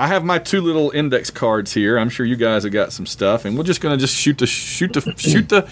I 0.00 0.06
have 0.06 0.24
my 0.24 0.38
two 0.38 0.62
little 0.62 0.90
index 0.92 1.28
cards 1.28 1.74
here. 1.74 1.98
I'm 1.98 2.08
sure 2.08 2.24
you 2.24 2.36
guys 2.36 2.62
have 2.62 2.72
got 2.72 2.90
some 2.90 3.04
stuff, 3.04 3.44
and 3.44 3.54
we're 3.54 3.64
just 3.64 3.82
gonna 3.82 3.98
just 3.98 4.16
shoot 4.16 4.38
the 4.38 4.46
shoot 4.46 4.94
the 4.94 5.02
shoot 5.18 5.50
the 5.50 5.68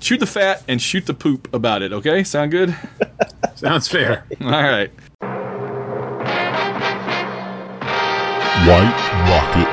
shoot 0.00 0.18
the 0.18 0.26
fat 0.26 0.64
and 0.66 0.82
shoot 0.82 1.06
the 1.06 1.14
poop 1.14 1.54
about 1.54 1.82
it. 1.82 1.92
Okay, 1.92 2.24
sound 2.24 2.50
good? 2.50 2.76
Sounds 3.54 3.86
fair. 3.86 4.24
All 4.40 4.50
right. 4.50 4.90
White 8.66 8.98
Rocket 9.28 9.68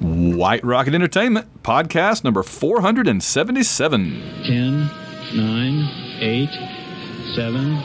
Entertainment. 0.00 0.38
White 0.38 0.64
Rocket 0.64 0.94
Entertainment 0.94 1.62
podcast 1.64 2.24
number 2.24 2.42
477. 2.42 4.10
10, 4.46 4.90
9, 5.36 5.88
8, 6.22 6.48
7, 7.34 7.76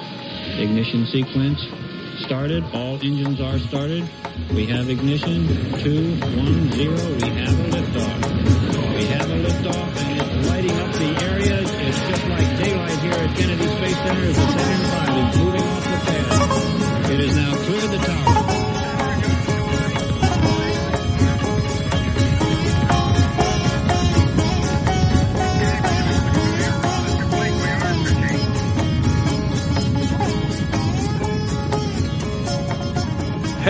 ignition 0.62 1.06
sequence 1.12 1.81
started. 2.22 2.64
All 2.74 2.96
engines 2.96 3.42
are 3.42 3.58
started. 3.60 4.08
We 4.54 4.66
have 4.68 4.90
ignition. 4.90 5.48
Two, 5.80 6.16
one, 6.38 6.72
zero. 6.72 6.96
We 6.96 7.30
have 7.30 7.60
a 7.60 7.64
liftoff. 7.76 8.96
We 8.96 9.06
have 9.06 9.30
a 9.30 9.40
liftoff 9.46 9.98
and 9.98 10.22
it's 10.22 10.50
lighting 10.50 10.72
up 10.72 10.94
the 10.94 11.26
area. 11.26 11.62
It's 11.62 12.00
just 12.00 12.28
like 12.28 12.58
daylight 12.58 13.00
here 13.00 13.14
at 13.14 13.36
Kennedy 13.38 13.68
Space 13.68 13.98
Center 13.98 14.26
as 14.26 14.36
the 14.36 14.48
Saturn 14.48 14.82
V 15.06 15.30
is 15.30 15.38
moving 15.38 15.62
off 15.62 15.84
the 15.84 15.98
pad. 16.06 17.12
It 17.12 17.20
is 17.20 17.36
now 17.36 17.56
cleared 17.56 17.92
the 17.92 17.98
tower. 17.98 18.41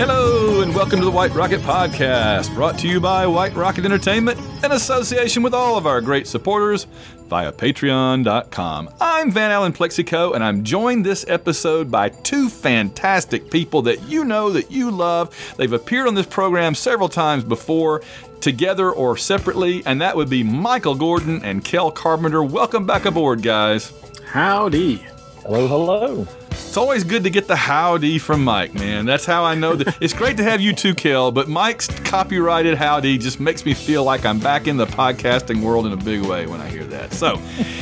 Hello, 0.04 0.62
and 0.62 0.74
welcome 0.74 0.98
to 0.98 1.04
the 1.04 1.12
White 1.12 1.32
Rocket 1.32 1.60
Podcast, 1.60 2.52
brought 2.56 2.76
to 2.80 2.88
you 2.88 2.98
by 2.98 3.24
White 3.24 3.54
Rocket 3.54 3.84
Entertainment 3.84 4.36
in 4.64 4.72
association 4.72 5.44
with 5.44 5.54
all 5.54 5.78
of 5.78 5.86
our 5.86 6.00
great 6.00 6.26
supporters 6.26 6.88
via 7.28 7.52
patreon.com. 7.52 8.90
I'm 9.00 9.30
Van 9.30 9.52
Allen 9.52 9.72
Plexico, 9.72 10.34
and 10.34 10.42
I'm 10.42 10.64
joined 10.64 11.06
this 11.06 11.24
episode 11.28 11.88
by 11.88 12.08
two 12.08 12.48
fantastic 12.48 13.48
people 13.48 13.80
that 13.82 14.02
you 14.08 14.24
know 14.24 14.50
that 14.50 14.72
you 14.72 14.90
love. 14.90 15.54
They've 15.56 15.72
appeared 15.72 16.08
on 16.08 16.16
this 16.16 16.26
program 16.26 16.74
several 16.74 17.08
times 17.08 17.44
before, 17.44 18.02
together 18.40 18.90
or 18.90 19.16
separately, 19.16 19.84
and 19.86 20.00
that 20.00 20.16
would 20.16 20.28
be 20.28 20.42
Michael 20.42 20.96
Gordon 20.96 21.44
and 21.44 21.64
Kel 21.64 21.92
Carpenter. 21.92 22.42
Welcome 22.42 22.86
back 22.86 23.04
aboard, 23.04 23.40
guys. 23.40 23.92
Howdy. 24.24 24.96
Hello, 25.44 25.68
hello. 25.68 26.26
It's 26.52 26.76
always 26.76 27.04
good 27.04 27.24
to 27.24 27.30
get 27.30 27.48
the 27.48 27.56
howdy 27.56 28.18
from 28.18 28.44
Mike, 28.44 28.74
man. 28.74 29.04
That's 29.04 29.26
how 29.26 29.44
I 29.44 29.54
know 29.54 29.74
that 29.76 29.96
it's 30.02 30.12
great 30.12 30.36
to 30.36 30.42
have 30.42 30.60
you 30.60 30.72
too, 30.72 30.94
Kel, 30.94 31.30
but 31.30 31.48
Mike's 31.48 31.86
copyrighted 32.00 32.76
howdy 32.76 33.18
just 33.18 33.40
makes 33.40 33.64
me 33.64 33.74
feel 33.74 34.04
like 34.04 34.24
I'm 34.24 34.38
back 34.38 34.66
in 34.66 34.76
the 34.76 34.86
podcasting 34.86 35.62
world 35.62 35.86
in 35.86 35.92
a 35.92 35.96
big 35.96 36.22
way 36.22 36.46
when 36.46 36.60
I 36.60 36.68
hear 36.68 36.84
that. 36.84 37.12
So, 37.12 37.40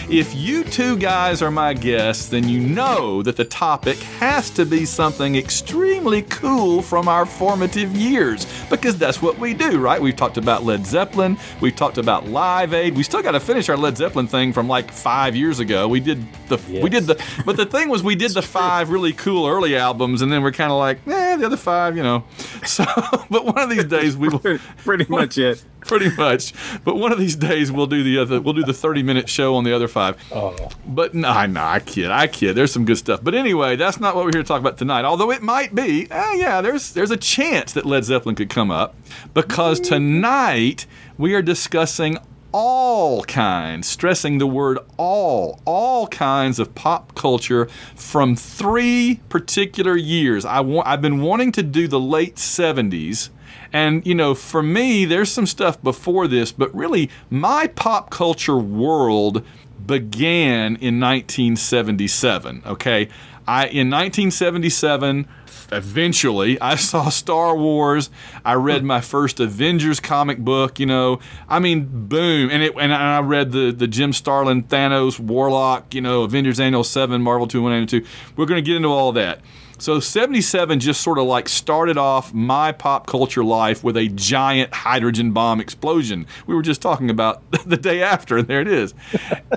if 0.09 0.35
you 0.35 0.65
two 0.65 0.97
guys 0.97 1.43
are 1.43 1.51
my 1.51 1.75
guests, 1.75 2.29
then 2.29 2.49
you 2.49 2.61
know 2.61 3.23
that 3.23 3.37
the 3.37 3.45
topic 3.45 3.99
has 3.99 4.51
to 4.51 4.65
be 4.65 4.85
something 4.85 5.37
extremely 5.37 6.23
cool 6.23 6.83
from 6.83 7.09
our 7.09 7.27
formative 7.27 7.93
years 7.97 8.47
because 8.71 8.97
that's 8.99 9.21
what 9.23 9.39
we 9.39 9.55
do, 9.55 9.79
right? 9.79 10.01
We've 10.01 10.17
talked 10.17 10.37
about 10.37 10.65
Led 10.65 10.87
Zeppelin, 10.87 11.39
we've 11.61 11.77
talked 11.77 11.99
about 11.99 12.27
Live 12.29 12.73
Aid. 12.75 12.97
We 12.97 13.03
still 13.03 13.23
got 13.23 13.33
to 13.33 13.41
finish 13.41 13.69
our 13.69 13.77
Led 13.77 13.97
Zeppelin 13.97 14.27
thing 14.27 14.53
from 14.53 14.69
like 14.69 14.91
5 14.93 15.35
years 15.37 15.59
ago. 15.61 15.89
We 15.89 16.01
did 16.01 16.25
the 16.49 16.59
we 16.83 16.91
did 16.91 17.07
the 17.07 17.23
but 17.47 17.57
the 17.57 17.67
thing 17.67 17.89
was 17.89 18.03
we 18.03 18.15
did 18.17 18.33
the 18.33 18.43
5 18.61 18.91
really 18.91 19.13
cool 19.13 19.47
early 19.47 19.77
albums 19.77 20.23
and 20.23 20.31
then 20.33 20.43
we're 20.43 20.53
kind 20.53 20.71
of 20.73 20.79
like, 20.79 20.99
eh, 21.07 21.37
the 21.37 21.47
other 21.47 21.57
5, 21.57 21.97
you 21.97 22.03
know. 22.03 22.25
So, 22.67 22.85
but 23.31 23.47
one 23.47 23.59
of 23.59 23.71
these 23.71 23.85
days 23.87 24.17
we 24.19 24.29
will 24.29 24.59
Pretty 24.85 25.07
much 25.09 25.39
it. 25.39 25.65
pretty 25.81 26.11
much. 26.15 26.53
But 26.85 26.97
one 26.97 27.11
of 27.11 27.19
these 27.19 27.35
days 27.37 27.73
we'll 27.73 27.87
do 27.87 28.03
the 28.03 28.19
other. 28.19 28.39
We'll 28.39 28.53
do 28.55 28.63
the 28.63 28.75
thirty 28.75 29.03
minute 29.03 29.31
show 29.31 29.57
on 29.57 29.65
the 29.65 29.73
other 29.75 29.89
five. 29.89 30.17
Oh, 30.31 30.55
But 30.87 31.15
no, 31.15 31.47
no, 31.47 31.65
I 31.65 31.81
kid, 31.81 32.11
I 32.11 32.27
kid. 32.27 32.55
There's 32.55 32.71
some 32.71 32.85
good 32.85 32.99
stuff. 32.99 33.21
But 33.25 33.35
anyway, 33.35 33.77
that's 33.77 33.99
not 33.99 34.15
what 34.15 34.25
we're 34.27 34.33
here 34.35 34.43
to 34.43 34.47
talk 34.47 34.61
about 34.61 34.77
tonight. 34.77 35.07
Although 35.07 35.31
it 35.31 35.41
might 35.43 35.75
be. 35.75 36.07
Uh, 36.11 36.33
yeah, 36.33 36.61
there's 36.61 36.93
there's 36.93 37.11
a 37.11 37.17
chance 37.17 37.73
that 37.73 37.87
Led 37.87 38.05
Zeppelin 38.05 38.35
could 38.35 38.51
come 38.51 38.71
up 38.71 38.95
because 39.33 39.81
tonight 39.81 40.87
we 41.17 41.35
are 41.35 41.43
discussing 41.43 42.19
all 42.53 43.23
kinds, 43.25 43.89
stressing 43.89 44.39
the 44.39 44.47
word 44.47 44.79
all, 44.97 45.61
all 45.65 46.07
kinds 46.09 46.59
of 46.59 46.75
pop 46.75 47.15
culture 47.15 47.69
from 47.95 48.37
three 48.37 49.21
particular 49.29 49.97
years. 49.97 50.45
I 50.45 50.61
wa- 50.61 50.83
I've 50.85 51.03
been 51.03 51.21
wanting 51.21 51.53
to 51.53 51.63
do 51.63 51.87
the 51.89 52.01
late 52.01 52.37
70s. 52.37 53.31
And, 53.73 54.05
you 54.07 54.15
know, 54.15 54.35
for 54.35 54.63
me, 54.63 55.05
there's 55.05 55.31
some 55.31 55.47
stuff 55.47 55.81
before 55.83 56.27
this, 56.27 56.51
but 56.51 56.75
really, 56.75 57.09
my 57.31 57.69
pop 57.69 58.11
culture 58.11 58.59
world 58.59 59.45
began 59.91 60.77
in 60.77 61.01
1977. 61.01 62.63
Okay. 62.65 63.09
I, 63.47 63.67
in 63.67 63.91
1977, 63.91 65.27
eventually, 65.73 66.61
I 66.61 66.75
saw 66.77 67.09
Star 67.09 67.57
Wars. 67.57 68.11
I 68.45 68.55
read 68.55 68.85
my 68.85 69.01
first 69.01 69.41
Avengers 69.41 70.01
comic 70.01 70.39
book. 70.39 70.79
You 70.79 70.87
know, 70.87 71.21
I 71.49 71.59
mean, 71.59 72.07
boom, 72.09 72.51
and 72.51 72.63
it 72.63 72.75
and 72.79 72.93
I 72.95 73.21
read 73.21 73.53
the 73.53 73.73
the 73.73 73.87
Jim 73.89 74.13
Starlin 74.13 74.63
Thanos 74.65 75.19
Warlock. 75.19 75.95
You 75.95 76.01
know, 76.01 76.23
Avengers 76.23 76.61
Annual 76.61 76.85
Seven, 76.85 77.23
Marvel 77.23 77.47
Two 77.47 77.63
One 77.63 77.73
and 77.73 77.89
Two. 77.89 78.05
We're 78.37 78.47
going 78.47 78.63
to 78.63 78.67
get 78.67 78.77
into 78.77 78.89
all 78.89 79.13
that. 79.13 79.41
So 79.81 79.99
77 79.99 80.79
just 80.79 81.01
sort 81.01 81.19
of 81.19 81.25
like 81.25 81.49
started 81.49 81.97
off 81.97 82.35
my 82.35 82.71
pop 82.71 83.07
culture 83.07 83.43
life 83.43 83.83
with 83.83 83.97
a 83.97 84.09
giant 84.09 84.75
hydrogen 84.75 85.33
bomb 85.33 85.59
explosion. 85.59 86.27
We 86.47 86.55
were 86.55 86.61
just 86.61 86.83
talking 86.83 87.09
about 87.09 87.51
the 87.67 87.79
day 87.79 88.03
after, 88.03 88.37
and 88.37 88.47
there 88.47 88.61
it 88.61 88.69
is. 88.69 88.93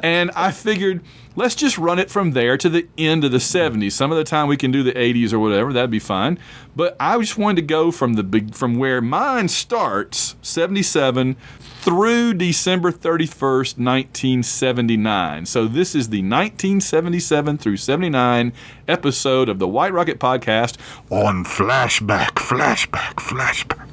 and 0.01 0.31
I 0.31 0.51
figured 0.51 1.03
let's 1.35 1.55
just 1.55 1.77
run 1.77 1.99
it 1.99 2.09
from 2.09 2.31
there 2.31 2.57
to 2.57 2.69
the 2.69 2.87
end 2.97 3.23
of 3.23 3.31
the 3.31 3.37
70s. 3.37 3.91
Some 3.93 4.11
of 4.11 4.17
the 4.17 4.23
time 4.23 4.47
we 4.47 4.57
can 4.57 4.71
do 4.71 4.83
the 4.83 4.93
80s 4.93 5.33
or 5.33 5.39
whatever, 5.39 5.73
that'd 5.73 5.89
be 5.89 5.99
fine. 5.99 6.37
But 6.75 6.95
I 6.99 7.17
just 7.19 7.37
wanted 7.37 7.61
to 7.61 7.67
go 7.67 7.91
from 7.91 8.13
the 8.13 8.23
big 8.23 8.53
from 8.55 8.77
where 8.77 9.01
mine 9.01 9.47
starts, 9.47 10.35
77 10.41 11.35
through 11.81 12.33
December 12.35 12.91
31st, 12.91 13.77
1979. 13.77 15.45
So 15.45 15.67
this 15.67 15.95
is 15.95 16.09
the 16.09 16.19
1977 16.19 17.57
through 17.57 17.77
79 17.77 18.53
episode 18.87 19.49
of 19.49 19.59
the 19.59 19.67
White 19.67 19.93
Rocket 19.93 20.19
podcast 20.19 20.77
On 21.09 21.43
flashback, 21.43 22.35
flashback, 22.35 23.15
flashback. 23.15 23.89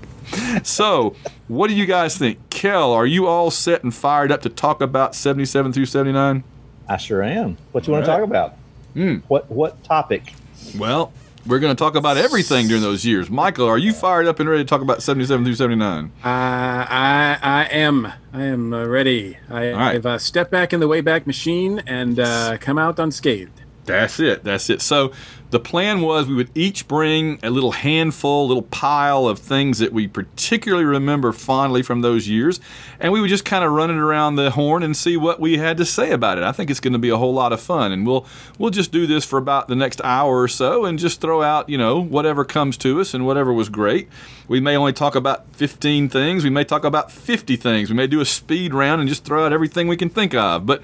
so, 0.65 1.17
what 1.49 1.67
do 1.69 1.75
you 1.75 1.87
guys 1.87 2.17
think? 2.17 2.39
Kel, 2.51 2.93
are 2.93 3.07
you 3.07 3.27
all 3.27 3.51
set 3.51 3.83
and 3.83 3.93
fired 3.93 4.31
up 4.31 4.43
to 4.43 4.49
talk 4.49 4.81
about 4.81 5.17
77 5.17 5.73
through 5.73 5.87
79? 5.87 6.45
I 6.91 6.97
sure 6.97 7.23
am. 7.23 7.57
What 7.71 7.87
you 7.87 7.93
want 7.93 8.05
to 8.05 8.11
talk 8.11 8.23
about? 8.23 8.57
Hmm. 8.95 9.19
What 9.29 9.49
what 9.49 9.83
topic? 9.85 10.35
Well, 10.77 11.13
we're 11.47 11.61
going 11.61 11.75
to 11.75 11.79
talk 11.79 11.95
about 11.95 12.17
everything 12.17 12.67
during 12.67 12.83
those 12.83 13.05
years. 13.05 13.31
Michael, 13.31 13.69
are 13.69 13.79
you 13.79 13.93
fired 13.93 14.27
up 14.27 14.41
and 14.41 14.49
ready 14.49 14.65
to 14.65 14.69
talk 14.69 14.83
about 14.83 15.01
77 15.01 15.45
through 15.45 15.55
79? 15.55 16.07
Uh, 16.07 16.09
I 16.25 17.39
I 17.41 17.65
am 17.67 18.13
I 18.33 18.43
am 18.43 18.75
uh, 18.75 18.87
ready. 18.87 19.39
I, 19.49 19.71
All 19.71 19.79
right. 19.79 19.95
I've 19.95 20.05
uh, 20.05 20.19
stepped 20.19 20.51
back 20.51 20.73
in 20.73 20.81
the 20.81 20.89
Wayback 20.89 21.29
Machine 21.29 21.81
and 21.87 22.19
uh, 22.19 22.59
come 22.59 22.77
out 22.77 22.99
unscathed. 22.99 23.63
That's 23.91 24.21
it. 24.21 24.45
That's 24.45 24.71
it. 24.71 24.83
So 24.83 25.13
the 25.51 25.59
plan 25.59 26.01
was 26.01 26.29
we 26.29 26.35
would 26.35 26.51
each 26.57 26.87
bring 26.87 27.41
a 27.43 27.51
little 27.51 27.73
handful, 27.73 28.47
little 28.47 28.63
pile 28.63 29.27
of 29.27 29.41
things 29.41 29.81
that 29.81 29.93
we 29.93 30.07
particularly 30.07 30.85
remember 30.85 31.33
fondly 31.33 31.83
from 31.83 32.03
those 32.03 32.29
years, 32.29 32.61
and 33.01 33.13
we 33.13 33.21
would 33.21 33.31
just 33.31 33.45
kind 33.45 33.65
of 33.65 33.73
run 33.73 33.91
it 33.91 33.97
around 33.97 34.37
the 34.37 34.53
horn 34.53 34.85
and 34.85 34.97
see 34.97 35.17
what 35.17 35.41
we 35.41 35.59
had 35.59 35.77
to 35.79 35.85
say 35.85 36.13
about 36.13 36.39
it. 36.39 36.45
I 36.45 36.53
think 36.53 36.71
it's 36.71 36.79
going 36.79 36.93
to 36.93 37.01
be 37.01 37.09
a 37.09 37.17
whole 37.17 37.35
lot 37.35 37.53
of 37.53 37.61
fun, 37.61 37.91
and 37.91 38.07
we'll 38.07 38.27
we'll 38.59 38.71
just 38.71 38.93
do 38.93 39.09
this 39.09 39.25
for 39.25 39.39
about 39.39 39.67
the 39.67 39.75
next 39.75 40.01
hour 40.05 40.41
or 40.41 40.49
so, 40.49 40.85
and 40.85 40.99
just 40.99 41.21
throw 41.21 41.43
out 41.43 41.69
you 41.69 41.79
know 41.79 42.01
whatever 42.01 42.45
comes 42.45 42.77
to 42.79 43.01
us 43.01 43.13
and 43.13 43.27
whatever 43.27 43.53
was 43.53 43.69
great. 43.69 44.09
We 44.47 44.61
may 44.61 44.77
only 44.77 44.93
talk 44.93 45.15
about 45.17 45.53
15 45.57 46.09
things. 46.09 46.45
We 46.45 46.51
may 46.51 46.65
talk 46.65 46.85
about 46.85 47.11
50 47.11 47.57
things. 47.57 47.91
We 47.91 47.97
may 47.97 48.07
do 48.07 48.21
a 48.21 48.25
speed 48.25 48.73
round 48.73 49.01
and 49.01 49.09
just 49.09 49.25
throw 49.25 49.47
out 49.47 49.53
everything 49.53 49.89
we 49.89 49.97
can 49.97 50.11
think 50.11 50.35
of, 50.35 50.65
but. 50.65 50.81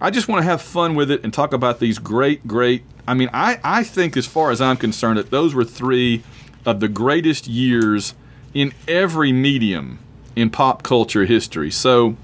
I 0.00 0.10
just 0.10 0.28
want 0.28 0.42
to 0.42 0.48
have 0.50 0.60
fun 0.60 0.94
with 0.94 1.10
it 1.10 1.24
and 1.24 1.32
talk 1.32 1.52
about 1.52 1.80
these 1.80 1.98
great, 1.98 2.46
great. 2.46 2.82
I 3.08 3.14
mean, 3.14 3.30
I, 3.32 3.58
I 3.64 3.82
think, 3.82 4.16
as 4.16 4.26
far 4.26 4.50
as 4.50 4.60
I'm 4.60 4.76
concerned, 4.76 5.18
that 5.18 5.30
those 5.30 5.54
were 5.54 5.64
three 5.64 6.22
of 6.64 6.80
the 6.80 6.88
greatest 6.88 7.46
years 7.46 8.14
in 8.52 8.72
every 8.88 9.32
medium 9.32 9.98
in 10.34 10.50
pop 10.50 10.82
culture 10.82 11.24
history. 11.24 11.70
So 11.70 12.16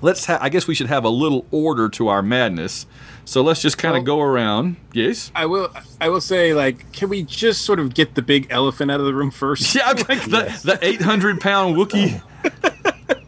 let's 0.00 0.26
ha- 0.26 0.38
I 0.40 0.48
guess 0.48 0.66
we 0.68 0.74
should 0.74 0.86
have 0.88 1.04
a 1.04 1.08
little 1.08 1.46
order 1.50 1.88
to 1.90 2.08
our 2.08 2.22
madness. 2.22 2.86
So 3.24 3.42
let's 3.42 3.60
just 3.60 3.78
kind 3.78 3.96
of 3.96 4.06
Well- 4.06 4.18
go 4.18 4.22
around. 4.22 4.76
Yes? 4.92 5.32
I 5.34 5.46
will 5.46 5.70
I 6.00 6.08
will 6.10 6.20
say 6.20 6.54
like, 6.54 6.92
can 6.92 7.08
we 7.08 7.22
just 7.24 7.62
sort 7.62 7.80
of 7.80 7.94
get 7.94 8.14
the 8.14 8.22
big 8.22 8.46
elephant 8.50 8.90
out 8.90 9.00
of 9.00 9.06
the 9.06 9.14
room 9.14 9.30
first? 9.30 9.74
Yeah, 9.74 9.92
the, 9.92 10.60
the 10.64 10.78
800 10.80 11.40
pound 11.40 11.76
Wookie. 11.76 12.22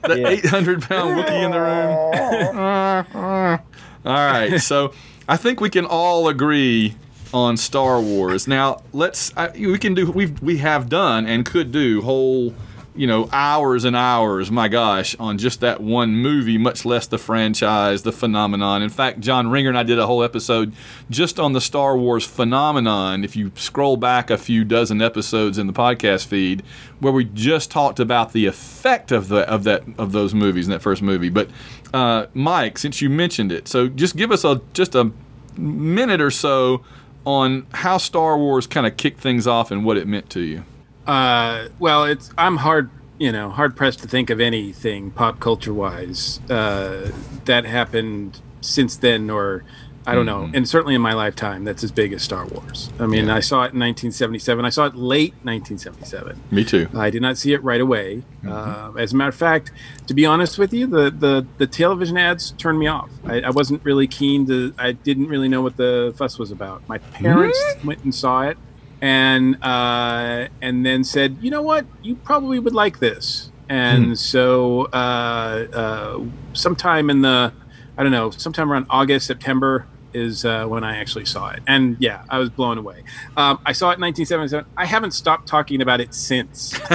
The 0.03 0.19
Yeah. 0.19 0.29
800 0.29 0.83
pound 0.83 1.17
Wookie 1.19 1.45
in 1.45 1.51
the 1.53 1.61
room. 1.61 3.59
all 4.05 4.13
right. 4.13 4.61
So 4.61 4.93
I 5.29 5.37
think 5.37 5.61
we 5.61 5.71
can 5.71 5.85
all 5.87 6.29
agree 6.29 6.95
on 7.33 7.57
Star 7.57 8.01
Wars. 8.01 8.49
Now, 8.49 8.83
let's 8.93 9.37
I, 9.37 9.51
we 9.51 9.79
can 9.79 9.95
do 9.95 10.11
we 10.11 10.27
we 10.43 10.59
have 10.59 10.89
done 10.89 11.27
and 11.27 11.45
could 11.47 11.73
do 11.73 12.01
whole 12.03 12.55
you 13.01 13.07
know 13.07 13.31
hours 13.33 13.85
and 13.85 13.97
hours. 13.97 14.51
My 14.51 14.69
gosh, 14.69 15.17
on 15.19 15.39
just 15.39 15.61
that 15.61 15.81
one 15.81 16.17
movie, 16.17 16.59
much 16.59 16.85
less 16.85 17.07
the 17.07 17.17
franchise, 17.17 18.03
the 18.03 18.13
phenomenon. 18.13 18.83
In 18.83 18.91
fact, 18.91 19.21
John 19.21 19.49
Ringer 19.49 19.71
and 19.71 19.79
I 19.79 19.85
did 19.85 19.99
a 19.99 20.07
whole 20.07 20.23
episode 20.23 20.75
just 21.09 21.41
on 21.41 21.55
the 21.55 21.63
Star 21.63 21.97
Wars 21.97 22.27
phenomenon. 22.27 23.25
If 23.25 23.37
you 23.37 23.53
scroll 23.55 23.97
back 23.97 24.29
a 24.29 24.37
few 24.37 24.65
dozen 24.65 25.01
episodes 25.01 25.57
in 25.57 25.67
the 25.67 25.73
podcast 25.73 26.27
feed, 26.27 26.63
where 26.99 27.11
we 27.11 27.25
just 27.25 27.71
talked 27.71 28.01
about 28.01 28.35
the 28.35 28.45
effect 28.45 29.13
of 29.13 29.29
the 29.29 29.49
of 29.49 29.65
that 29.65 29.83
of 29.97 30.13
those 30.13 30.35
movies 30.35 30.67
in 30.67 30.71
that 30.73 30.83
first 30.83 31.01
movie. 31.01 31.31
But 31.31 31.49
uh, 31.95 32.27
Mike, 32.35 32.77
since 32.77 33.01
you 33.01 33.09
mentioned 33.09 33.51
it, 33.51 33.67
so 33.67 33.89
just 33.89 34.15
give 34.15 34.31
us 34.31 34.45
a 34.45 34.61
just 34.75 34.95
a 34.95 35.11
minute 35.57 36.21
or 36.21 36.31
so 36.31 36.85
on 37.25 37.67
how 37.73 37.97
Star 37.97 38.37
Wars 38.37 38.67
kind 38.67 38.87
of 38.87 38.99
kicked 38.99 39.21
things 39.21 39.47
off 39.47 39.71
and 39.71 39.87
what 39.87 39.97
it 39.97 40.07
meant 40.07 40.29
to 40.31 40.41
you. 40.41 40.65
Uh, 41.11 41.69
well, 41.81 42.05
it's 42.05 42.31
I'm 42.39 42.57
hard, 42.57 42.89
you 43.19 43.33
know, 43.33 43.51
hard 43.51 43.77
pressed 43.77 43.99
to 44.01 44.09
think 44.09 44.31
of 44.31 44.39
anything 44.41 45.11
pop 45.11 45.41
culture 45.41 45.75
wise 45.75 46.39
uh, 46.49 47.11
that 47.47 47.65
happened 47.65 48.41
since 48.61 48.97
then, 48.97 49.29
or 49.29 49.65
I 50.07 50.15
don't 50.15 50.25
know, 50.25 50.49
and 50.55 50.69
certainly 50.69 50.95
in 50.95 51.01
my 51.03 51.13
lifetime, 51.15 51.65
that's 51.65 51.83
as 51.83 51.91
big 51.91 52.13
as 52.13 52.23
Star 52.23 52.47
Wars. 52.47 52.91
I 53.01 53.07
mean, 53.07 53.27
Yeah. 53.27 53.35
I 53.35 53.41
saw 53.41 53.63
it 53.65 53.75
in 53.75 53.81
1977. 53.81 54.65
I 54.65 54.69
saw 54.69 54.87
it 54.87 54.95
late 54.95 55.35
1977. 55.43 56.41
Me 56.53 56.65
too. 56.65 56.89
I 56.95 57.11
did 57.11 57.23
not 57.23 57.37
see 57.37 57.53
it 57.55 57.63
right 57.65 57.81
away. 57.81 58.23
Uh, 58.47 58.93
as 58.97 59.13
a 59.13 59.17
matter 59.17 59.29
of 59.31 59.35
fact, 59.35 59.73
to 60.07 60.15
be 60.15 60.25
honest 60.25 60.59
with 60.59 60.73
you, 60.73 60.87
the, 60.87 61.11
the, 61.11 61.47
the 61.59 61.67
television 61.67 62.17
ads 62.17 62.53
turned 62.53 62.79
me 62.79 62.87
off. 62.87 63.11
I, 63.25 63.41
I 63.41 63.51
wasn't 63.51 63.85
really 63.85 64.07
keen 64.07 64.47
to. 64.47 64.73
I 64.79 64.93
didn't 64.93 65.27
really 65.27 65.49
know 65.49 65.61
what 65.61 65.77
the 65.77 66.15
fuss 66.17 66.39
was 66.39 66.51
about. 66.53 66.89
My 66.89 66.99
parents 66.99 67.61
went 67.85 68.03
and 68.05 68.15
saw 68.15 68.43
it, 68.43 68.57
and 69.01 69.63
uh, 69.63 70.49
and 70.61 70.85
then 70.85 71.05
said, 71.05 71.39
you 71.41 71.51
know 71.51 71.63
what, 71.63 71.87
you 72.03 72.17
probably 72.17 72.59
would 72.59 72.75
like 72.75 72.99
this. 72.99 73.51
And 73.69 74.19
so, 74.19 74.87
uh, 74.87 75.67
uh, 75.73 76.25
sometime 76.55 77.09
in 77.09 77.23
the, 77.23 77.53
I 77.97 78.03
don't 78.03 78.11
know, 78.11 78.31
sometime 78.31 78.71
around 78.71 78.87
August, 78.91 79.29
September 79.29 79.87
is 80.13 80.45
uh, 80.45 80.67
when 80.67 80.83
I 80.83 80.97
actually 80.97 81.25
saw 81.25 81.51
it. 81.51 81.61
And 81.69 81.97
yeah, 82.01 82.25
I 82.29 82.39
was 82.39 82.51
blown 82.51 82.79
away. 82.79 83.05
Um, 83.37 83.61
I 83.65 83.71
saw 83.71 83.91
it 83.91 83.95
in 83.95 84.01
1977. 84.01 84.67
I 84.77 84.87
haven't 84.87 85.13
stopped 85.13 85.47
talking 85.47 85.83
about 85.83 86.01
it 86.01 86.15
since. 86.15 86.77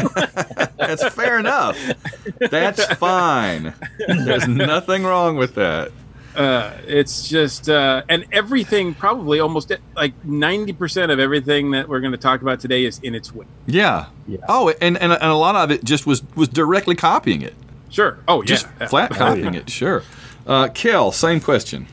That's 0.78 1.08
fair 1.14 1.40
enough. 1.40 1.80
That's 2.40 2.86
fine. 2.96 3.74
There's 4.08 4.50
nothing 4.50 5.06
wrong 5.06 5.38
with 5.38 5.56
that. 5.56 5.94
Uh, 6.36 6.78
it's 6.88 7.28
just 7.28 7.70
uh, 7.70 8.04
and 8.10 8.26
everything 8.32 8.94
probably 8.94 9.40
almost 9.40 9.72
like 9.96 10.14
90% 10.24 11.12
of 11.12 11.20
everything 11.20 11.72
that 11.72 11.88
we're 11.88 12.00
going 12.00 12.12
to 12.12 12.18
talk 12.18 12.42
about 12.42 12.60
today 12.60 12.86
is 12.86 13.00
in 13.00 13.16
its 13.16 13.34
way 13.34 13.46
Yeah. 13.66 14.08
Yeah. 14.28 14.40
Oh, 14.50 14.70
and, 14.82 14.98
and 14.98 15.12
and 15.12 15.24
a 15.24 15.36
lot 15.36 15.56
of 15.56 15.72
it 15.72 15.84
just 15.84 16.06
was 16.06 16.24
was 16.36 16.48
directly 16.48 16.96
copying 16.96 17.42
it, 17.42 17.54
sure 17.90 18.18
oh 18.28 18.42
yeah 18.42 18.48
just 18.48 18.68
flat 18.90 19.12
copying 19.24 19.54
it. 19.54 19.70
Sure. 19.70 20.04
Uh, 20.48 20.68
Kel, 20.74 21.12
same 21.12 21.40
question. 21.40 21.88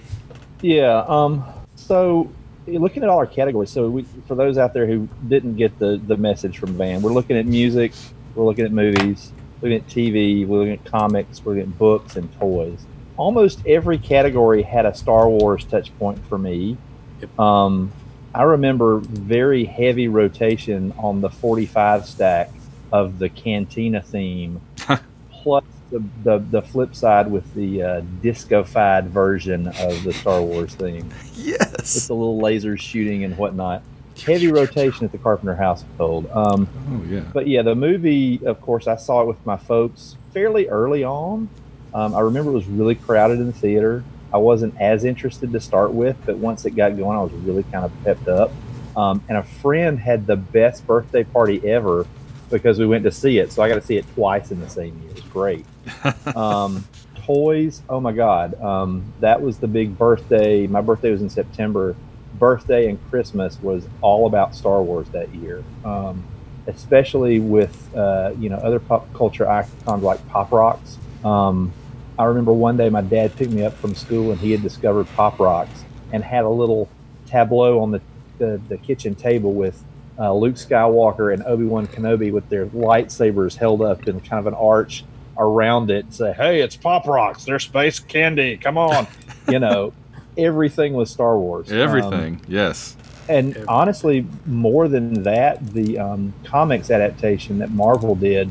Yeah. 0.61 1.05
Um. 1.09 1.45
So, 1.75 2.31
looking 2.67 3.03
at 3.03 3.09
all 3.09 3.19
our 3.19 3.27
categories, 3.27 3.71
so 3.71 3.89
we, 3.89 4.03
for 4.29 4.35
those 4.35 4.59
out 4.59 4.73
there 4.73 4.87
who 4.87 5.09
didn't 5.29 5.57
get 5.57 5.79
the 5.79 6.01
the 6.07 6.17
message 6.17 6.59
from 6.59 6.75
Van, 6.77 7.03
we're 7.03 7.13
looking 7.13 7.37
at 7.37 7.47
music, 7.47 7.93
we're 8.35 8.45
looking 8.45 8.65
at 8.65 8.73
movies, 8.73 9.33
we're 9.61 9.71
looking 9.71 9.85
at 9.85 9.91
TV, 9.91 10.47
we're 10.47 10.59
looking 10.59 10.75
at 10.75 10.85
comics, 10.85 11.45
we're 11.45 11.55
looking 11.55 11.71
at 11.73 11.79
books 11.79 12.17
and 12.17 12.33
toys. 12.39 12.85
Almost 13.17 13.67
every 13.67 13.99
category 13.99 14.63
had 14.63 14.87
a 14.87 14.95
Star 14.95 15.29
Wars 15.29 15.65
touch 15.65 15.97
point 15.99 16.19
for 16.29 16.39
me. 16.39 16.77
Yep. 17.21 17.39
Um, 17.39 17.93
I 18.35 18.43
remember 18.45 18.99
very 19.01 19.65
heavy 19.65 20.09
rotation 20.09 20.93
on 20.99 21.21
the 21.21 21.29
45 21.29 22.07
stack 22.07 22.51
of 22.91 23.19
the 23.19 23.29
Cantina 23.29 24.01
theme, 24.03 24.61
plus 25.31 25.65
the, 25.91 26.03
the, 26.25 26.39
the 26.39 26.63
flip 26.63 26.95
side 26.95 27.31
with 27.31 27.53
the 27.55 27.83
uh, 27.83 28.01
disco-fied 28.23 29.09
version 29.09 29.69
of 29.69 30.03
the 30.05 30.13
Star 30.15 30.41
Wars 30.43 30.75
theme 30.75 31.11
Yes. 31.35 31.95
with 31.95 32.07
the 32.09 32.15
little 32.15 32.41
lasers 32.41 32.81
shooting 32.81 33.25
and 33.25 33.37
whatnot. 33.37 33.83
Heavy 34.27 34.49
rotation 34.53 35.05
at 35.05 35.13
the 35.13 35.19
Carpenter 35.19 35.55
household. 35.55 36.31
Um, 36.33 36.67
Oh 36.91 37.03
yeah. 37.07 37.21
but 37.33 37.47
yeah, 37.47 37.61
the 37.63 37.75
movie, 37.75 38.41
of 38.47 38.61
course, 38.63 38.87
I 38.87 38.97
saw 38.97 39.21
it 39.23 39.27
with 39.27 39.45
my 39.45 39.59
folks 39.59 40.17
fairly 40.33 40.69
early 40.69 41.05
on. 41.05 41.51
Um, 41.95 42.15
I 42.15 42.21
remember 42.21 42.51
it 42.51 42.55
was 42.55 42.67
really 42.67 42.95
crowded 42.95 43.39
in 43.39 43.47
the 43.47 43.53
theater. 43.53 44.05
I 44.33 44.39
wasn't 44.39 44.81
as 44.81 45.05
interested 45.05 45.53
to 45.53 45.61
start 45.61 45.93
with, 45.93 46.17
but 46.25 46.39
once 46.39 46.65
it 46.65 46.71
got 46.71 46.97
going, 46.97 47.19
I 47.19 47.23
was 47.23 47.33
really 47.33 47.65
kind 47.65 47.85
of 47.85 47.93
pepped 48.03 48.29
up. 48.29 48.51
Um, 48.97 49.23
and 49.29 49.39
a 49.39 49.43
friend 49.43 49.99
had 49.99 50.27
the 50.27 50.37
best 50.37 50.87
birthday 50.87 51.25
party 51.25 51.67
ever 51.69 52.07
because 52.51 52.79
we 52.79 52.87
went 52.87 53.05
to 53.05 53.13
see 53.13 53.39
it. 53.39 53.53
So 53.53 53.63
I 53.63 53.69
got 53.69 53.77
to 53.77 53.83
see 53.83 53.97
it 53.97 54.07
twice 54.15 54.51
in 54.51 54.61
the 54.61 54.69
same 54.69 55.01
year. 55.03 55.11
It 55.11 55.17
was 55.17 55.25
great. 55.25 55.67
um, 56.37 56.85
toys, 57.15 57.83
oh 57.89 58.01
my 58.01 58.13
God. 58.13 58.61
Um, 58.61 59.13
that 59.21 59.41
was 59.41 59.59
the 59.59 59.69
big 59.69 59.97
birthday. 59.97 60.67
My 60.67 60.81
birthday 60.81 61.11
was 61.11 61.23
in 61.23 61.31
September. 61.31 61.97
Birthday 62.39 62.89
and 62.89 62.99
Christmas 63.11 63.61
was 63.61 63.87
all 64.01 64.27
about 64.27 64.55
Star 64.55 64.83
Wars 64.83 65.09
that 65.11 65.35
year. 65.35 65.63
Um, 65.85 66.25
especially 66.67 67.41
with 67.41 67.95
uh, 67.97 68.33
you 68.39 68.49
know 68.49 68.57
other 68.57 68.79
pop 68.79 69.13
culture 69.15 69.49
icons 69.49 70.03
like 70.03 70.27
Pop 70.29 70.53
Rocks. 70.53 70.99
Um, 71.25 71.73
I 72.23 72.27
remember 72.27 72.53
one 72.53 72.77
day 72.77 72.89
my 72.89 73.01
dad 73.01 73.35
picked 73.35 73.51
me 73.51 73.65
up 73.65 73.75
from 73.75 73.97
school 73.97 74.31
and 74.31 74.41
he 74.41 74.53
had 74.53 74.63
discovered 74.63 75.09
Pop 75.17 75.41
Rocks 75.41 75.85
and 76.13 76.23
had 76.23 76.45
a 76.45 76.49
little 76.49 76.89
tableau 77.27 77.81
on 77.81 77.91
the 77.91 78.01
the, 78.39 78.61
the 78.69 78.79
kitchen 78.79 79.15
table 79.15 79.53
with 79.53 79.83
uh, 80.19 80.33
Luke 80.33 80.55
Skywalker 80.55 81.35
and 81.35 81.43
Obi 81.45 81.65
Wan 81.65 81.87
Kenobi 81.89 82.33
with 82.33 82.49
their 82.49 82.67
lightsabers 82.67 83.57
held 83.57 83.83
up 83.83 84.07
in 84.07 84.21
kind 84.21 84.39
of 84.39 84.47
an 84.47 84.55
arch 84.55 85.05
around 85.37 85.91
it. 85.91 86.13
Say, 86.15 86.33
"Hey, 86.33 86.61
it's 86.61 86.77
Pop 86.77 87.07
Rocks. 87.09 87.45
They're 87.45 87.59
space 87.59 87.99
candy. 87.99 88.57
Come 88.57 88.79
on!" 88.79 89.09
you 89.49 89.59
know, 89.59 89.93
everything 90.39 90.93
was 90.93 91.11
Star 91.11 91.37
Wars. 91.37 91.73
Um, 91.73 91.79
Everything. 91.79 92.41
yes. 92.47 92.97
and 93.29 93.49
Everything. 93.51 93.65
honestly, 93.69 94.27
more 94.47 94.87
than 94.87 95.25
that, 95.25 95.65
the 95.73 95.99
um, 95.99 96.33
comics 96.45 96.89
adaptation 96.91 97.59
that 97.59 97.71
Marvel 97.71 98.15
did 98.15 98.49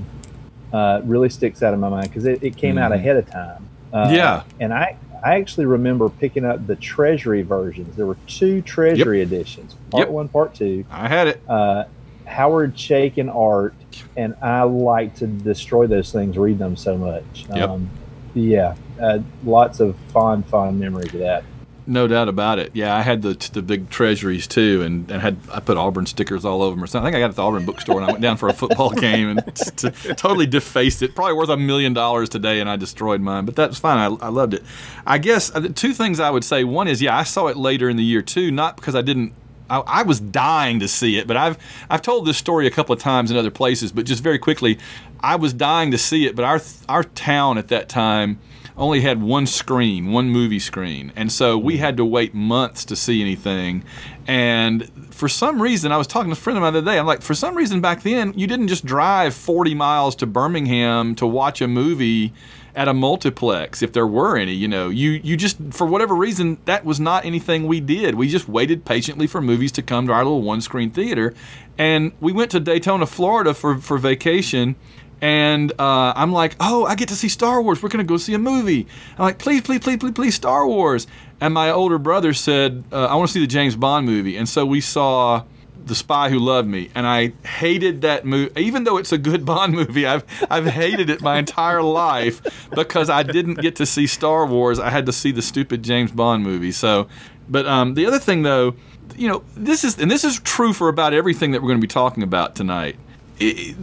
uh, 0.74 1.02
really 1.04 1.30
sticks 1.30 1.62
out 1.64 1.74
in 1.74 1.80
my 1.80 1.90
mind 1.90 2.08
because 2.10 2.26
it, 2.26 2.42
it 2.44 2.56
came 2.58 2.78
out 2.78 2.92
Mhm. 2.92 2.96
ahead 2.96 3.18
of 3.18 3.30
time. 3.30 3.68
Uh, 3.94 4.10
Yeah. 4.14 4.44
and 4.60 4.74
I 4.74 4.96
I 5.24 5.36
actually 5.36 5.68
remember 5.68 6.10
picking 6.10 6.46
up 6.46 6.66
the 6.66 6.76
Treasury 6.76 7.44
versions. 7.44 7.96
There 7.96 8.08
were 8.08 8.18
two 8.26 8.64
Treasury 8.64 9.22
editions, 9.22 9.76
part 9.92 10.08
Yep. 10.08 10.10
one, 10.10 10.28
part 10.30 10.56
two. 10.56 10.84
I 10.90 11.08
had 11.08 11.28
it. 11.28 11.42
Uh, 11.48 11.84
Howard 12.26 12.74
Chaykin 12.76 13.30
art, 13.34 13.76
and 14.18 14.34
I 14.42 14.64
like 14.64 15.14
to 15.18 15.28
destroy 15.28 15.86
those 15.86 16.12
things, 16.12 16.38
read 16.40 16.58
them 16.58 16.76
so 16.76 16.98
much. 16.98 17.46
Yep. 17.54 17.70
Um, 17.70 17.90
yeah, 18.34 18.74
uh, 19.00 19.20
lots 19.46 19.80
of 19.80 19.96
fond, 20.12 20.46
fond 20.48 20.80
memories 20.80 21.14
of 21.14 21.20
that. 21.20 21.44
No 21.88 22.08
doubt 22.08 22.30
about 22.30 22.60
it. 22.60 22.72
Yeah, 22.74 22.96
I 22.96 23.02
had 23.02 23.24
the 23.24 23.34
the 23.54 23.62
big 23.62 23.90
treasuries 23.90 24.46
too, 24.46 24.84
and, 24.84 25.10
and 25.10 25.22
had 25.22 25.38
I 25.52 25.60
put 25.60 25.78
Auburn 25.78 26.06
stickers 26.06 26.46
all 26.46 26.62
over 26.62 26.76
them 26.76 26.84
or 26.84 26.88
something. 26.88 27.08
I 27.08 27.12
think 27.12 27.18
I 27.18 27.20
got 27.22 27.26
it 27.26 27.30
at 27.30 27.36
the 27.38 27.42
Auburn 27.42 27.66
bookstore, 27.66 28.00
and 28.00 28.06
I 28.06 28.12
went 28.12 28.22
down 28.22 28.38
for 28.38 28.50
a 28.50 28.54
football 28.54 28.90
game 29.08 29.30
and 29.30 29.56
t- 29.56 29.90
totally 30.14 30.46
defaced 30.46 31.02
it. 31.02 31.16
Probably 31.16 31.34
worth 31.34 31.50
a 31.50 31.58
million 31.58 31.94
dollars 31.94 32.30
today, 32.30 32.60
and 32.60 32.70
I 32.70 32.76
destroyed 32.76 33.20
mine. 33.22 33.46
But 33.46 33.56
that's 33.56 33.80
fine. 33.80 33.98
I, 33.98 34.26
I 34.26 34.30
loved 34.30 34.54
it. 34.54 34.64
I 35.08 35.18
guess 35.18 35.54
uh, 35.56 35.70
two 35.74 35.94
things 35.94 36.20
I 36.20 36.30
would 36.30 36.44
say. 36.44 36.64
One 36.64 36.88
is, 36.88 37.02
yeah, 37.02 37.18
I 37.18 37.24
saw 37.24 37.48
it 37.48 37.58
later 37.58 37.90
in 37.90 37.98
the 37.98 38.04
year 38.04 38.22
too, 38.22 38.52
not 38.52 38.76
because 38.76 38.96
I 38.96 39.02
didn't. 39.02 39.34
I, 39.68 39.80
I 39.80 40.04
was 40.04 40.20
dying 40.20 40.80
to 40.82 40.88
see 40.88 41.18
it, 41.18 41.26
but 41.26 41.36
I've 41.36 41.58
I've 41.90 42.04
told 42.04 42.28
this 42.28 42.38
story 42.38 42.68
a 42.68 42.72
couple 42.72 42.94
of 42.94 43.00
times 43.00 43.32
in 43.32 43.38
other 43.38 43.52
places. 43.52 43.92
But 43.92 44.06
just 44.06 44.22
very 44.22 44.38
quickly, 44.38 44.78
I 45.20 45.36
was 45.36 45.52
dying 45.52 45.90
to 45.92 45.98
see 45.98 46.28
it, 46.28 46.36
but 46.36 46.46
our 46.46 46.62
our 46.88 47.04
town 47.04 47.58
at 47.58 47.70
that 47.70 47.90
time 47.90 48.40
only 48.82 49.02
had 49.02 49.22
one 49.22 49.46
screen, 49.46 50.12
one 50.12 50.30
movie 50.30 50.60
screen. 50.60 51.14
And 51.16 51.32
so 51.32 51.56
we 51.58 51.76
mm-hmm. 51.76 51.84
had 51.84 51.98
to 51.98 52.06
wait 52.06 52.34
months 52.34 52.84
to 52.86 52.96
see 52.96 53.22
anything. 53.22 53.84
And 54.28 54.90
for 55.14 55.30
some 55.30 55.62
reason, 55.62 55.92
I 55.92 55.98
was 55.98 56.08
talking 56.08 56.32
to 56.32 56.34
a 56.34 56.36
friend 56.36 56.58
of 56.58 56.62
mine 56.62 56.74
the 56.74 56.80
other 56.80 56.92
day. 56.92 56.98
I'm 56.98 57.06
like, 57.06 57.22
for 57.22 57.36
some 57.36 57.56
reason 57.56 57.80
back 57.80 58.02
then, 58.02 58.34
you 58.36 58.48
didn't 58.48 58.70
just 58.70 58.84
drive 58.84 59.36
40 59.36 59.76
miles 59.76 60.16
to 60.18 60.26
Birmingham 60.26 61.14
to 61.16 61.28
watch 61.28 61.62
a 61.62 61.68
movie 61.68 62.34
at 62.76 62.88
a 62.88 62.94
multiplex 62.94 63.82
if 63.82 63.92
there 63.92 64.08
were 64.08 64.38
any 64.38 64.54
you 64.54 64.66
know 64.66 64.88
you 64.88 65.10
you 65.26 65.36
just 65.36 65.58
for 65.72 65.86
whatever 65.86 66.16
reason 66.16 66.58
that 66.64 66.86
was 66.86 67.02
not 67.02 67.26
anything 67.26 67.68
we 67.68 67.82
did 67.82 68.16
we 68.16 68.30
just 68.30 68.48
waited 68.48 68.86
patiently 68.86 69.28
for 69.28 69.42
movies 69.42 69.74
to 69.74 69.82
come 69.82 70.08
to 70.08 70.14
our 70.14 70.24
little 70.24 70.42
one 70.42 70.62
screen 70.62 70.90
theater 70.90 71.34
and 71.78 72.14
we 72.22 72.32
went 72.32 72.50
to 72.50 72.62
Daytona 72.62 73.06
Florida 73.06 73.54
for 73.54 73.78
for 73.78 73.98
vacation 73.98 74.78
and 75.22 75.72
uh, 75.80 76.14
I'm 76.16 76.32
like, 76.32 76.56
oh, 76.60 76.86
I 76.86 76.96
get 76.96 77.10
to 77.10 77.16
see 77.16 77.30
Star 77.30 77.62
Wars. 77.62 77.82
We're 77.82 77.90
gonna 77.90 78.04
go 78.04 78.18
see 78.18 78.34
a 78.34 78.40
movie. 78.40 78.88
I'm 79.18 79.26
like, 79.26 79.38
please, 79.38 79.62
please, 79.62 79.80
please, 79.80 79.98
please, 79.98 80.14
please, 80.14 80.36
Star 80.36 80.68
Wars. 80.68 81.08
And 81.40 81.54
my 81.54 81.70
older 81.72 81.98
brother 81.98 82.34
said, 82.34 82.84
uh, 82.92 83.06
I 83.06 83.16
want 83.16 83.30
to 83.30 83.34
see 83.34 83.40
the 83.40 83.48
James 83.48 83.76
Bond 83.76 84.06
movie. 84.06 84.38
And 84.38 84.48
so 84.48 84.66
we 84.66 84.80
saw 84.82 85.44
The 85.86 85.96
Spy 85.96 86.30
Who 86.30 86.38
Loved 86.38 86.68
Me, 86.68 86.92
and 86.94 87.08
I 87.08 87.34
hated 87.48 88.02
that 88.02 88.26
movie. 88.26 88.52
Even 88.62 88.84
though 88.84 88.98
it's 88.98 89.12
a 89.12 89.18
good 89.18 89.46
Bond 89.46 89.74
movie, 89.82 90.06
I've 90.06 90.24
I've 90.50 90.66
hated 90.68 91.10
it 91.10 91.22
my 91.22 91.38
entire 91.38 91.82
life 91.82 92.70
because 92.76 93.10
I 93.10 93.24
didn't 93.24 93.56
get 93.56 93.76
to 93.78 93.86
see 93.86 94.08
Star 94.08 94.46
Wars. 94.46 94.80
I 94.80 94.90
had 94.90 95.06
to 95.06 95.12
see 95.12 95.32
the 95.32 95.42
stupid 95.42 95.84
James 95.84 96.12
Bond 96.12 96.44
movie. 96.44 96.72
So 96.72 97.08
But 97.50 97.66
um, 97.68 97.94
the 97.96 98.06
other 98.06 98.20
thing, 98.20 98.44
though, 98.44 98.76
you 99.16 99.28
know, 99.28 99.44
this 99.56 99.84
is 99.84 100.00
and 100.00 100.10
this 100.10 100.24
is 100.24 100.40
true 100.40 100.74
for 100.74 100.90
about 100.90 101.14
everything 101.14 101.52
that 101.52 101.62
we're 101.62 101.70
going 101.70 101.82
to 101.82 101.88
be 101.88 101.92
talking 101.92 102.24
about 102.24 102.56
tonight. 102.56 102.96
It, 103.40 103.76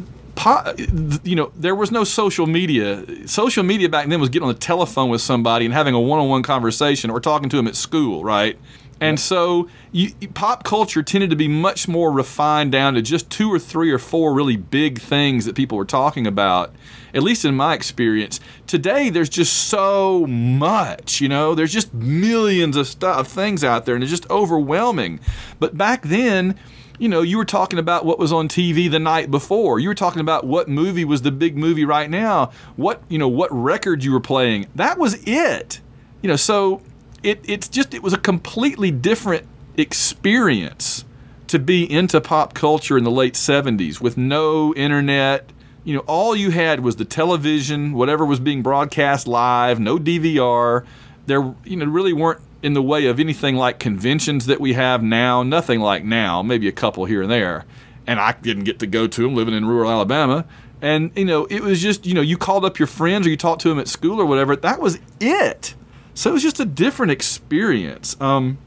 you 1.25 1.35
know, 1.35 1.52
there 1.57 1.75
was 1.75 1.90
no 1.90 2.04
social 2.04 2.47
media. 2.47 3.04
Social 3.26 3.62
media 3.62 3.88
back 3.88 4.09
then 4.09 4.21
was 4.21 4.28
getting 4.28 4.49
on 4.49 4.54
the 4.54 4.61
telephone 4.61 5.11
with 5.11 5.21
somebody 5.21 5.64
and 5.64 5.75
having 5.75 5.95
a 5.95 6.00
one-on-one 6.00 6.42
conversation 6.42 7.11
or 7.11 7.21
talking 7.21 7.49
to 7.49 7.57
them 7.57 7.66
at 7.66 7.76
school, 7.76 8.25
right? 8.25 8.59
And 9.00 9.18
so 9.21 9.68
you, 9.92 10.11
pop 10.35 10.64
culture 10.64 11.02
tended 11.02 11.30
to 11.30 11.37
be 11.37 11.47
much 11.49 11.87
more 11.87 12.11
refined 12.11 12.73
down 12.73 12.95
to 12.95 13.02
just 13.02 13.30
two 13.30 13.52
or 13.52 13.59
three 13.59 13.92
or 13.92 13.99
four 13.99 14.35
really 14.35 14.57
big 14.57 15.00
things 15.00 15.45
that 15.45 15.54
people 15.54 15.78
were 15.78 15.85
talking 15.85 16.26
about, 16.26 16.75
at 17.14 17.23
least 17.23 17.45
in 17.45 17.54
my 17.54 17.75
experience. 17.75 18.40
Today, 18.66 19.09
there's 19.09 19.28
just 19.28 19.68
so 19.68 20.26
much, 20.26 21.21
you 21.21 21.28
know, 21.28 21.54
there's 21.54 21.73
just 21.73 21.95
millions 21.95 22.76
of 22.76 22.88
stuff, 22.88 23.28
things 23.28 23.62
out 23.62 23.87
there, 23.87 23.95
and 23.95 24.02
it's 24.02 24.11
just 24.11 24.28
overwhelming. 24.30 25.21
But 25.61 25.78
back 25.78 26.02
then, 26.02 26.59
you 26.99 27.09
know, 27.09 27.23
you 27.23 27.38
were 27.38 27.45
talking 27.45 27.78
about 27.78 28.05
what 28.05 28.19
was 28.19 28.33
on 28.33 28.49
TV 28.49 28.90
the 28.90 28.99
night 28.99 29.31
before. 29.31 29.78
You 29.78 29.88
were 29.88 29.95
talking 29.95 30.21
about 30.21 30.45
what 30.45 30.69
movie 30.69 31.05
was 31.05 31.23
the 31.23 31.31
big 31.31 31.57
movie 31.57 31.85
right 31.85 32.11
now. 32.11 32.50
What, 32.76 33.02
you 33.09 33.19
know, 33.19 33.28
what 33.28 33.52
record 33.52 34.02
you 34.02 34.12
were 34.12 34.21
playing. 34.21 34.67
That 34.75 34.99
was 34.99 35.23
it. 35.25 35.81
You 36.23 36.28
know, 36.28 36.37
so 36.37 36.83
it 37.23 37.40
it's 37.45 37.69
just 37.69 37.95
it 37.95 38.02
was 38.02 38.12
a 38.12 38.19
completely 38.19 38.90
different 38.90 39.47
experience 39.76 41.05
to 41.47 41.59
be 41.59 41.90
into 41.90 42.21
pop 42.21 42.55
culture 42.55 42.99
in 42.99 43.05
the 43.05 43.11
late 43.11 43.35
70s 43.35 44.00
with 44.00 44.17
no 44.17 44.75
internet. 44.75 45.50
You 45.85 45.95
know, 45.95 46.00
all 46.00 46.37
you 46.37 46.50
had 46.50 46.81
was 46.81 46.97
the 46.97 47.05
television, 47.05 47.93
whatever 47.93 48.26
was 48.26 48.40
being 48.40 48.62
broadcast 48.62 49.26
live, 49.26 49.81
no 49.81 49.99
DVR. 49.99 50.85
There, 51.26 51.55
you 51.64 51.76
know, 51.76 51.87
really 51.87 52.12
weren't 52.12 52.40
in 52.62 52.75
the 52.75 52.83
way 52.83 53.07
of 53.07 53.21
anything 53.21 53.57
like 53.57 53.79
conventions 53.79 54.47
that 54.47 54.61
we 54.61 54.73
have 54.75 55.03
now. 55.03 55.43
Nothing 55.43 55.81
like 55.81 56.05
now, 56.05 56.43
maybe 56.43 56.69
a 56.69 56.73
couple 56.73 57.05
here 57.05 57.23
and 57.23 57.31
there. 57.31 57.65
And 58.07 58.19
I 58.19 58.33
didn't 58.33 58.65
get 58.65 58.79
to 58.81 58.87
go 58.87 59.07
to 59.07 59.23
them 59.23 59.35
living 59.35 59.55
in 59.55 59.67
rural 59.67 59.91
Alabama. 59.91 60.47
And, 60.81 61.11
you 61.17 61.25
know, 61.25 61.45
it 61.47 61.62
was 61.62 61.83
just, 61.83 62.07
you 62.07 62.15
know, 62.15 62.21
you 62.21 62.37
called 62.37 62.65
up 62.65 62.79
your 62.79 62.87
friends 62.87 63.27
or 63.27 63.31
you 63.31 63.37
talked 63.37 63.62
to 63.62 63.69
them 63.69 63.79
at 63.79 63.88
school 63.88 64.21
or 64.21 64.27
whatever. 64.27 64.57
That 64.57 64.81
was 64.81 64.99
it. 65.21 65.75
So 66.15 66.31
it 66.31 66.33
was 66.33 66.43
just 66.43 66.61
a 66.61 66.65
different 66.65 67.12
experience. 67.12 68.17
Um, 68.21 68.59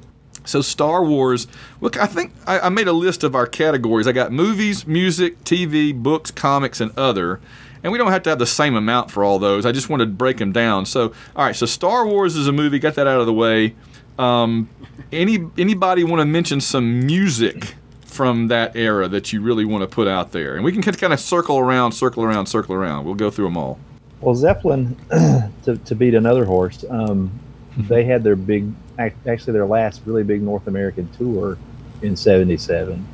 so 0.46 0.62
Star 0.62 1.04
Wars. 1.04 1.48
Look, 1.80 1.98
I 1.98 2.08
think 2.08 2.34
I, 2.48 2.60
I, 2.62 2.70
made 2.70 2.88
a 2.88 2.94
list 2.94 3.24
of 3.24 3.36
our 3.36 3.46
categories. 3.46 4.08
I 4.08 4.12
got 4.12 4.32
movies, 4.32 4.88
music, 4.88 5.44
TV, 5.44 5.94
books, 5.94 6.32
comics, 6.32 6.82
and 6.82 6.98
other. 6.98 7.40
And 7.84 7.92
we 7.92 7.98
don't 7.98 8.12
have 8.12 8.24
to 8.24 8.30
have 8.30 8.40
the 8.40 8.46
same 8.46 8.76
amount 8.76 9.10
for 9.10 9.24
all 9.24 9.40
those. 9.40 9.66
I 9.66 9.72
just 9.72 9.90
wanted 9.90 10.06
to 10.06 10.12
break 10.12 10.38
them 10.38 10.52
down. 10.52 10.86
So, 10.86 11.14
all 11.36 11.46
right. 11.46 11.56
So 11.56 11.66
Star 11.66 12.06
Wars 12.06 12.36
is 12.36 12.48
a 12.48 12.52
movie. 12.52 12.80
Got 12.80 12.96
that 12.96 13.08
out 13.08 13.20
of 13.20 13.26
the 13.26 13.34
way. 13.34 13.76
Um, 14.20 14.70
any 15.12 15.40
anybody 15.58 16.04
want 16.04 16.22
to 16.22 16.26
mention 16.26 16.62
some 16.62 17.06
music 17.06 17.76
from 18.02 18.48
that 18.50 18.76
era 18.76 19.08
that 19.08 19.34
you 19.34 19.42
really 19.42 19.66
want 19.66 19.82
to 19.82 19.88
put 19.88 20.08
out 20.08 20.32
there? 20.32 20.56
And 20.56 20.64
we 20.64 20.72
can 20.72 20.82
kind 20.82 21.14
of 21.14 21.20
circle 21.20 21.58
around, 21.58 21.94
circle 21.94 22.24
around, 22.24 22.46
circle 22.46 22.76
around. 22.76 23.06
We'll 23.06 23.16
go 23.16 23.32
through 23.32 23.46
them 23.46 23.58
all. 23.58 23.80
Well, 24.20 24.36
Zeppelin, 24.36 24.96
to, 25.10 25.78
to 25.84 25.96
beat 25.96 26.14
another 26.14 26.46
horse, 26.46 26.86
um, 26.90 27.32
they 27.78 28.04
had 28.04 28.24
their 28.24 28.36
big, 28.36 28.72
actually 29.00 29.54
their 29.54 29.66
last 29.66 30.02
really 30.06 30.24
big 30.24 30.44
North 30.44 30.68
American 30.68 31.10
tour 31.18 31.58
in 32.04 32.16
'77. 32.16 33.08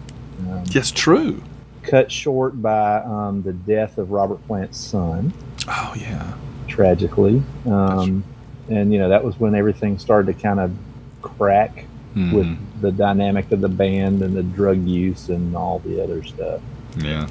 Um, 0.50 0.64
yes, 0.68 0.92
true. 0.92 1.42
Cut 1.88 2.12
short 2.12 2.62
by 2.62 2.98
um, 2.98 3.42
the 3.42 3.54
death 3.54 3.98
of 3.98 4.12
Robert 4.12 4.46
Plant's 4.46 4.78
son. 4.78 5.34
Oh 5.68 5.94
yeah, 5.98 6.34
tragically. 6.68 7.42
Um, 7.66 8.24
and 8.70 8.92
you 8.92 9.00
know 9.00 9.10
that 9.10 9.24
was 9.24 9.40
when 9.40 9.56
everything 9.56 9.98
started 9.98 10.36
to 10.36 10.42
kind 10.42 10.60
of 10.60 10.76
crack 11.22 11.86
mm-hmm. 12.16 12.36
with 12.36 12.82
the 12.82 12.92
dynamic 12.92 13.52
of 13.52 13.62
the 13.62 13.70
band 13.70 14.22
and 14.22 14.36
the 14.36 14.44
drug 14.44 14.84
use 14.86 15.30
and 15.30 15.56
all 15.56 15.80
the 15.80 16.02
other 16.04 16.24
stuff. 16.24 16.62
Yeah. 16.98 17.28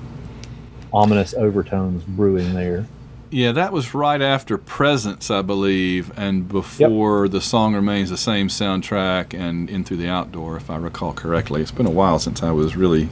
Ominous 0.93 1.35
overtones 1.35 2.05
brewing 2.05 2.55
there. 2.55 2.87
Yeah, 3.29 3.53
that 3.53 3.73
was 3.73 3.93
right 3.93 4.23
after 4.23 4.57
Presence, 4.57 5.31
I 5.31 5.43
believe, 5.43 6.17
and 6.17 6.49
before 6.49 7.25
yep. 7.25 7.33
the 7.33 7.41
song 7.41 7.75
remains 7.75 8.09
the 8.09 8.17
same 8.17 8.47
soundtrack 8.49 9.39
and 9.39 9.69
In 9.69 9.83
Through 9.83 9.97
the 9.97 10.09
Outdoor, 10.09 10.57
if 10.57 10.71
I 10.71 10.77
recall 10.77 11.13
correctly. 11.13 11.61
It's 11.61 11.73
been 11.73 11.87
a 11.87 11.91
while 11.91 12.19
since 12.19 12.43
I 12.43 12.53
was 12.53 12.77
really. 12.77 13.09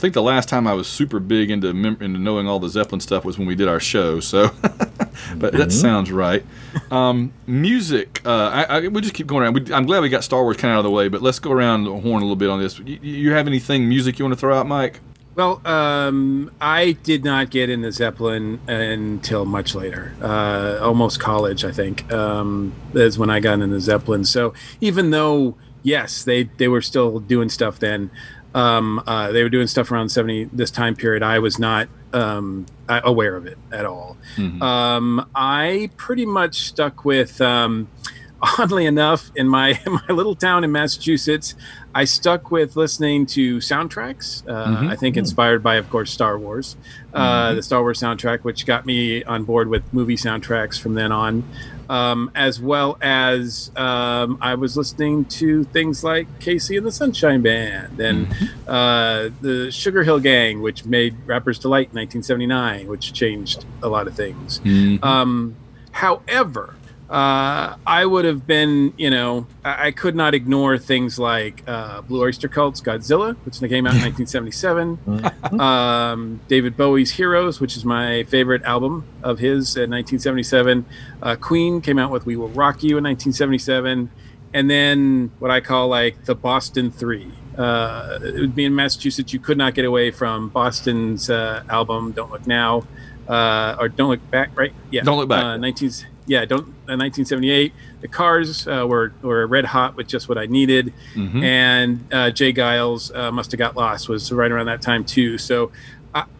I 0.00 0.02
think 0.02 0.14
the 0.14 0.22
last 0.22 0.48
time 0.48 0.66
I 0.66 0.72
was 0.72 0.88
super 0.88 1.20
big 1.20 1.50
into 1.50 1.68
into 1.68 2.08
knowing 2.08 2.48
all 2.48 2.58
the 2.58 2.70
Zeppelin 2.70 3.00
stuff 3.00 3.22
was 3.22 3.36
when 3.36 3.46
we 3.46 3.54
did 3.54 3.68
our 3.68 3.78
show. 3.78 4.18
So, 4.18 4.48
but 4.62 4.72
mm-hmm. 4.72 5.56
that 5.58 5.72
sounds 5.72 6.10
right. 6.10 6.42
Um, 6.90 7.34
music. 7.46 8.22
Uh, 8.24 8.48
I, 8.48 8.62
I, 8.62 8.88
we 8.88 9.02
just 9.02 9.12
keep 9.12 9.26
going 9.26 9.42
around. 9.42 9.52
We, 9.52 9.74
I'm 9.74 9.84
glad 9.84 10.00
we 10.00 10.08
got 10.08 10.24
Star 10.24 10.42
Wars 10.42 10.56
kind 10.56 10.72
of 10.72 10.76
out 10.76 10.78
of 10.78 10.84
the 10.84 10.90
way, 10.90 11.08
but 11.08 11.20
let's 11.20 11.38
go 11.38 11.52
around 11.52 11.84
the 11.84 11.92
horn 11.92 12.22
a 12.22 12.24
little 12.24 12.34
bit 12.34 12.48
on 12.48 12.58
this. 12.60 12.78
You, 12.78 12.98
you 13.02 13.32
have 13.32 13.46
anything 13.46 13.90
music 13.90 14.18
you 14.18 14.24
want 14.24 14.32
to 14.32 14.40
throw 14.40 14.58
out, 14.58 14.66
Mike? 14.66 15.00
Well, 15.34 15.60
um, 15.66 16.50
I 16.62 16.92
did 16.92 17.22
not 17.22 17.50
get 17.50 17.68
into 17.68 17.92
Zeppelin 17.92 18.58
until 18.68 19.44
much 19.44 19.74
later, 19.74 20.14
uh, 20.22 20.78
almost 20.80 21.20
college, 21.20 21.62
I 21.62 21.72
think, 21.72 22.10
um, 22.10 22.72
is 22.94 23.18
when 23.18 23.28
I 23.28 23.40
got 23.40 23.60
into 23.60 23.78
Zeppelin. 23.80 24.24
So 24.24 24.54
even 24.80 25.10
though, 25.10 25.56
yes, 25.82 26.24
they, 26.24 26.44
they 26.44 26.68
were 26.68 26.80
still 26.80 27.18
doing 27.18 27.50
stuff 27.50 27.78
then, 27.78 28.10
um, 28.54 29.02
uh, 29.06 29.32
they 29.32 29.42
were 29.42 29.48
doing 29.48 29.66
stuff 29.66 29.90
around 29.90 30.08
70, 30.08 30.44
this 30.52 30.70
time 30.70 30.94
period, 30.96 31.22
I 31.22 31.38
was 31.38 31.58
not 31.58 31.88
um, 32.12 32.66
aware 32.88 33.36
of 33.36 33.46
it 33.46 33.58
at 33.72 33.84
all. 33.86 34.16
Mm-hmm. 34.36 34.62
Um, 34.62 35.28
I 35.34 35.90
pretty 35.96 36.26
much 36.26 36.62
stuck 36.62 37.04
with 37.04 37.40
um, 37.40 37.88
oddly 38.58 38.86
enough, 38.86 39.30
in 39.34 39.48
my 39.48 39.70
in 39.86 39.92
my 39.92 40.08
little 40.08 40.34
town 40.34 40.64
in 40.64 40.72
Massachusetts, 40.72 41.54
I 41.94 42.04
stuck 42.04 42.50
with 42.50 42.76
listening 42.76 43.26
to 43.26 43.58
soundtracks. 43.58 44.48
Uh, 44.48 44.66
mm-hmm. 44.66 44.88
I 44.88 44.96
think 44.96 45.16
inspired 45.16 45.62
by, 45.62 45.76
of 45.76 45.90
course, 45.90 46.12
Star 46.12 46.38
Wars, 46.38 46.76
uh, 47.12 47.48
mm-hmm. 47.48 47.56
the 47.56 47.62
Star 47.62 47.80
Wars 47.82 48.00
soundtrack, 48.00 48.40
which 48.40 48.64
got 48.64 48.86
me 48.86 49.24
on 49.24 49.44
board 49.44 49.68
with 49.68 49.82
movie 49.92 50.16
soundtracks 50.16 50.78
from 50.78 50.94
then 50.94 51.10
on, 51.10 51.42
um, 51.88 52.30
as 52.36 52.60
well 52.60 52.96
as 53.00 53.72
um, 53.76 54.38
I 54.40 54.54
was 54.54 54.76
listening 54.76 55.24
to 55.26 55.64
things 55.64 56.04
like 56.04 56.28
KC 56.38 56.78
and 56.78 56.86
the 56.86 56.92
Sunshine 56.92 57.42
Band 57.42 57.98
and 57.98 58.28
mm-hmm. 58.28 58.70
uh, 58.70 59.30
the 59.40 59.72
Sugar 59.72 60.04
Hill 60.04 60.20
Gang, 60.20 60.62
which 60.62 60.84
made 60.84 61.16
Rapper's 61.26 61.58
Delight 61.58 61.88
in 61.92 61.98
1979, 61.98 62.86
which 62.86 63.12
changed 63.12 63.64
a 63.82 63.88
lot 63.88 64.06
of 64.06 64.14
things. 64.14 64.60
Mm-hmm. 64.60 65.04
Um, 65.04 65.56
however, 65.90 66.76
uh, 67.10 67.74
I 67.84 68.06
would 68.06 68.24
have 68.24 68.46
been, 68.46 68.94
you 68.96 69.10
know, 69.10 69.48
I, 69.64 69.88
I 69.88 69.90
could 69.90 70.14
not 70.14 70.32
ignore 70.32 70.78
things 70.78 71.18
like 71.18 71.64
uh, 71.66 72.02
Blue 72.02 72.22
Oyster 72.22 72.46
Cult's 72.46 72.80
Godzilla, 72.80 73.34
which 73.44 73.58
came 73.58 73.84
out 73.84 73.94
in 73.94 74.00
1977, 74.28 74.96
mm-hmm. 74.96 75.60
um, 75.60 76.40
David 76.46 76.76
Bowie's 76.76 77.10
Heroes, 77.10 77.60
which 77.60 77.76
is 77.76 77.84
my 77.84 78.22
favorite 78.24 78.62
album 78.62 79.08
of 79.24 79.40
his 79.40 79.74
in 79.74 79.90
1977. 79.90 80.86
Uh, 81.20 81.34
Queen 81.34 81.80
came 81.80 81.98
out 81.98 82.12
with 82.12 82.26
We 82.26 82.36
Will 82.36 82.48
Rock 82.48 82.84
You 82.84 82.96
in 82.96 83.02
1977. 83.02 84.08
And 84.54 84.70
then 84.70 85.32
what 85.40 85.50
I 85.50 85.60
call 85.60 85.88
like 85.88 86.24
the 86.26 86.36
Boston 86.36 86.92
Three. 86.92 87.32
Uh, 87.58 88.20
it 88.22 88.34
would 88.34 88.54
be 88.54 88.64
in 88.64 88.74
Massachusetts. 88.74 89.32
You 89.32 89.40
could 89.40 89.58
not 89.58 89.74
get 89.74 89.84
away 89.84 90.12
from 90.12 90.48
Boston's 90.48 91.28
uh, 91.28 91.62
album 91.68 92.12
"Don't 92.12 92.32
Look 92.32 92.46
Now" 92.48 92.84
uh, 93.28 93.76
or 93.78 93.88
"Don't 93.88 94.10
Look 94.10 94.30
Back." 94.30 94.56
Right? 94.56 94.72
Yeah. 94.90 95.02
Don't 95.02 95.18
look 95.18 95.28
back. 95.28 95.44
Uh, 95.44 95.56
19, 95.56 95.90
yeah, 96.26 96.44
don't. 96.44 96.79
Uh, 96.90 96.96
1978, 96.96 97.72
the 98.00 98.08
Cars 98.08 98.66
uh, 98.66 98.84
were 98.86 99.12
were 99.22 99.46
red 99.46 99.64
hot 99.64 99.96
with 99.96 100.08
just 100.08 100.28
what 100.28 100.38
I 100.38 100.46
needed, 100.46 100.92
mm-hmm. 101.14 101.42
and 101.42 102.04
uh, 102.12 102.30
J. 102.30 102.52
Geils 102.52 103.14
uh, 103.14 103.30
must 103.30 103.52
have 103.52 103.58
got 103.58 103.76
lost 103.76 104.08
was 104.08 104.32
right 104.32 104.50
around 104.50 104.66
that 104.66 104.82
time 104.82 105.04
too. 105.04 105.38
So, 105.38 105.70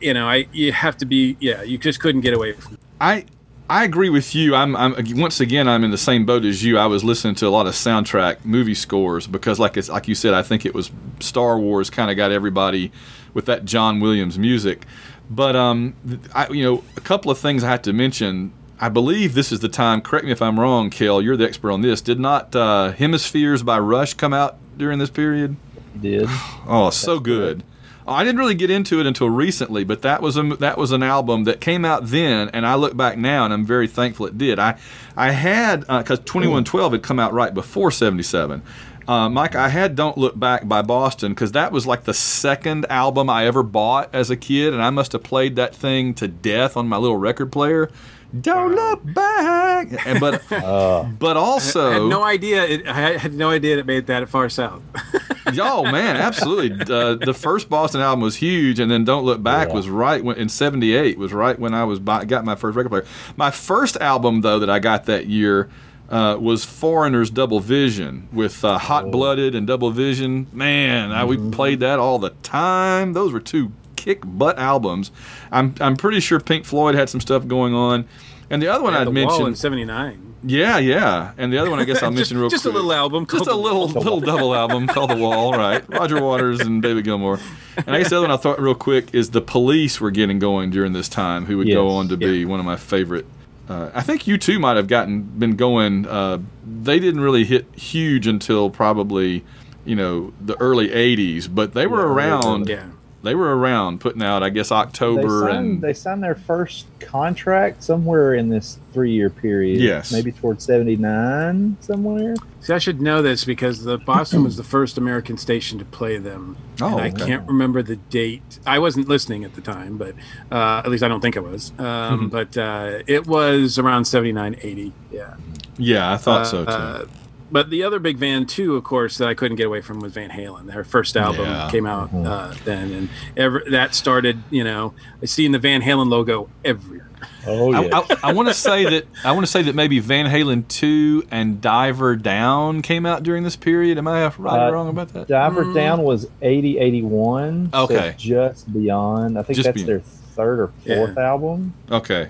you 0.00 0.12
know, 0.12 0.28
I 0.28 0.48
you 0.52 0.72
have 0.72 0.96
to 0.98 1.06
be 1.06 1.36
yeah, 1.38 1.62
you 1.62 1.78
just 1.78 2.00
couldn't 2.00 2.22
get 2.22 2.34
away 2.34 2.52
from. 2.52 2.78
I 3.00 3.26
I 3.70 3.84
agree 3.84 4.10
with 4.10 4.34
you. 4.34 4.56
I'm, 4.56 4.74
I'm 4.74 4.94
once 5.16 5.38
again 5.38 5.68
I'm 5.68 5.84
in 5.84 5.92
the 5.92 5.98
same 5.98 6.26
boat 6.26 6.44
as 6.44 6.64
you. 6.64 6.76
I 6.76 6.86
was 6.86 7.04
listening 7.04 7.36
to 7.36 7.46
a 7.46 7.50
lot 7.50 7.68
of 7.68 7.74
soundtrack 7.74 8.44
movie 8.44 8.74
scores 8.74 9.28
because, 9.28 9.60
like 9.60 9.76
it's 9.76 9.88
like 9.88 10.08
you 10.08 10.16
said, 10.16 10.34
I 10.34 10.42
think 10.42 10.66
it 10.66 10.74
was 10.74 10.90
Star 11.20 11.56
Wars 11.56 11.88
kind 11.88 12.10
of 12.10 12.16
got 12.16 12.32
everybody 12.32 12.90
with 13.32 13.46
that 13.46 13.64
John 13.64 14.00
Williams 14.00 14.40
music. 14.40 14.86
But 15.30 15.54
um, 15.54 15.94
I, 16.34 16.48
you 16.48 16.64
know, 16.64 16.82
a 16.96 17.00
couple 17.00 17.30
of 17.30 17.38
things 17.38 17.62
I 17.62 17.70
have 17.70 17.82
to 17.82 17.92
mention 17.92 18.52
I 18.82 18.88
believe 18.88 19.34
this 19.34 19.52
is 19.52 19.60
the 19.60 19.68
time. 19.68 20.00
Correct 20.00 20.24
me 20.24 20.32
if 20.32 20.40
I'm 20.40 20.58
wrong, 20.58 20.88
Kel. 20.88 21.20
You're 21.20 21.36
the 21.36 21.44
expert 21.44 21.70
on 21.70 21.82
this. 21.82 22.00
Did 22.00 22.18
not 22.18 22.56
uh, 22.56 22.92
Hemispheres 22.92 23.62
by 23.62 23.78
Rush 23.78 24.14
come 24.14 24.32
out 24.32 24.56
during 24.78 24.98
this 24.98 25.10
period? 25.10 25.56
Did. 26.00 26.28
Oh, 26.66 26.84
That's 26.84 26.96
so 26.96 27.18
good. 27.18 27.64
Oh, 28.06 28.12
I 28.12 28.24
didn't 28.24 28.38
really 28.38 28.54
get 28.54 28.70
into 28.70 29.00
it 29.00 29.06
until 29.06 29.28
recently, 29.28 29.84
but 29.84 30.02
that 30.02 30.22
was 30.22 30.36
a 30.36 30.42
that 30.42 30.78
was 30.78 30.92
an 30.92 31.02
album 31.02 31.44
that 31.44 31.60
came 31.60 31.84
out 31.84 32.06
then, 32.06 32.48
and 32.50 32.64
I 32.64 32.74
look 32.76 32.96
back 32.96 33.18
now 33.18 33.44
and 33.44 33.52
I'm 33.52 33.66
very 33.66 33.86
thankful 33.88 34.26
it 34.26 34.38
did. 34.38 34.58
I 34.58 34.78
I 35.16 35.32
had 35.32 35.80
because 35.80 36.18
uh, 36.20 36.22
2112 36.22 36.92
had 36.92 37.02
come 37.02 37.18
out 37.18 37.32
right 37.32 37.52
before 37.52 37.90
77. 37.90 38.62
Uh, 39.08 39.28
Mike, 39.28 39.56
I 39.56 39.68
had 39.68 39.96
"Don't 39.96 40.16
Look 40.16 40.38
Back" 40.38 40.68
by 40.68 40.82
Boston 40.82 41.32
because 41.32 41.52
that 41.52 41.72
was 41.72 41.86
like 41.86 42.04
the 42.04 42.14
second 42.14 42.86
album 42.88 43.28
I 43.28 43.46
ever 43.46 43.62
bought 43.62 44.14
as 44.14 44.30
a 44.30 44.36
kid, 44.36 44.72
and 44.72 44.82
I 44.82 44.90
must 44.90 45.12
have 45.12 45.24
played 45.24 45.56
that 45.56 45.74
thing 45.74 46.14
to 46.14 46.28
death 46.28 46.76
on 46.76 46.86
my 46.86 46.96
little 46.96 47.16
record 47.16 47.50
player. 47.50 47.90
Don't 48.38 48.74
look 48.74 49.00
back, 49.14 50.06
and 50.06 50.20
but 50.20 50.42
Uh, 50.52 51.04
but 51.18 51.36
also 51.36 51.90
I 51.90 51.94
had 51.94 52.02
no 52.02 52.22
idea. 52.22 52.64
It, 52.64 52.86
I 52.86 53.16
had 53.18 53.34
no 53.34 53.50
idea 53.50 53.78
it 53.78 53.86
made 53.86 54.06
that 54.06 54.28
far 54.28 54.48
south. 54.48 54.82
Oh 55.58 55.82
man, 55.82 56.16
absolutely. 56.16 56.70
Uh, 56.94 57.14
the 57.16 57.34
first 57.34 57.68
Boston 57.68 58.00
album 58.00 58.20
was 58.20 58.36
huge, 58.36 58.78
and 58.78 58.88
then 58.88 59.04
"Don't 59.04 59.24
Look 59.24 59.42
Back" 59.42 59.68
Yeah. 59.68 59.74
was 59.74 59.88
right 59.88 60.22
when 60.22 60.36
in 60.36 60.48
'78 60.48 61.18
was 61.18 61.32
right 61.32 61.58
when 61.58 61.74
I 61.74 61.82
was 61.82 61.98
buy, 61.98 62.24
got 62.24 62.44
my 62.44 62.54
first 62.54 62.76
record 62.76 62.90
player. 62.90 63.06
My 63.36 63.50
first 63.50 63.96
album 63.96 64.42
though 64.42 64.60
that 64.60 64.70
I 64.70 64.78
got 64.78 65.06
that 65.06 65.26
year 65.26 65.68
uh, 66.08 66.36
was 66.38 66.64
Foreigner's 66.64 67.30
Double 67.30 67.58
Vision 67.58 68.28
with 68.32 68.64
uh, 68.64 68.78
Hot 68.78 69.10
Blooded 69.10 69.56
and 69.56 69.66
Double 69.66 69.90
Vision. 69.90 70.46
Man, 70.52 71.10
I, 71.10 71.24
we 71.24 71.36
played 71.50 71.80
that 71.80 71.98
all 71.98 72.18
the 72.20 72.30
time. 72.42 73.14
Those 73.14 73.32
were 73.32 73.40
two 73.40 73.72
kick 74.00 74.20
butt 74.24 74.58
albums. 74.58 75.10
I'm 75.52 75.74
I'm 75.80 75.96
pretty 75.96 76.20
sure 76.20 76.40
Pink 76.40 76.64
Floyd 76.64 76.94
had 76.94 77.08
some 77.10 77.20
stuff 77.20 77.46
going 77.46 77.74
on, 77.74 78.06
and 78.48 78.62
the 78.62 78.68
other 78.68 78.82
one 78.82 78.94
Yeah, 78.94 79.00
I'd 79.00 79.06
the 79.08 79.24
wall 79.26 79.46
in 79.46 79.54
'79. 79.54 80.26
Yeah, 80.42 80.78
yeah, 80.78 81.32
and 81.36 81.52
the 81.52 81.58
other 81.58 81.70
one 81.70 81.80
I 81.80 81.84
guess 81.84 81.96
I'll 82.02 82.10
Just, 82.10 82.16
mention 82.32 82.38
real 82.38 82.48
just 82.48 82.64
a 82.64 82.70
little 82.70 82.92
album. 82.94 83.26
Just 83.26 83.46
a 83.46 83.54
little 83.54 83.88
Wall. 83.88 84.02
little 84.02 84.20
double 84.20 84.54
album 84.54 84.86
called 84.86 85.10
The 85.10 85.16
Wall, 85.16 85.52
right? 85.64 85.86
Roger 85.90 86.18
Waters 86.22 86.60
and 86.60 86.80
David 86.80 87.04
Gilmour. 87.04 87.38
And 87.76 87.94
I 87.94 87.98
guess 87.98 88.08
the 88.08 88.16
other 88.16 88.26
one 88.28 88.30
I 88.32 88.38
thought 88.38 88.58
real 88.58 88.74
quick 88.74 89.14
is 89.14 89.30
the 89.30 89.42
Police 89.42 90.00
were 90.00 90.10
getting 90.10 90.38
going 90.38 90.70
during 90.70 90.94
this 90.94 91.08
time, 91.10 91.44
who 91.44 91.58
would 91.58 91.68
go 91.68 91.90
on 91.90 92.08
to 92.08 92.16
be 92.16 92.44
one 92.46 92.58
of 92.58 92.64
my 92.66 92.76
favorite. 92.76 93.26
Uh, 93.68 93.90
I 93.94 94.00
think 94.02 94.26
you 94.26 94.38
two 94.38 94.58
might 94.58 94.76
have 94.78 94.88
gotten 94.88 95.22
been 95.22 95.56
going. 95.56 96.06
Uh, 96.06 96.38
they 96.66 96.98
didn't 96.98 97.20
really 97.20 97.44
hit 97.44 97.66
huge 97.76 98.26
until 98.26 98.70
probably 98.70 99.44
you 99.84 99.94
know 99.94 100.32
the 100.40 100.56
early 100.58 100.88
'80s, 100.88 101.54
but 101.54 101.74
they 101.74 101.86
were 101.86 102.00
Yeah, 102.00 102.12
around. 102.14 102.68
Yeah. 102.68 102.86
They 103.22 103.34
were 103.34 103.54
around 103.56 104.00
putting 104.00 104.22
out, 104.22 104.42
I 104.42 104.48
guess, 104.48 104.70
they 104.70 104.76
October 104.76 105.42
signed, 105.42 105.56
and 105.56 105.82
they 105.82 105.92
signed 105.92 106.22
their 106.22 106.34
first 106.34 106.86
contract 107.00 107.82
somewhere 107.82 108.34
in 108.34 108.48
this 108.48 108.78
three-year 108.94 109.28
period. 109.28 109.80
Yes. 109.80 110.10
maybe 110.10 110.32
towards 110.32 110.64
'79 110.64 111.76
somewhere. 111.80 112.34
See, 112.60 112.72
I 112.72 112.78
should 112.78 113.02
know 113.02 113.20
this 113.20 113.44
because 113.44 113.84
the 113.84 113.98
Boston 113.98 114.42
was 114.42 114.56
the 114.56 114.64
first 114.64 114.96
American 114.96 115.36
station 115.36 115.78
to 115.78 115.84
play 115.84 116.16
them. 116.16 116.56
Oh, 116.80 116.96
and 116.96 117.00
I 117.00 117.08
okay. 117.08 117.26
can't 117.26 117.46
remember 117.46 117.82
the 117.82 117.96
date. 117.96 118.58
I 118.66 118.78
wasn't 118.78 119.08
listening 119.08 119.44
at 119.44 119.54
the 119.54 119.60
time, 119.60 119.98
but 119.98 120.14
uh, 120.50 120.78
at 120.78 120.90
least 120.90 121.02
I 121.02 121.08
don't 121.08 121.20
think 121.20 121.36
I 121.36 121.40
was. 121.40 121.70
Hmm. 121.70 121.84
Um, 121.84 122.28
but 122.30 122.56
uh, 122.56 123.02
it 123.06 123.26
was 123.26 123.78
around 123.78 124.06
79, 124.06 124.56
80. 124.62 124.92
Yeah. 125.10 125.34
yeah, 125.76 126.12
I 126.12 126.16
thought 126.16 126.46
so 126.46 126.64
too. 126.64 127.10
Uh, 127.50 127.52
but 127.52 127.70
the 127.70 127.82
other 127.82 127.98
big 127.98 128.16
van 128.16 128.46
too, 128.46 128.76
of 128.76 128.84
course, 128.84 129.18
that 129.18 129.28
I 129.28 129.34
couldn't 129.34 129.56
get 129.56 129.66
away 129.66 129.80
from 129.80 130.00
was 130.00 130.12
Van 130.12 130.30
Halen. 130.30 130.66
Their 130.66 130.84
first 130.84 131.16
album 131.16 131.46
Yeah. 131.46 131.68
came 131.70 131.86
out 131.86 132.12
uh, 132.14 132.54
then, 132.64 132.92
and 132.92 133.08
ever, 133.36 133.62
that 133.70 133.94
started. 133.94 134.42
You 134.50 134.64
know, 134.64 134.94
I 135.22 135.26
seen 135.26 135.52
the 135.52 135.58
Van 135.58 135.82
Halen 135.82 136.08
logo 136.08 136.48
everywhere. 136.64 137.06
Oh 137.46 137.72
I, 137.74 137.84
yeah, 137.84 138.00
I, 138.22 138.30
I 138.30 138.32
want 138.32 138.48
to 138.48 138.54
say 138.54 138.84
that 138.84 139.06
I 139.24 139.32
want 139.32 139.44
to 139.44 139.50
say 139.50 139.62
that 139.62 139.74
maybe 139.74 139.98
Van 139.98 140.24
Halen 140.26 140.66
two 140.68 141.26
and 141.30 141.60
Diver 141.60 142.16
Down 142.16 142.80
came 142.80 143.04
out 143.04 143.22
during 143.22 143.44
this 143.44 143.56
period. 143.56 143.98
Am 143.98 144.08
I 144.08 144.22
right 144.26 144.38
Uh, 144.38 144.68
or 144.68 144.72
wrong 144.72 144.88
about 144.88 145.08
that? 145.14 145.28
Diver 145.28 145.74
Down 145.74 146.02
was 146.02 146.26
80, 146.40 146.78
81. 146.78 147.70
so 147.72 147.78
Okay. 147.84 148.14
just 148.16 148.72
beyond. 148.72 149.38
I 149.38 149.42
think 149.42 149.56
Just 149.56 149.66
that's 149.66 149.82
beyond. 149.82 149.88
their 149.88 150.00
third 150.00 150.60
or 150.60 150.68
fourth 150.86 151.18
album. 151.18 151.74
Okay. 151.90 152.28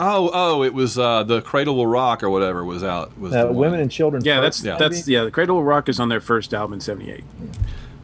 Oh, 0.00 0.30
oh, 0.32 0.62
it 0.62 0.72
was 0.72 0.98
uh, 0.98 1.22
the 1.24 1.42
Cradle 1.42 1.76
Will 1.76 1.86
Rock 1.86 2.22
or 2.22 2.30
whatever 2.30 2.64
was 2.64 2.82
out. 2.82 3.16
Was 3.18 3.34
Uh, 3.34 3.42
the 3.42 3.46
one. 3.48 3.56
Women 3.56 3.80
and 3.80 3.90
Children. 3.90 4.24
Yeah, 4.24 4.40
that's 4.40 4.64
Yeah. 4.64 4.76
that's 4.78 5.06
yeah. 5.06 5.24
The 5.24 5.30
Cradle 5.30 5.58
of 5.58 5.64
Rock 5.64 5.88
is 5.90 6.00
on 6.00 6.08
their 6.08 6.20
first 6.20 6.54
album 6.54 6.74
in 6.74 6.80
'78. 6.80 7.22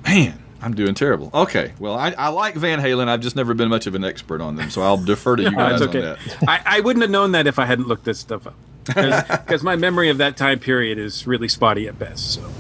man. 0.07 0.43
I'm 0.63 0.75
doing 0.75 0.95
terrible. 0.95 1.31
Okay, 1.35 1.75
well, 1.79 1.95
I, 1.97 2.13
I 2.17 2.29
like 2.29 2.55
Van 2.55 2.81
Halen. 2.81 3.09
I've 3.09 3.21
just 3.21 3.37
never 3.37 3.53
been 3.53 3.69
much 3.69 3.87
of 3.87 3.95
an 3.95 4.05
expert 4.05 4.41
on 4.41 4.57
them, 4.57 4.71
so 4.71 4.81
I'll 4.83 4.97
defer 4.97 5.37
to 5.37 5.43
you 5.45 5.51
guys 5.51 5.81
it's 5.83 5.89
okay. 5.95 5.99
on 5.99 6.17
that. 6.41 6.49
I, 6.49 6.79
I 6.79 6.81
wouldn't 6.81 7.03
have 7.03 7.11
known 7.11 7.33
that 7.33 7.47
if 7.47 7.59
I 7.59 7.67
hadn't 7.67 7.89
looked 7.89 8.05
this 8.05 8.19
stuff 8.19 8.47
up. 8.47 8.55
Because 8.85 9.63
my 9.63 9.77
memory 9.77 10.09
of 10.09 10.17
that 10.19 10.37
time 10.39 10.59
period 10.59 10.97
is 10.99 11.27
really 11.27 11.47
spotty 11.49 11.87
at 11.89 11.99
best. 11.99 12.33
So 12.35 12.51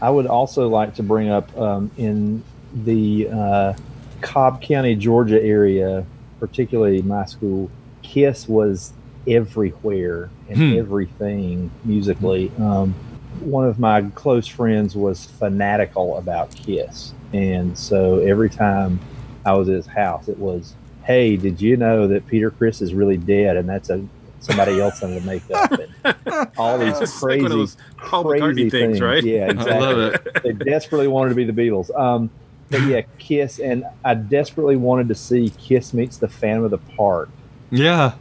I 0.00 0.08
would 0.08 0.26
also 0.26 0.68
like 0.68 0.94
to 0.94 1.02
bring 1.02 1.30
up 1.30 1.54
um, 1.58 1.90
in 1.98 2.44
the 2.74 3.28
uh, 3.28 3.72
Cobb 4.20 4.62
County, 4.62 4.94
Georgia 4.94 5.42
area, 5.42 6.06
particularly 6.38 7.02
my 7.02 7.24
school, 7.26 7.70
Kiss 8.12 8.46
was 8.46 8.92
everywhere 9.26 10.28
and 10.48 10.58
Hmm. 10.58 10.78
everything 10.78 11.70
musically. 11.84 12.50
Um, 12.60 12.94
one 13.40 13.64
of 13.66 13.78
my 13.78 14.02
close 14.14 14.46
friends 14.46 14.94
was 14.94 15.24
fanatical 15.24 16.18
about 16.18 16.54
Kiss. 16.54 17.14
And 17.32 17.76
so 17.76 18.18
every 18.18 18.50
time 18.50 19.00
I 19.46 19.54
was 19.54 19.68
at 19.70 19.76
his 19.76 19.86
house, 19.86 20.28
it 20.28 20.38
was, 20.38 20.74
hey, 21.04 21.36
did 21.36 21.58
you 21.60 21.78
know 21.78 22.06
that 22.08 22.26
Peter 22.26 22.50
Criss 22.50 22.82
is 22.82 22.92
really 22.92 23.16
dead 23.16 23.56
and 23.56 23.66
that's 23.66 23.88
a 23.88 24.04
somebody 24.40 24.78
else 24.78 25.02
under 25.02 25.18
the 25.18 25.26
makeup? 25.26 25.80
And 26.04 26.48
all 26.58 26.76
these 26.78 27.18
crazy 27.18 27.48
those 27.48 27.78
Paul 27.96 28.24
crazy 28.24 28.44
McCartney 28.44 28.70
things, 28.70 29.00
right? 29.00 29.24
Yeah, 29.24 29.46
I 29.46 29.50
exactly. 29.50 29.80
love 29.80 29.98
it. 29.98 30.42
they 30.42 30.52
desperately 30.52 31.08
wanted 31.08 31.30
to 31.30 31.34
be 31.36 31.44
the 31.44 31.52
Beatles. 31.54 31.98
Um, 31.98 32.28
but 32.70 32.82
yeah, 32.82 33.00
Kiss, 33.18 33.58
and 33.58 33.84
I 34.04 34.12
desperately 34.14 34.76
wanted 34.76 35.08
to 35.08 35.14
see 35.14 35.50
Kiss 35.58 35.94
meets 35.94 36.18
the 36.18 36.28
Phantom 36.28 36.64
of 36.64 36.70
the 36.70 36.78
Park. 36.78 37.30
Yeah. 37.72 38.12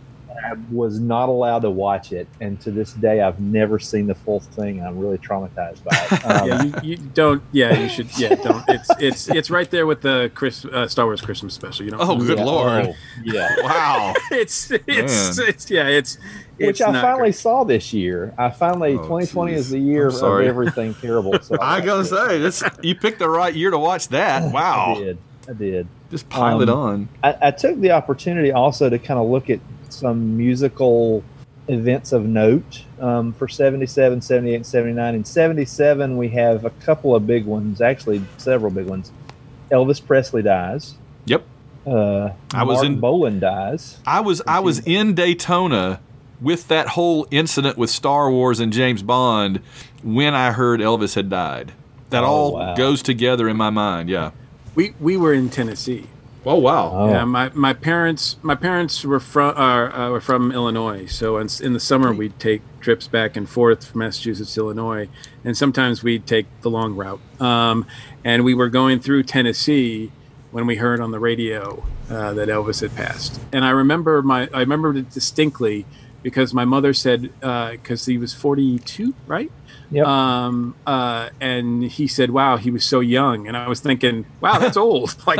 I 0.43 0.53
was 0.71 0.99
not 0.99 1.29
allowed 1.29 1.59
to 1.59 1.69
watch 1.69 2.11
it, 2.13 2.27
and 2.39 2.59
to 2.61 2.71
this 2.71 2.93
day, 2.93 3.21
I've 3.21 3.39
never 3.39 3.77
seen 3.77 4.07
the 4.07 4.15
full 4.15 4.39
thing. 4.39 4.81
I'm 4.83 4.97
really 4.97 5.19
traumatized 5.19 5.83
by 5.83 5.91
it. 5.91 6.25
Um, 6.25 6.47
yeah, 6.47 6.63
you, 6.63 6.89
you 6.89 6.97
don't. 6.97 7.43
Yeah, 7.51 7.77
you 7.79 7.87
should. 7.89 8.17
Yeah, 8.17 8.35
don't. 8.35 8.63
It's 8.67 8.89
it's 8.99 9.27
it's 9.29 9.49
right 9.51 9.69
there 9.69 9.85
with 9.85 10.01
the 10.01 10.31
Chris 10.33 10.65
uh, 10.65 10.87
Star 10.87 11.05
Wars 11.05 11.21
Christmas 11.21 11.53
special. 11.53 11.85
You 11.85 11.91
know. 11.91 11.97
Oh, 11.99 12.15
good 12.17 12.39
yeah, 12.39 12.43
lord. 12.43 12.85
oh, 12.87 12.93
yeah. 13.23 13.55
Wow. 13.61 14.13
It's 14.31 14.71
it's 14.71 15.37
Man. 15.37 15.47
it's 15.49 15.69
yeah. 15.69 15.87
It's 15.87 16.17
Which 16.57 16.69
it's 16.69 16.81
I 16.81 16.91
finally 17.01 17.19
great. 17.29 17.35
saw 17.35 17.63
this 17.63 17.93
year. 17.93 18.33
I 18.37 18.49
finally, 18.49 18.93
Oh, 18.93 19.03
2020 19.03 19.53
is 19.53 19.69
the 19.69 19.79
year 19.79 20.07
of 20.07 20.23
everything 20.41 20.95
terrible. 20.95 21.39
So 21.39 21.55
I 21.61 21.81
gotta 21.81 22.01
it. 22.01 22.05
say, 22.05 22.39
this 22.39 22.63
you 22.81 22.95
picked 22.95 23.19
the 23.19 23.29
right 23.29 23.53
year 23.53 23.69
to 23.69 23.77
watch 23.77 24.07
that. 24.07 24.51
Wow. 24.51 24.95
I 24.95 24.99
did. 24.99 25.17
I 25.49 25.53
did. 25.53 25.87
Just 26.11 26.29
pile 26.29 26.61
it 26.61 26.69
Um, 26.69 26.77
on. 26.77 27.09
I, 27.23 27.37
I 27.47 27.51
took 27.51 27.79
the 27.79 27.91
opportunity 27.91 28.51
also 28.51 28.89
to 28.89 28.99
kind 28.99 29.19
of 29.19 29.27
look 29.29 29.49
at 29.49 29.59
some 29.89 30.37
musical 30.37 31.23
events 31.67 32.11
of 32.11 32.25
note 32.25 32.83
um, 32.99 33.33
for 33.33 33.47
77, 33.47 34.21
78, 34.21 34.55
and 34.55 34.65
79. 34.65 35.15
In 35.15 35.23
77, 35.25 36.17
we 36.17 36.27
have 36.29 36.65
a 36.65 36.69
couple 36.69 37.15
of 37.15 37.25
big 37.25 37.45
ones, 37.45 37.81
actually, 37.81 38.21
several 38.37 38.71
big 38.71 38.87
ones. 38.87 39.11
Elvis 39.71 40.05
Presley 40.05 40.41
dies. 40.41 40.95
Yep. 41.25 41.43
Uh, 41.87 42.31
I 42.53 42.63
was 42.63 42.77
Marc 42.79 42.85
in- 42.87 42.99
Bolan 42.99 43.39
dies. 43.39 43.97
I 44.05 44.19
was 44.19 44.41
I 44.45 44.59
was 44.59 44.79
in 44.85 45.15
Daytona 45.15 45.99
with 46.41 46.67
that 46.67 46.89
whole 46.89 47.25
incident 47.31 47.77
with 47.77 47.89
Star 47.89 48.29
Wars 48.29 48.59
and 48.59 48.73
James 48.73 49.01
Bond 49.01 49.61
when 50.03 50.33
I 50.35 50.51
heard 50.51 50.79
Elvis 50.81 51.15
had 51.15 51.29
died. 51.29 51.71
That 52.09 52.23
Oh, 52.23 52.27
all 52.27 52.53
wow. 52.55 52.75
goes 52.75 53.01
together 53.01 53.47
in 53.47 53.55
my 53.57 53.69
mind. 53.69 54.09
Yeah. 54.09 54.31
We 54.75 54.93
we 54.99 55.17
were 55.17 55.33
in 55.33 55.49
Tennessee. 55.49 56.07
Oh 56.45 56.57
wow. 56.57 56.91
Oh, 56.91 57.09
Yeah, 57.09 57.23
my, 57.25 57.49
my 57.53 57.73
parents 57.73 58.37
my 58.41 58.55
parents 58.55 59.03
were 59.05 59.19
from 59.19 59.55
uh, 59.55 60.07
uh, 60.07 60.09
were 60.09 60.21
from 60.21 60.51
Illinois, 60.51 61.05
so 61.05 61.37
in, 61.37 61.47
in 61.61 61.73
the 61.73 61.79
summer 61.79 62.11
we'd 62.13 62.39
take 62.39 62.61
trips 62.79 63.07
back 63.07 63.37
and 63.37 63.47
forth 63.47 63.85
from 63.85 63.99
Massachusetts 63.99 64.55
to 64.55 64.61
Illinois, 64.61 65.07
and 65.43 65.55
sometimes 65.55 66.03
we'd 66.03 66.25
take 66.25 66.47
the 66.61 66.69
long 66.69 66.95
route. 66.95 67.21
Um, 67.39 67.85
and 68.23 68.43
we 68.43 68.55
were 68.55 68.69
going 68.69 68.99
through 68.99 69.23
Tennessee 69.23 70.11
when 70.49 70.65
we 70.65 70.77
heard 70.77 70.99
on 70.99 71.11
the 71.11 71.19
radio 71.19 71.83
uh, 72.09 72.33
that 72.33 72.49
Elvis 72.49 72.81
had 72.81 72.95
passed, 72.95 73.39
and 73.53 73.63
I 73.63 73.69
remember 73.69 74.23
my 74.23 74.49
I 74.51 74.61
remembered 74.61 74.97
it 74.97 75.11
distinctly 75.11 75.85
because 76.23 76.53
my 76.55 76.65
mother 76.65 76.93
said 76.93 77.31
because 77.39 78.07
he 78.07 78.17
was 78.17 78.33
forty 78.33 78.79
two, 78.79 79.13
right? 79.27 79.51
Yep. 79.91 80.05
Um, 80.07 80.75
uh, 80.87 81.29
and 81.41 81.83
he 81.83 82.07
said, 82.07 82.31
"Wow, 82.31 82.55
he 82.57 82.71
was 82.71 82.85
so 82.85 83.01
young," 83.01 83.47
and 83.47 83.57
I 83.57 83.67
was 83.67 83.81
thinking, 83.81 84.25
"Wow, 84.39 84.57
that's 84.59 84.77
old." 84.87 85.15
like. 85.27 85.39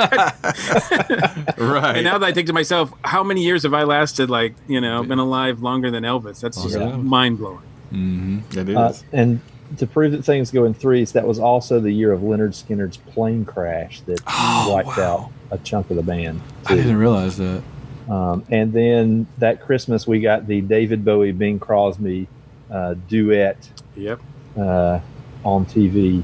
Right. 1.57 1.95
And 1.97 2.03
now 2.03 2.17
that 2.17 2.23
I 2.25 2.31
think 2.33 2.47
to 2.47 2.53
myself, 2.53 2.91
how 3.03 3.23
many 3.23 3.43
years 3.43 3.63
have 3.63 3.73
I 3.73 3.83
lasted? 3.83 4.29
Like, 4.29 4.55
you 4.67 4.81
know, 4.81 5.03
been 5.03 5.19
alive 5.19 5.61
longer 5.61 5.91
than 5.91 6.03
Elvis. 6.03 6.39
That's 6.41 6.61
just 6.61 6.75
Longer 6.75 6.91
than 6.91 7.01
Elvis. 7.05 7.07
mind 7.07 7.37
blowing. 7.37 7.61
mm-hmm. 7.91 8.59
It 8.59 8.69
is. 8.69 8.75
Uh, 8.75 8.93
and 9.13 9.39
to 9.77 9.87
prove 9.87 10.11
that 10.11 10.23
things 10.23 10.51
go 10.51 10.65
in 10.65 10.73
threes, 10.73 11.13
that 11.13 11.25
was 11.25 11.39
also 11.39 11.79
the 11.79 11.91
year 11.91 12.11
of 12.11 12.21
Lynyrd 12.21 12.49
Skynyrd's 12.51 12.97
plane 12.97 13.45
crash 13.45 14.01
that 14.01 14.19
Oh, 14.27 14.69
wiped 14.73 14.97
wow. 14.97 15.31
out 15.51 15.59
a 15.59 15.63
chunk 15.63 15.89
of 15.89 15.95
the 15.95 16.03
band. 16.03 16.41
I 16.65 16.75
didn't 16.75 16.97
realize 16.97 17.37
that. 17.37 17.63
Um, 18.09 18.43
and 18.49 18.73
then 18.73 19.27
that 19.37 19.61
Christmas, 19.61 20.05
we 20.05 20.19
got 20.19 20.45
the 20.47 20.59
David 20.61 21.05
Bowie 21.05 21.31
Bing 21.31 21.59
Crosby 21.59 22.27
uh, 22.69 22.95
duet 23.07 23.69
Yep. 23.95 24.19
Uh, 24.57 24.99
on 25.43 25.65
TV 25.65 26.23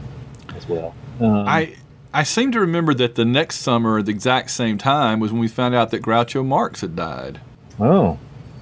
as 0.56 0.68
well. 0.68 0.94
Um, 1.20 1.48
I 1.48 1.76
I 2.14 2.24
seem 2.24 2.52
to 2.54 2.60
remember 2.60 2.94
that 2.96 3.16
the 3.16 3.26
next 3.26 3.58
summer, 3.60 4.00
at 4.00 4.06
the 4.06 4.12
exact 4.12 4.50
same 4.52 4.78
time, 4.78 5.20
was 5.20 5.32
when 5.32 5.42
we 5.42 5.48
found 5.48 5.76
out 5.76 5.92
that 5.92 6.02
Groucho 6.02 6.46
Marx 6.46 6.82
had 6.82 6.96
died. 6.96 7.40
oh, 7.80 8.18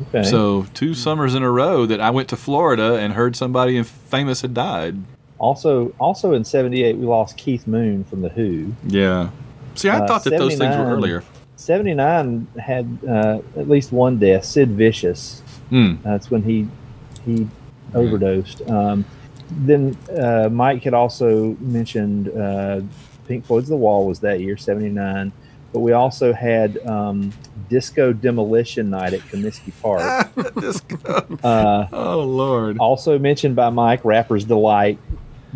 okay. 0.07 0.23
So 0.23 0.65
two 0.73 0.93
summers 0.93 1.35
in 1.35 1.43
a 1.43 1.51
row 1.51 1.85
that 1.85 2.01
I 2.01 2.09
went 2.09 2.27
to 2.29 2.35
Florida 2.35 2.95
and 2.95 3.13
heard 3.13 3.35
somebody 3.35 3.81
famous 3.83 4.41
had 4.41 4.53
died. 4.53 4.97
Also, 5.37 5.93
also 5.99 6.33
in 6.33 6.43
'78, 6.45 6.97
we 6.97 7.05
lost 7.05 7.37
Keith 7.37 7.67
Moon 7.67 8.03
from 8.05 8.21
the 8.21 8.29
Who. 8.29 8.73
Yeah. 8.87 9.29
See, 9.75 9.89
I 9.89 9.99
Uh, 9.99 10.07
thought 10.07 10.23
that 10.23 10.37
those 10.37 10.55
things 10.57 10.75
were 10.77 10.85
earlier. 10.85 11.23
'79 11.57 12.47
had 12.59 12.97
uh, 13.07 13.39
at 13.57 13.67
least 13.69 13.91
one 13.91 14.17
death. 14.17 14.45
Sid 14.45 14.69
Vicious. 14.71 15.41
Hmm. 15.69 15.95
That's 16.03 16.31
when 16.31 16.43
he 16.43 16.67
he 17.25 17.47
overdosed. 17.93 18.61
Um, 18.69 19.03
then 19.57 19.97
uh, 20.17 20.49
Mike 20.51 20.83
had 20.83 20.93
also 20.93 21.55
mentioned 21.59 22.29
uh, 22.29 22.81
Pink 23.27 23.45
Floyd's 23.45 23.69
The 23.69 23.75
Wall 23.75 24.05
was 24.07 24.19
that 24.19 24.39
year, 24.39 24.57
'79. 24.57 25.31
But 25.73 25.79
we 25.81 25.91
also 25.91 26.31
had 26.31 26.77
um, 26.87 27.33
Disco 27.69 28.13
Demolition 28.13 28.89
Night 28.89 29.13
at 29.13 29.19
Comiskey 29.21 29.73
Park. 29.81 30.33
Disco. 30.61 30.95
Uh, 31.43 31.87
oh 31.91 32.21
Lord. 32.23 32.77
also 32.79 33.19
mentioned 33.19 33.55
by 33.57 33.69
Mike, 33.69 34.05
Rapper's 34.05 34.45
Delight 34.45 34.97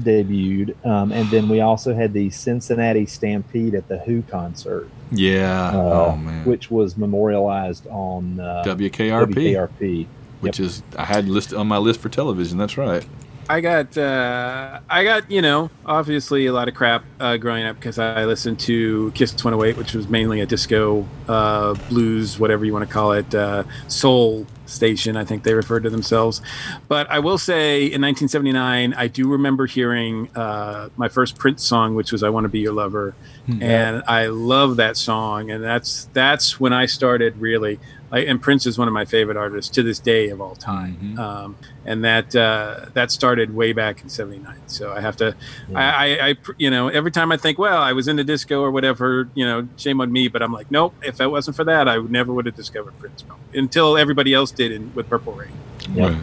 debuted. 0.01 0.75
Um, 0.85 1.11
and 1.11 1.29
then 1.29 1.47
we 1.49 1.61
also 1.61 1.93
had 1.93 2.13
the 2.13 2.29
Cincinnati 2.31 3.05
Stampede 3.05 3.75
at 3.75 3.87
the 3.87 3.99
Who 3.99 4.21
concert, 4.23 4.89
Yeah. 5.11 5.69
uh, 5.69 5.73
oh 6.11 6.15
man. 6.17 6.45
which 6.45 6.69
was 6.71 6.97
memorialized 6.97 7.85
on 7.87 8.39
uh, 8.39 8.63
WKRP, 8.65 9.33
WKRP. 9.33 10.07
which 10.41 10.59
is 10.59 10.83
I 10.97 11.05
had 11.05 11.27
listed 11.29 11.57
on 11.57 11.67
my 11.67 11.77
list 11.77 11.99
for 12.01 12.09
television. 12.09 12.57
That's 12.57 12.77
right. 12.77 13.05
I 13.49 13.61
got 13.61 13.97
uh, 13.97 14.79
I 14.87 15.03
got 15.03 15.31
you 15.31 15.41
know 15.41 15.71
obviously 15.83 16.45
a 16.45 16.53
lot 16.53 16.67
of 16.67 16.75
crap 16.75 17.03
uh, 17.19 17.37
growing 17.37 17.65
up 17.65 17.77
because 17.77 17.97
I 17.97 18.25
listened 18.25 18.59
to 18.61 19.11
Kiss 19.15 19.33
108, 19.33 19.75
which 19.75 19.95
was 19.95 20.07
mainly 20.07 20.41
a 20.41 20.45
disco 20.45 21.03
uh, 21.27 21.73
blues, 21.89 22.37
whatever 22.37 22.63
you 22.63 22.73
want 22.73 22.87
to 22.87 22.93
call 22.93 23.13
it, 23.13 23.33
uh, 23.33 23.63
soul 23.87 24.45
station. 24.67 25.17
I 25.17 25.25
think 25.25 25.41
they 25.41 25.55
referred 25.55 25.81
to 25.81 25.89
themselves. 25.89 26.43
But 26.87 27.09
I 27.09 27.17
will 27.17 27.39
say, 27.39 27.79
in 27.85 28.03
1979, 28.03 28.93
I 28.93 29.07
do 29.07 29.27
remember 29.27 29.65
hearing 29.65 30.29
uh, 30.35 30.89
my 30.95 31.09
first 31.09 31.39
Prince 31.39 31.63
song, 31.63 31.95
which 31.95 32.11
was 32.11 32.21
"I 32.21 32.29
Want 32.29 32.43
to 32.43 32.49
Be 32.49 32.59
Your 32.59 32.73
Lover," 32.73 33.15
and 33.61 34.03
I 34.07 34.27
love 34.27 34.75
that 34.75 34.95
song. 34.95 35.49
And 35.49 35.63
that's 35.63 36.07
that's 36.13 36.59
when 36.59 36.71
I 36.71 36.85
started 36.85 37.35
really. 37.37 37.79
Like, 38.11 38.27
and 38.27 38.41
Prince 38.41 38.65
is 38.65 38.77
one 38.77 38.87
of 38.87 38.93
my 38.93 39.05
favorite 39.05 39.37
artists 39.37 39.69
to 39.75 39.83
this 39.83 39.99
day 39.99 40.29
of 40.29 40.41
all 40.41 40.55
time. 40.55 40.97
Mhm. 41.15 41.19
Um, 41.19 41.55
and 41.85 42.03
that 42.03 42.35
uh, 42.35 42.85
that 42.93 43.11
started 43.11 43.53
way 43.55 43.71
back 43.73 44.01
in 44.01 44.09
'79. 44.09 44.55
So 44.67 44.91
I 44.93 44.99
have 45.01 45.15
to, 45.17 45.35
I, 45.75 45.83
I, 45.83 46.27
I, 46.29 46.35
you 46.57 46.69
know, 46.69 46.87
every 46.87 47.11
time 47.11 47.31
I 47.31 47.37
think, 47.37 47.57
well, 47.59 47.81
I 47.81 47.93
was 47.93 48.07
in 48.07 48.15
the 48.15 48.23
disco 48.23 48.61
or 48.61 48.71
whatever, 48.71 49.29
you 49.35 49.45
know, 49.45 49.67
shame 49.77 50.01
on 50.01 50.11
me. 50.11 50.27
But 50.27 50.41
I'm 50.41 50.51
like, 50.53 50.69
nope. 50.71 50.93
If 51.03 51.19
it 51.21 51.27
wasn't 51.27 51.55
for 51.55 51.63
that, 51.65 51.87
I 51.87 51.97
never 51.97 52.33
would 52.33 52.45
have 52.45 52.55
discovered 52.55 52.97
Prince 52.99 53.23
until 53.53 53.97
everybody 53.97 54.33
else 54.33 54.51
did 54.51 54.71
in, 54.71 54.93
with 54.95 55.09
Purple 55.09 55.33
Rain. 55.33 55.51
Yep. 55.93 56.09
Right. 56.09 56.21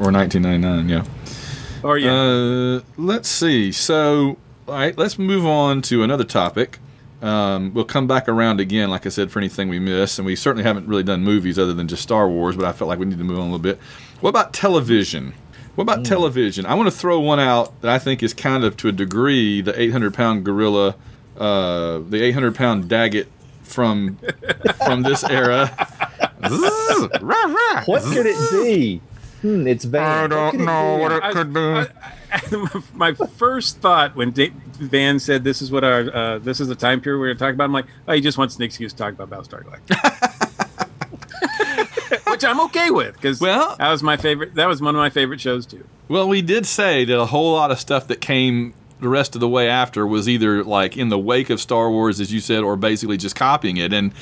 Or 0.00 0.12
1999. 0.12 0.88
Yeah. 0.88 1.04
Or 1.82 1.98
yeah, 1.98 2.12
Uh, 2.12 2.80
let's 2.96 3.28
see. 3.28 3.70
So, 3.72 4.36
all 4.66 4.74
right, 4.74 4.96
let's 4.98 5.18
move 5.18 5.46
on 5.46 5.82
to 5.82 6.02
another 6.02 6.24
topic. 6.24 6.78
Um, 7.20 7.74
we'll 7.74 7.84
come 7.84 8.06
back 8.06 8.28
around 8.28 8.60
again, 8.60 8.90
like 8.90 9.04
I 9.04 9.08
said, 9.08 9.30
for 9.32 9.38
anything 9.40 9.68
we 9.68 9.78
miss. 9.78 10.18
And 10.18 10.26
we 10.26 10.36
certainly 10.36 10.62
haven't 10.64 10.86
really 10.86 11.02
done 11.02 11.22
movies 11.24 11.58
other 11.58 11.74
than 11.74 11.88
just 11.88 12.02
Star 12.02 12.28
Wars, 12.28 12.54
but 12.56 12.64
I 12.64 12.72
felt 12.72 12.88
like 12.88 12.98
we 12.98 13.06
need 13.06 13.18
to 13.18 13.24
move 13.24 13.38
on 13.38 13.42
a 13.42 13.50
little 13.50 13.58
bit. 13.58 13.78
What 14.20 14.30
about 14.30 14.52
television? 14.52 15.34
What 15.74 15.82
about 15.82 16.04
television? 16.04 16.66
I 16.66 16.74
want 16.74 16.88
to 16.88 16.96
throw 16.96 17.20
one 17.20 17.38
out 17.40 17.80
that 17.82 17.90
I 17.90 17.98
think 17.98 18.22
is 18.22 18.34
kind 18.34 18.64
of, 18.64 18.76
to 18.78 18.88
a 18.88 18.92
degree, 18.92 19.60
the 19.60 19.80
800 19.80 20.12
pound 20.14 20.44
gorilla, 20.44 20.96
uh, 21.36 21.98
the 22.08 22.20
800 22.22 22.54
pound 22.54 22.84
Daggit 22.84 23.26
from 23.62 24.18
from 24.86 25.02
this 25.02 25.22
era. 25.24 25.70
Zzz, 26.48 27.08
rah, 27.20 27.44
rah. 27.44 27.84
What 27.84 28.02
could 28.02 28.26
it 28.26 28.36
be? 28.50 29.00
Hmm, 29.42 29.66
it's 29.68 29.84
Van. 29.84 30.24
I 30.24 30.26
don't 30.26 30.50
could 30.52 30.60
it 30.60 30.64
know 30.64 30.96
be? 30.96 31.02
what 31.02 31.12
it 31.12 31.22
could 31.32 31.52
be. 31.52 31.60
I- 31.60 31.86
my 32.94 33.12
first 33.14 33.78
thought 33.78 34.14
when 34.16 34.32
Van 34.32 35.18
said 35.18 35.44
this 35.44 35.62
is 35.62 35.70
what 35.70 35.84
our 35.84 36.14
uh, 36.14 36.38
this 36.38 36.60
is 36.60 36.68
the 36.68 36.74
time 36.74 37.00
period 37.00 37.18
we're 37.20 37.26
going 37.28 37.38
to 37.38 37.44
talk 37.44 37.54
about, 37.54 37.64
I'm 37.64 37.72
like, 37.72 37.86
oh, 38.06 38.12
he 38.12 38.20
just 38.20 38.38
wants 38.38 38.56
an 38.56 38.62
excuse 38.62 38.92
to 38.92 38.98
talk 38.98 39.14
about 39.14 39.30
Battlestar 39.30 39.64
Galactica, 39.64 40.88
which 42.30 42.44
I'm 42.44 42.60
okay 42.62 42.90
with 42.90 43.14
because 43.14 43.40
Well- 43.40 43.76
that 43.78 43.90
was 43.90 44.02
my 44.02 44.16
favorite. 44.16 44.54
That 44.54 44.66
was 44.68 44.80
one 44.80 44.94
of 44.94 44.98
my 44.98 45.10
favorite 45.10 45.40
shows 45.40 45.66
too. 45.66 45.84
Well, 46.08 46.28
we 46.28 46.42
did 46.42 46.66
say 46.66 47.04
that 47.04 47.18
a 47.18 47.26
whole 47.26 47.52
lot 47.52 47.70
of 47.70 47.78
stuff 47.78 48.06
that 48.08 48.20
came 48.20 48.74
the 49.00 49.08
rest 49.08 49.36
of 49.36 49.40
the 49.40 49.48
way 49.48 49.68
after 49.68 50.04
was 50.06 50.28
either 50.28 50.64
like 50.64 50.96
in 50.96 51.08
the 51.08 51.18
wake 51.18 51.50
of 51.50 51.60
Star 51.60 51.88
Wars, 51.90 52.20
as 52.20 52.32
you 52.32 52.40
said, 52.40 52.64
or 52.64 52.74
basically 52.76 53.16
just 53.16 53.36
copying 53.36 53.76
it. 53.76 53.92
And 53.92 54.12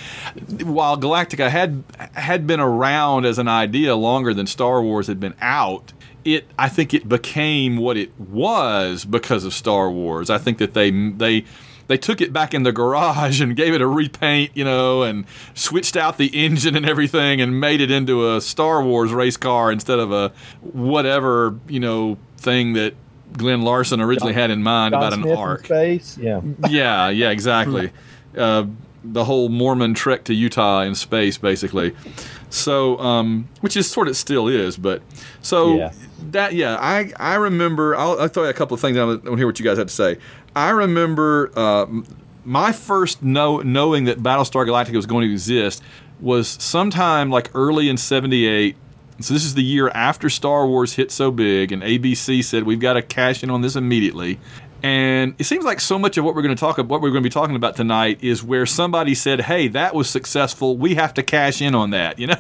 while 0.63 0.99
Galactica 0.99 1.49
had 1.49 1.83
had 2.13 2.47
been 2.47 2.61
around 2.61 3.25
as 3.25 3.39
an 3.39 3.49
idea 3.49 3.97
longer 3.97 4.35
than 4.35 4.47
Star 4.47 4.83
Wars 4.83 5.07
had 5.07 5.19
been 5.19 5.35
out, 5.41 5.93
it 6.27 6.47
I 6.59 6.69
think 6.69 6.93
it 6.93 7.09
became 7.09 7.77
what 7.77 7.97
it 7.97 8.11
was 8.19 9.05
because 9.05 9.45
of 9.45 9.55
Star 9.55 9.91
Wars. 9.91 10.29
I 10.29 10.39
think 10.39 10.59
that 10.59 10.75
they 10.75 10.91
they 10.91 11.45
they 11.89 11.97
took 11.97 12.21
it 12.21 12.33
back 12.33 12.53
in 12.53 12.65
the 12.65 12.73
garage 12.73 13.41
and 13.43 13.57
gave 13.57 13.73
it 13.73 13.81
a 13.81 13.87
repaint, 13.87 14.51
you 14.55 14.65
know, 14.65 15.03
and 15.03 15.25
switched 15.55 15.97
out 15.97 16.19
the 16.19 16.27
engine 16.27 16.77
and 16.77 16.85
everything 16.87 17.41
and 17.41 17.61
made 17.61 17.81
it 17.81 17.91
into 17.91 18.35
a 18.35 18.41
Star 18.41 18.83
Wars 18.83 19.13
race 19.13 19.37
car 19.37 19.71
instead 19.71 19.99
of 19.99 20.13
a 20.13 20.31
whatever, 20.61 21.55
you 21.69 21.81
know, 21.81 22.19
thing 22.37 22.73
that 22.75 22.95
Glen 23.33 23.63
Larson 23.63 24.01
originally 24.01 24.33
had 24.33 24.51
in 24.51 24.63
mind 24.63 24.93
John 24.93 25.03
about 25.03 25.13
an 25.13 25.21
Smith 25.23 25.33
in 25.33 25.39
arc. 25.39 25.65
space. 25.65 26.19
Yeah. 26.19 26.41
Yeah, 26.69 27.09
yeah, 27.09 27.31
exactly. 27.31 27.91
Uh, 28.37 28.67
the 29.03 29.25
whole 29.25 29.49
Mormon 29.49 29.95
trek 29.95 30.25
to 30.25 30.35
Utah 30.35 30.83
in 30.83 30.95
space, 30.95 31.39
basically. 31.39 31.97
So, 32.51 32.99
um, 32.99 33.49
which 33.61 33.77
is 33.77 33.91
sort 33.91 34.09
of 34.09 34.17
still 34.17 34.49
is, 34.49 34.77
but 34.77 35.03
so 35.43 35.77
Yeah. 35.77 35.93
that 36.31 36.55
yeah, 36.55 36.77
I 36.81 37.13
I 37.19 37.35
remember. 37.35 37.97
I'll, 37.97 38.19
I'll 38.21 38.29
throw 38.29 38.45
you 38.45 38.51
a 38.51 38.55
couple 38.55 38.75
of 38.75 38.81
things. 38.81 38.97
I 38.97 39.05
want 39.05 39.25
to 39.25 39.37
hear 39.37 39.47
what 39.47 39.59
you 39.59 39.65
guys 39.65 39.79
have 39.79 39.89
to 39.89 39.93
say. 39.93 40.19
I 40.55 40.71
remember 40.71 41.51
uh, 41.57 41.87
my 42.45 42.73
first 42.73 43.23
know 43.23 43.59
knowing 43.59 44.05
that 44.05 44.23
Battlestar 44.23 44.67
Galactica 44.67 44.95
was 44.95 45.07
going 45.07 45.27
to 45.29 45.33
exist 45.33 45.83
was 46.21 46.49
sometime 46.49 47.31
like 47.31 47.51
early 47.55 47.89
in 47.89 47.97
'78. 47.97 48.77
So 49.19 49.33
this 49.35 49.45
is 49.45 49.55
the 49.55 49.63
year 49.65 49.89
after 49.89 50.29
Star 50.29 50.67
Wars 50.67 50.95
hit 50.95 51.11
so 51.11 51.31
big, 51.31 51.73
and 51.73 51.83
ABC 51.83 52.45
said 52.45 52.65
we've 52.65 52.81
got 52.81 52.95
to 52.95 53.03
cash 53.03 53.43
in 53.43 53.51
on 53.51 53.63
this 53.63 53.75
immediately. 53.75 54.39
And 54.83 55.35
it 55.39 55.45
seems 55.45 55.65
like 55.65 55.81
so 55.81 55.99
much 55.99 56.17
of 56.19 56.25
what 56.25 56.35
we're 56.35 56.43
going 56.43 56.55
to 56.55 56.61
talk 56.61 56.79
about, 56.79 56.89
what 56.89 57.01
we're 57.01 57.11
going 57.11 57.23
to 57.23 57.27
be 57.27 57.33
talking 57.33 57.57
about 57.57 57.77
tonight, 57.77 58.19
is 58.23 58.43
where 58.43 58.67
somebody 58.67 59.15
said, 59.15 59.43
"Hey, 59.43 59.69
that 59.69 59.95
was 59.95 60.09
successful. 60.09 60.77
We 60.77 60.95
have 60.95 61.15
to 61.15 61.23
cash 61.23 61.63
in 61.63 61.75
on 61.75 61.91
that," 61.91 62.19
you 62.21 62.29
know, 62.29 62.37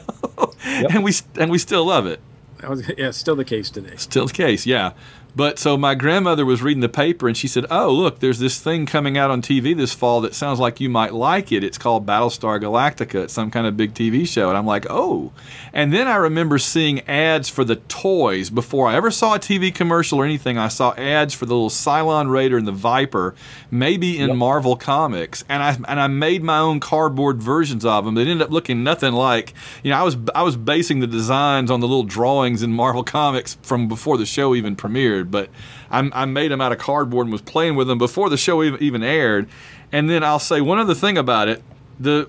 and 0.66 1.02
we 1.02 1.12
and 1.38 1.50
we 1.50 1.58
still 1.58 1.86
love 1.86 2.06
it. 2.06 2.20
That 2.60 2.70
was 2.70 2.90
yeah, 2.96 3.10
still 3.10 3.36
the 3.36 3.44
case 3.44 3.70
today. 3.70 3.96
Still 3.96 4.26
the 4.26 4.32
case, 4.32 4.66
yeah. 4.66 4.92
But 5.36 5.58
so 5.58 5.76
my 5.76 5.94
grandmother 5.94 6.46
was 6.46 6.62
reading 6.62 6.80
the 6.80 6.88
paper 6.88 7.28
and 7.28 7.36
she 7.36 7.46
said, 7.46 7.66
"Oh, 7.70 7.92
look, 7.92 8.20
there's 8.20 8.38
this 8.38 8.58
thing 8.58 8.86
coming 8.86 9.18
out 9.18 9.30
on 9.30 9.42
TV 9.42 9.76
this 9.76 9.92
fall 9.92 10.22
that 10.22 10.34
sounds 10.34 10.58
like 10.58 10.80
you 10.80 10.88
might 10.88 11.12
like 11.12 11.52
it. 11.52 11.62
It's 11.62 11.76
called 11.76 12.06
Battlestar 12.06 12.58
Galactica. 12.58 13.24
It's 13.24 13.34
some 13.34 13.50
kind 13.50 13.66
of 13.66 13.76
big 13.76 13.92
TV 13.92 14.26
show." 14.26 14.48
And 14.48 14.56
I'm 14.56 14.64
like, 14.64 14.86
"Oh." 14.88 15.32
And 15.74 15.92
then 15.92 16.08
I 16.08 16.16
remember 16.16 16.56
seeing 16.56 17.00
ads 17.02 17.50
for 17.50 17.62
the 17.62 17.76
toys 17.76 18.48
before 18.48 18.88
I 18.88 18.96
ever 18.96 19.10
saw 19.10 19.34
a 19.34 19.38
TV 19.38 19.70
commercial 19.70 20.18
or 20.20 20.24
anything. 20.24 20.56
I 20.56 20.68
saw 20.68 20.94
ads 20.94 21.34
for 21.34 21.44
the 21.44 21.52
little 21.52 21.68
Cylon 21.68 22.30
Raider 22.30 22.56
and 22.56 22.66
the 22.66 22.72
Viper, 22.72 23.34
maybe 23.70 24.18
in 24.18 24.38
Marvel 24.38 24.74
Comics, 24.74 25.44
and 25.50 25.62
I 25.62 25.76
and 25.86 26.00
I 26.00 26.06
made 26.06 26.42
my 26.44 26.58
own 26.60 26.80
cardboard 26.80 27.42
versions 27.42 27.84
of 27.84 28.06
them. 28.06 28.14
They 28.14 28.22
ended 28.22 28.40
up 28.40 28.50
looking 28.50 28.82
nothing 28.82 29.12
like, 29.12 29.52
you 29.82 29.90
know, 29.90 29.98
I 29.98 30.02
was 30.02 30.16
I 30.34 30.42
was 30.42 30.56
basing 30.56 31.00
the 31.00 31.06
designs 31.06 31.70
on 31.70 31.80
the 31.80 31.86
little 31.86 32.04
drawings 32.04 32.62
in 32.62 32.72
Marvel 32.72 33.04
Comics 33.04 33.58
from 33.60 33.86
before 33.86 34.16
the 34.16 34.24
show 34.24 34.54
even 34.54 34.76
premiered, 34.76 35.25
but 35.30 35.50
I, 35.90 36.08
I 36.12 36.24
made 36.24 36.50
them 36.50 36.60
out 36.60 36.72
of 36.72 36.78
cardboard 36.78 37.26
and 37.26 37.32
was 37.32 37.42
playing 37.42 37.76
with 37.76 37.88
them 37.88 37.98
before 37.98 38.30
the 38.30 38.36
show 38.36 38.62
even, 38.62 39.02
aired. 39.02 39.48
And 39.92 40.10
then 40.10 40.24
I'll 40.24 40.38
say 40.38 40.60
one 40.60 40.78
other 40.78 40.94
thing 40.94 41.16
about 41.16 41.48
it. 41.48 41.62
The 41.98 42.28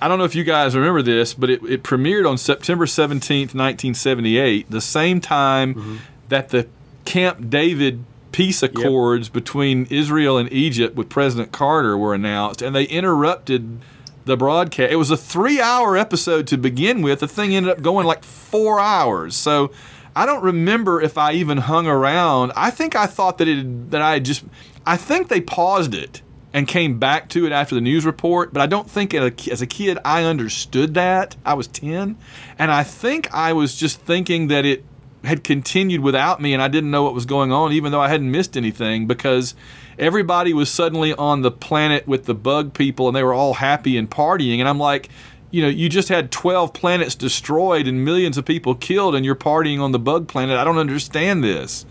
I 0.00 0.08
don't 0.08 0.18
know 0.18 0.24
if 0.24 0.34
you 0.34 0.44
guys 0.44 0.74
remember 0.74 1.02
this, 1.02 1.34
but 1.34 1.50
it, 1.50 1.62
it 1.64 1.82
premiered 1.82 2.28
on 2.28 2.38
September 2.38 2.86
17th, 2.86 3.54
1978, 3.54 4.70
the 4.70 4.80
same 4.80 5.20
time 5.20 5.74
mm-hmm. 5.74 5.96
that 6.28 6.48
the 6.48 6.66
Camp 7.04 7.50
David 7.50 8.04
peace 8.30 8.62
accords 8.62 9.28
between 9.28 9.86
Israel 9.90 10.38
and 10.38 10.50
Egypt 10.50 10.96
with 10.96 11.10
President 11.10 11.52
Carter 11.52 11.98
were 11.98 12.14
announced, 12.14 12.62
and 12.62 12.74
they 12.74 12.84
interrupted 12.84 13.80
the 14.24 14.36
broadcast. 14.36 14.92
It 14.92 14.96
was 14.96 15.10
a 15.10 15.16
three-hour 15.16 15.96
episode 15.96 16.46
to 16.48 16.56
begin 16.56 17.02
with. 17.02 17.20
The 17.20 17.28
thing 17.28 17.54
ended 17.54 17.72
up 17.72 17.82
going 17.82 18.06
like 18.06 18.24
four 18.24 18.80
hours. 18.80 19.36
So 19.36 19.72
I 20.14 20.26
don't 20.26 20.42
remember 20.42 21.00
if 21.00 21.16
I 21.16 21.32
even 21.32 21.58
hung 21.58 21.86
around. 21.86 22.52
I 22.56 22.70
think 22.70 22.94
I 22.94 23.06
thought 23.06 23.38
that 23.38 23.48
it 23.48 23.90
that 23.90 24.02
I 24.02 24.18
just. 24.18 24.44
I 24.86 24.96
think 24.96 25.28
they 25.28 25.40
paused 25.40 25.94
it 25.94 26.22
and 26.52 26.68
came 26.68 26.98
back 26.98 27.28
to 27.30 27.46
it 27.46 27.52
after 27.52 27.74
the 27.74 27.80
news 27.80 28.04
report, 28.04 28.52
but 28.52 28.60
I 28.60 28.66
don't 28.66 28.90
think 28.90 29.14
as 29.14 29.62
a 29.62 29.66
kid 29.66 29.98
I 30.04 30.24
understood 30.24 30.94
that. 30.94 31.36
I 31.44 31.54
was 31.54 31.66
10, 31.68 32.16
and 32.58 32.70
I 32.70 32.82
think 32.82 33.32
I 33.32 33.52
was 33.52 33.76
just 33.76 34.00
thinking 34.00 34.48
that 34.48 34.64
it 34.64 34.84
had 35.24 35.44
continued 35.44 36.00
without 36.00 36.40
me 36.40 36.52
and 36.52 36.62
I 36.62 36.68
didn't 36.68 36.90
know 36.90 37.04
what 37.04 37.14
was 37.14 37.26
going 37.26 37.52
on, 37.52 37.72
even 37.72 37.92
though 37.92 38.00
I 38.00 38.08
hadn't 38.08 38.30
missed 38.30 38.56
anything 38.56 39.06
because 39.06 39.54
everybody 39.98 40.52
was 40.52 40.68
suddenly 40.68 41.14
on 41.14 41.42
the 41.42 41.50
planet 41.50 42.08
with 42.08 42.24
the 42.24 42.34
bug 42.34 42.74
people 42.74 43.06
and 43.06 43.16
they 43.16 43.22
were 43.22 43.34
all 43.34 43.54
happy 43.54 43.96
and 43.96 44.10
partying. 44.10 44.58
And 44.58 44.68
I'm 44.68 44.78
like, 44.80 45.08
you 45.52 45.60
know, 45.60 45.68
you 45.68 45.88
just 45.88 46.08
had 46.08 46.32
12 46.32 46.72
planets 46.72 47.14
destroyed 47.14 47.86
and 47.86 48.04
millions 48.04 48.38
of 48.38 48.44
people 48.44 48.74
killed, 48.74 49.14
and 49.14 49.24
you're 49.24 49.36
partying 49.36 49.80
on 49.80 49.92
the 49.92 49.98
bug 49.98 50.26
planet. 50.26 50.58
I 50.58 50.64
don't 50.64 50.78
understand 50.78 51.44
this. 51.44 51.84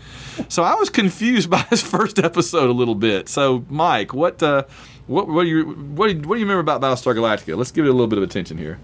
So 0.48 0.64
I 0.64 0.74
was 0.74 0.90
confused 0.90 1.48
by 1.56 1.64
this 1.70 1.80
first 1.80 2.18
episode 2.18 2.68
a 2.68 2.72
little 2.72 2.96
bit. 2.96 3.28
So, 3.28 3.64
Mike, 3.70 4.12
what 4.12 4.42
uh, 4.42 4.64
what 5.06 5.28
what 5.28 5.44
do 5.44 5.48
you 5.48 5.64
what 5.64 6.08
do 6.08 6.14
you, 6.14 6.20
what 6.28 6.34
do 6.34 6.40
you 6.40 6.46
remember 6.46 6.60
about 6.60 6.80
Battlestar 6.80 7.14
Galactica? 7.14 7.56
Let's 7.56 7.70
give 7.70 7.86
it 7.86 7.88
a 7.88 7.92
little 7.92 8.08
bit 8.08 8.18
of 8.18 8.24
attention 8.24 8.58
here. 8.58 8.78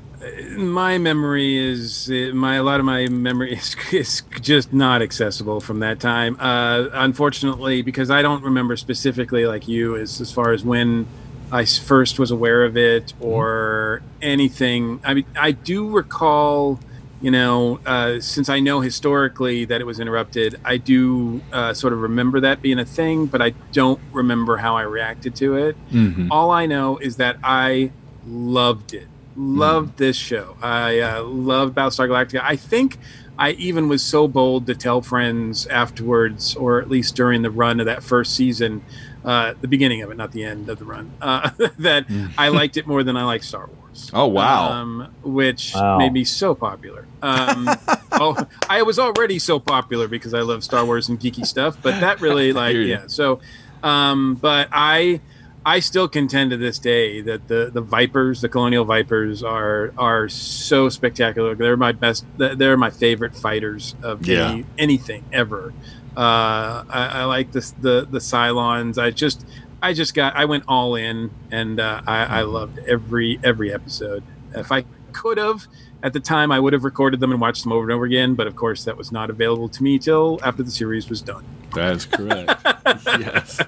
my 0.57 0.97
memory 0.97 1.57
is 1.57 2.09
my 2.33 2.57
a 2.57 2.63
lot 2.63 2.79
of 2.79 2.87
my 2.87 3.07
memory 3.09 3.55
is, 3.59 3.75
is 3.93 4.23
just 4.41 4.73
not 4.73 5.03
accessible 5.03 5.61
from 5.61 5.81
that 5.81 5.99
time. 5.99 6.37
Uh, 6.39 6.89
unfortunately, 6.93 7.83
because 7.83 8.13
I 8.13 8.23
don't 8.23 8.45
remember 8.45 8.77
specifically 8.77 9.45
like 9.47 9.67
you 9.67 9.97
as 9.97 10.21
as 10.21 10.31
far 10.31 10.53
as 10.53 10.63
when 10.65 11.09
I 11.51 11.65
first 11.65 12.19
was 12.19 12.31
aware 12.31 12.65
of 12.65 12.77
it 12.77 13.15
or 13.21 14.03
anything. 14.21 15.01
I 15.05 15.15
mean, 15.15 15.27
I 15.39 15.53
do 15.53 15.89
recall. 15.89 16.81
You 17.21 17.33
know, 17.33 17.81
uh, 17.85 18.21
since 18.21 18.49
I 18.49 18.61
know 18.61 18.81
historically 18.81 19.65
that 19.65 19.81
it 19.81 19.85
was 19.85 19.99
interrupted, 19.99 20.61
I 20.65 20.77
do 20.77 21.41
uh, 21.53 21.75
sort 21.75 21.93
of 21.93 21.99
remember 21.99 22.39
that 22.39 22.63
being 22.63 22.79
a 22.79 22.85
thing, 22.85 23.27
but 23.27 23.43
I 23.43 23.55
don't 23.73 24.01
remember 24.13 24.59
how 24.59 24.77
I 24.77 24.83
reacted 24.83 25.35
to 25.37 25.57
it. 25.57 25.77
Mm-hmm. 25.91 26.31
All 26.31 26.53
I 26.53 26.67
know 26.67 26.97
is 26.99 27.17
that 27.17 27.39
I 27.43 27.91
loved 28.25 28.95
it. 28.95 29.09
Loved 29.35 29.99
this 29.99 30.17
show. 30.17 30.57
I 30.63 31.01
uh, 31.01 31.25
loved 31.25 31.75
Battlestar 31.75 32.09
Galactica. 32.09 32.41
I 32.41 32.55
think 32.55 32.99
I 33.37 33.51
even 33.53 33.89
was 33.89 34.03
so 34.03 34.29
bold 34.29 34.67
to 34.67 34.77
tell 34.77 35.01
friends 35.01 35.67
afterwards, 35.67 36.55
or 36.55 36.81
at 36.81 36.89
least 36.89 37.17
during 37.17 37.43
the 37.43 37.51
run 37.51 37.81
of 37.81 37.87
that 37.87 38.05
first 38.05 38.37
season, 38.37 38.83
uh, 39.25 39.55
the 39.61 39.69
beginning 39.69 40.03
of 40.03 40.11
it, 40.11 40.17
not 40.17 40.33
the 40.33 40.45
end 40.45 40.69
of 40.69 40.79
the 40.79 40.85
run, 40.85 41.13
uh, 41.21 41.51
that 41.79 42.07
I 42.37 42.49
liked 42.49 42.77
it 42.77 42.87
more 42.87 43.03
than 43.03 43.17
I 43.17 43.25
liked 43.25 43.45
Star 43.45 43.69
Wars. 43.69 44.11
Oh 44.13 44.27
wow! 44.27 44.71
Um, 44.71 45.09
which 45.23 45.73
Wow. 45.75 45.99
made 45.99 46.13
me 46.13 46.25
so 46.25 46.55
popular. 46.55 47.09
Um, 47.23 47.69
oh, 48.13 48.37
I 48.69 48.83
was 48.83 48.99
already 48.99 49.39
so 49.39 49.59
popular 49.59 50.09
because 50.09 50.35
I 50.35 50.41
love 50.41 50.63
Star 50.65 50.85
Wars 50.85 51.09
and 51.09 51.19
geeky 51.19 51.45
stuff, 51.47 51.77
but 51.83 52.01
that 52.01 52.21
really 52.21 52.53
like 52.65 52.77
yeah. 52.77 53.05
So, 53.09 53.41
um, 53.83 54.37
but 54.37 54.69
I 54.73 55.21
I 55.65 55.81
still 55.81 56.09
contend 56.09 56.51
to 56.53 56.57
this 56.57 56.79
day 56.79 57.21
that 57.23 57.49
the 57.49 57.71
the 57.75 57.83
Vipers, 57.83 58.41
the 58.41 58.49
Colonial 58.49 58.85
Vipers, 58.87 59.43
are 59.43 59.93
are 59.99 60.29
so 60.29 60.89
spectacular. 60.89 61.55
They're 61.55 61.77
my 61.77 61.93
best. 61.93 62.27
They're 62.39 62.77
my 62.79 62.91
favorite 62.91 63.35
fighters 63.35 63.95
of 64.03 64.21
Yeah. 64.27 64.53
any, 64.53 64.65
anything 64.79 65.27
ever. 65.33 65.75
Uh, 66.19 66.83
I, 66.91 67.21
I 67.21 67.25
like 67.27 67.53
this 67.53 67.71
the 67.71 68.05
the 68.11 68.19
Cylons. 68.19 69.01
I 69.01 69.13
just 69.13 69.47
I 69.81 69.93
just 69.93 70.15
got 70.15 70.35
I 70.35 70.47
went 70.47 70.65
all 70.67 70.97
in 70.97 71.31
and 71.53 71.79
uh, 71.79 72.03
I, 72.09 72.41
I 72.41 72.43
loved 72.43 72.81
every 72.89 73.39
every 73.45 73.73
episode. 73.73 74.25
If 74.53 74.73
I 74.73 74.85
could 75.13 75.39
have 75.39 75.69
at 76.03 76.13
the 76.13 76.19
time, 76.19 76.51
I 76.51 76.59
would 76.59 76.73
have 76.73 76.83
recorded 76.83 77.21
them 77.21 77.31
and 77.31 77.41
watched 77.41 77.63
them 77.63 77.71
over 77.71 77.85
and 77.85 77.93
over 77.93 78.05
again. 78.05 78.35
But 78.35 78.49
of 78.49 78.57
course, 78.57 78.85
that 78.85 78.97
was 78.97 79.13
not 79.13 79.31
available 79.31 79.69
to 79.69 79.83
me 79.85 79.97
till 80.01 80.41
after 80.43 80.65
the 80.65 80.73
series 80.73 81.09
was 81.09 81.23
done. 81.23 81.45
That 81.75 81.95
is 81.95 82.05
correct. 82.07 82.53
yes. 83.07 83.61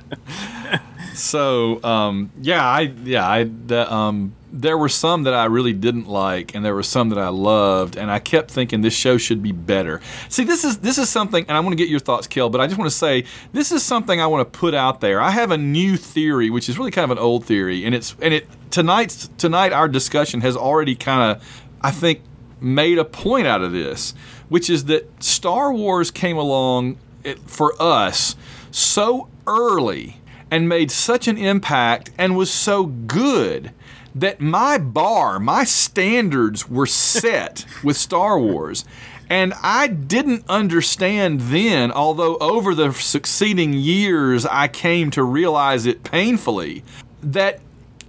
So, 1.14 1.82
um, 1.82 2.30
yeah, 2.40 2.64
I 2.64 2.80
yeah, 3.04 3.28
I 3.28 3.44
the, 3.44 3.92
um, 3.92 4.34
there 4.52 4.76
were 4.76 4.88
some 4.88 5.24
that 5.24 5.34
I 5.34 5.44
really 5.46 5.72
didn't 5.72 6.08
like, 6.08 6.54
and 6.54 6.64
there 6.64 6.74
were 6.74 6.82
some 6.82 7.08
that 7.10 7.18
I 7.18 7.28
loved, 7.28 7.96
and 7.96 8.10
I 8.10 8.18
kept 8.18 8.50
thinking 8.50 8.80
this 8.80 8.94
show 8.94 9.16
should 9.16 9.42
be 9.42 9.52
better. 9.52 10.00
See, 10.28 10.44
this 10.44 10.64
is 10.64 10.78
this 10.78 10.98
is 10.98 11.08
something, 11.08 11.44
and 11.48 11.56
I 11.56 11.60
want 11.60 11.72
to 11.72 11.76
get 11.76 11.88
your 11.88 12.00
thoughts, 12.00 12.26
Kel, 12.26 12.50
but 12.50 12.60
I 12.60 12.66
just 12.66 12.78
want 12.78 12.90
to 12.90 12.96
say 12.96 13.24
this 13.52 13.72
is 13.72 13.82
something 13.82 14.20
I 14.20 14.26
want 14.26 14.52
to 14.52 14.58
put 14.58 14.74
out 14.74 15.00
there. 15.00 15.20
I 15.20 15.30
have 15.30 15.50
a 15.50 15.58
new 15.58 15.96
theory, 15.96 16.50
which 16.50 16.68
is 16.68 16.78
really 16.78 16.90
kind 16.90 17.04
of 17.04 17.16
an 17.16 17.22
old 17.22 17.44
theory, 17.44 17.84
and 17.84 17.94
it's 17.94 18.14
and 18.20 18.34
it 18.34 18.46
tonight's 18.70 19.28
tonight 19.38 19.72
our 19.72 19.88
discussion 19.88 20.40
has 20.40 20.56
already 20.56 20.94
kind 20.94 21.36
of, 21.36 21.62
I 21.80 21.90
think, 21.90 22.20
made 22.60 22.98
a 22.98 23.04
point 23.04 23.46
out 23.46 23.62
of 23.62 23.72
this, 23.72 24.14
which 24.48 24.70
is 24.70 24.86
that 24.86 25.22
Star 25.22 25.72
Wars 25.72 26.10
came 26.10 26.36
along 26.36 26.98
it, 27.24 27.38
for 27.48 27.74
us 27.80 28.36
so 28.70 29.28
early 29.46 30.19
and 30.50 30.68
made 30.68 30.90
such 30.90 31.28
an 31.28 31.38
impact 31.38 32.10
and 32.18 32.36
was 32.36 32.50
so 32.50 32.86
good 32.86 33.72
that 34.14 34.40
my 34.40 34.78
bar, 34.78 35.38
my 35.38 35.64
standards 35.64 36.68
were 36.68 36.86
set 36.86 37.64
with 37.84 37.96
Star 37.96 38.38
Wars. 38.38 38.84
And 39.28 39.54
I 39.62 39.86
didn't 39.86 40.44
understand 40.48 41.40
then, 41.42 41.92
although 41.92 42.36
over 42.38 42.74
the 42.74 42.92
succeeding 42.92 43.72
years 43.72 44.44
I 44.44 44.66
came 44.66 45.12
to 45.12 45.22
realize 45.22 45.86
it 45.86 46.02
painfully, 46.02 46.82
that 47.22 47.60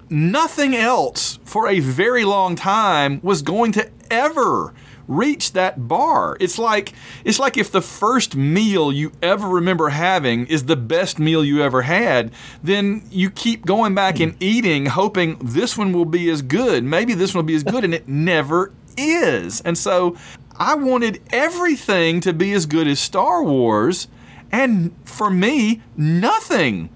nothing 0.10 0.76
else 0.76 1.38
for 1.46 1.68
a 1.68 1.80
very 1.80 2.26
long 2.26 2.56
time 2.56 3.20
was 3.22 3.44
going 3.44 3.72
to 3.74 3.90
ever 4.10 4.74
reach 5.08 5.54
that 5.54 5.88
bar. 5.88 6.38
It's 6.40 6.58
like 6.58 6.94
it's 7.24 7.40
like 7.40 7.58
if 7.58 7.72
the 7.72 7.82
first 7.82 8.36
meal 8.36 8.92
you 8.92 9.12
ever 9.22 9.48
remember 9.48 9.90
having 9.90 10.48
is 10.48 10.66
the 10.66 10.76
best 10.76 11.20
meal 11.20 11.44
you 11.44 11.64
ever 11.64 11.84
had, 11.84 12.32
then 12.64 13.04
you 13.12 13.30
keep 13.30 13.66
going 13.66 13.96
back 13.96 14.20
and 14.20 14.34
hmm. 14.34 14.38
eating 14.40 14.86
hoping 14.88 15.38
this 15.40 15.78
one 15.78 15.94
will 15.94 16.06
be 16.06 16.30
as 16.30 16.42
good. 16.42 16.84
Maybe 16.84 17.14
this 17.14 17.34
one 17.34 17.44
will 17.44 17.48
be 17.48 17.56
as 17.56 17.64
good 17.64 17.84
and 17.84 17.94
it 17.94 18.08
never 18.08 18.74
is. 18.98 19.62
And 19.62 19.78
so 19.78 20.18
I 20.58 20.76
wanted 20.76 21.22
everything 21.32 22.22
to 22.22 22.34
be 22.34 22.54
as 22.54 22.66
good 22.66 22.88
as 22.88 23.00
Star 23.00 23.44
Wars 23.44 24.08
and 24.52 24.96
for 25.06 25.30
me 25.30 25.82
nothing 25.96 26.90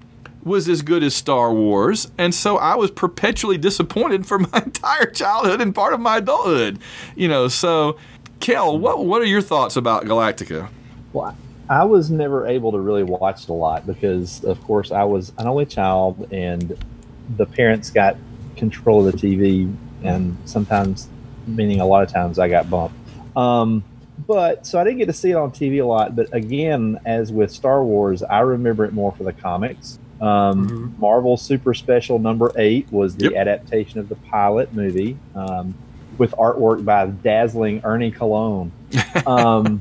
was 0.46 0.68
as 0.68 0.80
good 0.80 1.02
as 1.02 1.14
Star 1.14 1.52
Wars, 1.52 2.10
and 2.16 2.32
so 2.32 2.56
I 2.56 2.76
was 2.76 2.90
perpetually 2.92 3.58
disappointed 3.58 4.26
for 4.26 4.38
my 4.52 4.62
entire 4.64 5.06
childhood 5.06 5.60
and 5.60 5.74
part 5.74 5.92
of 5.92 6.00
my 6.00 6.18
adulthood. 6.18 6.78
You 7.16 7.28
know, 7.28 7.48
so 7.48 7.98
Kel, 8.40 8.78
what 8.78 9.04
what 9.04 9.20
are 9.20 9.26
your 9.26 9.42
thoughts 9.42 9.76
about 9.76 10.04
Galactica? 10.04 10.68
Well, 11.12 11.36
I 11.68 11.84
was 11.84 12.10
never 12.10 12.46
able 12.46 12.70
to 12.72 12.78
really 12.78 13.02
watch 13.02 13.42
it 13.42 13.48
a 13.48 13.52
lot 13.52 13.86
because, 13.86 14.44
of 14.44 14.62
course, 14.62 14.92
I 14.92 15.02
was 15.02 15.32
an 15.38 15.48
only 15.48 15.66
child, 15.66 16.28
and 16.32 16.78
the 17.36 17.46
parents 17.46 17.90
got 17.90 18.16
control 18.56 19.06
of 19.06 19.12
the 19.12 19.18
TV, 19.18 19.74
and 20.04 20.36
sometimes, 20.44 21.08
meaning 21.46 21.80
a 21.80 21.86
lot 21.86 22.04
of 22.04 22.12
times, 22.12 22.38
I 22.38 22.48
got 22.48 22.70
bumped. 22.70 22.96
Um, 23.36 23.82
but 24.26 24.64
so 24.64 24.78
I 24.78 24.84
didn't 24.84 24.98
get 24.98 25.06
to 25.06 25.12
see 25.12 25.32
it 25.32 25.36
on 25.36 25.50
TV 25.50 25.82
a 25.82 25.86
lot. 25.86 26.14
But 26.14 26.32
again, 26.32 27.00
as 27.04 27.32
with 27.32 27.50
Star 27.50 27.82
Wars, 27.82 28.22
I 28.22 28.40
remember 28.40 28.84
it 28.84 28.92
more 28.92 29.12
for 29.12 29.24
the 29.24 29.32
comics. 29.32 29.98
Um, 30.20 30.94
Marvel 30.98 31.36
Super 31.36 31.74
Special 31.74 32.18
number 32.18 32.50
eight 32.56 32.90
was 32.90 33.16
the 33.16 33.26
Yep. 33.30 33.34
adaptation 33.34 34.00
of 34.00 34.08
the 34.08 34.14
pilot 34.16 34.72
movie 34.72 35.16
um, 35.34 35.74
with 36.18 36.30
artwork 36.32 36.84
by 36.84 37.06
dazzling 37.06 37.80
Ernie 37.84 38.12
Colón. 38.12 38.70
Um, 39.26 39.78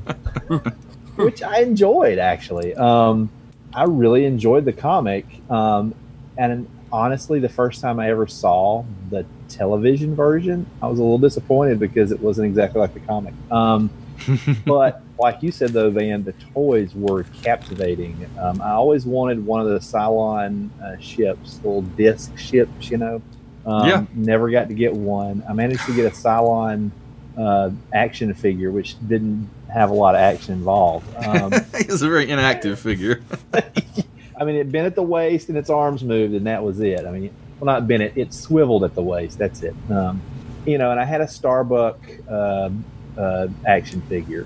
which 1.15 1.43
I 1.43 1.60
enjoyed 1.60 2.17
actually. 2.17 2.74
Um, 2.76 3.30
I 3.74 3.84
really 3.84 4.26
enjoyed 4.26 4.65
the 4.65 4.74
comic, 4.74 5.26
um, 5.50 5.93
and 6.38 6.67
honestly, 6.91 7.39
the 7.39 7.50
first 7.50 7.82
time 7.82 8.00
I 8.00 8.10
ever 8.10 8.26
saw 8.28 8.84
the 9.10 9.26
television 9.50 10.15
version, 10.15 10.65
I 10.82 10.88
was 10.88 10.98
a 11.00 11.02
little 11.02 11.17
disappointed 11.17 11.80
because 11.80 12.12
it 12.12 12.19
wasn't 12.21 12.48
exactly 12.48 12.80
like 12.82 12.93
the 12.93 13.02
comic. 13.02 13.34
Um, 13.52 13.89
but 14.65 15.02
like 15.17 15.41
you 15.41 15.51
said, 15.51 15.71
though, 15.71 15.89
Van, 15.89 16.23
the 16.23 16.34
toys 16.54 16.93
were 16.93 17.23
captivating. 17.41 18.30
Um, 18.39 18.62
I 18.62 18.71
always 18.71 19.06
wanted 19.06 19.45
one 19.45 19.62
of 19.62 19.67
the 19.67 19.80
Cylon 19.80 20.69
uh, 20.82 20.97
ships, 20.99 21.58
little 21.63 21.82
disc 21.82 22.38
ships, 22.38 22.89
you 22.89 22.97
know. 22.97 23.21
Um, 23.65 23.88
Yeah. 23.88 24.06
Never 24.13 24.49
got 24.49 24.67
to 24.67 24.73
get 24.73 24.93
one. 24.93 25.43
I 25.47 25.54
managed 25.54 25.86
to 25.86 25.95
get 25.95 26.06
a 26.06 26.15
Cylon 26.15 26.91
uh, 27.38 27.71
action 27.93 28.34
figure, 28.34 28.71
which 28.71 28.95
didn't 29.08 29.49
have 29.73 29.89
a 29.89 29.93
lot 29.93 30.15
of 30.15 30.21
action 30.21 30.54
involved. 30.54 31.08
Um, 31.25 31.51
He's 31.78 32.01
a 32.01 32.08
very 32.08 32.30
inactive 32.30 32.80
figure. 32.80 33.21
I 34.38 34.43
mean, 34.43 34.56
it 34.56 34.71
bent 34.71 34.86
at 34.86 34.95
the 34.95 35.04
waist 35.04 35.49
and 35.49 35.58
its 35.58 35.69
arms 35.69 36.04
moved, 36.04 36.34
and 36.34 36.45
that 36.47 36.63
was 36.63 36.80
it. 36.82 37.06
I 37.06 37.12
mean, 37.12 37.34
well, 37.60 37.73
not 37.73 37.88
bent, 37.88 38.04
it, 38.04 38.13
it 38.17 38.34
swiveled 38.34 38.84
at 38.84 38.93
the 38.93 39.01
waist. 39.01 39.38
That's 39.38 39.63
it. 39.63 39.73
Um, 39.89 40.21
you 40.65 40.78
know, 40.78 40.91
and 40.91 40.99
I 40.99 41.06
had 41.06 41.21
a 41.21 41.28
Starbuck 41.28 41.97
um 42.30 42.84
uh, 43.17 43.47
action 43.65 44.01
figure 44.04 44.45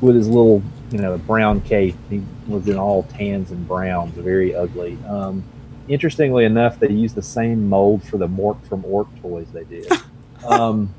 with 0.00 0.16
his 0.16 0.28
little, 0.28 0.62
you 0.90 0.98
know, 0.98 1.16
brown 1.18 1.60
cape. 1.62 1.94
He 2.08 2.22
was 2.46 2.68
in 2.68 2.76
all 2.76 3.04
tans 3.04 3.50
and 3.50 3.66
browns, 3.66 4.14
very 4.14 4.54
ugly. 4.54 4.98
Um, 5.08 5.44
interestingly 5.88 6.44
enough, 6.44 6.78
they 6.78 6.90
used 6.90 7.14
the 7.14 7.22
same 7.22 7.68
mold 7.68 8.02
for 8.04 8.18
the 8.18 8.28
Mork 8.28 8.64
from 8.66 8.84
Ork 8.84 9.08
toys 9.22 9.46
they 9.52 9.64
did. 9.64 9.90
Um, 10.48 10.94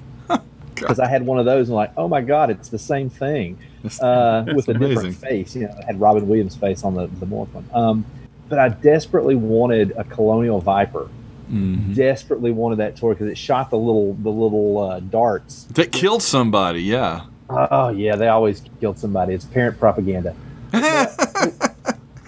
because 0.75 0.99
I 0.99 1.07
had 1.07 1.25
one 1.25 1.39
of 1.39 1.45
those 1.45 1.67
and 1.69 1.75
like, 1.75 1.91
oh 1.97 2.07
my 2.07 2.21
god, 2.21 2.51
it's 2.51 2.69
the 2.69 2.77
same 2.77 3.09
thing 3.09 3.57
uh, 4.01 4.43
with 4.55 4.67
a 4.67 4.71
amazing. 4.71 4.79
different 4.95 5.15
face. 5.15 5.55
You 5.55 5.63
know, 5.63 5.75
it 5.79 5.83
had 5.83 5.99
Robin 5.99 6.27
Williams' 6.27 6.55
face 6.55 6.83
on 6.83 6.93
the 6.93 7.07
the 7.07 7.25
Mork 7.25 7.51
one. 7.51 7.65
Um, 7.73 8.05
but 8.49 8.59
I 8.59 8.69
desperately 8.69 9.33
wanted 9.35 9.93
a 9.97 10.03
Colonial 10.03 10.59
Viper. 10.61 11.09
Mhm. 11.51 11.95
Desperately 11.95 12.51
wanted 12.51 12.77
that 12.77 12.95
toy 12.97 13.13
because 13.13 13.29
it 13.29 13.37
shot 13.37 13.71
the 13.71 13.77
little 13.79 14.13
the 14.13 14.29
little 14.29 14.77
uh, 14.77 14.99
darts. 14.99 15.63
That 15.71 15.91
killed 15.91 16.21
somebody. 16.21 16.83
Yeah. 16.83 17.21
Oh 17.53 17.89
yeah, 17.89 18.15
they 18.15 18.27
always 18.27 18.61
killed 18.79 18.97
somebody. 18.97 19.33
It's 19.33 19.45
parent 19.45 19.77
propaganda. 19.79 20.35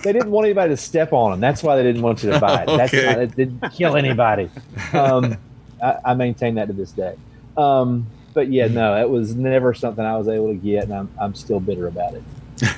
They 0.03 0.11
didn't 0.11 0.31
want 0.31 0.45
anybody 0.45 0.69
to 0.71 0.77
step 0.77 1.13
on 1.13 1.31
them. 1.31 1.39
That's 1.39 1.63
why 1.63 1.77
they 1.77 1.83
didn't 1.83 2.01
want 2.01 2.23
you 2.23 2.29
to 2.31 2.39
buy 2.39 2.63
it. 2.65 2.75
That's 2.75 2.93
Okay. 2.93 3.05
why 3.05 3.21
it 3.21 3.35
didn't 3.37 3.61
kill 3.71 3.95
anybody. 3.95 4.49
Um, 4.91 5.37
I, 5.81 5.95
I 6.03 6.13
maintain 6.13 6.55
that 6.55 6.67
to 6.67 6.73
this 6.73 6.91
day. 6.91 7.15
Um, 7.55 8.07
but 8.33 8.51
yeah, 8.51 8.67
no, 8.67 8.99
it 8.99 9.09
was 9.09 9.33
never 9.33 9.73
something 9.73 10.03
I 10.03 10.17
was 10.17 10.27
able 10.27 10.49
to 10.49 10.55
get, 10.55 10.83
and 10.83 10.93
I'm 10.93 11.09
I'm 11.17 11.33
still 11.35 11.61
bitter 11.61 11.87
about 11.87 12.15
it. 12.15 12.23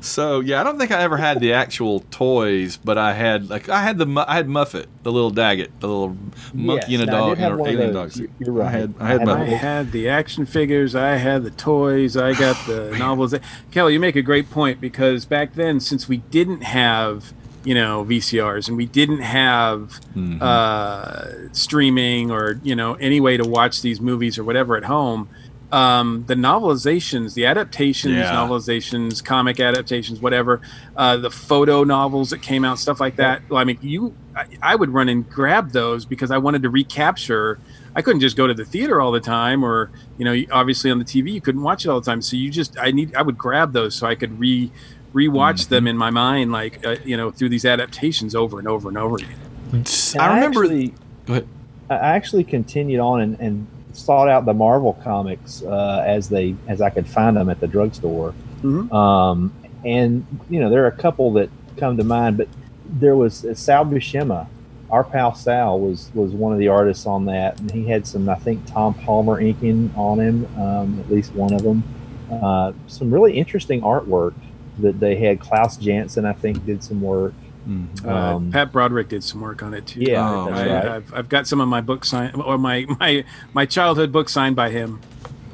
so 0.00 0.40
yeah, 0.40 0.60
I 0.60 0.64
don't 0.64 0.78
think 0.78 0.90
I 0.90 1.02
ever 1.02 1.16
had 1.16 1.40
the 1.40 1.52
actual 1.52 2.00
toys, 2.10 2.76
but 2.76 2.98
I 2.98 3.12
had 3.14 3.50
like 3.50 3.68
I 3.68 3.82
had 3.82 3.98
the 3.98 4.24
I 4.28 4.34
had 4.34 4.46
Muffit, 4.48 4.86
the 5.02 5.12
little 5.12 5.30
Daggit, 5.30 5.68
the 5.80 5.88
little 5.88 6.16
monkey 6.54 6.92
Yes, 6.92 7.00
and 7.00 7.08
a 7.08 7.12
dog, 7.12 7.38
and 7.38 7.54
of 7.60 7.66
alien 7.66 7.92
dogs. 7.94 8.18
You- 8.18 8.30
You're 8.38 8.52
right. 8.52 8.66
I 8.68 8.70
had 8.70 8.94
I 9.00 9.08
had 9.08 9.28
I 9.28 9.40
I 9.42 9.44
had 9.46 9.92
the 9.92 10.08
action 10.08 10.46
figures, 10.46 10.94
I 10.94 11.16
had 11.16 11.44
the 11.44 11.50
toys, 11.50 12.16
I 12.16 12.32
got 12.34 12.56
the 12.66 12.96
novels. 12.98 13.34
Kelly, 13.70 13.92
you 13.94 14.00
make 14.00 14.16
a 14.16 14.22
great 14.22 14.50
point 14.50 14.80
because 14.80 15.24
back 15.24 15.54
then, 15.54 15.80
since 15.80 16.08
we 16.08 16.18
didn't 16.18 16.62
have, 16.62 17.32
you 17.64 17.74
know, 17.74 18.04
VCRs 18.04 18.68
and 18.68 18.76
we 18.76 18.86
didn't 18.86 19.20
have 19.20 20.00
Mhm. 20.16 20.40
uh, 20.42 21.52
streaming 21.52 22.30
or, 22.30 22.58
you 22.62 22.74
know, 22.74 22.94
any 22.94 23.20
way 23.20 23.36
to 23.36 23.44
watch 23.44 23.82
these 23.82 24.00
movies 24.00 24.38
or 24.38 24.44
whatever 24.44 24.76
at 24.76 24.84
home, 24.84 25.28
um, 25.72 26.24
the 26.26 26.34
novelizations, 26.34 27.34
the 27.34 27.46
adaptations, 27.46 28.14
Yeah. 28.14 28.30
novelizations, 28.32 29.24
comic 29.24 29.58
adaptations, 29.58 30.20
whatever, 30.20 30.60
uh, 30.96 31.16
the 31.16 31.30
photo 31.30 31.82
novels 31.82 32.30
that 32.30 32.42
came 32.42 32.64
out, 32.64 32.78
stuff 32.78 33.00
like 33.00 33.16
that. 33.16 33.40
Well, 33.48 33.58
I 33.58 33.64
mean, 33.64 33.78
you, 33.80 34.14
I, 34.36 34.44
I 34.62 34.76
would 34.76 34.90
run 34.90 35.08
and 35.08 35.28
grab 35.28 35.72
those 35.72 36.04
because 36.04 36.30
I 36.30 36.36
wanted 36.38 36.62
to 36.62 36.70
recapture. 36.70 37.58
I 37.96 38.02
couldn't 38.02 38.20
just 38.20 38.36
go 38.36 38.46
to 38.46 38.54
the 38.54 38.66
theater 38.66 39.00
all 39.00 39.12
the 39.12 39.20
time, 39.20 39.64
or 39.64 39.90
you 40.18 40.24
know, 40.26 40.36
obviously 40.52 40.90
on 40.90 40.98
the 40.98 41.04
TV 41.06 41.32
you 41.32 41.40
couldn't 41.40 41.62
watch 41.62 41.86
it 41.86 41.88
all 41.88 42.00
the 42.00 42.10
time. 42.10 42.20
So 42.22 42.36
you 42.36 42.50
just, 42.50 42.78
I 42.78 42.90
need, 42.90 43.14
I 43.14 43.22
would 43.22 43.38
grab 43.38 43.72
those 43.72 43.94
so 43.94 44.06
I 44.06 44.14
could 44.14 44.38
re 44.38 44.70
rewatch 45.14 45.68
them 45.68 45.86
in 45.86 45.96
my 45.96 46.10
mind, 46.10 46.52
like 46.52 46.86
uh, 46.86 46.96
you 47.04 47.16
know, 47.16 47.30
through 47.30 47.48
these 47.50 47.64
adaptations 47.64 48.34
over 48.34 48.58
and 48.58 48.68
over 48.68 48.88
and 48.88 48.96
over 48.98 49.16
again. 49.16 49.36
And 49.72 49.88
I 50.18 50.34
remember. 50.34 50.64
Actually, 50.64 50.94
go 51.26 51.32
ahead. 51.34 51.48
I 51.90 51.94
actually 51.96 52.44
continued 52.44 53.00
on 53.00 53.20
and, 53.20 53.38
and 53.40 53.66
sought 53.92 54.28
out 54.28 54.44
the 54.44 54.54
Marvel 54.54 54.94
comics 55.02 55.62
uh, 55.62 56.02
as 56.06 56.28
they 56.28 56.54
as 56.68 56.80
I 56.80 56.90
could 56.90 57.06
find 57.06 57.36
them 57.36 57.48
at 57.48 57.60
the 57.60 57.66
drugstore. 57.66 58.34
Mhm. 58.62 58.92
Um, 58.92 59.52
and 59.84 60.26
you 60.48 60.60
know, 60.60 60.70
there 60.70 60.84
are 60.84 60.88
a 60.88 60.92
couple 60.96 61.32
that 61.32 61.50
come 61.76 61.96
to 61.96 62.04
mind, 62.04 62.36
but 62.36 62.48
there 62.86 63.16
was 63.16 63.44
uh, 63.44 63.54
Sal 63.54 63.84
Buscema. 63.84 64.46
Our 64.90 65.04
pal 65.04 65.34
Sal 65.34 65.80
was 65.80 66.10
was 66.14 66.32
one 66.32 66.52
of 66.52 66.58
the 66.58 66.68
artists 66.68 67.06
on 67.06 67.24
that, 67.26 67.58
and 67.60 67.70
he 67.70 67.86
had 67.86 68.06
some, 68.06 68.28
I 68.28 68.34
think, 68.34 68.64
Tom 68.66 68.94
Palmer 68.94 69.40
inking 69.40 69.92
on 69.96 70.20
him, 70.20 70.46
um, 70.58 71.00
at 71.00 71.10
least 71.10 71.34
one 71.34 71.52
of 71.52 71.62
them. 71.62 71.82
Uh, 72.30 72.72
some 72.86 73.12
really 73.12 73.36
interesting 73.36 73.80
artwork 73.82 74.34
that 74.78 75.00
they 75.00 75.16
had. 75.16 75.40
Klaus 75.40 75.76
Janson, 75.76 76.24
I 76.24 76.32
think, 76.32 76.64
did 76.66 76.82
some 76.84 77.00
work. 77.00 77.34
Mhm. 77.68 78.04
Uh, 78.06 78.36
Um, 78.36 78.50
Pat 78.50 78.72
Broderick 78.72 79.08
did 79.08 79.22
some 79.22 79.40
work 79.40 79.62
on 79.62 79.72
it 79.74 79.86
too. 79.86 80.00
Yeah, 80.00 80.28
Oh, 80.28 80.50
that's 80.50 80.86
I, 80.86 80.96
I've, 80.96 81.14
I've 81.14 81.28
got 81.28 81.46
some 81.46 81.60
of 81.60 81.68
my 81.68 81.80
books 81.80 82.08
signed, 82.08 82.34
or 82.42 82.58
my 82.58 82.86
my 83.00 83.24
my 83.54 83.66
childhood 83.66 84.10
book 84.12 84.28
signed 84.28 84.56
by 84.56 84.70
him. 84.70 85.00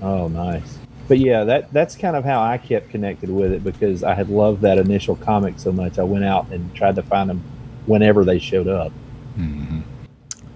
Oh, 0.01 0.29
nice. 0.29 0.79
But 1.09 1.19
yeah, 1.19 1.45
that 1.45 1.73
that's 1.73 1.97
kind 1.97 2.17
of 2.17 2.25
how 2.25 2.41
I 2.43 2.59
kept 2.59 2.91
connected 2.91 3.31
with 3.31 3.53
it 3.53 3.65
because 3.65 4.05
I 4.05 4.15
had 4.15 4.29
loved 4.29 4.61
that 4.63 4.79
initial 4.79 5.17
comic 5.17 5.59
so 5.59 5.73
much. 5.73 5.99
I 5.99 6.03
went 6.03 6.25
out 6.25 6.51
and 6.51 6.75
tried 6.75 6.97
to 6.97 7.03
find 7.03 7.29
them 7.31 7.43
whenever 7.87 8.25
they 8.25 8.39
showed 8.39 8.69
up. 8.69 8.93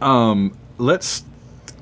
Um, 0.00 0.56
let's 0.78 1.24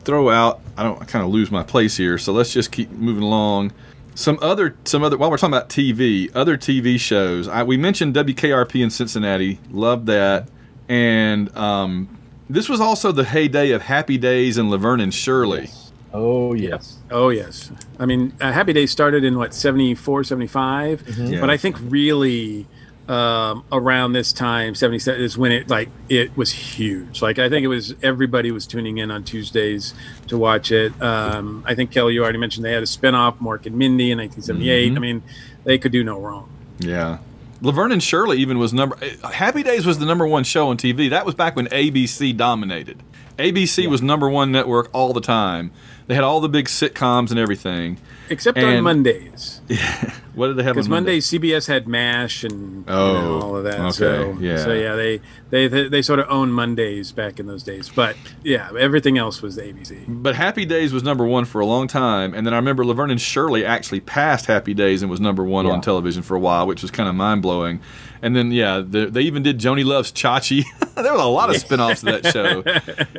throw 0.04 0.30
out. 0.30 0.60
I 0.76 0.82
don't. 0.82 1.00
I 1.00 1.04
kind 1.04 1.24
of 1.24 1.30
lose 1.30 1.50
my 1.50 1.62
place 1.62 1.96
here, 1.96 2.18
so 2.18 2.32
let's 2.32 2.52
just 2.52 2.70
keep 2.72 2.90
moving 2.90 3.22
along. 3.22 3.72
Some 4.20 4.38
other, 4.42 4.76
some 4.84 5.02
other. 5.02 5.16
While 5.16 5.30
we're 5.30 5.38
talking 5.38 5.54
about 5.54 5.70
TV, 5.70 6.30
other 6.34 6.58
TV 6.58 7.00
shows. 7.00 7.48
I, 7.48 7.62
we 7.62 7.78
mentioned 7.78 8.14
WKRP 8.14 8.82
in 8.82 8.90
Cincinnati. 8.90 9.58
Loved 9.70 10.04
that, 10.08 10.46
and 10.90 11.56
um, 11.56 12.18
this 12.50 12.68
was 12.68 12.82
also 12.82 13.12
the 13.12 13.24
heyday 13.24 13.70
of 13.70 13.80
Happy 13.80 14.18
Days 14.18 14.58
and 14.58 14.70
Laverne 14.70 15.00
and 15.00 15.14
Shirley. 15.14 15.70
Oh 16.12 16.52
yes. 16.52 16.98
Oh 17.10 17.30
yes, 17.30 17.70
I 17.98 18.04
mean 18.04 18.34
uh, 18.42 18.52
Happy 18.52 18.74
Days 18.74 18.90
started 18.90 19.24
in 19.24 19.38
what 19.38 19.54
74, 19.54 20.24
75, 20.24 21.08
Yeah. 21.16 21.40
but 21.40 21.48
I 21.48 21.56
think 21.56 21.76
really 21.80 22.66
um, 23.10 23.64
around 23.72 24.12
this 24.12 24.32
time, 24.32 24.76
seventy 24.76 25.00
seven 25.00 25.20
is 25.20 25.36
when 25.36 25.50
it 25.50 25.68
like 25.68 25.88
it 26.08 26.36
was 26.36 26.52
huge. 26.52 27.20
Like 27.20 27.40
I 27.40 27.48
think 27.48 27.64
it 27.64 27.68
was 27.68 27.94
everybody 28.02 28.52
was 28.52 28.66
tuning 28.66 28.98
in 28.98 29.10
on 29.10 29.24
Tuesdays 29.24 29.94
to 30.28 30.38
watch 30.38 30.70
it. 30.70 30.92
Um, 31.02 31.64
I 31.66 31.74
think 31.74 31.90
Kelly, 31.90 32.14
you 32.14 32.22
already 32.22 32.38
mentioned 32.38 32.64
they 32.64 32.72
had 32.72 32.84
a 32.84 32.86
spinoff, 32.86 33.38
Mork 33.38 33.66
and 33.66 33.76
Mindy 33.76 34.12
in 34.12 34.18
nineteen 34.18 34.42
Mhm. 34.44 34.96
I 34.96 34.98
mean, 35.00 35.22
they 35.64 35.76
could 35.76 35.90
do 35.90 36.04
no 36.04 36.20
wrong. 36.20 36.48
Yeah. 36.78 37.18
Laverne 37.62 37.92
and 37.92 38.02
Shirley 38.02 38.38
even 38.38 38.58
was 38.58 38.72
number 38.72 38.96
Happy 39.32 39.62
Days 39.62 39.84
was 39.84 39.98
the 39.98 40.06
number 40.06 40.26
one 40.26 40.44
show 40.44 40.68
on 40.68 40.76
TV. 40.76 41.10
That 41.10 41.26
was 41.26 41.34
back 41.34 41.56
when 41.56 41.66
ABC 41.66 42.34
dominated. 42.36 43.02
ABC 43.38 43.86
was 43.88 44.00
number 44.02 44.30
one 44.30 44.52
network 44.52 44.88
all 44.92 45.12
the 45.12 45.20
time. 45.20 45.72
They 46.10 46.16
had 46.16 46.24
all 46.24 46.40
the 46.40 46.48
big 46.48 46.66
sitcoms 46.66 47.30
and 47.30 47.38
everything. 47.38 47.98
Except 48.30 48.58
on 48.58 48.64
And- 48.64 48.82
Mondays, 48.84 49.60
What 50.34 50.48
did 50.48 50.56
they 50.56 50.62
have 50.64 50.74
because 50.74 50.86
on 50.86 50.90
Monday? 50.90 51.10
Mondays 51.12 51.26
CBS 51.30 51.66
had 51.68 51.86
MASH 51.88 52.44
and 52.44 52.78
you 52.78 52.84
Oh, 52.88 53.12
know, 53.12 53.40
all 53.46 53.56
of 53.56 53.64
that. 53.64 53.78
okay, 53.80 53.90
so 53.90 54.36
yeah. 54.40 54.56
so 54.58 54.72
yeah, 54.72 54.94
they, 54.96 55.20
they 55.50 55.66
they 55.68 55.88
they 55.88 56.02
sort 56.02 56.18
of 56.20 56.26
owned 56.28 56.52
Mondays 56.54 57.10
back 57.12 57.38
in 57.40 57.46
those 57.46 57.62
days. 57.64 57.88
But 57.88 58.16
yeah, 58.44 58.70
everything 58.78 59.18
else 59.18 59.40
was 59.42 59.56
ABC. 59.56 60.04
But 60.08 60.34
Happy 60.36 60.64
Days 60.64 60.92
was 60.92 61.02
number 61.02 61.24
one 61.26 61.44
for 61.44 61.60
a 61.60 61.66
long 61.66 61.86
time, 61.88 62.34
and 62.34 62.44
then 62.46 62.54
I 62.54 62.56
remember 62.56 62.84
Laverne 62.84 63.10
and 63.10 63.20
Shirley 63.20 63.64
actually 63.64 64.00
passed 64.00 64.46
Happy 64.46 64.74
Days 64.74 65.02
and 65.02 65.10
was 65.10 65.20
number 65.20 65.44
one 65.44 65.66
Yeah. 65.66 65.72
on 65.72 65.80
television 65.80 66.22
for 66.22 66.36
a 66.36 66.40
while, 66.40 66.66
which 66.66 66.82
was 66.82 66.90
kind 66.92 67.08
of 67.08 67.14
mind 67.16 67.42
blowing. 67.42 67.80
And 68.22 68.36
then 68.36 68.52
yeah, 68.52 68.82
the, 68.86 69.06
they 69.06 69.22
even 69.22 69.42
did 69.42 69.58
Joanie 69.58 69.82
Loves 69.84 70.12
Chachi. 70.12 70.62
there 70.94 71.12
was 71.12 71.22
a 71.22 71.24
lot 71.24 71.48
of 71.50 71.56
spin-offs 71.56 72.00
to 72.00 72.06
that 72.20 72.26
show. 72.32 72.62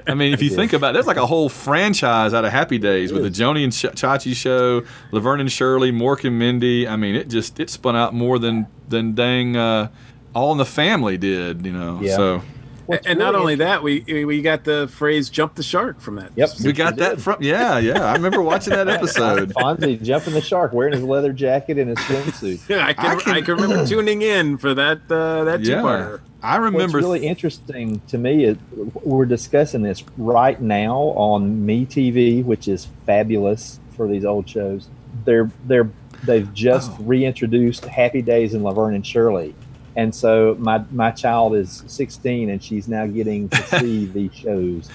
I 0.08 0.14
mean, 0.14 0.32
if 0.34 0.42
you 0.44 0.50
think 0.52 0.74
about 0.74 0.92
it, 0.92 0.94
there's 0.94 1.08
like 1.08 1.18
a 1.18 1.26
whole 1.26 1.50
franchise 1.50 2.34
out 2.36 2.46
of 2.46 2.52
Happy 2.52 2.78
Days 2.82 3.14
with 3.14 3.24
the. 3.24 3.30
Joanie 3.30 3.64
and 3.64 3.72
Ch- 3.74 3.86
Chachi 3.86 4.36
show, 4.36 4.84
Laverne 5.12 5.40
and 5.40 5.52
Shirley, 5.52 5.92
Mork 5.92 6.26
and 6.26 6.38
Mindy. 6.38 6.88
I 6.88 6.96
mean, 6.96 7.16
it 7.16 7.30
just 7.30 7.60
it 7.60 7.70
spun 7.70 7.96
out 7.96 8.14
more 8.14 8.40
than 8.40 8.68
than 8.90 9.16
dang 9.16 9.56
uh, 9.56 9.90
All 10.36 10.52
in 10.52 10.58
the 10.58 10.66
Family 10.66 11.18
did, 11.18 11.66
you 11.66 11.72
know. 11.72 12.00
Yeah. 12.02 12.16
So 12.16 12.42
What's 12.88 13.06
and 13.08 13.20
not 13.20 13.36
only 13.36 13.56
that, 13.56 13.84
we 13.84 14.02
we 14.26 14.42
got 14.42 14.64
the 14.66 14.88
phrase 14.88 15.30
"jump 15.30 15.56
the 15.56 15.64
shark" 15.64 16.02
from 16.02 16.16
that. 16.16 16.32
Yep. 16.36 16.50
we 16.66 16.74
got 16.74 16.96
that 16.98 17.22
from 17.22 17.38
yeah, 17.42 17.78
yeah. 17.78 18.04
I 18.04 18.14
remember 18.14 18.42
watching 18.42 18.74
that 18.74 18.90
episode. 18.90 19.54
Fonzie 19.54 20.02
jumping 20.02 20.34
the 20.34 20.42
shark, 20.42 20.74
wearing 20.74 20.94
his 20.94 21.04
leather 21.04 21.32
jacket 21.32 21.78
and 21.78 21.90
his 21.90 22.00
swimsuit. 22.00 22.60
yeah, 22.70 22.86
I 22.88 22.94
can, 22.94 23.06
I 23.06 23.12
I 23.12 23.16
can- 23.16 23.46
can 23.46 23.56
remember 23.56 23.86
tuning 23.88 24.24
in 24.24 24.58
for 24.58 24.74
that 24.74 25.00
uh, 25.10 25.44
that 25.46 25.64
two 25.64 25.72
Yeah, 25.72 25.82
parter. 25.82 26.22
I 26.44 26.58
remember. 26.58 26.98
What's 26.98 27.04
really 27.06 27.28
interesting 27.28 28.02
to 28.08 28.18
me 28.18 28.46
is 28.46 28.58
we're 29.04 29.26
discussing 29.26 29.82
this 29.84 30.04
right 30.18 30.60
now 30.60 30.98
on 31.16 31.66
MeTV, 31.68 32.44
which 32.44 32.68
is 32.68 32.88
fabulous 33.06 33.80
for 33.96 34.08
these 34.08 34.26
old 34.26 34.50
shows. 34.50 34.88
They're 35.26 35.52
they're 35.66 35.90
they've 36.26 36.52
just 36.54 36.92
Oh. 36.94 37.04
reintroduced 37.04 37.86
Happy 37.86 38.22
Days 38.22 38.54
and 38.54 38.64
Laverne 38.64 38.96
and 38.96 39.06
Shirley, 39.06 39.54
and 39.96 40.16
so 40.16 40.56
my 40.58 40.84
my 40.92 41.12
child 41.12 41.54
is 41.56 41.84
16 41.88 42.50
and 42.50 42.64
she's 42.64 42.88
now 42.88 43.06
getting 43.06 43.50
to 43.50 43.62
see 43.80 44.06
these 44.06 44.34
shows, 44.34 44.90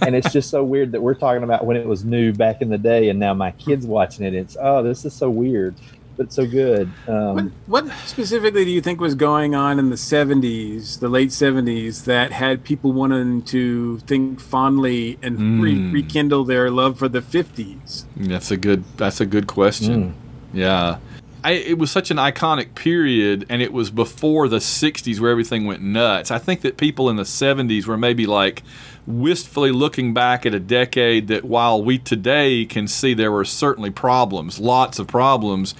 and 0.00 0.16
it's 0.16 0.32
just 0.32 0.50
so 0.50 0.64
weird 0.64 0.92
that 0.92 1.00
we're 1.02 1.14
talking 1.14 1.42
about 1.44 1.64
when 1.64 1.76
it 1.76 1.86
was 1.86 2.04
new 2.04 2.32
back 2.32 2.60
in 2.62 2.70
the 2.70 2.78
day, 2.78 3.08
and 3.08 3.18
now 3.20 3.34
my 3.34 3.52
kids 3.52 3.86
watching 3.86 4.24
it. 4.26 4.34
It's 4.34 4.56
oh, 4.60 4.82
this 4.82 5.04
is 5.04 5.12
so 5.14 5.30
weird, 5.30 5.74
but 6.18 6.32
so 6.32 6.44
good. 6.46 6.90
What, 7.06 7.14
Um, 7.14 7.52
what 7.66 7.86
specifically 8.04 8.64
do 8.64 8.70
you 8.70 8.82
think 8.82 9.00
was 9.00 9.14
going 9.14 9.54
on 9.54 9.78
in 9.78 9.88
the 9.88 9.96
70s, 9.96 10.98
the 10.98 11.08
late 11.08 11.30
70s, 11.30 12.04
that 12.04 12.32
had 12.32 12.64
people 12.64 12.92
wanting 12.92 13.42
to 13.42 13.98
think 14.00 14.40
fondly 14.40 15.16
and 15.22 15.62
re- 15.62 15.74
Mm. 15.76 15.92
rekindle 15.92 16.44
their 16.44 16.70
love 16.70 16.98
for 16.98 17.08
the 17.08 17.22
50s? 17.22 18.04
That's 18.16 18.50
a 18.50 18.56
good. 18.56 18.84
That's 18.98 19.20
a 19.20 19.26
good 19.26 19.46
question. 19.46 20.14
Yeah, 20.52 20.96
I, 21.44 21.52
it 21.52 21.78
was 21.78 21.90
such 21.90 22.10
an 22.10 22.16
iconic 22.16 22.74
period, 22.74 23.46
and 23.48 23.62
it 23.62 23.72
was 23.72 23.90
before 23.90 24.48
the 24.48 24.58
'60s 24.60 25.20
where 25.20 25.30
everything 25.30 25.66
went 25.66 25.82
nuts. 25.82 26.30
I 26.30 26.38
think 26.38 26.62
that 26.62 26.76
people 26.78 27.08
in 27.10 27.16
the 27.16 27.22
'70s 27.24 27.86
were 27.86 27.96
maybe 27.96 28.26
like 28.26 28.62
wistfully 29.08 29.72
looking 29.72 30.12
back 30.12 30.44
at 30.44 30.52
a 30.52 30.60
decade 30.60 31.28
that, 31.28 31.44
while 31.44 31.82
we 31.82 31.98
today 31.98 32.66
can 32.66 32.86
see 32.86 33.14
there 33.14 33.32
were 33.32 33.44
certainly 33.44 33.90
problems, 33.90 34.60
lots 34.60 34.98
of 34.98 35.06
problems, 35.06 35.74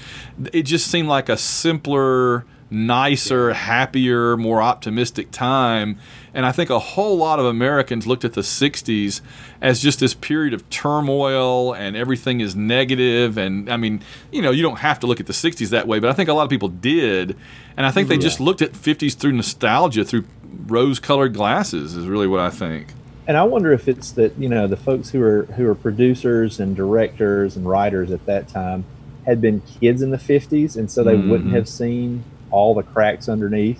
it 0.52 0.62
just 0.62 0.90
seemed 0.90 1.08
like 1.08 1.28
a 1.28 1.36
simpler 1.36 2.46
nicer, 2.70 3.52
happier, 3.52 4.36
more 4.36 4.62
optimistic 4.62 5.30
time. 5.30 5.98
And 6.34 6.44
I 6.44 6.52
think 6.52 6.70
a 6.70 6.78
whole 6.78 7.16
lot 7.16 7.38
of 7.38 7.46
Americans 7.46 8.06
looked 8.06 8.24
at 8.24 8.34
the 8.34 8.42
60s 8.42 9.20
as 9.60 9.80
just 9.80 10.00
this 10.00 10.14
period 10.14 10.54
of 10.54 10.68
turmoil 10.70 11.74
and 11.74 11.96
everything 11.96 12.40
is 12.40 12.54
negative. 12.54 13.38
And 13.38 13.70
I 13.70 13.76
mean, 13.76 14.02
you 14.30 14.42
know, 14.42 14.50
you 14.50 14.62
don't 14.62 14.78
have 14.78 15.00
to 15.00 15.06
look 15.06 15.20
at 15.20 15.26
the 15.26 15.32
60s 15.32 15.70
that 15.70 15.86
way, 15.86 15.98
but 15.98 16.10
I 16.10 16.12
think 16.12 16.28
a 16.28 16.34
lot 16.34 16.44
of 16.44 16.50
people 16.50 16.68
did. 16.68 17.36
And 17.76 17.86
I 17.86 17.90
think 17.90 18.08
they 18.08 18.18
just 18.18 18.40
looked 18.40 18.62
at 18.62 18.72
50s 18.72 19.14
through 19.16 19.32
nostalgia, 19.32 20.05
through 20.05 20.24
rose 20.66 20.98
colored 20.98 21.34
glasses, 21.34 21.94
is 21.94 22.07
really 22.07 22.26
what 22.26 22.40
I 22.40 22.50
think. 22.50 22.88
And 23.29 23.37
I 23.37 23.45
wonder 23.45 23.72
if 23.72 23.87
it's 23.87 24.11
that 24.12 24.37
you 24.39 24.49
know 24.49 24.66
the 24.66 24.76
folks 24.76 25.11
who 25.11 25.22
are 25.22 25.45
who 25.57 25.68
are 25.68 25.74
producers 25.76 26.59
and 26.59 26.74
directors 26.74 27.57
and 27.57 27.68
writers 27.68 28.11
at 28.11 28.24
that 28.26 28.49
time 28.49 28.85
had 29.26 29.41
been 29.41 29.61
kids 29.81 30.01
in 30.03 30.11
the 30.11 30.16
50s 30.18 30.76
and 30.76 30.91
so 30.91 31.05
they 31.05 31.14
wouldn't 31.14 31.51
Mhm. 31.51 31.55
have 31.55 31.68
seen 31.68 32.24
all 32.51 32.74
the 32.74 32.83
cracks 32.83 33.29
underneath 33.29 33.79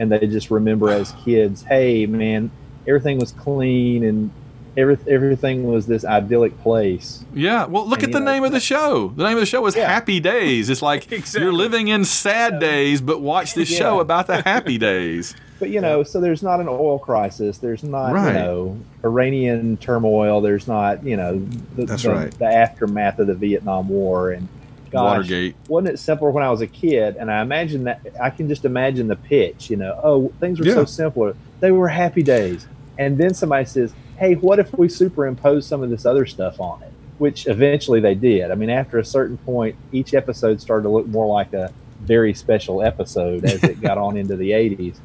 and 0.00 0.10
they 0.10 0.26
just 0.26 0.50
remember 0.50 0.88
as 0.88 1.12
kids 1.24 1.62
hey 1.64 2.06
man 2.06 2.50
everything 2.88 3.18
was 3.18 3.30
clean 3.32 4.02
and 4.02 4.30
every, 4.76 4.96
everything 5.06 5.64
was 5.70 5.86
this 5.86 6.02
idyllic 6.02 6.58
place. 6.62 7.24
Yeah, 7.34 7.66
well, 7.66 7.86
look 7.86 7.98
And, 8.02 8.08
at 8.08 8.12
the 8.18 8.24
know, 8.24 8.32
name 8.32 8.42
of 8.44 8.52
the 8.52 8.58
show. 8.58 9.12
The 9.14 9.22
name 9.24 9.34
of 9.36 9.40
the 9.40 9.46
show 9.46 9.60
was 9.60 9.76
Yeah. 9.76 9.86
Happy 9.86 10.18
Days. 10.18 10.70
It's 10.70 10.80
like 10.80 11.12
Exactly. 11.12 11.42
you're 11.42 11.52
living 11.52 11.88
in 11.88 12.06
sad 12.06 12.58
days, 12.58 13.02
but 13.02 13.20
watch 13.20 13.52
this 13.54 13.70
Yeah. 13.72 13.78
show 13.78 14.00
about 14.00 14.26
the 14.28 14.40
happy 14.40 14.78
days. 14.78 15.34
But 15.62 15.70
you 15.70 15.80
know, 15.80 16.02
so 16.02 16.20
there's 16.20 16.42
not 16.42 16.58
an 16.58 16.66
oil 16.68 16.98
crisis. 16.98 17.58
There's 17.58 17.84
not 17.84 18.12
Right. 18.12 18.32
you 18.32 18.32
know 18.40 18.76
Iranian 19.04 19.76
turmoil. 19.76 20.40
There's 20.40 20.66
not 20.66 21.04
you 21.04 21.16
know 21.16 21.38
the, 21.76 21.84
That's 21.84 22.02
the, 22.02 22.10
right. 22.10 22.30
the 22.36 22.46
aftermath 22.46 23.20
of 23.20 23.28
the 23.28 23.34
Vietnam 23.34 23.88
War 23.88 24.32
and 24.32 24.48
gosh, 24.90 25.18
Watergate. 25.18 25.54
Wasn't 25.68 25.94
it 25.94 25.98
simpler 25.98 26.32
when 26.32 26.42
I 26.42 26.50
was 26.50 26.62
a 26.62 26.66
kid? 26.66 27.14
And 27.16 27.30
I 27.30 27.42
imagine 27.42 27.84
that 27.84 28.00
I 28.20 28.30
can 28.30 28.48
just 28.48 28.64
imagine 28.64 29.06
the 29.06 29.14
pitch. 29.14 29.70
You 29.70 29.76
know, 29.76 30.00
oh 30.02 30.32
things 30.40 30.58
were 30.58 30.66
Yeah. 30.66 30.74
so 30.74 30.84
simpler. 30.84 31.36
They 31.60 31.70
were 31.70 31.86
happy 31.86 32.24
days. 32.24 32.66
And 32.98 33.16
then 33.18 33.32
somebody 33.34 33.64
says, 33.66 33.94
"Hey, 34.16 34.34
what 34.34 34.58
if 34.58 34.76
we 34.76 34.88
superimpose 34.88 35.64
some 35.64 35.80
of 35.84 35.90
this 35.90 36.04
other 36.04 36.26
stuff 36.26 36.60
on 36.60 36.82
it?" 36.82 36.90
Which 37.18 37.46
eventually 37.46 38.00
they 38.00 38.16
did. 38.16 38.50
I 38.50 38.56
mean, 38.56 38.68
after 38.68 38.98
a 38.98 39.04
certain 39.04 39.36
point, 39.38 39.76
each 39.92 40.12
episode 40.12 40.60
started 40.60 40.82
to 40.82 40.88
look 40.88 41.06
more 41.06 41.32
like 41.32 41.52
a 41.52 41.70
very 42.00 42.34
special 42.34 42.82
episode 42.82 43.44
as 43.44 43.62
it 43.62 43.80
got 43.80 43.96
on 43.96 44.16
into 44.16 44.34
the 44.34 44.50
80s. 44.50 44.96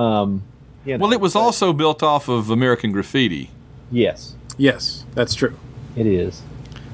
Um, 0.00 0.42
you 0.84 0.96
know, 0.96 1.02
Well, 1.02 1.12
it 1.12 1.20
was 1.20 1.34
but- 1.34 1.40
also 1.40 1.72
built 1.72 2.02
off 2.02 2.28
of 2.28 2.50
American 2.50 2.92
Graffiti. 2.92 3.50
yes, 3.90 4.34
Yes, 4.56 5.04
that's 5.14 5.34
true. 5.34 5.54
it 5.96 6.06
is. 6.06 6.42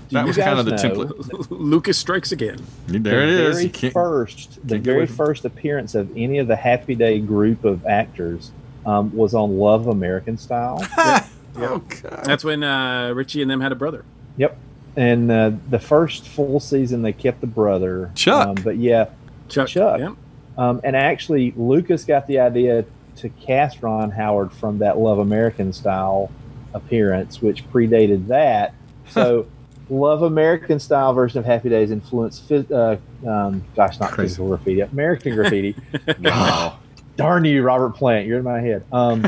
Do 0.09 0.15
That 0.15 0.27
was 0.27 0.37
kind 0.37 0.59
of 0.61 0.67
the 0.67 0.73
template. 0.73 1.47
Lucas 1.51 1.99
strikes 1.99 2.31
again. 2.31 2.59
There 2.87 3.01
the 3.01 3.23
it 3.23 3.29
is. 3.29 3.57
Very 3.57 3.69
can't- 3.71 3.93
first, 3.93 4.55
the 4.67 4.75
can't 4.77 4.85
get 4.85 4.91
away 4.91 4.95
very 4.99 5.07
from- 5.07 5.17
first 5.17 5.45
appearance 5.45 5.95
of 5.97 6.11
any 6.17 6.39
of 6.39 6.47
the 6.47 6.55
Happy 6.57 6.95
Day 6.95 7.19
group 7.19 7.65
of 7.65 7.85
actors 7.87 8.51
um, 8.85 9.15
was 9.17 9.35
on 9.35 9.59
Love 9.59 9.87
American 9.89 10.37
Style. 10.39 10.85
Oh, 11.59 11.79
God. 11.79 12.21
That's 12.25 12.45
when 12.45 12.63
uh, 12.63 13.13
Richie 13.15 13.41
and 13.41 13.51
them 13.51 13.63
had 13.63 13.73
a 13.73 13.77
brother. 13.77 14.05
yep. 14.37 14.59
And 14.95 15.31
uh, 15.31 15.53
the 15.71 15.79
first 15.79 16.29
full 16.29 16.61
season, 16.61 17.01
they 17.01 17.15
kept 17.15 17.41
the 17.41 17.47
brother. 17.47 18.11
Chuck. 18.15 18.49
Um, 18.49 18.55
but 18.63 18.77
yeah, 18.77 19.07
Chuck. 19.49 19.67
Chuck. 19.69 19.99
Yeah. 20.01 20.13
um, 20.59 20.83
and 20.85 20.95
actually, 20.95 21.55
Lucas 21.57 22.05
got 22.05 22.27
the 22.27 22.41
idea 22.41 22.85
to 23.17 23.29
cast 23.29 23.83
Ron 23.83 24.11
Howard 24.11 24.53
from 24.53 24.79
that 24.79 24.99
Love 24.99 25.19
American 25.19 25.73
Style 25.73 26.31
appearance, 26.75 27.41
which 27.43 27.69
predated 27.71 28.29
that. 28.29 28.75
So, 29.11 29.47
Love 29.89 30.23
American 30.23 30.81
Style 30.81 31.13
version 31.13 31.39
of 31.39 31.45
Happy 31.45 31.69
Days 31.69 31.91
influenced, 31.93 32.51
uh, 32.51 32.97
um, 33.27 33.65
gosh, 33.77 34.01
not 34.01 34.11
Crazy. 34.11 34.31
physical 34.31 34.49
graffiti, 34.49 34.81
American 34.81 35.35
graffiti. 35.35 35.77
Wow. 36.21 36.79
Darn 37.17 37.45
you, 37.47 37.63
Robert 37.63 37.95
Plant, 37.95 38.27
you're 38.27 38.39
in 38.39 38.45
my 38.45 38.61
head. 38.61 38.85
Um, 38.93 39.25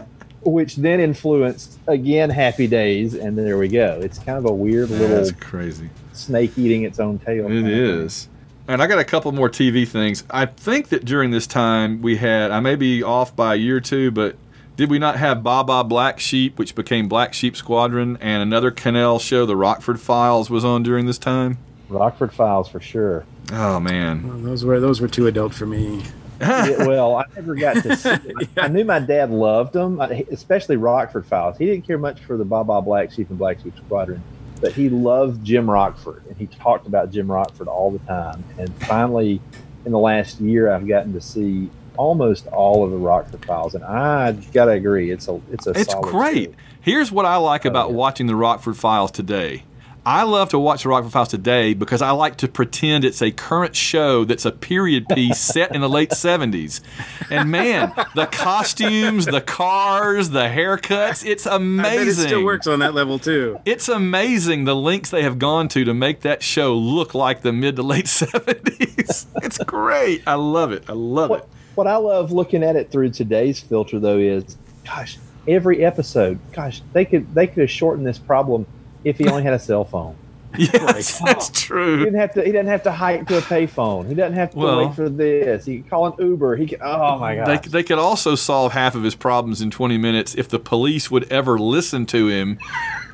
which 0.42 0.76
then 0.76 1.00
influenced 1.00 1.78
again 1.86 2.30
Happy 2.30 2.66
Days, 2.66 3.14
and 3.14 3.36
there 3.36 3.58
we 3.58 3.68
go. 3.68 4.00
It's 4.02 4.18
kind 4.18 4.38
of 4.38 4.46
a 4.46 4.52
weird 4.52 4.90
little 4.90 5.08
That's 5.16 5.32
crazy. 5.32 5.90
snake 6.12 6.56
eating 6.56 6.84
its 6.84 6.98
own 7.00 7.18
tail. 7.18 7.50
It 7.50 7.66
is. 7.66 8.28
And 8.68 8.82
I 8.82 8.86
got 8.86 8.98
a 8.98 9.04
couple 9.04 9.30
more 9.32 9.48
TV 9.48 9.86
things. 9.86 10.24
I 10.30 10.46
think 10.46 10.88
that 10.88 11.04
during 11.04 11.30
this 11.30 11.46
time 11.46 12.02
we 12.02 12.16
had, 12.16 12.50
I 12.50 12.60
may 12.60 12.74
be 12.74 13.02
off 13.02 13.34
by 13.34 13.54
a 13.54 13.56
year 13.56 13.76
or 13.76 13.80
two, 13.80 14.10
but 14.10 14.36
did 14.76 14.90
we 14.90 14.98
not 14.98 15.16
have 15.16 15.42
Baa 15.42 15.62
Baa 15.62 15.82
Black 15.84 16.18
Sheep, 16.20 16.58
which 16.58 16.74
became 16.74 17.08
Black 17.08 17.32
Sheep 17.32 17.56
Squadron, 17.56 18.18
and 18.20 18.42
another 18.42 18.70
Cannell 18.70 19.18
show, 19.18 19.46
The 19.46 19.56
Rockford 19.56 20.00
Files, 20.00 20.50
was 20.50 20.64
on 20.64 20.82
during 20.82 21.06
this 21.06 21.18
time? 21.18 21.58
Rockford 21.88 22.32
Files 22.32 22.68
for 22.68 22.80
sure. 22.80 23.24
Oh, 23.52 23.78
man. 23.78 24.26
Well, 24.28 24.38
those 24.38 24.64
were 24.64 24.80
those 24.80 25.00
were 25.00 25.08
too 25.08 25.28
adult 25.28 25.54
for 25.54 25.66
me. 25.66 26.02
Yeah, 26.40 26.76
well, 26.86 27.16
I 27.16 27.24
never 27.34 27.54
got 27.54 27.82
to 27.84 27.96
see 27.96 28.10
it. 28.10 28.48
I 28.56 28.68
knew 28.68 28.84
my 28.84 28.98
dad 28.98 29.30
loved 29.30 29.72
them, 29.72 30.00
especially 30.00 30.76
Rockford 30.76 31.26
Files. 31.26 31.56
He 31.56 31.66
didn't 31.66 31.86
care 31.86 31.98
much 31.98 32.20
for 32.20 32.36
the 32.36 32.44
Baa 32.44 32.64
Baa 32.64 32.80
Black 32.80 33.12
Sheep 33.12 33.30
and 33.30 33.38
Black 33.38 33.60
Sheep 33.62 33.76
Squadron, 33.76 34.22
but 34.60 34.72
he 34.72 34.88
loved 34.88 35.44
Jim 35.44 35.68
Rockford, 35.70 36.24
and 36.28 36.36
he 36.36 36.46
talked 36.46 36.86
about 36.86 37.10
Jim 37.10 37.30
Rockford 37.30 37.68
all 37.68 37.90
the 37.90 37.98
time. 38.00 38.44
And 38.58 38.74
finally, 38.76 39.40
in 39.84 39.92
the 39.92 39.98
last 39.98 40.40
year, 40.40 40.72
I've 40.72 40.86
gotten 40.88 41.12
to 41.12 41.20
see 41.20 41.70
almost 41.96 42.46
all 42.48 42.84
of 42.84 42.90
the 42.90 42.96
Rockford 42.98 43.40
Files, 43.46 43.74
and 43.74 43.84
I 43.84 44.32
gotta 44.52 44.72
agree, 44.72 45.10
it's 45.10 45.28
a 45.28 45.40
it's 45.50 45.66
a 45.66 45.70
It's 45.70 45.84
solid 45.84 46.10
great. 46.10 46.50
show. 46.50 46.56
Here's 46.82 47.10
what 47.10 47.24
I 47.24 47.36
like 47.36 47.64
Oh, 47.64 47.70
about 47.70 47.90
yeah. 47.90 47.96
watching 47.96 48.26
the 48.26 48.36
Rockford 48.36 48.76
Files 48.76 49.10
today. 49.10 49.64
I 50.06 50.22
love 50.22 50.50
to 50.50 50.58
watch 50.60 50.84
the 50.84 50.90
Rockford 50.90 51.10
Files 51.10 51.28
today 51.30 51.74
because 51.74 52.00
I 52.00 52.12
like 52.12 52.36
to 52.36 52.46
pretend 52.46 53.04
it's 53.04 53.20
a 53.20 53.32
current 53.32 53.74
show 53.74 54.24
that's 54.24 54.44
a 54.44 54.52
period 54.52 55.08
piece 55.08 55.40
set 55.40 55.74
in 55.74 55.80
the 55.80 55.88
late 55.88 56.10
70s. 56.12 56.80
And 57.28 57.50
man, 57.50 57.92
the 58.14 58.26
costumes, 58.26 59.24
the 59.26 59.40
cars, 59.40 60.30
the 60.30 60.44
haircuts, 60.44 61.26
it's 61.26 61.44
I 61.44 61.58
bet 61.58 61.60
it 61.60 61.64
amazing. 61.64 62.28
still 62.28 62.44
works 62.44 62.68
on 62.68 62.78
that 62.78 62.94
level 62.94 63.18
too. 63.18 63.58
It's 63.64 63.88
amazing 63.88 64.62
the 64.62 64.76
links 64.76 65.10
they 65.10 65.22
have 65.24 65.40
gone 65.40 65.66
to 65.70 65.84
to 65.84 65.92
make 65.92 66.20
that 66.20 66.40
show 66.40 66.76
look 66.76 67.12
like 67.12 67.42
the 67.42 67.52
mid 67.52 67.74
to 67.74 67.82
late 67.82 68.04
70s. 68.06 69.26
It's 69.42 69.58
great. 69.58 70.22
I 70.24 70.34
love 70.34 70.70
it. 70.70 70.84
I 70.88 70.92
love 70.92 71.30
it. 71.30 71.32
What, 71.32 71.48
what 71.74 71.86
I 71.88 71.96
love 71.96 72.30
looking 72.30 72.62
at 72.62 72.76
it 72.76 72.92
through 72.92 73.10
today's 73.10 73.58
filter 73.58 73.98
though 73.98 74.18
is, 74.18 74.56
gosh, 74.84 75.18
every 75.48 75.84
episode, 75.84 76.38
gosh, 76.52 76.80
they 76.92 77.04
could 77.04 77.34
they 77.34 77.48
could 77.48 77.62
have 77.62 77.70
shortened 77.72 78.06
this 78.06 78.18
problem 78.20 78.66
if 79.04 79.18
he 79.18 79.28
only 79.28 79.42
had 79.42 79.52
a 79.54 79.58
cell 79.58 79.84
phone. 79.84 80.16
Yes, 80.58 81.18
that's 81.24 81.50
true. 81.50 81.98
He 81.98 82.04
didn't 82.04 82.18
have 82.20 82.32
to. 82.34 82.40
He 82.40 82.46
didn't 82.46 82.68
have 82.68 82.82
to 82.84 82.92
hike 82.92 83.26
to 83.28 83.38
a 83.38 83.42
payphone. 83.42 84.08
He 84.08 84.14
doesn't 84.14 84.32
have 84.38 84.52
to 84.52 84.56
Well- 84.56 84.86
wait 84.86 84.94
for 84.94 85.10
this. 85.10 85.66
He 85.66 85.80
can 85.80 85.90
call 85.90 86.06
an 86.06 86.14
Uber. 86.18 86.56
He 86.56 86.66
can. 86.66 86.78
Oh 86.80 87.18
my 87.18 87.44
They, 87.44 87.58
they 87.68 87.82
could 87.82 87.98
also 87.98 88.34
solve 88.36 88.72
half 88.72 88.94
of 88.94 89.02
his 89.02 89.14
problems 89.14 89.60
in 89.60 89.70
20 89.70 89.98
minutes 89.98 90.34
if 90.34 90.48
the 90.48 90.58
police 90.58 91.10
would 91.10 91.30
ever 91.30 91.58
listen 91.58 92.06
to 92.06 92.28
him 92.28 92.58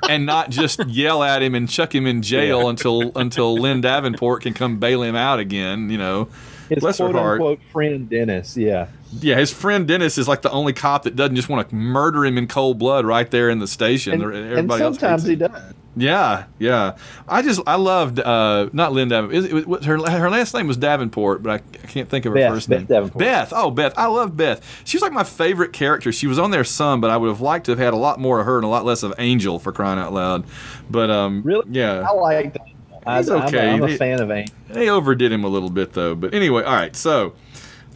and 0.08 0.24
not 0.24 0.50
just 0.50 0.84
yell 0.86 1.24
at 1.24 1.42
him 1.42 1.56
and 1.56 1.68
chuck 1.68 1.92
him 1.92 2.06
in 2.06 2.22
jail 2.22 2.68
until 2.68 3.10
until 3.16 3.54
Lynn 3.54 3.80
Davenport 3.80 4.42
can 4.42 4.54
come 4.54 4.78
bail 4.78 5.02
him 5.02 5.16
out 5.16 5.40
again, 5.40 5.90
you 5.90 5.98
know. 5.98 6.28
His 6.68 6.78
quote 6.78 7.00
unquote 7.16 7.60
friend 7.72 8.08
Dennis. 8.08 8.56
Yeah, 8.56 8.86
Yeah, 9.20 9.36
his 9.36 9.52
friend 9.52 9.86
Dennis 9.86 10.16
is 10.18 10.26
like 10.26 10.42
the 10.42 10.50
only 10.50 10.72
cop 10.72 11.02
that 11.02 11.16
doesn't 11.16 11.36
just 11.36 11.48
want 11.48 11.68
to 11.68 11.74
murder 11.74 12.24
him 12.24 12.38
in 12.38 12.46
cold 12.48 12.78
blood 12.78 13.04
right 13.04 13.30
there 13.30 13.50
in 13.50 13.58
the 13.58 13.66
station. 13.68 14.22
and, 14.22 14.34
and 14.34 14.72
sometimes 14.72 15.24
he 15.24 15.36
does. 15.36 15.50
Yeah, 15.94 16.44
yeah. 16.58 16.96
I 17.28 17.42
just 17.42 17.60
I 17.66 17.74
loved 17.74 18.18
uh, 18.18 18.70
not 18.72 18.92
Lynn 18.94 19.08
Davenport. 19.08 19.44
It, 19.52 19.66
was- 19.66 19.84
her 19.84 19.98
her 19.98 20.30
last 20.30 20.54
name 20.54 20.66
was 20.66 20.78
Davenport, 20.78 21.42
but 21.42 21.50
I, 21.50 21.54
I 21.84 21.86
can't 21.86 22.08
think 22.08 22.24
of 22.24 22.32
her 22.32 22.38
Beth, 22.38 22.52
first 22.54 22.68
Beth 22.70 22.78
name. 22.78 22.86
Davenport. 22.86 23.18
Beth. 23.18 23.52
Oh, 23.54 23.70
Beth. 23.70 23.92
I 23.98 24.06
love 24.06 24.34
Beth. 24.34 24.64
She 24.86 24.96
was 24.96 25.02
like 25.02 25.12
my 25.12 25.24
favorite 25.24 25.74
character. 25.74 26.10
She 26.10 26.26
was 26.26 26.38
on 26.38 26.50
there 26.50 26.64
some, 26.64 27.02
but 27.02 27.10
I 27.10 27.18
would 27.18 27.28
have 27.28 27.42
liked 27.42 27.66
to 27.66 27.72
have 27.72 27.78
had 27.78 27.92
a 27.92 27.98
lot 27.98 28.18
more 28.18 28.40
of 28.40 28.46
her 28.46 28.56
and 28.56 28.64
a 28.64 28.68
lot 28.68 28.86
less 28.86 29.02
of 29.02 29.12
Angel 29.18 29.58
for 29.58 29.70
crying 29.72 29.98
out 29.98 30.14
loud. 30.14 30.44
But 30.90 31.10
um, 31.10 31.42
Really? 31.44 31.66
yeah. 31.70 32.08
I 32.08 32.12
like. 32.14 32.56
I, 33.06 33.18
He's 33.18 33.28
I'm 33.28 33.42
a- 33.42 33.46
okay. 33.48 33.68
I'm 33.68 33.82
a, 33.82 33.96
fan 33.96 34.20
of 34.22 34.30
Angel. 34.30 34.54
They 34.68 34.88
overdid 34.88 35.30
him 35.32 35.44
a 35.44 35.48
little 35.48 35.70
bit 35.70 35.92
though. 35.92 36.14
But 36.14 36.32
anyway, 36.32 36.62
all 36.62 36.72
right. 36.72 36.94
So 36.96 37.34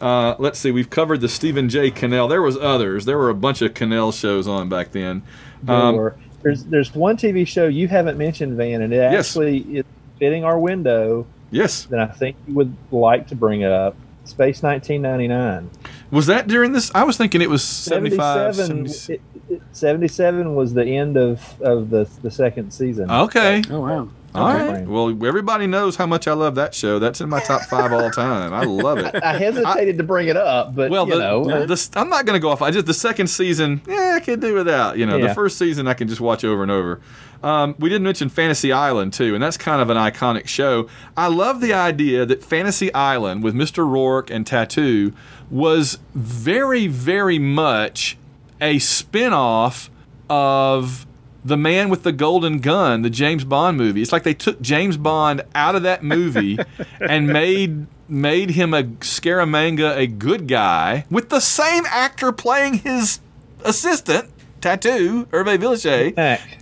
uh, 0.01 0.35
let's 0.39 0.59
see. 0.59 0.71
We've 0.71 0.89
covered 0.89 1.21
the 1.21 1.29
Stephen 1.29 1.69
J. 1.69 1.91
Cannell. 1.91 2.27
There 2.27 2.41
was 2.41 2.57
others. 2.57 3.05
There 3.05 3.17
were 3.17 3.29
a 3.29 3.35
bunch 3.35 3.61
of 3.61 3.73
Cannell 3.73 4.11
shows 4.11 4.47
on 4.47 4.69
back 4.69 4.91
then. 4.91 5.23
Um, 5.67 5.95
were- 5.95 6.15
there's 6.43 6.63
there's 6.65 6.93
one 6.95 7.17
TV 7.17 7.45
show 7.47 7.67
you 7.67 7.87
haven't 7.87 8.17
mentioned, 8.17 8.55
Van, 8.57 8.81
and 8.83 8.93
it 8.93 8.97
Yes. 8.97 9.29
actually 9.29 9.57
is 9.79 9.85
fitting 10.19 10.43
our 10.43 10.59
window 10.59 11.25
Yes. 11.51 11.85
that 11.85 11.99
I 11.99 12.05
think 12.07 12.35
you 12.47 12.53
would 12.55 12.75
like 12.91 13.27
to 13.29 13.35
bring 13.35 13.63
up. 13.63 13.95
Space 14.25 14.61
1999. 14.61 15.69
Was 16.11 16.25
that 16.27 16.47
during 16.47 16.73
this? 16.73 16.91
I 16.93 17.03
was 17.05 17.15
thinking 17.17 17.41
it 17.41 17.49
was 17.49 17.63
75, 17.63 18.55
77, 18.55 18.87
76. 18.87 19.09
it- 19.09 19.21
it- 19.49 19.61
77 19.71 20.53
was 20.55 20.73
the 20.73 20.83
end 20.85 21.15
of, 21.17 21.41
of 21.61 21.89
the, 21.89 22.07
the 22.21 22.29
second 22.29 22.71
season. 22.71 23.09
Okay. 23.09 23.61
Oh 23.71 23.79
wow. 23.81 24.09
All 24.37 24.49
Okay. 24.51 24.67
right. 24.67 24.87
Well, 24.87 25.09
everybody 25.25 25.67
knows 25.67 25.95
how 25.95 26.05
much 26.05 26.27
I 26.27 26.33
love 26.33 26.55
that 26.55 26.73
show. 26.75 26.99
That's 26.99 27.21
in 27.21 27.29
my 27.29 27.39
top 27.41 27.63
five 27.63 27.91
all 27.91 28.11
time. 28.11 28.53
I 28.53 28.63
love 28.63 28.99
it. 28.99 29.15
I 29.23 29.37
hesitated 29.37 29.97
to 29.97 30.03
bring 30.03 30.27
it 30.27 30.37
up, 30.37 30.75
but 30.75 30.91
Well, 30.91 31.07
you 31.07 31.13
the, 31.15 31.19
know, 31.19 31.49
uh, 31.49 31.65
the, 31.65 31.89
I'm 31.95 32.09
not 32.09 32.25
going 32.25 32.35
to 32.39 32.41
go 32.41 32.49
off. 32.49 32.61
I 32.61 32.71
just 32.71 32.85
the 32.85 32.93
second 32.93 33.27
season, 33.27 33.81
yeah, 33.87 34.13
I 34.15 34.19
can 34.19 34.39
do 34.39 34.53
without. 34.53 34.97
You 34.97 35.05
know, 35.05 35.19
the 35.19 35.33
first 35.33 35.57
season 35.57 35.87
I 35.87 35.93
can 35.95 36.07
just 36.07 36.21
watch 36.21 36.43
over 36.43 36.61
and 36.61 36.71
over. 36.71 37.01
Um, 37.43 37.75
we 37.79 37.89
didn't 37.89 38.03
mention 38.03 38.29
Fantasy 38.29 38.71
Island 38.71 39.13
too, 39.13 39.33
and 39.33 39.43
that's 39.43 39.57
kind 39.57 39.81
of 39.81 39.89
an 39.89 39.97
iconic 39.97 40.47
show. 40.47 40.87
I 41.15 41.27
love 41.27 41.61
the 41.61 41.73
idea 41.73 42.25
that 42.25 42.43
Fantasy 42.43 42.93
Island 42.93 43.43
with 43.43 43.53
Mr. 43.55 43.87
Rourke 43.89 44.29
and 44.31 44.45
Tattoo 44.45 45.13
was 45.49 45.97
very, 46.13 46.87
very 46.87 47.39
much 47.39 48.17
a 48.61 48.79
spin-off 48.79 49.89
of 50.29 51.06
the 51.47 51.57
Man 51.57 51.89
with 51.89 52.03
the 52.03 52.11
Golden 52.11 52.59
Gun, 52.59 53.01
the 53.03 53.09
James 53.09 53.45
Bond 53.45 53.77
movie. 53.77 54.01
It's 54.01 54.11
like 54.11 54.23
they 54.23 54.33
took 54.33 54.61
James 54.61 54.97
Bond 54.97 55.43
out 55.55 55.75
of 55.75 55.83
that 55.83 56.03
movie 56.03 56.57
and 56.99 57.27
made 57.27 57.87
made 58.09 58.51
him 58.51 58.73
a 58.73 58.83
Scaramanga 58.83 59.97
a 59.97 60.07
good 60.07 60.47
guy 60.47 61.05
with 61.09 61.29
the 61.29 61.39
same 61.39 61.85
actor 61.87 62.31
playing 62.31 62.75
his 62.75 63.19
assistant, 63.63 64.29
Tattoo, 64.61 65.25
Hervé 65.25 65.57
Villechaize. 65.57 66.13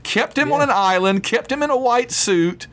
Kept 0.04 0.38
him 0.38 0.52
on 0.52 0.62
an 0.62 0.72
island, 0.72 1.24
kept 1.24 1.52
him 1.52 1.62
in 1.62 1.70
a 1.70 1.78
white 1.78 2.12
suit, 2.12 2.68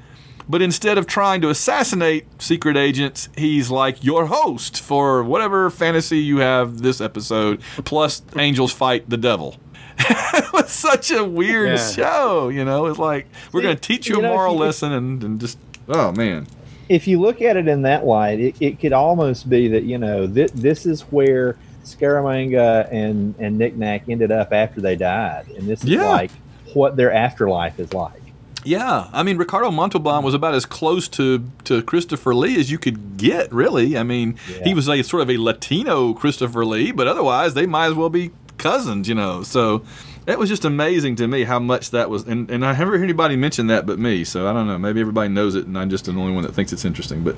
but 0.48 0.62
instead 0.62 0.98
of 0.98 1.06
trying 1.06 1.40
to 1.42 1.50
assassinate 1.50 2.26
secret 2.42 2.76
agents, 2.76 3.28
he's 3.36 3.70
like 3.70 4.02
your 4.04 4.26
host 4.26 4.80
for 4.80 5.22
whatever 5.22 5.70
fantasy 5.70 6.18
you 6.18 6.38
have 6.38 6.78
this 6.82 7.00
episode, 7.00 7.60
plus 7.84 8.22
angels 8.36 8.72
fight 8.72 9.08
the 9.08 9.16
devil. 9.16 9.56
it 9.98 10.52
was 10.52 10.70
such 10.70 11.10
a 11.10 11.24
weird 11.24 11.70
Yeah. 11.78 11.90
show. 11.90 12.48
You 12.48 12.64
know, 12.64 12.86
it's 12.86 12.98
like 12.98 13.26
we're 13.52 13.62
going 13.62 13.76
to 13.76 13.80
teach 13.80 14.08
you, 14.08 14.16
you 14.16 14.20
a 14.20 14.22
know, 14.22 14.34
moral 14.34 14.54
you- 14.54 14.60
lesson 14.60 14.92
and, 14.92 15.22
and 15.24 15.40
just 15.40 15.58
oh 15.88 16.12
man. 16.12 16.46
if 16.88 17.06
you 17.06 17.20
look 17.20 17.40
at 17.42 17.56
it 17.56 17.68
in 17.68 17.82
that 17.82 18.04
light, 18.06 18.40
it, 18.40 18.56
it 18.60 18.80
could 18.80 18.92
almost 18.92 19.48
be 19.48 19.68
that 19.68 19.82
you 19.84 19.98
know 19.98 20.26
th- 20.26 20.52
this 20.52 20.86
is 20.86 21.02
where 21.02 21.56
Scaramanga 21.84 22.88
and 22.92 23.34
and 23.38 23.58
Knack 23.58 24.08
ended 24.08 24.30
up 24.32 24.52
after 24.52 24.80
they 24.80 24.96
died, 24.96 25.46
and 25.48 25.66
this 25.68 25.82
is 25.84 25.90
Yeah. 25.90 26.08
like 26.08 26.30
what 26.74 26.96
their 26.96 27.12
afterlife 27.12 27.78
is 27.78 27.92
like. 27.92 28.12
Yeah, 28.64 29.08
I 29.12 29.24
mean 29.24 29.38
Ricardo 29.38 29.70
Montalban 29.72 30.22
was 30.22 30.34
about 30.34 30.54
as 30.54 30.64
close 30.64 31.08
to, 31.08 31.44
to 31.64 31.82
Christopher 31.82 32.32
Lee 32.32 32.60
as 32.60 32.70
you 32.70 32.78
could 32.78 33.16
get, 33.16 33.52
really. 33.52 33.98
I 33.98 34.04
mean, 34.04 34.36
he 34.62 34.72
was 34.72 34.88
a 34.88 35.02
sort 35.02 35.22
of 35.22 35.30
a 35.30 35.36
Latino 35.36 36.14
Christopher 36.14 36.64
Lee, 36.64 36.92
but 36.92 37.08
otherwise 37.08 37.54
they 37.54 37.66
might 37.66 37.86
as 37.86 37.94
well 37.94 38.08
be 38.08 38.30
cousins, 38.62 39.08
you 39.08 39.14
know. 39.14 39.42
So 39.42 39.82
it 40.26 40.38
was 40.38 40.48
just 40.48 40.64
amazing 40.64 41.16
to 41.16 41.26
me 41.26 41.44
how 41.44 41.58
much 41.58 41.90
that 41.90 42.08
was, 42.08 42.26
and, 42.26 42.50
and 42.50 42.64
I 42.64 42.76
never 42.76 42.92
heard 42.92 43.04
anybody 43.04 43.36
mention 43.36 43.66
that 43.66 43.86
but 43.86 43.98
me. 43.98 44.24
So 44.24 44.48
I 44.48 44.52
don't 44.52 44.66
know, 44.66 44.78
maybe 44.78 45.00
everybody 45.00 45.28
knows 45.28 45.54
it, 45.54 45.66
and 45.66 45.76
I'm 45.78 45.90
just 45.90 46.04
the 46.06 46.12
only 46.12 46.32
one 46.32 46.44
that 46.44 46.54
thinks 46.54 46.72
it's 46.72 46.84
interesting. 46.84 47.24
But 47.24 47.36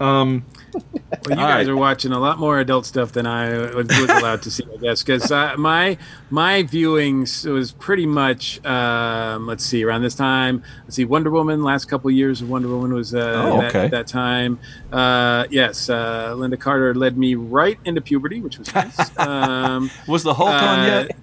um, 0.00 0.44
Well, 0.74 0.82
you 1.30 1.36
guys 1.36 1.66
right. 1.66 1.68
are 1.68 1.76
watching 1.76 2.12
a 2.12 2.18
lot 2.18 2.38
more 2.38 2.58
adult 2.58 2.86
stuff 2.86 3.12
than 3.12 3.26
I 3.26 3.50
was, 3.74 3.88
allowed 3.90 4.42
to 4.42 4.50
see, 4.50 4.64
I 4.72 4.76
guess, 4.78 5.02
because 5.02 5.30
uh, 5.30 5.54
my 5.58 5.98
my 6.30 6.62
viewings 6.62 7.44
was 7.50 7.72
pretty 7.72 8.06
much 8.06 8.64
um, 8.64 9.46
let's 9.46 9.64
see 9.64 9.84
around 9.84 10.02
this 10.02 10.14
time. 10.14 10.62
Let's 10.84 10.96
see, 10.96 11.04
Wonder 11.04 11.30
Woman. 11.30 11.62
Last 11.62 11.84
couple 11.86 12.08
of 12.10 12.16
years 12.16 12.40
of 12.40 12.48
Wonder 12.48 12.68
Woman 12.68 12.94
was 12.94 13.14
uh, 13.14 13.42
Oh, 13.52 13.60
that, 13.60 13.68
okay. 13.74 13.88
that 13.88 14.06
time. 14.06 14.58
Uh, 14.90 15.46
yes, 15.50 15.88
uh, 15.90 16.32
Lynda 16.36 16.58
Carter 16.58 16.94
led 16.94 17.16
me 17.18 17.34
right 17.34 17.78
into 17.84 18.00
puberty, 18.00 18.40
which 18.40 18.58
was 18.58 18.74
nice. 18.74 18.98
Um, 19.18 19.90
was 20.08 20.22
the 20.22 20.34
Hulk 20.34 20.50
on 20.50 20.80
uh, 20.80 20.84
yet? 20.86 21.16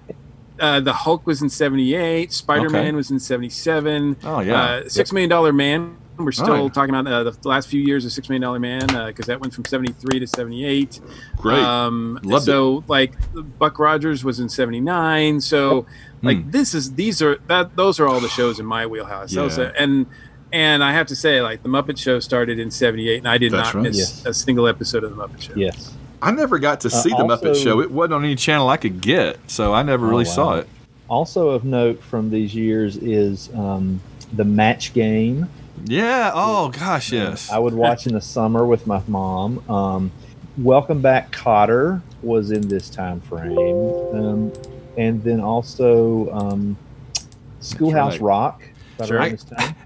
Uh, 0.58 0.78
the 0.80 0.92
Hulk 0.92 1.26
was 1.26 1.42
in 1.42 1.48
'78. 1.50 2.32
Spider 2.32 2.68
Man 2.70 2.86
Okay. 2.88 2.92
was 2.92 3.10
in 3.10 3.18
'77. 3.18 4.16
Oh, 4.24 4.40
yeah. 4.40 4.62
Uh, 4.62 4.88
Six 4.88 5.12
Million 5.12 5.28
Dollar 5.30 5.52
Man. 5.52 5.96
We're 6.24 6.32
still 6.32 6.52
All 6.52 6.62
right. 6.64 6.74
talking 6.74 6.94
about 6.94 7.06
uh, 7.12 7.30
the 7.30 7.48
last 7.48 7.68
few 7.68 7.80
years 7.80 8.04
of 8.04 8.12
Six 8.12 8.28
Million 8.28 8.42
Dollar 8.42 8.58
Man 8.58 8.86
because 9.08 9.26
that 9.26 9.40
went 9.40 9.54
from 9.54 9.64
'73 9.64 10.20
to 10.20 10.26
'78. 10.26 11.00
Great. 11.36 11.58
Um, 11.58 12.18
Loved 12.22 12.44
so 12.44 12.84
like 12.88 13.12
Buck 13.58 13.78
Rogers 13.78 14.24
was 14.24 14.40
in 14.40 14.48
'79. 14.48 15.40
So 15.40 15.86
like 16.22 16.42
Hmm. 16.42 16.50
this 16.50 16.74
is 16.74 16.94
these 16.94 17.22
are 17.22 17.38
that 17.46 17.76
those 17.76 17.98
are 18.00 18.06
all 18.08 18.20
the 18.20 18.28
shows 18.28 18.60
in 18.60 18.66
my 18.66 18.86
wheelhouse. 18.86 19.32
Those 19.32 19.58
Yeah. 19.58 19.64
are- 19.64 19.68
and 19.78 20.06
and 20.52 20.82
I 20.82 20.92
have 20.92 21.06
to 21.08 21.16
say 21.16 21.40
like 21.42 21.62
the 21.62 21.68
Muppet 21.68 21.96
Show 21.98 22.18
started 22.20 22.58
in 22.58 22.70
'78 22.70 23.18
and 23.18 23.28
I 23.28 23.38
did 23.38 23.52
That's 23.52 23.68
not 23.68 23.74
right. 23.76 23.82
miss 23.84 23.98
Yes. 23.98 24.26
a 24.26 24.34
single 24.34 24.66
episode 24.66 25.04
of 25.04 25.14
the 25.16 25.22
Muppet 25.22 25.40
Show. 25.42 25.52
Yes. 25.56 25.94
I 26.22 26.30
never 26.32 26.58
got 26.58 26.80
to 26.82 26.88
uh, 26.88 26.90
see 26.90 27.08
the 27.10 27.16
Muppet 27.16 27.56
Show. 27.62 27.80
It 27.80 27.90
wasn't 27.90 28.14
on 28.14 28.24
any 28.24 28.34
channel 28.34 28.68
I 28.68 28.76
could 28.76 29.00
get, 29.00 29.38
so 29.46 29.72
I 29.72 29.82
never 29.82 30.06
Oh, 30.06 30.10
really 30.10 30.24
wow. 30.24 30.30
saw 30.30 30.54
it. 30.56 30.68
Also 31.08 31.48
of 31.48 31.64
note 31.64 32.02
from 32.02 32.30
these 32.30 32.54
years 32.54 32.96
is 32.98 33.48
um, 33.54 34.00
the 34.34 34.44
Match 34.44 34.92
Game. 34.92 35.48
Yeah. 35.84 36.30
Oh 36.34 36.68
gosh, 36.68 37.12
yes. 37.12 37.50
I 37.50 37.58
would 37.58 37.74
watch 37.74 38.06
in 38.06 38.14
the 38.14 38.20
summer 38.20 38.66
with 38.66 38.86
my 38.86 39.02
mom. 39.08 39.68
Um, 39.70 40.12
Welcome 40.58 41.00
Back 41.00 41.32
Kotter 41.32 42.02
was 42.22 42.50
in 42.50 42.68
this 42.68 42.90
time 42.90 43.20
frame, 43.20 43.56
um, 43.56 44.52
and 44.98 45.22
then 45.22 45.40
also 45.40 46.28
um, 46.30 46.76
Schoolhouse 47.60 48.14
right. 48.14 48.20
Rock. 48.20 48.62
Sure. 49.06 49.20
I- 49.20 49.30
this 49.30 49.44
time. 49.44 49.74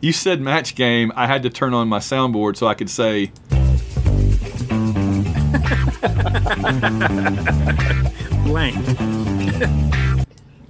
You 0.00 0.12
said 0.12 0.40
match 0.40 0.74
game. 0.74 1.12
I 1.16 1.26
had 1.26 1.42
to 1.44 1.50
turn 1.50 1.72
on 1.72 1.88
my 1.88 1.98
soundboard 1.98 2.56
so 2.58 2.66
I 2.66 2.74
could 2.74 2.90
say 2.90 3.32
Blank. 8.44 8.76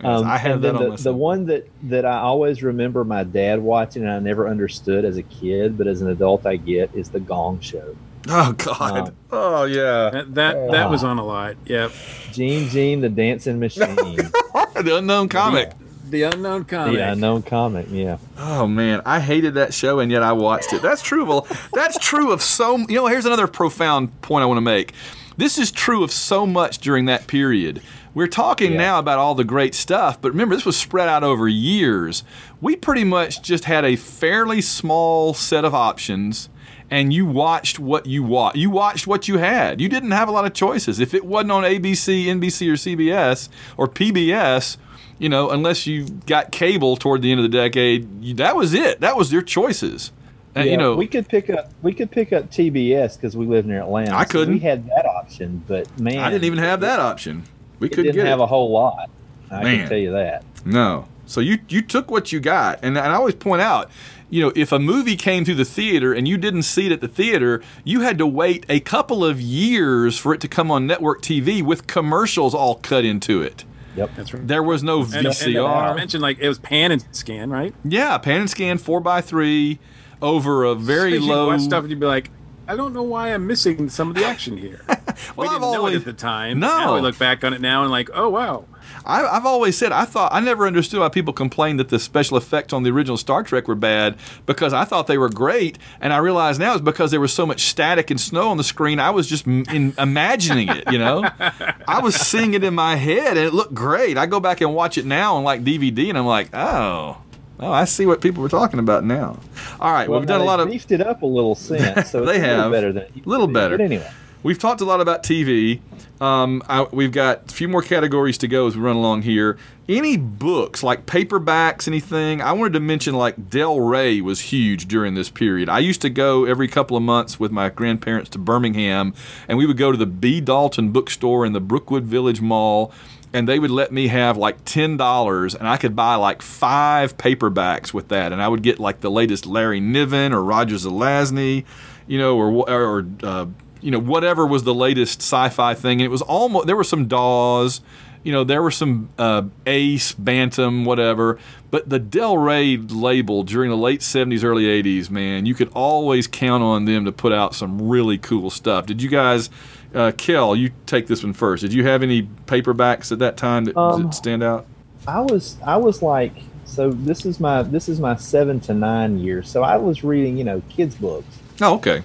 Um, 0.04 0.26
I 0.26 0.38
have 0.38 0.62
that 0.62 0.74
on 0.76 0.82
the, 0.82 0.88
my 0.90 0.96
the 0.96 1.02
soundboard. 1.10 1.14
one 1.16 1.46
that, 1.46 1.68
that 1.84 2.04
I 2.04 2.18
always 2.18 2.62
remember 2.62 3.04
my 3.04 3.24
dad 3.24 3.60
watching 3.60 4.02
and 4.02 4.10
I 4.12 4.18
never 4.18 4.48
understood 4.48 5.04
as 5.04 5.16
a 5.16 5.22
kid, 5.22 5.76
but 5.78 5.86
as 5.86 6.02
an 6.02 6.08
adult 6.10 6.46
I 6.46 6.56
get 6.56 6.94
is 6.94 7.10
the 7.10 7.20
Gong 7.20 7.60
Show. 7.60 7.96
Oh 8.28 8.52
God. 8.52 9.08
Um, 9.08 9.16
oh 9.32 9.64
yeah. 9.64 10.10
That 10.10 10.34
that, 10.34 10.70
that 10.72 10.86
Ah. 10.86 10.90
was 10.90 11.04
on 11.04 11.18
a 11.18 11.24
lot. 11.24 11.56
Yep. 11.66 11.92
Gene 12.32 12.68
Gene 12.68 13.00
the 13.00 13.08
Dancing 13.08 13.58
Machine, 13.60 13.94
the 13.96 14.96
unknown 14.98 15.28
comic. 15.28 15.72
The 16.08 16.22
unknown 16.24 16.64
comic. 16.66 16.94
the 16.96 17.00
unknown 17.12 17.42
comic. 17.42 17.86
Yeah, 17.90 18.18
Oh 18.38 18.66
man, 18.66 19.02
I 19.04 19.20
hated 19.20 19.54
that 19.54 19.74
show 19.74 19.98
and 20.00 20.12
yet 20.12 20.22
I 20.22 20.32
watched 20.32 20.72
it. 20.72 20.80
That's 20.80 21.02
true 21.02 21.30
of 21.32 21.68
that's 21.72 21.98
true 21.98 22.30
of 22.30 22.40
so 22.40 22.76
you 22.78 22.94
know, 22.94 23.06
here's 23.06 23.26
another 23.26 23.46
profound 23.46 24.20
point 24.22 24.42
I 24.42 24.46
want 24.46 24.58
to 24.58 24.62
make. 24.62 24.92
This 25.36 25.58
is 25.58 25.72
true 25.72 26.04
of 26.04 26.12
so 26.12 26.46
much 26.46 26.78
during 26.78 27.06
that 27.06 27.26
period. 27.26 27.82
We're 28.14 28.28
talking 28.28 28.72
Yeah. 28.72 28.78
now 28.78 28.98
about 29.00 29.18
all 29.18 29.34
the 29.34 29.44
great 29.44 29.74
stuff, 29.74 30.20
but 30.20 30.30
remember 30.30 30.54
this 30.54 30.64
was 30.64 30.76
spread 30.76 31.08
out 31.08 31.24
over 31.24 31.48
years. 31.48 32.22
We 32.60 32.76
pretty 32.76 33.04
much 33.04 33.42
just 33.42 33.64
had 33.64 33.84
a 33.84 33.96
fairly 33.96 34.60
small 34.60 35.34
set 35.34 35.64
of 35.64 35.74
options 35.74 36.48
and 36.90 37.12
you 37.12 37.26
watched 37.26 37.78
what 37.80 38.06
you 38.06 38.22
watched. 38.22 38.56
You 38.56 38.70
watched 38.70 39.06
what 39.06 39.26
you 39.26 39.38
had. 39.38 39.80
You 39.80 39.88
didn't 39.88 40.12
have 40.12 40.28
a 40.28 40.32
lot 40.32 40.44
of 40.44 40.52
choices. 40.52 41.00
If 41.00 41.12
it 41.12 41.24
wasn't 41.24 41.50
on 41.52 41.64
ABC, 41.64 42.26
NBC, 42.26 42.68
or 42.68 42.74
CBS 42.76 43.48
or 43.76 43.88
PBS, 43.88 44.76
you 45.18 45.28
know, 45.28 45.50
unless 45.50 45.86
you 45.86 46.06
got 46.26 46.52
cable 46.52 46.96
toward 46.96 47.22
the 47.22 47.32
end 47.32 47.40
of 47.40 47.50
the 47.50 47.56
decade, 47.56 48.36
that 48.36 48.54
was 48.54 48.74
it. 48.74 49.00
That 49.00 49.16
was 49.16 49.32
your 49.32 49.42
choices. 49.42 50.12
And, 50.54 50.66
Yeah, 50.66 50.72
you 50.72 50.76
know, 50.78 50.94
we 50.94 51.08
could 51.08 51.26
pick 51.28 51.50
up 51.50 51.72
we 51.82 51.92
could 51.92 52.12
pick 52.12 52.32
up 52.32 52.48
TBS 52.50 53.16
because 53.16 53.36
we 53.36 53.44
live 53.46 53.66
near 53.66 53.80
Atlanta. 53.80 54.14
I 54.14 54.24
couldn't. 54.24 54.54
we 54.54 54.60
had 54.60 54.86
that 54.86 55.04
option, 55.04 55.64
but 55.66 55.98
man, 55.98 56.18
I 56.18 56.30
didn't 56.30 56.44
even 56.44 56.60
have 56.60 56.80
that 56.82 57.00
option. 57.00 57.42
We 57.78 57.88
couldn't 57.88 58.04
didn't 58.06 58.16
get 58.16 58.26
have 58.26 58.40
it. 58.40 58.44
a 58.44 58.46
whole 58.46 58.70
lot. 58.70 59.10
I 59.50 59.62
Man. 59.62 59.78
can 59.80 59.88
tell 59.88 59.98
you 59.98 60.12
that. 60.12 60.44
No. 60.64 61.06
So 61.26 61.40
you 61.40 61.58
you 61.68 61.80
took 61.82 62.10
what 62.10 62.32
you 62.32 62.40
got, 62.40 62.78
and, 62.82 62.96
and 62.98 63.06
I 63.06 63.14
always 63.14 63.34
point 63.34 63.62
out, 63.62 63.90
you 64.30 64.42
know, 64.42 64.52
if 64.54 64.72
a 64.72 64.78
movie 64.78 65.16
came 65.16 65.44
through 65.44 65.54
the 65.54 65.64
theater 65.64 66.12
and 66.12 66.26
you 66.28 66.36
didn't 66.36 66.64
see 66.64 66.86
it 66.86 66.92
at 66.92 67.00
the 67.00 67.08
theater, 67.08 67.62
you 67.84 68.00
had 68.02 68.18
to 68.18 68.26
wait 68.26 68.66
a 68.68 68.80
couple 68.80 69.24
of 69.24 69.40
years 69.40 70.18
for 70.18 70.34
it 70.34 70.40
to 70.42 70.48
come 70.48 70.70
on 70.70 70.86
network 70.86 71.22
TV 71.22 71.62
with 71.62 71.86
commercials 71.86 72.54
all 72.54 72.74
cut 72.76 73.04
into 73.04 73.40
it. 73.42 73.64
Yep. 73.96 74.10
That's 74.16 74.34
right. 74.34 74.46
There 74.46 74.62
was 74.62 74.82
no 74.82 75.02
And- 75.02 75.14
and, 75.14 75.26
VCR. 75.28 75.92
I 75.92 75.94
mentioned 75.94 76.22
like 76.22 76.38
it 76.40 76.48
was 76.48 76.58
pan 76.58 76.90
and 76.92 77.04
scan, 77.12 77.48
right? 77.50 77.74
yeah, 77.84 78.18
pan 78.18 78.40
and 78.42 78.50
scan 78.50 78.76
four 78.78 79.00
by 79.00 79.20
three 79.20 79.78
over 80.20 80.64
a 80.64 80.74
very 80.74 81.18
So 81.20 81.24
low. 81.26 81.46
watch 81.48 81.60
stuff 81.60 81.82
and 81.84 81.90
you'd 81.90 82.00
be 82.00 82.06
like, 82.06 82.30
I 82.66 82.76
don't 82.76 82.92
know 82.92 83.02
why 83.02 83.28
I'm 83.34 83.46
missing 83.46 83.88
some 83.88 84.08
of 84.08 84.14
the 84.16 84.24
action 84.24 84.56
here. 84.56 84.80
Well, 85.36 85.48
we 85.48 85.54
I've 85.54 85.60
didn't 85.60 85.72
know 85.72 85.78
always- 85.78 85.94
it 85.94 85.98
at 85.98 86.04
the 86.06 86.12
time. 86.12 86.58
No. 86.58 86.66
Now 86.76 86.94
we 86.96 87.00
look 87.00 87.16
back 87.18 87.44
on 87.44 87.54
it 87.54 87.60
now 87.60 87.82
and 87.82 87.90
like, 87.90 88.10
oh 88.14 88.28
wow. 88.28 88.64
I, 89.06 89.24
I've 89.24 89.46
always 89.46 89.76
said 89.78 89.92
I 89.92 90.04
thought 90.06 90.32
I 90.34 90.40
never 90.40 90.66
understood 90.66 90.98
why 91.00 91.08
people 91.08 91.32
complained 91.32 91.78
that 91.78 91.88
the 91.88 91.98
special 92.00 92.36
effects 92.36 92.72
on 92.72 92.82
the 92.82 92.90
original 92.90 93.16
Star 93.16 93.44
Trek 93.44 93.68
were 93.68 93.76
bad 93.76 94.16
because 94.44 94.72
I 94.72 94.84
thought 94.84 95.06
they 95.06 95.16
were 95.18 95.28
great, 95.28 95.78
and 96.00 96.12
I 96.12 96.16
realize 96.18 96.58
now 96.58 96.72
it's 96.72 96.82
because 96.82 97.10
there 97.12 97.20
was 97.20 97.32
so 97.32 97.46
much 97.46 97.60
static 97.62 98.10
and 98.10 98.20
snow 98.20 98.48
on 98.50 98.56
the 98.56 98.64
screen. 98.64 98.98
I 98.98 99.10
was 99.10 99.28
just 99.28 99.46
in, 99.46 99.94
imagining 99.98 100.68
it, 100.68 100.90
you 100.90 100.98
know. 100.98 101.22
I 101.86 102.00
was 102.02 102.16
seeing 102.16 102.54
it 102.54 102.64
in 102.64 102.74
my 102.74 102.96
head, 102.96 103.36
and 103.36 103.46
it 103.46 103.54
looked 103.54 103.74
great. 103.74 104.18
I 104.18 104.26
go 104.26 104.40
back 104.40 104.60
and 104.62 104.74
watch 104.74 104.98
it 104.98 105.04
now 105.06 105.36
on 105.36 105.44
like 105.44 105.62
DVD, 105.64 106.08
and 106.08 106.18
I'm 106.18 106.26
like, 106.26 106.48
oh. 106.54 107.18
Oh, 107.60 107.70
I 107.70 107.84
see 107.84 108.04
what 108.06 108.20
people 108.20 108.42
were 108.42 108.48
talking 108.48 108.80
about 108.80 109.04
now. 109.04 109.38
All 109.80 109.92
right, 109.92 110.08
well, 110.08 110.18
we've 110.18 110.28
done 110.28 110.40
a 110.40 110.44
lot 110.44 110.60
of 110.60 110.68
beefed 110.68 110.90
it 110.92 111.00
up 111.00 111.22
a 111.22 111.26
little 111.26 111.54
since, 111.54 112.10
so 112.10 112.24
They 112.24 112.36
a 112.38 112.40
little 112.40 112.62
have. 112.62 112.72
better 112.72 112.92
than 112.92 113.06
used 113.14 113.26
Little 113.26 113.46
better. 113.46 113.76
But 113.78 113.84
anyway, 113.84 114.10
We've 114.42 114.58
talked 114.58 114.82
a 114.82 114.84
lot 114.84 115.00
about 115.00 115.22
TV. 115.22 115.80
Um, 116.20 116.62
I, 116.68 116.82
we've 116.82 117.10
got 117.12 117.50
a 117.50 117.54
few 117.54 117.66
more 117.66 117.80
categories 117.80 118.36
to 118.38 118.46
go 118.48 118.66
as 118.66 118.76
we 118.76 118.82
run 118.82 118.94
along 118.94 119.22
here. 119.22 119.56
Any 119.88 120.18
books, 120.18 120.82
like 120.82 121.06
paperbacks, 121.06 121.88
anything? 121.88 122.42
I 122.42 122.52
wanted 122.52 122.74
to 122.74 122.80
mention 122.80 123.14
like 123.14 123.48
Del 123.48 123.80
Rey 123.80 124.20
was 124.20 124.40
huge 124.40 124.86
during 124.86 125.14
this 125.14 125.30
period. 125.30 125.70
I 125.70 125.78
used 125.78 126.02
to 126.02 126.10
go 126.10 126.44
every 126.44 126.68
couple 126.68 126.94
of 126.94 127.02
months 127.02 127.40
with 127.40 127.52
my 127.52 127.70
grandparents 127.70 128.28
to 128.30 128.38
Birmingham, 128.38 129.14
and 129.48 129.56
we 129.56 129.64
would 129.64 129.78
go 129.78 129.90
to 129.90 129.96
the 129.96 130.04
B. 130.06 130.42
Dalton 130.42 130.90
bookstore 130.90 131.46
in 131.46 131.54
the 131.54 131.60
Brookwood 131.60 132.04
Village 132.04 132.42
Mall. 132.42 132.92
And 133.34 133.48
they 133.48 133.58
would 133.58 133.70
let 133.70 133.92
me 133.92 134.06
have 134.06 134.36
like 134.36 134.64
ten 134.64 134.96
dollars, 134.96 135.54
and 135.54 135.68
I 135.68 135.76
could 135.76 135.94
buy 135.94 136.14
like 136.14 136.40
five 136.40 137.16
paperbacks 137.18 137.92
with 137.92 138.08
that, 138.08 138.32
and 138.32 138.40
I 138.40 138.48
would 138.48 138.62
get 138.62 138.78
like 138.78 139.00
the 139.00 139.10
latest 139.10 139.44
Larry 139.44 139.80
Niven 139.80 140.32
or 140.32 140.42
Roger 140.42 140.76
Zelazny, 140.76 141.64
you 142.06 142.16
know, 142.16 142.38
or 142.38 142.70
or 142.70 143.06
uh, 143.22 143.46
you 143.84 143.90
know 143.90 144.00
whatever 144.00 144.46
was 144.46 144.64
the 144.64 144.74
latest 144.74 145.20
sci-fi 145.20 145.74
thing 145.74 146.00
and 146.00 146.06
it 146.06 146.10
was 146.10 146.22
almost 146.22 146.66
there 146.66 146.74
were 146.74 146.82
some 146.82 147.06
Dawes 147.06 147.82
you 148.22 148.32
know 148.32 148.42
there 148.42 148.62
were 148.62 148.70
some 148.70 149.10
uh, 149.18 149.42
Ace 149.66 150.12
Bantam 150.12 150.86
whatever 150.86 151.38
but 151.70 151.90
the 151.90 151.98
Del 151.98 152.38
Rey 152.38 152.78
label 152.78 153.42
during 153.42 153.68
the 153.68 153.76
late 153.76 154.00
70s 154.00 154.42
early 154.42 154.64
80s 154.64 155.10
man 155.10 155.44
you 155.44 155.54
could 155.54 155.68
always 155.74 156.26
count 156.26 156.62
on 156.62 156.86
them 156.86 157.04
to 157.04 157.12
put 157.12 157.32
out 157.32 157.54
some 157.54 157.88
really 157.88 158.16
cool 158.16 158.48
stuff. 158.48 158.86
Did 158.86 159.02
you 159.02 159.10
guys 159.10 159.50
uh, 159.94 160.12
Kel 160.16 160.56
you 160.56 160.70
take 160.86 161.06
this 161.06 161.22
one 161.22 161.32
first 161.32 161.60
did 161.62 161.72
you 161.72 161.84
have 161.86 162.02
any 162.02 162.22
paperbacks 162.46 163.12
at 163.12 163.18
that 163.20 163.36
time 163.36 163.64
that, 163.64 163.76
Um, 163.76 164.04
that 164.04 164.14
stand 164.14 164.42
out 164.42 164.66
I 165.06 165.20
was 165.20 165.56
I 165.64 165.76
was 165.76 166.00
like, 166.02 166.32
so 166.64 166.90
this 166.90 167.26
is 167.26 167.38
my 167.38 167.62
this 167.62 167.88
is 167.90 168.00
my 168.00 168.16
seven 168.16 168.58
to 168.60 168.72
nine 168.72 169.18
years. 169.18 169.50
So 169.50 169.62
I 169.62 169.76
was 169.76 170.02
reading, 170.02 170.38
you 170.38 170.44
know, 170.44 170.62
kids 170.70 170.94
books. 170.94 171.26
oh 171.60 171.74
okay 171.74 172.02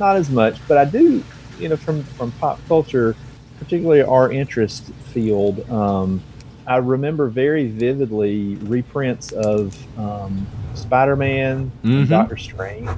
not 0.00 0.16
as 0.16 0.28
much, 0.28 0.56
but 0.68 0.76
I 0.76 0.84
do, 0.84 1.22
you 1.60 1.68
know, 1.68 1.76
from 1.76 2.02
from 2.02 2.32
pop 2.32 2.58
culture, 2.66 3.14
particularly 3.60 4.02
our 4.02 4.30
interest 4.32 4.90
field. 5.12 5.68
Um, 5.70 6.20
I 6.66 6.78
remember 6.78 7.28
very 7.28 7.68
vividly 7.68 8.56
reprints 8.56 9.30
of 9.30 9.76
um, 9.96 10.46
Spider-Man, 10.74 11.70
Mhm. 11.84 12.08
Doctor 12.08 12.36
Strange, 12.36 12.90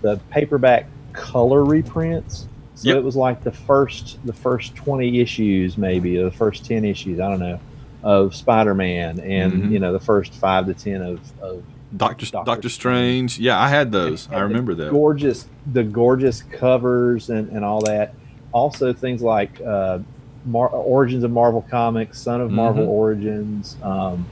the 0.00 0.18
paperback 0.30 0.86
color 1.12 1.64
reprints. 1.64 2.46
So 2.80 2.88
Yep. 2.88 2.96
it 2.96 3.04
was 3.04 3.14
like 3.14 3.44
the 3.44 3.52
first 3.52 4.18
the 4.24 4.32
first 4.32 4.74
twenty 4.74 5.20
issues, 5.20 5.76
maybe 5.76 6.16
or 6.18 6.24
the 6.24 6.30
first 6.30 6.64
ten 6.64 6.82
issues. 6.86 7.20
I 7.20 7.28
don't 7.28 7.40
know 7.40 7.60
of 8.02 8.34
Spider-Man, 8.34 9.20
and 9.20 9.52
Mhm. 9.52 9.70
you 9.70 9.78
know 9.78 9.92
the 9.92 10.00
first 10.00 10.32
five 10.32 10.64
to 10.64 10.72
ten 10.72 11.02
of, 11.02 11.20
of 11.42 11.62
Doctor 11.94 12.24
Doctor 12.24 12.70
Strange. 12.70 13.38
Yeah, 13.38 13.60
I 13.60 13.68
had 13.68 13.92
those. 13.92 14.28
I 14.30 14.34
and 14.36 14.40
the 14.40 14.46
remember 14.46 14.74
that. 14.76 14.90
gorgeous 14.92 15.46
the 15.70 15.82
gorgeous 15.84 16.40
covers 16.40 17.28
and, 17.28 17.50
and 17.50 17.66
all 17.66 17.82
that 17.82 18.14
also 18.52 18.94
things 18.94 19.20
like 19.20 19.60
uh, 19.60 19.98
Mar- 20.46 20.70
origins 20.70 21.22
of 21.22 21.30
marvel 21.30 21.66
comics 21.70 22.18
son 22.18 22.40
of 22.40 22.50
marvel 22.50 22.86
Mhm. 22.86 22.88
origins 22.88 23.76
um, 23.82 24.24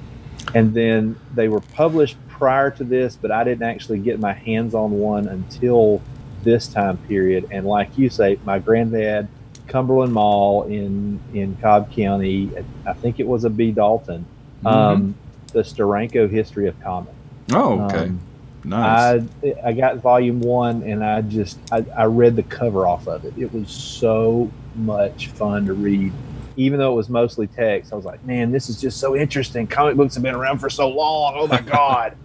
and 0.54 0.72
then 0.72 1.14
they 1.34 1.48
were 1.50 1.60
published 1.60 2.16
prior 2.28 2.70
to 2.70 2.82
this 2.82 3.14
but 3.20 3.30
i 3.30 3.44
didn't 3.44 3.62
actually 3.64 3.98
get 3.98 4.18
my 4.18 4.32
hands 4.32 4.74
on 4.74 4.92
one 4.92 5.28
until 5.28 6.00
this 6.44 6.68
time 6.68 6.96
period 7.08 7.46
and 7.50 7.66
like 7.66 7.96
you 7.98 8.08
say 8.08 8.38
my 8.44 8.58
granddad 8.58 9.26
cumberland 9.66 10.12
mall 10.12 10.62
in 10.64 11.20
in 11.34 11.56
cobb 11.56 11.90
county 11.92 12.50
i 12.86 12.92
think 12.92 13.18
it 13.20 13.26
was 13.26 13.44
a 13.44 13.50
b 13.50 13.70
dalton 13.72 14.24
um, 14.66 15.14
the 15.52 15.60
Steranko 15.60 16.28
history 16.28 16.66
of 16.68 16.78
comics 16.80 17.14
Oh, 17.52 17.80
okay. 17.82 18.04
um, 18.04 18.20
nice. 18.64 19.22
I 19.42 19.54
I 19.68 19.72
got 19.72 19.96
volume 19.98 20.40
one 20.40 20.82
and 20.82 21.02
I 21.02 21.22
just 21.22 21.58
I, 21.72 21.84
I 21.96 22.04
read 22.04 22.36
the 22.36 22.42
cover 22.42 22.86
off 22.86 23.08
of 23.08 23.24
it. 23.24 23.32
It 23.38 23.50
was 23.54 23.70
so 23.70 24.50
much 24.74 25.28
fun 25.28 25.64
to 25.66 25.72
read. 25.72 26.12
Even 26.56 26.78
though 26.78 26.92
it 26.92 26.96
was 26.96 27.08
mostly 27.08 27.46
text, 27.46 27.90
I 27.92 27.96
was 27.96 28.04
like, 28.04 28.22
man, 28.26 28.50
this 28.52 28.68
is 28.68 28.78
just 28.78 28.98
so 28.98 29.16
interesting. 29.16 29.66
Comic 29.66 29.96
books 29.96 30.12
have 30.14 30.22
been 30.22 30.34
around 30.34 30.58
for 30.58 30.68
so 30.68 30.88
long. 30.90 31.32
Oh 31.36 31.46
my 31.46 31.60
god. 31.62 32.16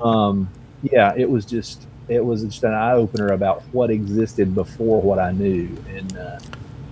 um, 0.00 0.48
yeah, 0.82 1.12
it 1.14 1.28
was 1.28 1.44
just 1.44 1.86
it 2.10 2.24
was 2.24 2.42
just 2.44 2.62
an 2.64 2.74
eye 2.74 2.92
opener 2.92 3.28
about 3.28 3.62
what 3.72 3.90
existed 3.90 4.54
before 4.54 5.00
what 5.00 5.18
I 5.18 5.32
knew, 5.32 5.68
and 5.88 6.16
uh, 6.16 6.38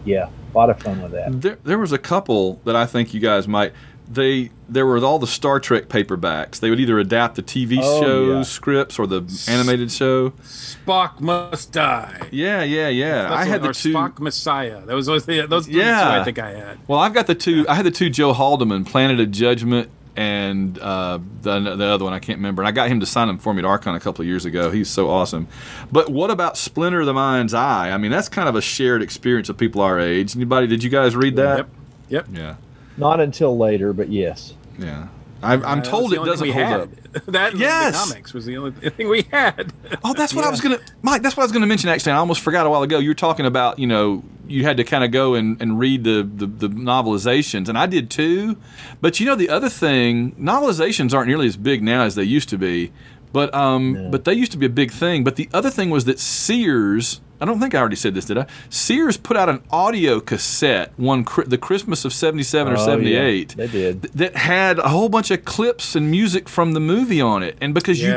yeah, 0.05 0.29
a 0.55 0.57
lot 0.57 0.71
of 0.71 0.81
fun 0.81 1.03
with 1.03 1.13
that. 1.13 1.43
There, 1.43 1.59
there 1.65 1.79
was 1.79 1.93
a 1.93 1.99
couple 1.99 2.61
that 2.65 2.77
I 2.77 2.87
think 2.87 3.13
you 3.13 3.21
guys 3.21 3.47
might. 3.49 3.73
They 4.11 4.51
there 4.71 4.87
were 4.87 5.05
all 5.05 5.19
the 5.19 5.27
Star 5.27 5.61
Trek 5.61 5.89
paperbacks. 5.89 6.61
They 6.61 6.71
would 6.71 6.81
either 6.81 6.99
adapt 6.99 7.35
the 7.35 7.43
TV 7.43 7.79
Oh, 7.83 8.01
show 8.01 8.33
yeah. 8.37 8.43
scripts 8.43 8.99
or 8.99 9.07
the 9.07 9.21
animated 9.49 9.93
show. 9.93 10.31
Spock 10.31 11.21
must 11.21 11.73
die. 11.73 12.29
Yeah, 12.31 12.63
yeah, 12.63 12.89
yeah. 12.89 13.23
That's 13.25 13.33
I 13.35 13.45
had 13.45 13.61
what- 13.61 13.63
the 13.65 13.69
or 13.69 13.73
two. 13.75 13.93
Spock 13.93 14.19
Messiah. 14.19 14.81
That 14.87 14.95
was 14.95 15.05
those. 15.07 15.27
Those 15.27 15.49
those 15.51 15.67
two 15.67 15.73
Yeah. 15.73 16.21
I 16.21 16.25
think 16.25 16.39
I 16.39 16.53
had. 16.53 16.79
Well, 16.89 17.01
I've 17.01 17.13
got 17.13 17.27
the 17.27 17.35
two. 17.35 17.67
I 17.69 17.75
had 17.75 17.85
the 17.85 17.91
two 17.91 18.09
Joe 18.09 18.33
Haldeman, 18.33 18.87
Planet 18.87 19.21
of 19.21 19.31
Judgment, 19.31 19.91
and 20.19 20.77
uh, 20.81 21.21
the 21.43 21.61
the 21.61 21.85
other 21.85 22.03
one 22.05 22.13
I 22.13 22.19
can't 22.19 22.39
remember. 22.39 22.61
And 22.63 22.69
I 22.69 22.73
got 22.73 22.89
him 22.89 22.99
to 22.99 23.07
sign 23.07 23.29
them 23.29 23.39
for 23.39 23.55
me 23.55 23.61
at 23.61 23.65
Archon 23.65 23.95
a 23.95 24.01
couple 24.01 24.23
of 24.23 24.27
years 24.27 24.45
ago. 24.45 24.73
He's 24.73 24.91
so 24.91 25.09
awesome. 25.09 25.47
But 25.93 26.11
what 26.11 26.33
about 26.33 26.57
Splinter 26.57 27.01
of 27.01 27.07
the 27.07 27.15
Mind's 27.15 27.55
Eye? 27.55 27.91
I 27.93 27.99
mean, 27.99 28.11
that's 28.11 28.29
kind 28.29 28.49
of 28.49 28.57
a 28.57 28.61
shared 28.61 29.01
experience 29.01 29.49
of 29.49 29.57
people 29.57 29.81
our 29.81 30.01
age. 30.01 30.35
Anybody? 30.35 30.67
Did 30.67 30.83
you 30.83 30.91
guys 30.91 31.15
read 31.15 31.37
that? 31.37 31.59
Yep. 31.59 31.69
Yep. 32.09 32.27
Yeah, 32.33 32.55
Not 32.97 33.21
until 33.21 33.57
later, 33.57 33.93
but 33.93 34.09
yes. 34.09 34.55
yeah. 34.77 35.07
I, 35.43 35.55
I'm 35.55 35.79
Uh, 35.81 35.83
told 35.83 36.13
it 36.13 36.25
doesn't 36.25 36.49
hold 36.51 36.67
we 36.67 36.73
up. 36.75 36.91
that 37.27 37.53
and 37.53 37.61
Yes. 37.61 37.93
the 38.07 38.13
comics 38.13 38.35
was 38.35 38.45
the 38.45 38.57
only 38.57 38.71
thing 38.91 39.09
we 39.09 39.23
had. 39.31 39.73
Oh, 40.05 40.13
that's 40.15 40.35
what 40.35 40.45
I 40.45 40.51
was 40.51 40.61
gonna, 40.61 40.79
Mike. 41.03 41.23
That's 41.23 41.37
what 41.37 41.43
I 41.43 41.47
was 41.47 41.53
gonna 41.53 41.67
mention. 41.67 41.89
Actually, 41.89 42.13
I 42.13 42.17
almost 42.17 42.41
forgot 42.41 42.67
a 42.67 42.71
while 42.71 42.83
ago. 42.83 42.99
You 42.99 43.11
were 43.11 43.15
talking 43.15 43.47
about, 43.47 43.79
you 43.79 43.87
know, 43.87 44.25
you 44.47 44.65
had 44.65 44.77
to 44.79 44.85
kind 44.85 45.05
of 45.05 45.11
go 45.11 45.35
and, 45.35 45.61
and 45.63 45.79
read 45.79 46.05
the, 46.05 46.29
the 46.35 46.47
the 46.47 46.69
novelizations, 46.69 47.69
and 47.69 47.79
I 47.79 47.87
did 47.87 48.11
too. 48.11 48.57
But 49.01 49.21
you 49.21 49.27
know, 49.27 49.35
the 49.37 49.49
other 49.49 49.69
thing, 49.69 50.33
novelizations 50.33 51.15
aren't 51.15 51.29
nearly 51.29 51.47
as 51.47 51.57
big 51.57 51.83
now 51.83 52.03
as 52.03 52.15
they 52.15 52.25
used 52.25 52.49
to 52.51 52.59
be. 52.59 52.93
But 53.33 53.55
um, 53.55 53.93
No. 53.93 54.11
but 54.11 54.25
they 54.25 54.33
used 54.35 54.53
to 54.53 54.59
be 54.59 54.67
a 54.67 54.71
big 54.71 54.91
thing. 54.91 55.23
But 55.23 55.37
the 55.37 55.49
other 55.53 55.71
thing 55.71 55.91
was 55.91 56.05
that 56.07 56.19
Sears. 56.19 57.21
I 57.41 57.45
don't 57.45 57.61
think 57.61 57.75
I 57.75 57.79
already 57.79 57.97
said 57.97 58.15
this, 58.15 58.25
did 58.25 58.37
I? 58.39 58.47
Sears 58.69 59.17
put 59.17 59.37
out 59.37 59.49
an 59.49 59.63
audio 59.71 60.19
cassette 60.21 60.93
one 60.97 61.25
the 61.47 61.59
Christmas 61.59 62.05
of 62.05 62.13
'77 62.13 62.73
or 62.73 62.77
Oh, 62.77 62.79
yeah, 62.81 62.85
'78 62.85 63.55
they 63.57 63.67
did. 63.69 64.03
that 64.15 64.37
had 64.37 64.79
a 64.81 64.89
whole 64.89 65.09
bunch 65.09 65.31
of 65.31 65.45
clips 65.45 65.95
and 65.95 66.11
music 66.11 66.49
from 66.49 66.73
the 66.73 66.81
movie 66.81 67.21
on 67.21 67.43
it. 67.43 67.57
And 67.61 67.75
because 67.75 68.01
you 68.03 68.09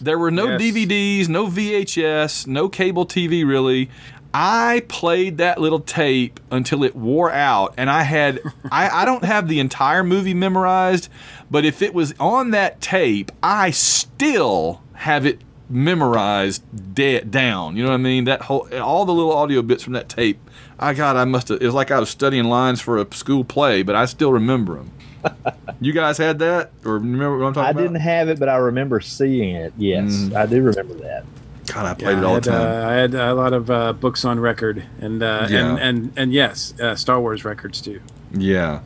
there 0.00 0.18
were 0.18 0.30
no 0.30 0.48
Yes. 0.48 0.60
DVDs, 0.62 1.28
no 1.28 1.46
VHS, 1.46 2.46
no 2.46 2.68
cable 2.68 3.06
TV 3.06 3.46
really. 3.46 3.90
I 4.36 4.82
played 4.88 5.38
that 5.38 5.60
little 5.60 5.78
tape 5.78 6.40
until 6.50 6.82
it 6.82 6.96
wore 6.96 7.30
out, 7.30 7.72
and 7.76 7.88
I 7.88 8.02
had 8.02 8.40
I, 8.72 8.88
I 8.88 9.04
don't 9.04 9.24
have 9.24 9.46
the 9.46 9.60
entire 9.60 10.02
movie 10.02 10.34
memorized, 10.34 11.08
but 11.48 11.64
if 11.64 11.80
it 11.82 11.94
was 11.94 12.14
on 12.18 12.50
that 12.50 12.80
tape, 12.80 13.30
I 13.44 13.70
still 13.70 14.82
have 14.94 15.24
it 15.24 15.40
memorized 15.70 16.62
dead 16.94 17.30
down. 17.30 17.76
You 17.76 17.82
know 17.84 17.90
what 17.90 17.94
I 17.94 17.98
mean? 17.98 18.24
That 18.24 18.42
whole 18.42 18.68
all 18.80 19.04
the 19.04 19.12
little 19.12 19.32
audio 19.32 19.62
bits 19.62 19.82
from 19.82 19.92
that 19.94 20.08
tape. 20.08 20.38
I 20.78 20.92
God, 20.94 21.16
I 21.16 21.24
must 21.24 21.48
have. 21.48 21.60
It 21.62 21.66
was 21.66 21.74
like 21.74 21.90
I 21.90 21.98
was 22.00 22.10
studying 22.10 22.44
lines 22.44 22.80
for 22.80 22.98
a 22.98 23.14
school 23.14 23.44
play, 23.44 23.82
but 23.82 23.94
I 23.94 24.04
still 24.06 24.32
remember 24.32 24.74
them. 24.76 24.90
you 25.80 25.92
guys 25.92 26.18
had 26.18 26.38
that, 26.40 26.70
or 26.84 26.94
remember 26.94 27.38
what 27.38 27.46
I'm 27.46 27.54
talking 27.54 27.66
I 27.66 27.70
about? 27.70 27.80
I 27.80 27.82
didn't 27.84 28.00
have 28.00 28.28
it, 28.28 28.38
but 28.38 28.48
I 28.48 28.56
remember 28.56 29.00
seeing 29.00 29.54
it. 29.56 29.72
Yes, 29.78 30.10
Mm. 30.12 30.34
I 30.36 30.46
do 30.46 30.62
remember 30.62 30.94
that. 30.94 31.24
God, 31.66 31.86
I 31.86 31.94
played 31.94 32.12
Yeah, 32.12 32.18
it 32.18 32.24
all 32.24 32.30
I 32.30 32.34
had, 32.34 32.42
the 32.44 32.50
time. 32.50 32.60
Uh, 32.84 32.88
I 32.88 32.92
had 32.92 33.14
a 33.14 33.34
lot 33.34 33.52
of 33.54 33.70
uh, 33.70 33.92
books 33.94 34.24
on 34.26 34.38
record, 34.38 34.84
and 35.00 35.22
uh, 35.22 35.46
Yeah. 35.48 35.70
and, 35.70 35.78
and 35.78 36.12
and 36.16 36.32
yes, 36.32 36.78
uh, 36.78 36.94
Star 36.94 37.20
Wars 37.20 37.44
records 37.44 37.80
too. 37.80 38.00
yeah. 38.32 38.80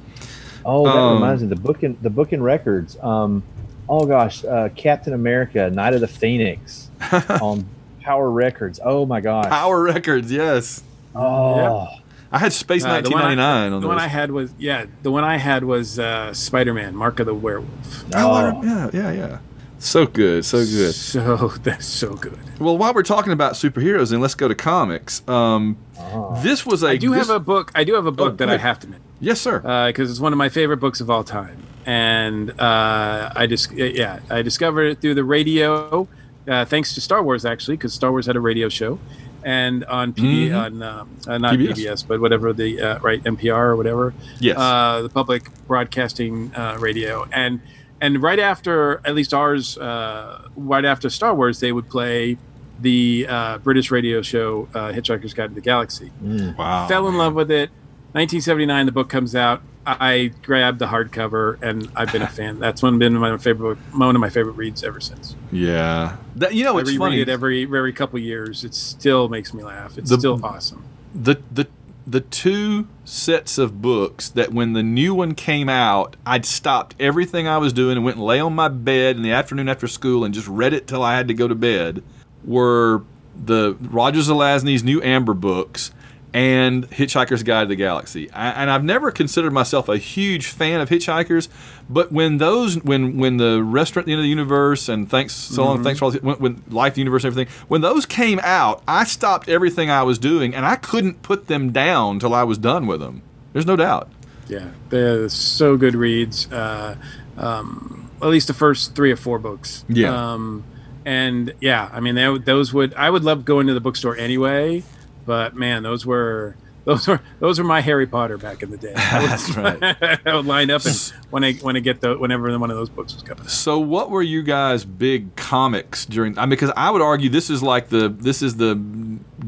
Oh, 0.64 0.84
that 0.84 0.94
Um, 0.96 1.14
reminds 1.14 1.42
me. 1.42 1.48
The 1.48 1.56
book 1.56 1.82
in 1.82 1.96
the 2.02 2.10
book 2.10 2.32
in 2.32 2.42
records. 2.42 2.96
Um, 3.02 3.42
oh 3.88 4.04
gosh, 4.06 4.44
uh, 4.44 4.68
Captain 4.76 5.12
America, 5.12 5.70
Night 5.70 5.94
of 5.94 6.00
the 6.00 6.08
Phoenix 6.08 6.90
on 7.40 7.66
Power 8.00 8.30
Records. 8.30 8.80
Oh 8.84 9.06
my 9.06 9.20
gosh. 9.20 9.48
Power 9.48 9.82
Records, 9.82 10.30
yes. 10.32 10.82
Oh, 11.14 11.86
I 12.30 12.38
had 12.38 12.52
Space 12.52 12.84
Uh, 12.84 13.00
the 13.00 13.10
one 13.10 13.22
I- 13.22 13.34
1999 13.34 13.72
on 13.72 13.80
The 13.80 13.88
one. 13.88 13.98
I 13.98 14.06
had 14.06 14.30
was 14.30 14.52
yeah, 14.58 14.86
the 15.02 15.10
one 15.10 15.24
I 15.24 15.36
had 15.38 15.64
was 15.64 15.98
uh, 15.98 16.32
Spider-Man: 16.34 16.94
Mark 16.94 17.20
of 17.20 17.26
the 17.26 17.34
Werewolf. 17.34 18.04
Oh, 18.14 18.30
Oh. 18.56 18.62
yeah, 18.62 18.90
yeah, 18.92 19.12
yeah. 19.12 19.38
So 19.80 20.06
good, 20.06 20.44
so 20.44 20.58
good. 20.58 20.92
So 20.94 21.48
that's 21.62 21.86
so 21.86 22.14
good. 22.14 22.36
Well, 22.60 22.76
while 22.76 22.92
we're 22.92 23.02
talking 23.04 23.32
about 23.32 23.52
superheroes, 23.54 24.10
then 24.10 24.20
let's 24.20 24.34
go 24.34 24.48
to 24.48 24.54
comics. 24.54 25.26
Um, 25.28 25.76
oh. 25.98 26.38
this 26.42 26.66
was 26.66 26.82
a. 26.82 26.88
I 26.88 26.96
do 26.96 27.10
this- 27.14 27.28
have 27.28 27.36
a 27.36 27.40
book. 27.40 27.70
I 27.74 27.84
do 27.84 27.94
have 27.94 28.04
a 28.06 28.12
book 28.12 28.34
Oh, 28.34 28.36
that 28.36 28.46
go 28.46 28.52
I 28.52 28.56
have 28.58 28.78
to 28.80 28.88
mention 28.88 29.04
Yes, 29.20 29.40
sir. 29.40 29.60
because 29.88 30.10
it's 30.10 30.20
one 30.20 30.32
of 30.32 30.36
my 30.38 30.48
favorite 30.48 30.76
books 30.78 31.00
of 31.00 31.08
all 31.10 31.24
time, 31.24 31.62
and 31.86 32.50
uh, 32.60 33.30
I 33.34 33.46
just 33.46 33.72
yeah 33.72 34.20
I 34.30 34.42
discovered 34.42 34.84
it 34.92 35.00
through 35.00 35.14
the 35.14 35.24
radio, 35.24 36.06
uh, 36.46 36.64
thanks 36.64 36.94
to 36.94 37.00
Star 37.00 37.22
Wars 37.22 37.44
actually, 37.44 37.76
because 37.76 37.92
Star 37.94 38.10
Wars 38.10 38.26
had 38.26 38.36
a 38.36 38.40
radio 38.40 38.68
show, 38.68 38.98
and 39.44 39.84
on 39.86 40.12
PB 40.12 40.48
Mhm. 40.50 40.58
on 40.64 40.82
um, 40.82 41.08
uh, 41.26 41.38
not 41.38 41.54
PBS. 41.54 41.74
PBS. 41.78 42.02
but 42.08 42.20
whatever 42.20 42.52
the 42.52 42.80
uh, 42.80 42.98
right 43.00 43.22
NPR 43.24 43.70
or 43.70 43.76
whatever 43.76 44.12
yes. 44.40 44.56
uh, 44.58 45.02
the 45.02 45.08
public 45.08 45.48
broadcasting 45.66 46.52
uh, 46.54 46.76
radio, 46.80 47.26
and 47.32 47.60
and 48.00 48.22
right 48.22 48.38
after 48.38 49.00
at 49.04 49.14
least 49.14 49.34
ours, 49.34 49.76
uh, 49.78 50.48
right 50.56 50.84
after 50.84 51.08
Star 51.10 51.34
Wars, 51.34 51.60
they 51.60 51.72
would 51.72 51.88
play 51.88 52.36
the 52.80 53.26
uh, 53.28 53.58
British 53.58 53.90
radio 53.90 54.22
show 54.22 54.68
uh, 54.72 54.92
Hitchhiker's 54.92 55.34
Guide 55.34 55.48
to 55.48 55.54
the 55.56 55.60
Galaxy. 55.60 56.12
Mm. 56.22 56.56
wow. 56.56 56.86
Fell 56.86 57.08
in 57.08 57.16
love 57.18 57.34
with 57.34 57.50
it. 57.50 57.70
1979, 58.18 58.86
the 58.86 58.92
book 58.92 59.08
comes 59.08 59.34
out. 59.34 59.62
I 59.86 60.32
grabbed 60.42 60.80
the 60.80 60.88
hardcover, 60.88 61.60
and 61.62 61.90
I've 61.96 62.12
been 62.12 62.20
a 62.22 62.26
fan. 62.28 62.58
That's 62.60 62.82
one 62.82 62.98
been 62.98 63.14
my 63.14 63.38
favorite, 63.38 63.78
one 63.94 64.14
of 64.14 64.20
my 64.20 64.28
favorite 64.28 64.52
reads 64.52 64.84
ever 64.84 65.00
since. 65.00 65.34
Yeah. 65.50 66.16
That, 66.36 66.52
you 66.54 66.64
know, 66.64 66.76
I 66.76 66.80
it's 66.82 66.90
reread 66.90 66.98
funny. 66.98 67.20
it 67.22 67.28
every 67.28 67.62
every 67.64 67.92
couple 67.92 68.18
years. 68.18 68.64
It 68.64 68.74
still 68.74 69.28
makes 69.28 69.54
me 69.54 69.62
laugh. 69.62 69.96
It's 69.96 70.10
The- 70.10 70.18
still 70.18 70.40
awesome. 70.44 70.84
the 71.14 71.36
the 71.50 71.66
the 72.06 72.20
two 72.20 72.86
sets 73.04 73.56
of 73.58 73.80
books 73.82 74.30
that 74.30 74.52
when 74.52 74.72
the 74.72 74.82
new 74.82 75.14
one 75.14 75.34
came 75.34 75.68
out, 75.68 76.16
I'd 76.26 76.44
stopped 76.46 76.94
everything 76.98 77.46
I 77.46 77.58
was 77.58 77.72
doing 77.72 77.96
and 77.96 78.04
went 78.04 78.16
and 78.16 78.24
lay 78.26 78.40
on 78.40 78.54
my 78.54 78.68
bed 78.68 79.16
in 79.16 79.22
the 79.22 79.30
afternoon 79.32 79.68
after 79.68 79.86
school 79.86 80.24
and 80.24 80.32
just 80.34 80.48
read 80.48 80.72
it 80.72 80.86
till 80.86 81.02
I 81.02 81.16
had 81.16 81.28
to 81.28 81.34
go 81.34 81.46
to 81.48 81.54
bed. 81.54 82.02
Were 82.44 83.02
the 83.36 83.76
Roger 83.80 84.20
Zelazny's 84.20 84.82
new 84.82 85.00
Amber 85.02 85.34
books 85.34 85.92
and 86.34 86.88
Hitchhiker's 86.90 87.42
Guide 87.42 87.64
to 87.64 87.68
the 87.68 87.76
Galaxy. 87.76 88.30
I, 88.30 88.50
and 88.50 88.70
I've 88.70 88.84
never 88.84 89.10
considered 89.10 89.52
myself 89.52 89.88
a 89.88 89.96
huge 89.96 90.46
fan 90.46 90.80
of 90.80 90.88
Hitchhikers, 90.88 91.48
but 91.88 92.12
when 92.12 92.38
those, 92.38 92.82
when 92.82 93.18
when 93.18 93.38
the 93.38 93.62
Restaurant 93.62 94.04
at 94.04 94.06
the 94.06 94.12
End 94.12 94.20
of 94.20 94.24
the 94.24 94.28
Universe 94.28 94.88
and 94.88 95.08
Thanks 95.08 95.34
So 95.34 95.64
Long, 95.64 95.82
Thanks 95.82 95.98
for 95.98 96.06
All, 96.06 96.12
when, 96.12 96.36
when 96.36 96.62
Life, 96.68 96.94
the 96.94 97.00
Universe, 97.00 97.24
and 97.24 97.32
everything, 97.32 97.54
when 97.68 97.80
those 97.80 98.06
came 98.06 98.40
out, 98.42 98.82
I 98.86 99.04
stopped 99.04 99.48
everything 99.48 99.90
I 99.90 100.02
was 100.02 100.18
doing 100.18 100.54
and 100.54 100.66
I 100.66 100.76
couldn't 100.76 101.22
put 101.22 101.46
them 101.46 101.72
down 101.72 102.18
till 102.18 102.34
I 102.34 102.44
was 102.44 102.58
done 102.58 102.86
with 102.86 103.00
them. 103.00 103.22
There's 103.52 103.66
no 103.66 103.76
doubt. 103.76 104.10
Yeah, 104.48 104.70
they're 104.88 105.28
so 105.28 105.76
good 105.76 105.94
reads. 105.94 106.50
Uh, 106.50 106.96
um, 107.36 108.10
at 108.20 108.28
least 108.28 108.48
the 108.48 108.54
first 108.54 108.94
three 108.94 109.12
or 109.12 109.16
four 109.16 109.38
books. 109.38 109.84
Yeah. 109.88 110.32
Um, 110.32 110.64
and 111.04 111.54
yeah, 111.60 111.88
I 111.92 112.00
mean, 112.00 112.14
they, 112.14 112.38
those 112.38 112.74
would 112.74 112.92
I 112.94 113.08
would 113.08 113.24
love 113.24 113.44
going 113.44 113.66
to 113.68 113.74
the 113.74 113.80
bookstore 113.80 114.16
anyway, 114.16 114.82
but 115.28 115.54
man, 115.54 115.82
those 115.82 116.06
were 116.06 116.56
those 116.86 117.06
are 117.06 117.20
those 117.38 117.60
are 117.60 117.64
my 117.64 117.82
Harry 117.82 118.06
Potter 118.06 118.38
back 118.38 118.62
in 118.62 118.70
the 118.70 118.78
day. 118.78 118.92
That's 118.96 119.54
right. 119.54 119.78
I 120.26 120.34
would 120.34 120.46
line 120.46 120.70
up 120.70 120.86
and 120.86 120.96
when 121.28 121.44
I 121.44 121.52
when 121.52 121.76
I 121.76 121.80
get 121.80 122.00
the 122.00 122.16
whenever 122.16 122.58
one 122.58 122.70
of 122.70 122.78
those 122.78 122.88
books 122.88 123.12
was 123.12 123.22
coming. 123.22 123.46
So, 123.46 123.78
what 123.78 124.08
were 124.10 124.22
you 124.22 124.42
guys' 124.42 124.86
big 124.86 125.36
comics 125.36 126.06
during? 126.06 126.38
I 126.38 126.42
mean, 126.42 126.50
because 126.50 126.72
I 126.78 126.90
would 126.90 127.02
argue 127.02 127.28
this 127.28 127.50
is 127.50 127.62
like 127.62 127.90
the 127.90 128.08
this 128.08 128.40
is 128.40 128.56
the 128.56 128.74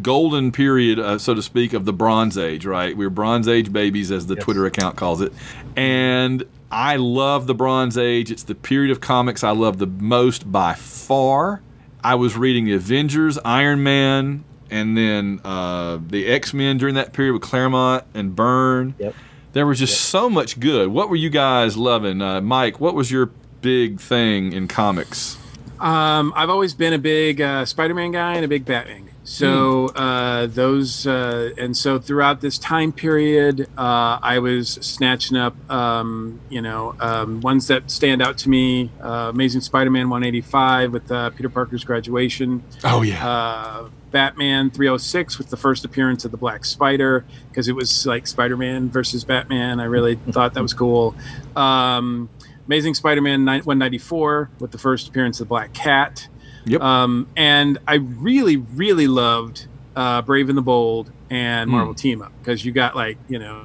golden 0.03 0.53
period, 0.53 0.99
uh, 0.99 1.16
so 1.18 1.33
to 1.33 1.41
speak, 1.43 1.72
of 1.72 1.87
the 1.87 1.95
Bronze 1.95 2.37
Age, 2.37 2.66
right? 2.66 2.95
We 2.95 3.07
are 3.07 3.11
Bronze 3.11 3.49
Age 3.49 3.72
babies, 3.72 4.12
as 4.12 4.26
the 4.26 4.35
Yes. 4.35 4.45
Twitter 4.45 4.66
account 4.66 4.97
calls 4.97 5.22
it, 5.22 5.33
and 5.76 6.45
I 6.70 6.97
love 6.97 7.47
the 7.47 7.55
Bronze 7.55 7.97
Age. 7.97 8.31
It's 8.31 8.43
the 8.43 8.55
period 8.55 8.91
of 8.91 9.01
comics 9.01 9.43
I 9.43 9.53
love 9.53 9.78
the 9.78 9.87
most 9.87 10.53
by 10.53 10.74
far. 10.74 11.62
I 12.05 12.16
was 12.16 12.37
reading 12.37 12.66
the 12.66 12.74
Avengers, 12.74 13.39
Iron 13.47 13.83
Man, 13.83 14.45
and 14.71 14.97
then 14.97 15.41
uh, 15.45 15.99
the 16.07 16.27
X 16.27 16.55
Men 16.55 16.79
during 16.79 16.95
that 16.95 17.12
period 17.12 17.33
with 17.33 17.43
Claremont 17.43 18.05
and 18.14 18.35
Byrne. 18.35 18.95
Yep. 18.99 19.14
There 19.53 19.66
was 19.66 19.81
just 19.81 20.01
so 20.03 20.31
much 20.31 20.61
good. 20.61 20.89
What 20.89 21.11
were 21.11 21.16
you 21.16 21.29
guys 21.31 21.77
loving, 21.77 22.23
uh, 22.23 22.41
Mike? 22.41 22.79
What 22.79 22.95
was 22.95 23.11
your 23.11 23.31
big 23.61 24.01
thing 24.01 24.53
in 24.53 24.68
comics? 24.68 25.37
Um, 25.81 26.33
I've 26.37 26.51
always 26.51 26.75
been 26.75 26.93
a 26.93 26.99
big 26.99 27.41
uh, 27.41 27.64
Spider-Man 27.64 28.12
guy 28.12 28.35
and 28.35 28.45
a 28.45 28.49
big 28.49 28.64
Batman. 28.64 29.07
guy. 29.07 29.11
So 29.25 29.87
uh, 29.89 30.47
those 30.47 31.07
uh, 31.07 31.51
and 31.57 31.77
so 31.77 31.99
throughout 31.99 32.41
this 32.41 32.59
time 32.59 32.91
period, 32.91 33.68
uh, 33.79 34.18
I 34.23 34.41
was 34.41 34.71
snatching 34.71 35.37
up, 35.37 35.55
um, 35.71 36.41
you 36.49 36.61
know, 36.61 36.97
um, 36.99 37.41
ones 37.41 37.68
that 37.68 37.91
stand 37.91 38.23
out 38.23 38.39
to 38.39 38.49
me. 38.49 38.91
Uh, 39.01 39.31
Amazing 39.33 39.61
Spider-Man 39.61 40.11
185 40.11 40.93
with 40.93 41.12
uh, 41.12 41.31
Peter 41.31 41.49
Parker's 41.49 41.85
graduation. 41.85 42.62
Oh 42.83 43.03
yeah, 43.03 43.27
uh, 43.27 43.89
Batman 44.11 44.70
306 44.70 45.38
with 45.38 45.50
the 45.50 45.56
first 45.56 45.84
appearance 45.84 46.24
of 46.24 46.30
the 46.30 46.36
Black 46.36 46.64
Spider 46.64 47.24
because 47.48 47.68
it 47.68 47.74
was 47.76 48.06
like 48.06 48.26
Spider-Man 48.26 48.90
versus 48.90 49.24
Batman. 49.24 49.80
I 49.80 49.84
really 49.84 50.14
thought 50.30 50.54
that 50.54 50.62
was 50.62 50.74
cool. 50.74 51.14
Um, 51.56 52.28
Amazing 52.66 52.94
Spider-Man 52.94 53.44
194 53.44 54.50
with 54.61 54.70
the 54.70 54.78
first 54.78 55.08
appearance 55.08 55.40
of 55.40 55.46
the 55.46 55.50
Black 55.50 55.72
Cat. 55.72 56.28
Yep. 56.66 56.80
Um, 56.80 57.28
and 57.36 57.78
I 57.88 57.94
really, 57.94 58.56
really 58.58 59.06
loved 59.08 59.66
uh, 59.96 60.22
Brave 60.22 60.48
and 60.48 60.56
the 60.58 60.62
Bold 60.62 61.11
and 61.30 61.68
Hmm. 61.70 61.76
Marvel 61.76 61.94
Team 61.94 62.22
Up 62.22 62.32
because 62.40 62.64
you 62.64 62.72
got 62.72 62.94
like 62.96 63.16
you 63.28 63.38
know 63.38 63.64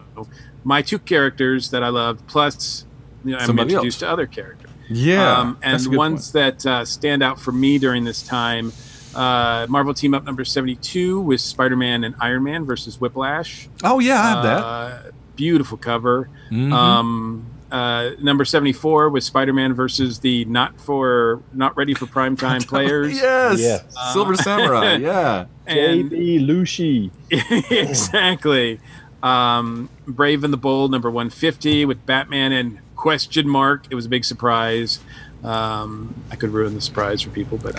my 0.63 0.81
two 0.81 0.97
characters 0.99 1.69
that 1.71 1.83
I 1.83 1.89
loved 1.89 2.25
plus 2.27 2.85
you 3.23 3.31
know, 3.31 3.37
I'm 3.39 3.57
introduced 3.59 4.01
else. 4.03 4.07
to 4.07 4.09
other 4.09 4.25
characters. 4.27 4.69
yeah. 4.89 5.39
Um, 5.39 5.57
and 5.61 5.73
That's 5.73 5.85
a 5.85 5.89
good 5.89 5.97
ones 5.97 6.31
that 6.33 6.65
uh, 6.65 6.85
stand 6.85 7.21
out 7.23 7.39
for 7.39 7.51
me 7.51 7.77
during 7.79 8.03
this 8.05 8.21
time 8.23 8.71
uh, 9.15 9.65
Marvel 9.69 9.93
Team 9.93 10.13
Up 10.13 10.23
number 10.25 10.43
72 10.45 11.19
with 11.21 11.41
Spider 11.41 11.75
Man 11.75 12.03
and 12.03 12.15
Iron 12.19 12.43
Man 12.43 12.65
versus 12.65 12.99
Whiplash. 12.99 13.67
Oh 13.83 13.99
yeah, 13.99 14.21
I 14.21 14.27
have 14.29 14.43
that. 14.43 14.63
Uh, 14.63 15.01
beautiful 15.35 15.77
cover. 15.77 16.29
Mhm. 16.51 16.71
Um, 16.71 17.45
uh, 17.71 18.11
number 18.21 18.45
74 18.45 19.09
with 19.09 19.23
Spider 19.23 19.51
Man 19.51 19.73
versus 19.73 20.19
the 20.19 20.45
not 20.45 20.79
for 20.79 21.41
not 21.51 21.75
ready 21.75 21.93
for 21.93 22.05
prime 22.05 22.35
time 22.37 22.61
players. 22.73 23.15
yes, 23.15 23.59
Yes. 23.59 23.95
Silver 24.13 24.35
Samurai. 24.35 24.95
Yeah, 25.01 25.45
And 25.65 26.11
JB 26.11 26.45
Lucy. 26.45 27.11
exactly. 27.29 28.79
Um, 29.23 29.89
Brave 30.07 30.43
and 30.43 30.53
the 30.53 30.57
Bold, 30.57 30.91
number 30.91 31.09
150, 31.09 31.85
with 31.85 32.05
Batman 32.05 32.51
and 32.51 32.77
question 32.95 33.47
mark. 33.47 33.87
It 33.89 33.95
was 33.95 34.05
a 34.05 34.09
big 34.09 34.23
surprise. 34.23 34.99
Um, 35.43 36.13
I 36.31 36.35
could 36.35 36.51
ruin 36.51 36.75
the 36.75 36.81
surprise 36.81 37.21
for 37.21 37.29
people, 37.31 37.57
but 37.57 37.75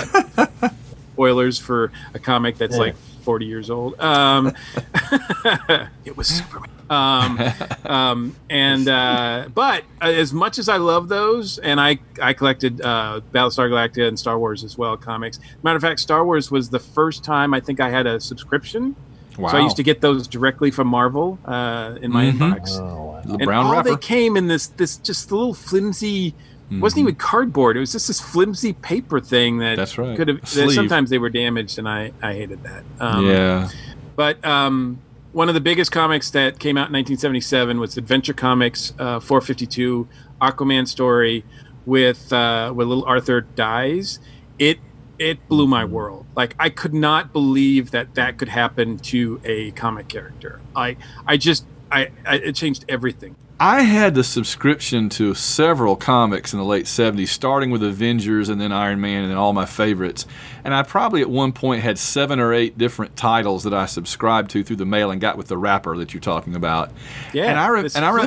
spoilers 1.21 1.59
for 1.59 1.91
a 2.13 2.19
comic 2.19 2.59
that's 2.59 2.75
Yeah. 2.75 2.81
like 2.83 2.97
40 3.23 3.47
years 3.47 3.71
old. 3.71 3.99
Um, 3.99 4.53
it 6.05 6.15
was 6.17 6.29
Superman. 6.29 6.71
Um, 6.89 7.41
um, 7.87 8.37
and 8.51 8.87
uh, 8.89 9.49
but 9.55 9.83
uh, 10.01 10.05
as 10.07 10.33
much 10.33 10.59
as 10.59 10.69
I 10.69 10.77
love 10.77 11.09
those, 11.09 11.59
and 11.59 11.81
I 11.81 11.99
I 12.23 12.33
collected 12.35 12.81
uh, 12.81 13.23
Battlestar 13.33 13.69
Galactica 13.71 14.07
and 14.07 14.17
Star 14.19 14.39
Wars 14.39 14.63
as 14.63 14.79
well 14.79 14.97
comics. 14.97 15.41
Matter 15.65 15.77
of 15.77 15.83
fact, 15.83 15.99
Star 16.01 16.25
Wars 16.25 16.51
was 16.51 16.69
the 16.69 16.79
first 16.79 17.25
time 17.25 17.55
I 17.55 17.61
think 17.61 17.81
I 17.81 17.89
had 17.91 18.07
a 18.07 18.21
subscription. 18.21 18.95
wow. 19.37 19.49
So 19.49 19.57
I 19.57 19.63
used 19.63 19.77
to 19.79 19.83
get 19.83 20.01
those 20.01 20.29
directly 20.29 20.71
from 20.71 20.87
Marvel 20.87 21.39
uh, 21.45 21.97
in 22.01 22.13
my 22.13 22.27
Mhm. 22.27 22.39
inbox. 22.39 22.79
Oh, 22.79 22.85
wow. 22.85 23.23
the 23.25 23.33
and 23.33 23.45
brown 23.47 23.67
all 23.67 23.73
wrapper. 23.73 23.91
they 23.91 23.97
came 23.97 24.37
in 24.37 24.47
this 24.47 24.69
this 24.69 24.97
just 24.99 25.31
a 25.33 25.35
little 25.35 25.55
flimsy 25.55 26.35
wasn't 26.71 26.99
Mhm. 26.99 27.03
even 27.03 27.15
cardboard. 27.17 27.77
It 27.77 27.81
was 27.81 27.93
just 27.93 28.09
this 28.09 28.21
flimsy 28.21 28.73
paper 28.73 29.21
thing 29.21 29.59
that 29.59 29.77
That's 29.77 29.97
right. 29.99 30.17
could 30.17 30.29
have. 30.29 30.49
Sometimes 30.49 31.11
they 31.11 31.19
were 31.19 31.31
damaged, 31.31 31.79
and 31.79 31.89
I 31.89 32.13
I 32.23 32.33
hated 32.35 32.63
that. 32.65 32.85
Um, 33.01 33.27
yeah. 33.27 33.69
But 34.17 34.45
um, 34.45 34.99
one 35.33 35.49
of 35.49 35.55
the 35.55 35.61
biggest 35.61 35.93
comics 35.93 36.31
that 36.31 36.59
came 36.59 36.77
out 36.79 36.89
in 36.89 36.93
1977 36.93 37.79
was 37.79 37.97
Adventure 37.97 38.33
Comics 38.33 38.93
uh, 38.99 39.21
452 39.21 40.09
Aquaman 40.41 40.89
story 40.89 41.45
with 41.85 42.33
uh, 42.33 42.73
where 42.73 42.87
little 42.87 43.05
Arthur 43.05 43.43
dies. 43.43 44.19
It 44.59 44.79
it 45.19 45.49
blew 45.49 45.67
my 45.67 45.85
world. 45.85 46.27
Like 46.35 46.55
I 46.59 46.69
could 46.69 46.93
not 46.95 47.33
believe 47.33 47.91
that 47.93 48.15
that 48.17 48.39
could 48.39 48.49
happen 48.49 48.99
to 48.99 49.41
a 49.45 49.71
comic 49.73 50.09
character. 50.09 50.61
I 50.75 50.97
I 51.27 51.37
just 51.37 51.65
I, 51.93 52.09
I 52.27 52.37
it 52.37 52.55
changed 52.55 52.85
everything. 52.89 53.37
I 53.59 53.83
had 53.83 54.15
the 54.15 54.23
subscription 54.23 55.09
to 55.11 55.33
several 55.33 55.97
comics 55.97 56.53
in 56.53 56.59
the 56.59 56.65
late 56.65 56.85
70s, 56.85 57.29
starting 57.29 57.71
with 57.71 57.83
Avengers 57.83 58.51
and 58.51 58.61
then 58.61 58.71
Iron 58.71 59.01
Man 59.01 59.23
and 59.23 59.31
then 59.31 59.39
all 59.39 59.55
my 59.55 59.65
favorites. 59.65 60.27
And 60.63 60.75
I 60.75 60.83
probably 60.83 61.23
at 61.23 61.31
one 61.31 61.53
point 61.53 61.83
had 61.83 61.99
seven 61.99 62.39
or 62.39 62.53
eight 62.53 62.77
different 62.77 63.17
titles 63.17 63.65
that 63.65 63.73
I 63.73 63.87
subscribed 63.87 64.51
to 64.51 64.63
through 64.63 64.77
the 64.77 64.85
mail 64.85 65.11
and 65.11 65.23
got 65.23 65.39
with 65.39 65.49
the 65.49 65.57
wrapper 65.57 65.97
that 65.97 66.13
you're 66.13 66.21
talking 66.21 66.55
about. 66.55 66.91
Yeah, 67.33 67.47
And 67.47 67.59
I 67.59 67.69
re- 67.69 67.89
and 67.95 68.05
I 68.05 68.11
re- 68.11 68.27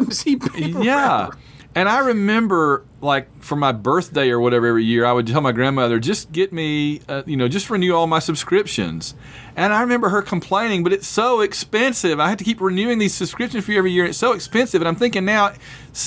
yeah. 0.84 1.20
wrapper. 1.26 1.38
And 1.76 1.88
I 1.88 2.00
remember, 2.00 2.84
like, 3.00 3.28
for 3.44 3.56
my 3.56 3.72
birthday 3.72 4.32
or 4.32 4.40
whatever 4.40 4.66
every 4.66 4.84
year, 4.84 5.06
I 5.06 5.14
would 5.14 5.28
tell 5.28 5.40
my 5.40 5.52
grandmother, 5.52 6.00
just 6.00 6.32
get 6.32 6.52
me, 6.52 7.02
uh, 7.08 7.22
you 7.28 7.38
know, 7.38 7.48
just 7.48 7.70
renew 7.70 7.94
all 7.94 8.08
my 8.08 8.18
subscriptions. 8.18 9.14
And 9.56 9.72
I 9.72 9.82
remember 9.82 10.10
her 10.10 10.24
complaining, 10.24 10.84
but 10.84 10.94
it's 10.94 11.08
so 11.08 11.42
expensive. 11.42 12.20
I 12.20 12.28
had 12.28 12.40
to 12.40 12.44
keep 12.44 12.60
renewing 12.60 12.98
these 12.98 13.14
subscriptions 13.14 13.66
for 13.66 13.72
you 13.72 13.78
every 13.78 13.92
year. 13.92 14.06
And 14.06 14.10
it's 14.10 14.18
so 14.18 14.32
expensive. 14.32 14.82
And 14.82 14.88
I'm 14.88 14.96
thinking 14.96 15.26
now, 15.26 15.54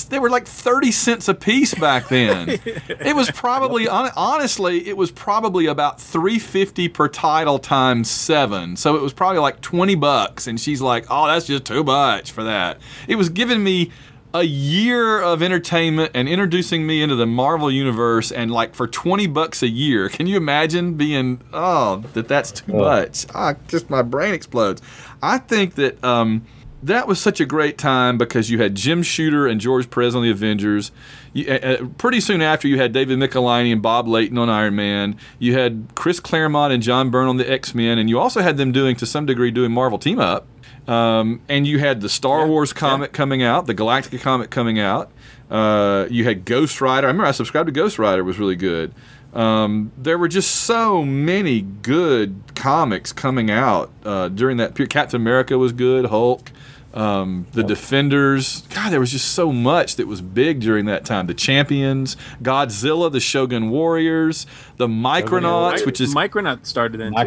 they 0.09 0.19
were 0.19 0.29
like 0.29 0.47
30 0.47 0.91
cents 0.91 1.29
a 1.29 1.33
piece 1.33 1.73
back 1.73 2.09
then. 2.09 2.49
it 2.65 3.15
was 3.15 3.31
probably, 3.31 3.87
honestly, 3.87 4.87
it 4.89 4.97
was 4.97 5.11
probably 5.11 5.67
about 5.67 6.01
350 6.01 6.89
per 6.89 7.07
title 7.07 7.57
times 7.57 8.11
seven. 8.11 8.75
So 8.75 8.97
it 8.97 9.01
was 9.01 9.13
probably 9.13 9.39
like 9.39 9.61
20 9.61 9.95
bucks. 9.95 10.45
And 10.45 10.59
she's 10.59 10.81
like, 10.81 11.05
oh, 11.09 11.27
that's 11.27 11.47
just 11.47 11.63
too 11.63 11.85
much 11.85 12.33
for 12.33 12.43
that. 12.43 12.81
It 13.07 13.15
was 13.15 13.29
giving 13.29 13.63
me 13.63 13.91
a 14.33 14.43
year 14.43 15.21
of 15.21 15.43
entertainment 15.43 16.11
and 16.15 16.27
introducing 16.27 16.87
me 16.87 17.01
into 17.01 17.15
the 17.15 17.25
Marvel 17.27 17.71
universe 17.71 18.31
and 18.31 18.49
like 18.51 18.73
for 18.73 18.87
20 18.87 19.27
bucks 19.27 19.61
a 19.61 19.67
year. 19.67 20.09
Can 20.09 20.25
you 20.27 20.37
imagine 20.37 20.95
being 20.95 21.41
oh 21.53 22.03
that 22.13 22.27
that's 22.27 22.51
too 22.51 22.73
much. 22.73 23.25
Ah, 23.35 23.55
just 23.67 23.89
my 23.89 24.01
brain 24.01 24.33
explodes. 24.33 24.81
I 25.21 25.37
think 25.37 25.75
that 25.75 26.03
um 26.03 26.45
that 26.83 27.07
was 27.07 27.19
such 27.19 27.39
a 27.39 27.45
great 27.45 27.77
time 27.77 28.17
because 28.17 28.49
you 28.49 28.61
had 28.61 28.75
Jim 28.75 29.03
Shooter 29.03 29.47
and 29.47 29.61
George 29.61 29.89
Perez 29.89 30.15
on 30.15 30.21
the 30.21 30.29
Avengers. 30.29 30.91
You, 31.31 31.49
uh, 31.49 31.85
pretty 31.97 32.19
soon 32.19 32.41
after, 32.41 32.67
you 32.67 32.77
had 32.77 32.91
David 32.91 33.19
Michelinie 33.19 33.71
and 33.71 33.81
Bob 33.81 34.05
Layton 34.05 34.37
on 34.37 34.49
Iron 34.49 34.75
Man. 34.75 35.15
You 35.39 35.57
had 35.57 35.87
Chris 35.95 36.19
Claremont 36.19 36.73
and 36.73 36.83
John 36.83 37.09
Byrne 37.09 37.29
on 37.29 37.37
the 37.37 37.49
X 37.49 37.73
Men, 37.73 37.97
and 37.97 38.09
you 38.09 38.19
also 38.19 38.41
had 38.41 38.57
them 38.57 38.73
doing, 38.73 38.97
to 38.97 39.05
some 39.05 39.25
degree, 39.25 39.49
doing 39.49 39.71
Marvel 39.71 39.97
Team 39.97 40.19
Up. 40.19 40.45
Um, 40.87 41.41
and 41.47 41.65
you 41.65 41.79
had 41.79 42.01
the 42.01 42.09
Star 42.09 42.47
Wars 42.47 42.73
comic 42.73 43.13
coming 43.13 43.41
out, 43.41 43.67
the 43.67 43.75
Galactica 43.75 44.19
comic 44.19 44.49
coming 44.49 44.79
out. 44.79 45.11
Uh, 45.49 46.07
you 46.09 46.23
had 46.23 46.45
Ghost 46.45 46.81
Rider. 46.81 47.07
I 47.07 47.09
remember 47.09 47.27
I 47.27 47.31
subscribed 47.31 47.67
to 47.67 47.71
Ghost 47.71 47.99
Rider; 47.99 48.23
was 48.23 48.39
really 48.39 48.55
good. 48.55 48.93
Um, 49.33 49.91
there 49.97 50.17
were 50.17 50.27
just 50.27 50.51
so 50.51 51.03
many 51.03 51.61
good 51.61 52.35
comics 52.55 53.11
coming 53.11 53.49
out 53.49 53.91
uh, 54.03 54.29
during 54.29 54.57
that 54.57 54.75
period. 54.75 54.91
Captain 54.91 55.19
America 55.19 55.57
was 55.57 55.71
good. 55.71 56.05
Hulk, 56.05 56.51
um, 56.93 57.47
the 57.53 57.63
Defenders. 57.63 58.61
God, 58.73 58.91
there 58.91 58.99
was 58.99 59.11
just 59.11 59.31
so 59.31 59.51
much 59.51 59.95
that 59.95 60.07
was 60.07 60.21
big 60.21 60.59
during 60.59 60.85
that 60.85 61.03
time. 61.05 61.25
The 61.27 61.33
Champions, 61.33 62.15
Godzilla, 62.43 63.11
the 63.11 63.19
Shogun 63.19 63.69
Warriors, 63.71 64.45
the 64.77 64.87
Micronauts, 64.87 65.85
which 65.85 65.99
is 65.99 66.13
Micronaut 66.13 66.65
started 66.65 66.99
then 66.99 67.13
too. 67.13 67.19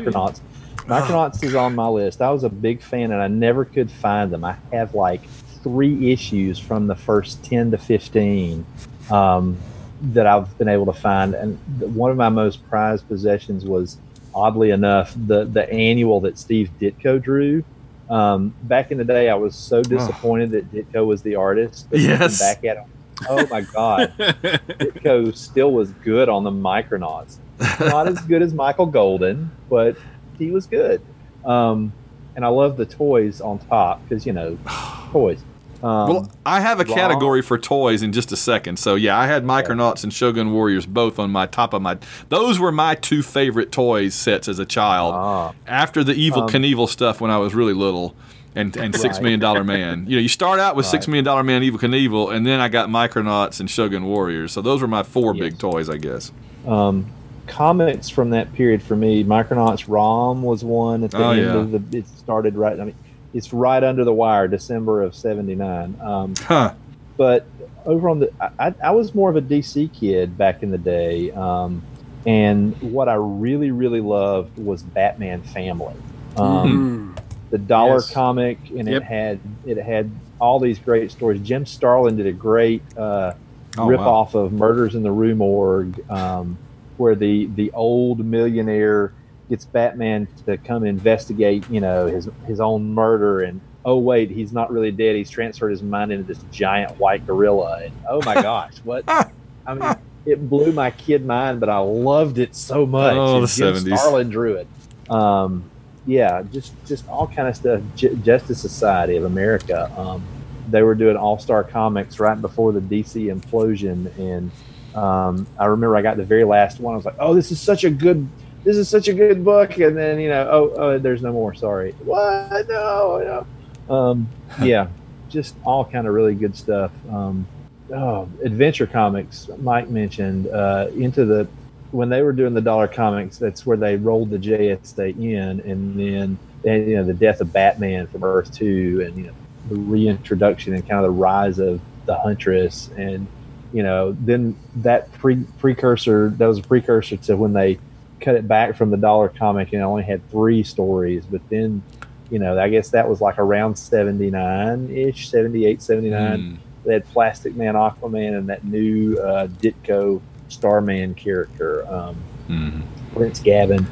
Micronauts. 0.87 1.43
Is 1.43 1.55
on 1.55 1.75
my 1.75 1.89
list. 1.89 2.23
I 2.23 2.31
was 2.31 2.45
a 2.45 2.49
big 2.49 2.81
fan, 2.83 3.11
and 3.13 3.21
I 3.21 3.29
never 3.29 3.65
could 3.65 3.91
find 3.91 4.31
them. 4.33 4.45
I 4.45 4.57
have 4.73 4.95
like 4.95 5.23
three 5.63 6.13
issues 6.13 6.59
from 6.59 6.87
the 6.87 6.95
first 6.95 7.43
ten 7.45 7.71
to 7.73 7.79
fifteen 7.79 8.65
um, 9.11 9.57
that 10.01 10.27
I've 10.27 10.57
been 10.59 10.69
able 10.69 10.87
to 10.87 10.93
find, 10.93 11.35
and 11.35 11.59
one 11.95 12.11
of 12.11 12.17
my 12.17 12.29
most 12.29 12.67
prized 12.69 13.07
possessions 13.09 13.65
was, 13.65 13.99
oddly 14.35 14.71
enough, 14.71 15.13
the 15.27 15.45
the 15.45 15.69
annual 15.73 16.21
that 16.21 16.39
Steve 16.39 16.71
Ditko 16.81 17.21
drew. 17.23 17.65
Um, 18.09 18.55
back 18.63 18.93
in 18.93 18.99
the 18.99 19.05
day, 19.05 19.29
I 19.29 19.35
was 19.35 19.57
so 19.57 19.83
disappointed 19.83 20.53
that 20.53 20.73
Ditko 20.73 21.05
was 21.07 21.23
the 21.23 21.35
artist. 21.35 21.89
But 21.91 21.99
looking 21.99 22.11
Yes. 22.21 22.39
back 22.39 22.65
at 22.65 22.77
him, 22.77 22.85
oh 23.29 23.45
my 23.49 23.63
god, 23.63 24.13
Ditko 24.19 25.37
still 25.37 25.73
was 25.73 25.91
good 25.91 26.29
on 26.29 26.45
the 26.45 26.53
Micronauts. 26.53 27.39
Not 27.81 28.07
as 28.07 28.21
good 28.21 28.43
as 28.43 28.55
Michael 28.55 28.87
Golden, 28.87 29.51
but 29.69 29.97
he 30.39 30.51
was 30.51 30.67
good. 30.67 31.01
Um, 31.45 31.93
and 32.35 32.45
I 32.45 32.49
love 32.49 32.77
the 32.77 32.87
toys 32.87 33.41
on 33.41 33.59
top 33.59 34.03
because 34.09 34.27
you 34.27 34.33
know, 34.33 34.59
toys. 35.13 35.43
Um, 35.83 36.09
Well, 36.09 36.33
I 36.47 36.61
have 36.61 36.81
a 36.81 36.85
Raw. 36.85 36.95
category 36.95 37.43
for 37.43 37.59
toys 37.59 38.03
in 38.03 38.13
just 38.13 38.33
a 38.33 38.37
second. 38.37 38.79
So 38.79 38.95
yeah, 38.95 39.19
I 39.19 39.27
had 39.27 39.45
Micronauts 39.45 40.05
and 40.05 40.13
Shogun 40.13 40.53
Warriors 40.53 40.87
both 40.87 41.19
on 41.19 41.31
my 41.31 41.47
top 41.47 41.75
of 41.75 41.83
my. 41.83 41.99
Those 42.31 42.59
were 42.59 42.73
my 42.73 42.95
two 42.95 43.23
favorite 43.23 43.71
toys 43.73 44.15
sets 44.15 44.49
as 44.49 44.59
a 44.59 44.65
child. 44.67 45.15
Ah. 45.15 45.53
After 45.67 46.03
the 46.03 46.15
Evel 46.15 46.43
Um, 46.45 46.49
Knievel 46.49 46.89
stuff 46.89 47.21
when 47.21 47.31
I 47.31 47.37
was 47.39 47.55
really 47.55 47.75
little, 47.75 48.17
and 48.55 48.75
and 48.79 48.95
Six 48.97 49.17
Right. 49.17 49.23
Million 49.25 49.41
Dollar 49.41 49.65
Man. 49.65 50.07
You 50.09 50.17
know, 50.17 50.23
you 50.23 50.29
start 50.29 50.59
out 50.61 50.77
with 50.77 50.87
Six 50.87 51.07
Right. 51.07 51.13
Million 51.13 51.25
Dollar 51.27 51.43
Man, 51.43 51.61
Evel 51.63 51.79
Knievel, 51.79 52.35
and 52.35 52.47
then 52.47 52.59
I 52.59 52.69
got 52.69 52.89
Micronauts 52.89 53.61
and 53.61 53.69
Shogun 53.71 54.07
Warriors. 54.07 54.53
So 54.53 54.63
those 54.63 54.81
were 54.81 54.89
my 54.89 55.03
four 55.03 55.35
Yes. 55.35 55.41
big 55.45 55.59
toys, 55.59 55.91
I 55.91 55.99
guess. 55.99 56.33
um, 56.67 57.07
comics 57.47 58.09
from 58.09 58.31
that 58.31 58.53
period 58.55 58.83
for 58.83 58.97
me, 58.97 59.25
Micronauts 59.25 59.85
ROM 59.89 60.43
was 60.43 60.65
one 60.65 61.05
at 61.05 61.11
the 61.11 61.19
Oh, 61.25 61.31
end 61.31 61.41
yeah. 61.47 61.55
of 61.55 61.71
the. 61.91 61.99
It 61.99 62.07
started 62.09 62.57
right. 62.57 62.79
I 62.79 62.85
mean, 62.85 62.95
it's 63.35 63.53
right 63.53 63.83
under 63.83 64.05
the 64.05 64.13
wire, 64.13 64.49
December 64.49 65.03
of 65.03 65.15
'79. 65.15 65.95
Um, 66.03 66.35
Huh. 66.39 66.73
but 67.17 67.47
over 67.85 68.09
on 68.09 68.19
the, 68.21 68.31
I, 68.41 68.51
I- 68.69 68.75
I 68.85 68.91
was 68.91 69.15
more 69.15 69.31
of 69.31 69.37
a 69.37 69.41
DC 69.43 69.93
kid 69.93 70.37
back 70.37 70.63
in 70.63 70.71
the 70.71 70.79
day, 70.79 71.31
um, 71.33 71.83
and 72.27 72.75
what 72.81 73.09
I 73.09 73.15
really, 73.15 73.71
really 73.71 74.01
loved 74.01 74.57
was 74.59 74.83
Batman 74.83 75.43
Family. 75.43 75.95
Um, 76.37 77.15
Mm. 77.17 77.23
the 77.51 77.59
dollar 77.59 77.95
Yes. 77.97 78.11
comic, 78.13 78.59
and 78.77 78.89
Yep. 78.89 79.03
it 79.03 79.05
had 79.05 79.39
it 79.65 79.77
had 79.79 80.11
all 80.41 80.59
these 80.61 80.79
great 80.79 81.11
stories. 81.11 81.41
Jim 81.41 81.65
Starlin 81.65 82.17
did 82.17 82.27
a 82.27 82.33
great 82.33 82.83
uh, 82.97 83.33
Oh, 83.79 83.87
rip 83.87 84.01
wow. 84.01 84.09
off 84.09 84.35
of 84.35 84.53
Murders 84.53 84.95
in 84.95 85.03
the 85.03 85.13
Rue 85.13 85.35
Morgue, 85.35 86.01
um, 86.11 86.57
where 86.99 87.15
the 87.15 87.47
the 87.55 87.71
old 87.73 88.25
millionaire 88.25 89.13
gets 89.49 89.65
Batman 89.65 90.27
to 90.47 90.57
come 90.57 90.85
investigate, 90.85 91.69
you 91.71 91.81
know, 91.81 92.07
his 92.07 92.29
his 92.47 92.61
own 92.61 92.93
murder, 92.95 93.41
and 93.41 93.61
oh 93.85 93.99
wait, 93.99 94.31
he's 94.31 94.53
not 94.53 94.73
really 94.73 94.91
dead. 94.91 95.17
He's 95.17 95.31
transferred 95.31 95.71
his 95.71 95.83
mind 95.83 96.13
into 96.13 96.25
this 96.25 96.43
giant 96.51 96.99
white 96.99 97.27
gorilla, 97.27 97.83
and 97.85 97.93
oh 98.09 98.21
my 98.25 98.35
gosh, 98.35 98.79
what? 98.85 99.05
I 99.67 99.75
mean, 99.75 99.97
it 100.27 100.49
blew 100.49 100.73
my 100.73 100.91
kid 100.91 101.25
mind, 101.25 101.61
but 101.61 101.69
I 101.69 101.79
loved 101.79 102.39
it 102.39 102.55
so 102.55 102.87
much. 102.87 103.15
Oh, 103.17 103.37
and 103.37 103.49
the 103.49 103.49
Jim 103.49 103.75
70s. 103.75 103.99
Starlin 103.99 104.29
drew 104.29 104.55
it. 104.55 104.69
Um, 105.11 105.65
yeah, 106.07 106.43
just 106.53 106.73
just 106.87 107.09
all 107.09 107.27
kind 107.27 107.49
of 107.49 107.57
stuff. 107.57 107.81
J- 107.95 108.15
Justice 108.17 108.61
Society 108.61 109.17
of 109.17 109.25
America. 109.25 109.91
Um, 109.99 110.25
they 110.69 110.83
were 110.83 110.95
doing 110.95 111.17
All 111.17 111.39
Star 111.39 111.63
Comics 111.63 112.19
right 112.19 112.41
before 112.41 112.73
the 112.73 112.81
DC 112.81 113.33
implosion, 113.33 114.17
and 114.19 114.51
um, 114.97 115.47
I 115.59 115.67
remember 115.67 115.97
I 115.97 116.03
got 116.03 116.17
the 116.17 116.25
very 116.25 116.45
last 116.45 116.81
one. 116.81 116.95
I 116.95 116.97
was 116.97 117.05
like, 117.05 117.17
"Oh, 117.19 117.35
this 117.35 117.53
is 117.53 117.61
such 117.61 117.85
a 117.85 117.91
good, 117.91 118.27
this 118.65 118.77
is 118.77 118.89
such 118.89 119.09
a 119.09 119.13
good 119.13 119.45
book," 119.45 119.79
and 119.79 119.97
then 119.97 120.19
you 120.19 120.31
know, 120.31 120.49
oh, 120.51 120.75
oh 120.77 120.99
there's 120.99 121.23
no 121.23 121.33
more. 121.33 121.55
Sorry, 121.55 121.93
what? 122.03 122.67
No, 122.69 123.47
no. 123.89 123.95
Um, 123.95 124.29
yeah, 124.63 124.89
just 125.29 125.55
all 125.65 125.85
kind 125.85 126.07
of 126.07 126.15
really 126.15 126.35
good 126.35 126.57
stuff. 126.57 126.91
Um, 127.11 127.47
oh, 127.95 128.29
adventure 128.43 128.87
comics. 128.87 129.49
Mike 129.59 129.91
mentioned 129.91 130.49
uh, 130.49 130.89
into 130.95 131.27
the 131.27 131.47
when 131.91 132.09
they 132.09 132.23
were 132.23 132.33
doing 132.33 132.55
the 132.55 132.63
dollar 132.63 132.89
comics. 132.89 133.37
That's 133.37 133.67
where 133.67 133.77
they 133.77 133.97
rolled 133.97 134.31
the 134.31 134.39
JSA 134.39 135.19
in, 135.19 135.61
and 135.61 136.01
then 136.01 136.39
and, 136.65 136.89
you 136.89 136.97
know 136.97 137.05
the 137.05 137.15
death 137.15 137.43
of 137.43 137.53
Batman 137.53 138.07
from 138.07 138.25
Earth 138.25 138.53
Two, 138.55 139.03
and 139.07 139.17
you 139.17 139.25
know 139.25 139.35
the 139.69 139.77
reintroduction 139.77 140.73
and 140.73 140.89
kind 140.89 141.05
of 141.05 141.13
the 141.13 141.19
rise 141.19 141.59
of 141.59 141.83
the 142.07 142.17
Huntress, 142.17 142.89
and 142.97 143.27
you 143.73 143.83
know 143.83 144.13
then 144.21 144.57
that 144.77 145.13
pre- 145.15 145.45
precursor 145.59 146.31
that 146.31 146.47
was 146.47 146.59
a 146.59 146.63
precursor 146.63 147.17
to 147.17 147.37
when 147.37 147.53
they 147.53 147.79
cut 148.21 148.35
it 148.35 148.47
back 148.49 148.77
from 148.77 148.91
the 148.91 148.97
dollar 148.97 149.29
comic 149.29 149.73
and 149.73 149.83
only 149.83 150.03
had 150.03 150.29
three 150.31 150.63
stories, 150.63 151.25
but 151.27 151.41
then. 151.51 151.83
You 152.29 152.41
know, 152.41 152.59
I 152.59 152.69
guess 152.71 152.89
that 152.91 153.09
was 153.09 153.21
like 153.21 153.39
around 153.39 153.77
79 153.79 154.91
ish, 154.91 155.31
78, 155.31 155.81
79 155.81 156.39
Mm. 156.41 156.57
they 156.85 156.95
had 156.95 157.05
Plastic 157.13 157.55
Man, 157.55 157.75
Aquaman, 157.75 158.37
and 158.37 158.49
that 158.49 158.65
new 158.65 159.17
uh, 159.19 159.47
Ditko 159.47 160.21
Starman 160.49 161.15
character, 161.15 161.87
um, 161.89 162.17
Mhm. 162.49 162.83
Prince 163.15 163.39
Gavyn. 163.41 163.87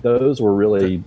Those 0.00 0.40
were 0.40 0.54
really 0.54 1.02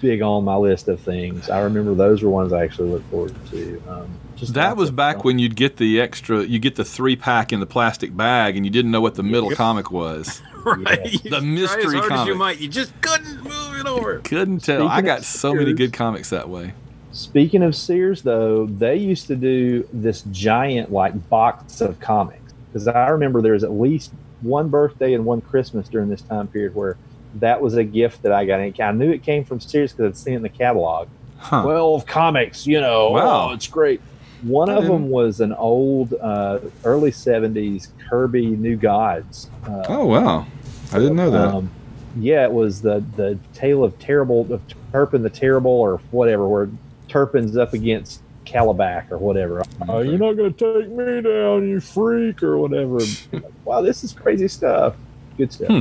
big 0.00 0.22
on 0.22 0.44
my 0.44 0.56
list 0.56 0.88
of 0.88 0.98
things. 1.00 1.50
I 1.50 1.60
remember 1.60 1.94
those 1.94 2.22
were 2.22 2.30
ones 2.30 2.54
I 2.54 2.64
actually 2.64 2.88
looked 2.88 3.10
forward 3.10 3.34
to. 3.50 3.82
Um, 3.86 4.08
just 4.36 4.54
That 4.54 4.76
was 4.76 4.90
back 4.90 5.16
fun. 5.16 5.22
when 5.24 5.38
you'd 5.38 5.56
get 5.56 5.76
the 5.76 6.00
extra, 6.00 6.42
you 6.42 6.58
get 6.58 6.76
the 6.76 6.84
three 6.84 7.16
pack 7.16 7.52
in 7.52 7.60
the 7.60 7.66
plastic 7.66 8.16
bag, 8.16 8.56
and 8.56 8.64
you 8.64 8.70
didn't 8.70 8.90
know 8.90 9.00
what 9.00 9.14
the 9.14 9.22
middle 9.22 9.50
comic 9.50 9.90
was. 9.90 10.42
right. 10.64 11.12
You 11.12 11.18
The 11.30 11.38
try 11.38 11.40
mystery 11.40 11.84
as 11.84 11.92
hard 11.92 12.04
as 12.04 12.08
comic. 12.08 12.26
you 12.28 12.34
might, 12.34 12.58
you 12.60 12.68
just 12.68 12.98
couldn't 13.00 13.42
move 13.44 13.74
it 13.80 13.86
over. 13.86 14.18
Couldn't 14.20 14.60
tell. 14.60 14.76
Speaking 14.78 14.90
I 14.90 14.98
of 15.00 15.04
got 15.04 15.24
so 15.24 15.54
many 15.54 15.72
good 15.72 15.92
comics 15.92 16.30
that 16.30 16.48
way. 16.48 16.72
Speaking 17.12 17.62
of 17.62 17.76
Sears, 17.76 18.22
though, 18.22 18.66
they 18.66 18.96
used 18.96 19.28
to 19.28 19.36
do 19.36 19.86
this 19.92 20.22
giant 20.32 20.90
like 20.90 21.28
box 21.28 21.80
of 21.80 22.00
comics 22.00 22.52
because 22.72 22.88
I 22.88 23.08
remember 23.08 23.40
there 23.40 23.52
was 23.52 23.62
at 23.62 23.70
least 23.70 24.12
one 24.40 24.68
birthday 24.68 25.14
and 25.14 25.24
one 25.24 25.40
Christmas 25.40 25.88
during 25.88 26.08
this 26.08 26.22
time 26.22 26.48
period 26.48 26.74
where 26.74 26.96
that 27.36 27.60
was 27.60 27.74
a 27.74 27.84
gift 27.84 28.22
that 28.22 28.32
I 28.32 28.44
got. 28.44 28.58
And 28.60 28.78
I 28.80 28.90
knew 28.92 29.10
it 29.12 29.22
came 29.22 29.44
from 29.44 29.60
Sears 29.60 29.92
because 29.92 30.06
I'd 30.10 30.16
seen 30.16 30.34
it 30.34 30.36
in 30.38 30.42
the 30.42 30.48
catalog. 30.48 31.08
Huh. 31.38 31.62
12 31.62 32.06
comics, 32.06 32.66
you 32.66 32.80
know. 32.80 33.10
Wow. 33.10 33.50
Oh, 33.50 33.52
it's 33.52 33.66
great. 33.68 34.00
One 34.44 34.68
of 34.68 34.84
them 34.84 35.08
was 35.10 35.40
an 35.40 35.52
old, 35.54 36.14
uh, 36.20 36.58
early 36.84 37.10
70s 37.10 37.88
Kirby 38.08 38.46
New 38.46 38.76
Gods. 38.76 39.48
Uh, 39.66 39.84
oh 39.88 40.06
wow, 40.06 40.46
I 40.92 40.98
didn't 40.98 41.16
know 41.16 41.30
that. 41.30 41.48
um, 41.48 41.70
yeah, 42.16 42.44
it 42.44 42.52
was 42.52 42.80
the, 42.80 43.02
the 43.16 43.38
Tale 43.54 43.82
of 43.82 43.98
Terrible, 43.98 44.52
of 44.52 44.60
Turpin 44.92 45.22
the 45.22 45.30
Terrible, 45.30 45.70
or 45.72 45.96
whatever, 46.12 46.46
where 46.46 46.68
Turpin's 47.08 47.56
up 47.56 47.72
against 47.72 48.20
Kalibak 48.44 49.10
or 49.10 49.18
whatever. 49.18 49.62
Oh, 49.88 49.96
Okay. 49.98 50.10
you're 50.10 50.18
not 50.18 50.34
going 50.36 50.52
to 50.54 50.80
take 50.82 50.90
me 50.90 51.22
down, 51.22 51.68
you 51.68 51.80
freak, 51.80 52.42
or 52.42 52.58
whatever. 52.58 52.98
wow, 53.64 53.80
this 53.80 54.04
is 54.04 54.12
crazy 54.12 54.46
stuff. 54.48 54.94
Good 55.36 55.52
stuff. 55.52 55.68
Hmm. 55.68 55.80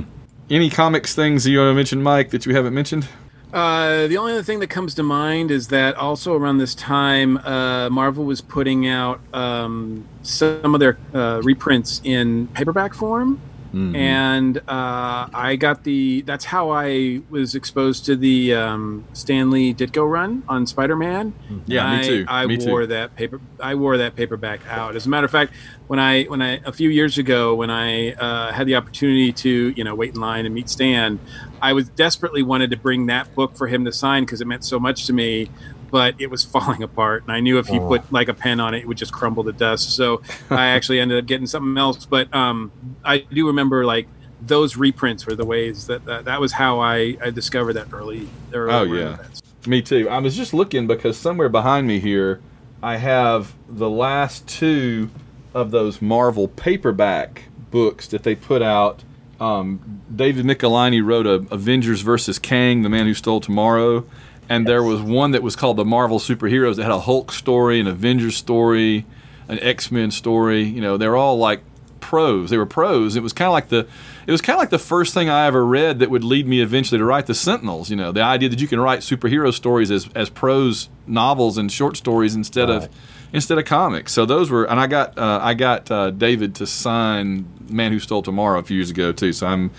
Any 0.50 0.70
comics 0.70 1.14
things 1.14 1.46
you 1.48 1.60
want 1.60 1.70
to 1.72 1.74
mention, 1.76 2.02
Mike, 2.02 2.32
that 2.32 2.46
you 2.46 2.56
haven't 2.56 2.74
mentioned? 2.74 3.08
Uh, 3.54 4.08
the 4.08 4.18
only 4.18 4.34
other 4.34 4.42
thing 4.42 4.60
that 4.60 4.72
comes 4.72 4.96
to 4.96 5.04
mind 5.04 5.52
is 5.52 5.68
that 5.68 5.96
also 5.96 6.36
around 6.36 6.58
this 6.58 6.74
time, 6.74 7.38
uh, 7.38 7.88
Marvel 7.92 8.26
was 8.26 8.42
putting 8.42 8.88
out 8.88 9.22
um, 9.32 10.04
some 10.24 10.74
of 10.74 10.80
their 10.80 10.98
uh, 11.14 11.40
reprints 11.44 12.02
in 12.04 12.48
paperback 12.48 12.96
form. 12.96 13.40
Mhm. 13.74 13.96
and 13.96 14.58
uh, 14.68 15.28
I 15.34 15.56
got 15.56 15.84
the. 15.84 16.22
That's 16.22 16.46
how 16.46 16.70
I 16.70 17.22
was 17.30 17.56
exposed 17.56 18.06
to 18.06 18.16
the 18.16 18.54
um, 18.54 19.04
Stan 19.14 19.50
Lee 19.50 19.74
Ditko 19.74 20.08
run 20.10 20.44
on 20.48 20.68
Spider-Man. 20.68 21.34
yeah, 21.66 21.86
I, 21.86 21.98
me 21.98 22.04
too. 22.08 22.26
I 22.28 22.46
me 22.46 22.58
wore 22.68 22.82
too. 22.82 22.88
that 22.88 23.16
paper. 23.16 23.42
I 23.60 23.74
wore 23.76 23.98
that 23.98 24.16
paperback 24.16 24.62
out. 24.70 24.96
As 24.96 25.08
a 25.08 25.10
matter 25.10 25.26
of 25.26 25.32
fact, 25.32 25.54
when 25.88 26.00
I 26.00 26.24
when 26.26 26.42
I 26.42 26.62
a 26.66 26.72
few 26.72 26.90
years 26.90 27.18
ago 27.18 27.56
when 27.56 27.72
I 27.72 28.14
uh, 28.14 28.52
had 28.52 28.68
the 28.68 28.76
opportunity 28.76 29.32
to 29.34 29.74
you 29.76 29.84
know 29.84 29.96
wait 29.96 30.14
in 30.14 30.22
line 30.22 30.46
and 30.46 30.54
meet 30.54 30.70
Stan, 30.70 31.20
I 31.60 31.74
was 31.74 31.90
desperately 31.90 32.44
wanted 32.44 32.70
to 32.72 32.78
bring 32.78 33.08
that 33.08 33.34
book 33.34 33.56
for 33.58 33.68
him 33.68 33.86
to 33.86 33.92
sign 33.92 34.24
because 34.24 34.40
it 34.40 34.46
meant 34.46 34.66
so 34.66 34.80
much 34.80 35.08
to 35.08 35.14
me. 35.14 35.50
But 35.94 36.16
it 36.18 36.32
was 36.32 36.44
falling 36.56 36.82
apart, 36.82 37.22
and 37.24 37.32
I 37.32 37.40
knew 37.40 37.60
if 37.60 37.68
he 37.68 37.78
Oh. 37.80 37.88
put 37.88 38.12
like 38.12 38.28
a 38.28 38.34
pen 38.34 38.60
on 38.60 38.74
it, 38.74 38.80
it 38.80 38.88
would 38.88 38.98
just 38.98 39.14
crumble 39.14 39.44
to 39.44 39.52
dust. 39.54 39.92
So 39.92 40.24
I 40.50 40.66
actually 40.76 41.00
ended 41.00 41.20
up 41.20 41.28
getting 41.28 41.46
something 41.46 41.78
else. 41.78 42.06
But 42.08 42.34
um, 42.34 42.72
I 43.06 43.20
do 43.20 43.46
remember 43.46 43.86
like 43.86 44.08
those 44.42 44.76
reprints 44.76 45.28
were 45.28 45.36
the 45.36 45.46
ways 45.46 45.86
that 45.88 46.04
that, 46.06 46.26
that 46.26 46.42
was 46.42 46.54
how 46.54 46.80
I, 46.80 47.16
I 47.24 47.30
discovered 47.30 47.74
that 47.74 47.88
early. 47.94 48.28
early 48.52 48.74
Oh, 48.74 48.84
yeah. 48.92 49.18
that. 49.18 49.68
Me 49.68 49.82
too. 49.84 50.10
I 50.10 50.18
was 50.18 50.36
just 50.36 50.52
looking 50.54 50.88
because 50.88 51.16
somewhere 51.16 51.48
behind 51.48 51.86
me 51.88 52.00
here, 52.00 52.42
I 52.82 52.98
have 52.98 53.54
the 53.70 53.90
last 53.90 54.48
two 54.48 55.12
of 55.54 55.70
those 55.72 56.02
Marvel 56.02 56.48
paperback 56.48 57.44
books 57.70 58.08
that 58.08 58.24
they 58.24 58.34
put 58.36 58.62
out. 58.64 59.04
Um, 59.40 60.02
David 60.14 60.46
Michelinie 60.46 61.06
wrote 61.06 61.28
a 61.28 61.46
Avengers 61.54 62.02
versus 62.02 62.40
Kang, 62.40 62.82
the 62.82 62.90
Man 62.90 63.06
Who 63.06 63.14
Stole 63.14 63.40
Tomorrow, 63.40 64.06
and 64.50 64.68
there 64.68 64.84
was 64.84 65.02
one 65.02 65.32
that 65.32 65.42
was 65.44 65.56
called 65.56 65.78
the 65.78 65.86
Marvel 65.86 66.20
Superheroes 66.20 66.76
that 66.78 66.84
had 66.84 66.92
a 66.92 67.00
Hulk 67.00 67.32
story, 67.32 67.80
an 67.80 67.88
Avengers 67.88 68.36
story, 68.38 69.06
an 69.48 69.60
X 69.60 69.92
Men 69.92 70.12
story. 70.12 70.64
You 70.64 70.82
know, 70.82 70.98
they're 70.98 71.16
all 71.16 71.38
like 71.38 71.62
prose. 72.00 72.50
They 72.50 72.58
were 72.58 72.66
prose. 72.66 73.16
It 73.16 73.24
was 73.24 73.34
kind 73.34 73.48
of 73.48 73.54
like 73.54 73.70
the 73.70 73.88
it 74.28 74.32
was 74.32 74.42
kind 74.42 74.56
of 74.56 74.60
like 74.62 74.70
the 74.70 74.80
first 74.80 75.14
thing 75.14 75.30
I 75.30 75.46
ever 75.48 75.66
read 75.66 76.00
that 76.00 76.10
would 76.10 76.24
lead 76.24 76.48
me 76.48 76.62
eventually 76.62 76.98
to 77.00 77.06
write 77.06 77.26
the 77.26 77.34
Sentinels. 77.34 77.90
You 77.90 77.96
know, 77.96 78.12
the 78.12 78.22
idea 78.22 78.50
that 78.50 78.62
you 78.62 78.68
can 78.68 78.80
write 78.80 79.00
superhero 79.00 79.54
stories 79.54 79.92
as, 79.92 80.08
as 80.16 80.30
prose 80.30 80.90
novels 81.08 81.58
and 81.58 81.72
short 81.72 81.98
stories 81.98 82.36
instead 82.36 82.70
Right. 82.70 82.84
of 82.84 82.90
instead 83.34 83.58
of 83.58 83.66
comics. 83.66 84.14
So 84.14 84.28
those 84.28 84.52
were, 84.52 84.66
and 84.66 84.80
I 84.80 84.86
got 84.88 85.18
uh, 85.18 85.40
I 85.42 85.56
got 85.56 85.90
uh, 85.90 86.12
David 86.12 86.56
to 86.56 86.68
sign 86.68 87.48
Man 87.70 87.92
Who 87.92 88.00
Stole 88.00 88.22
Tomorrow 88.22 88.60
a 88.60 88.64
few 88.64 88.78
years 88.78 88.92
ago 88.92 89.12
too. 89.12 89.34
So 89.34 89.48
I'm 89.48 89.72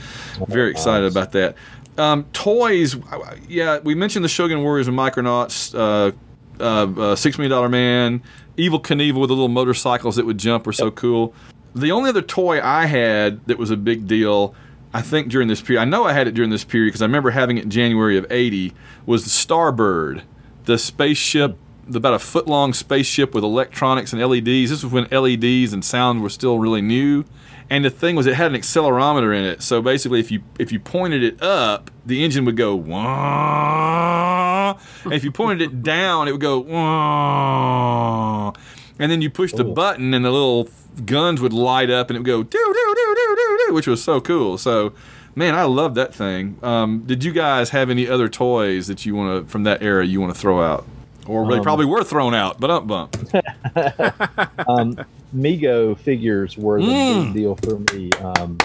very 0.48 0.70
excited 0.72 1.04
nice. 1.04 1.12
about 1.12 1.32
that. 1.32 1.54
Um, 1.96 2.24
toys, 2.32 2.96
yeah, 3.48 3.78
we 3.78 3.94
mentioned 3.94 4.24
the 4.24 4.28
Shogun 4.28 4.62
Warriors 4.62 4.88
and 4.88 4.98
Micronauts. 4.98 5.74
Uh, 5.74 6.12
uh, 6.60 6.86
uh, 7.00 7.16
Six 7.16 7.36
Million 7.36 7.50
Dollar 7.50 7.68
Man, 7.68 8.22
Evel 8.56 8.80
Knievel 8.80 9.20
with 9.20 9.28
the 9.28 9.34
little 9.34 9.48
motorcycles 9.48 10.16
that 10.16 10.24
would 10.24 10.38
jump 10.38 10.66
were 10.66 10.72
so 10.72 10.90
cool. 10.90 11.34
The 11.74 11.90
only 11.90 12.10
other 12.10 12.22
toy 12.22 12.60
I 12.62 12.86
had 12.86 13.44
that 13.46 13.58
was 13.58 13.70
a 13.70 13.76
big 13.76 14.06
deal, 14.06 14.54
I 14.92 15.02
think 15.02 15.28
during 15.28 15.48
this 15.48 15.60
period, 15.60 15.82
I 15.82 15.84
know 15.84 16.04
I 16.04 16.12
had 16.12 16.28
it 16.28 16.34
during 16.34 16.50
this 16.50 16.62
period 16.62 16.90
because 16.90 17.02
I 17.02 17.06
remember 17.06 17.30
having 17.30 17.58
it 17.58 17.64
in 17.64 17.70
January 17.70 18.16
of 18.16 18.30
'80, 18.30 18.72
was 19.06 19.24
the 19.24 19.30
Starbird 19.30 20.22
the 20.64 20.78
spaceship, 20.78 21.56
the, 21.86 21.98
about 21.98 22.14
a 22.14 22.18
foot 22.18 22.46
long 22.46 22.72
spaceship 22.72 23.34
with 23.34 23.44
electronics 23.44 24.12
and 24.12 24.22
LEDs. 24.22 24.70
This 24.70 24.82
was 24.82 24.92
when 24.92 25.04
LEDs 25.10 25.72
and 25.72 25.84
sound 25.84 26.22
were 26.22 26.30
still 26.30 26.58
really 26.58 26.82
new. 26.82 27.24
And 27.70 27.84
the 27.84 27.90
thing 27.90 28.14
was, 28.14 28.26
it 28.26 28.34
had 28.34 28.52
an 28.54 28.60
accelerometer 28.60 29.36
in 29.36 29.44
it. 29.44 29.62
So 29.62 29.82
basically, 29.82 30.20
if 30.20 30.30
you 30.30 30.42
if 30.58 30.70
you 30.70 30.78
pointed 30.78 31.22
it 31.22 31.42
up, 31.42 31.90
the 32.06 32.22
engine 32.24 32.44
would 32.44 32.56
go 32.56 32.76
wah. 32.76 34.78
And 35.04 35.12
if 35.14 35.24
you 35.24 35.32
pointed 35.32 35.62
it 35.62 35.82
down, 35.82 36.28
it 36.28 36.32
would 36.32 36.40
go 36.40 36.60
wah. 36.60 38.52
And 38.98 39.10
then 39.10 39.22
you 39.22 39.30
push 39.30 39.52
the 39.52 39.64
Cool. 39.64 39.74
button, 39.74 40.14
and 40.14 40.24
the 40.24 40.30
little 40.30 40.68
guns 41.04 41.40
would 41.40 41.52
light 41.52 41.90
up, 41.90 42.10
and 42.10 42.16
it 42.16 42.20
would 42.20 42.26
go 42.26 42.42
doo 42.42 42.58
doo 42.58 42.94
doo 42.94 43.14
doo 43.16 43.36
doo 43.36 43.58
doo, 43.68 43.74
which 43.74 43.86
was 43.88 44.02
so 44.04 44.20
cool. 44.20 44.56
So, 44.58 44.92
man, 45.34 45.54
I 45.54 45.64
love 45.64 45.94
that 45.96 46.14
thing. 46.14 46.58
Um, 46.62 47.02
did 47.06 47.24
you 47.24 47.32
guys 47.32 47.70
have 47.70 47.90
any 47.90 48.08
other 48.08 48.28
toys 48.28 48.86
that 48.86 49.04
you 49.04 49.14
want 49.16 49.46
to 49.46 49.50
from 49.50 49.64
that 49.64 49.82
era 49.82 50.06
you 50.06 50.20
want 50.20 50.32
to 50.34 50.40
throw 50.40 50.62
out, 50.62 50.86
or 51.26 51.48
they 51.48 51.56
Um, 51.56 51.62
probably 51.62 51.86
were 51.86 52.04
thrown 52.04 52.34
out, 52.34 52.60
but 52.60 52.70
up 52.70 52.86
bump. 52.86 53.16
um, 54.68 54.98
Mego 55.34 55.96
figures 55.98 56.56
were 56.56 56.80
the 56.80 56.86
Mm. 56.88 57.24
big 57.24 57.34
deal 57.34 57.56
for 57.56 57.78
me. 57.94 58.10
Um, 58.22 58.58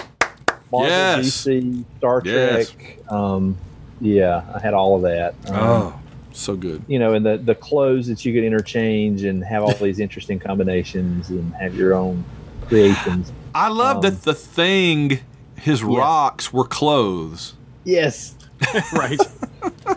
Marvel, 0.72 0.88
Yes. 0.88 1.44
DC, 1.44 1.84
Star 1.98 2.22
Yes. 2.24 2.70
Trek. 2.70 2.98
Um, 3.10 3.56
yeah, 4.00 4.42
I 4.54 4.60
had 4.60 4.72
all 4.74 4.96
of 4.96 5.02
that. 5.02 5.34
Um, 5.48 5.56
Oh, 5.56 5.94
so 6.32 6.54
good. 6.54 6.82
You 6.86 6.98
know, 7.00 7.14
and 7.14 7.26
the 7.26 7.38
the 7.38 7.54
clothes 7.56 8.06
that 8.06 8.24
you 8.24 8.32
could 8.32 8.44
interchange 8.44 9.24
and 9.24 9.44
have 9.44 9.62
all 9.64 9.74
these 9.74 9.98
interesting 9.98 10.38
combinations 10.38 11.28
and 11.30 11.52
have 11.54 11.74
your 11.74 11.94
own 11.94 12.24
creations. 12.68 13.32
I 13.54 13.68
love 13.68 13.96
Um, 13.96 14.02
that 14.02 14.22
the 14.22 14.34
thing, 14.34 15.18
his 15.56 15.82
rocks 15.82 16.52
were 16.52 16.64
clothes. 16.64 17.54
Yes, 17.84 18.34
right. 18.92 19.20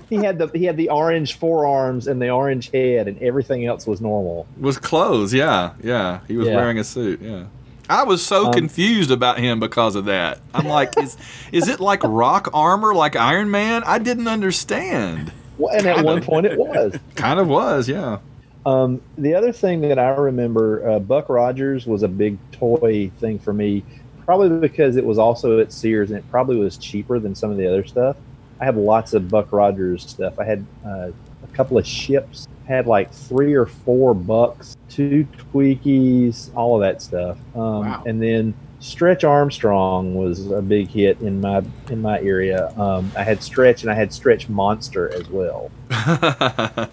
he 0.09 0.15
had 0.17 0.37
the 0.37 0.47
he 0.53 0.65
had 0.65 0.77
the 0.77 0.89
orange 0.89 1.37
forearms 1.37 2.07
and 2.07 2.21
the 2.21 2.29
orange 2.29 2.71
head, 2.71 3.07
and 3.07 3.21
everything 3.21 3.65
else 3.65 3.85
was 3.87 4.01
normal. 4.01 4.45
Was 4.59 4.77
clothes, 4.77 5.33
yeah, 5.33 5.71
yeah. 5.83 6.19
He 6.27 6.37
was 6.37 6.47
Yeah. 6.47 6.55
wearing 6.55 6.79
a 6.79 6.83
suit, 6.83 7.21
yeah. 7.21 7.45
I 7.89 8.03
was 8.03 8.25
so 8.25 8.47
Um, 8.47 8.53
confused 8.53 9.11
about 9.11 9.39
him 9.39 9.59
because 9.59 9.95
of 9.95 10.05
that. 10.05 10.39
I'm 10.53 10.67
like, 10.67 10.97
is 10.97 11.17
is 11.51 11.67
it 11.67 11.79
like 11.79 12.01
rock 12.03 12.49
armor 12.53 12.93
like 12.95 13.15
Iron 13.15 13.51
Man? 13.51 13.83
I 13.85 13.99
didn't 13.99 14.27
understand. 14.27 15.31
Well, 15.57 15.75
and 15.75 15.85
at 15.85 15.95
Kind 15.95 16.05
one 16.07 16.17
of. 16.19 16.23
point 16.23 16.45
it 16.45 16.57
was. 16.57 16.97
Kind 17.15 17.39
of 17.39 17.47
was, 17.47 17.87
yeah. 17.89 18.19
Um, 18.65 19.01
the 19.17 19.35
other 19.35 19.51
thing 19.51 19.81
that 19.81 19.99
I 19.99 20.09
remember, 20.15 20.89
uh, 20.89 20.99
Buck 20.99 21.27
Rogers 21.27 21.85
was 21.85 22.01
a 22.01 22.07
big 22.07 22.37
toy 22.53 23.11
thing 23.19 23.37
for 23.37 23.51
me, 23.51 23.83
probably 24.25 24.57
because 24.57 24.95
it 24.95 25.05
was 25.05 25.17
also 25.19 25.59
at 25.59 25.73
Sears 25.73 26.09
and 26.11 26.17
it 26.19 26.23
probably 26.31 26.55
was 26.55 26.77
cheaper 26.77 27.19
than 27.19 27.35
some 27.35 27.51
of 27.51 27.57
the 27.57 27.67
other 27.67 27.83
stuff. 27.85 28.15
I 28.63 28.65
have 28.65 28.77
lots 28.77 29.13
of 29.13 29.27
Buck 29.27 29.51
Rogers 29.51 30.09
stuff. 30.09 30.39
I 30.39 30.45
had 30.45 30.65
uh, 30.85 31.09
a 31.09 31.47
couple 31.51 31.77
of 31.77 31.85
ships, 31.85 32.47
had 32.65 32.87
like 32.87 33.13
three 33.13 33.55
or 33.55 33.65
four 33.65 34.13
bucks, 34.13 34.77
two 34.87 35.27
Twikis, 35.37 36.49
all 36.55 36.75
of 36.75 36.81
that 36.81 37.01
stuff. 37.01 37.37
Um, 37.55 37.81
Wow. 37.81 38.03
And 38.05 38.23
then 38.23 38.53
Stretch 38.79 39.25
Armstrong 39.25 40.15
was 40.15 40.49
a 40.49 40.61
big 40.61 40.87
hit 40.87 41.19
in 41.19 41.41
my 41.41 41.61
in 41.89 42.01
my 42.01 42.21
area. 42.21 42.69
Um, 42.79 43.11
I 43.17 43.23
had 43.23 43.43
Stretch 43.43 43.81
and 43.81 43.91
I 43.91 43.95
had 43.95 44.13
Stretch 44.13 44.47
Monster 44.47 45.13
as 45.13 45.27
well. 45.29 45.69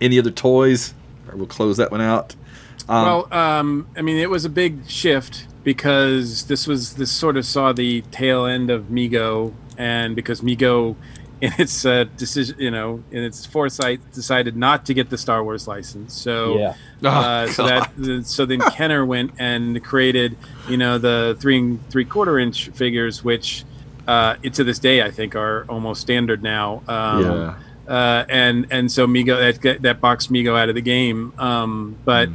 Any 0.00 0.20
other 0.20 0.30
toys? 0.30 0.94
Or 1.28 1.36
we'll 1.36 1.46
close 1.46 1.78
that 1.78 1.90
one 1.90 2.00
out. 2.00 2.36
Um, 2.88 3.04
well, 3.04 3.34
um, 3.34 3.88
I 3.96 4.02
mean, 4.02 4.18
it 4.18 4.30
was 4.30 4.44
a 4.44 4.48
big 4.48 4.88
shift 4.88 5.48
because 5.64 6.46
this 6.46 6.68
was 6.68 6.94
this 6.94 7.10
sort 7.10 7.36
of 7.36 7.44
saw 7.44 7.72
the 7.72 8.02
tail 8.12 8.46
end 8.46 8.70
of 8.70 8.84
Mego, 8.84 9.52
and 9.82 10.14
because 10.14 10.40
Mego, 10.42 10.94
in 11.42 11.52
its 11.58 11.84
uh, 11.84 12.04
decision, 12.16 12.54
you 12.60 12.70
know, 12.70 13.02
in 13.10 13.22
its 13.24 13.44
foresight, 13.44 13.98
decided 14.12 14.54
not 14.56 14.86
to 14.86 14.94
get 14.94 15.10
the 15.10 15.18
Star 15.18 15.42
Wars 15.42 15.66
license. 15.66 16.14
So, 16.14 16.56
Yeah. 16.56 16.74
oh, 17.02 17.08
uh, 17.08 17.46
so 17.48 17.66
that 17.66 17.90
so 18.24 18.46
then 18.46 18.60
Kenner 18.76 19.04
went 19.04 19.32
and 19.38 19.82
created, 19.82 20.36
you 20.68 20.76
know, 20.76 20.98
the 20.98 21.36
three 21.40 21.58
and 21.58 21.90
three 21.90 22.04
quarter 22.04 22.38
inch 22.38 22.68
figures, 22.70 23.24
which 23.24 23.64
uh, 24.06 24.34
to 24.56 24.62
this 24.62 24.78
day 24.78 25.02
I 25.02 25.10
think 25.10 25.34
are 25.34 25.64
almost 25.68 26.00
standard 26.00 26.42
now. 26.42 26.82
Um, 26.86 27.24
yeah. 27.24 27.54
uh, 27.88 28.24
and 28.28 28.66
and 28.70 28.90
so 28.90 29.06
Mego 29.08 29.34
that 29.62 29.82
that 29.82 30.00
boxed 30.00 30.30
Migo 30.30 30.56
out 30.56 30.68
of 30.68 30.76
the 30.76 30.80
game. 30.96 31.32
Um, 31.38 31.96
but 32.04 32.28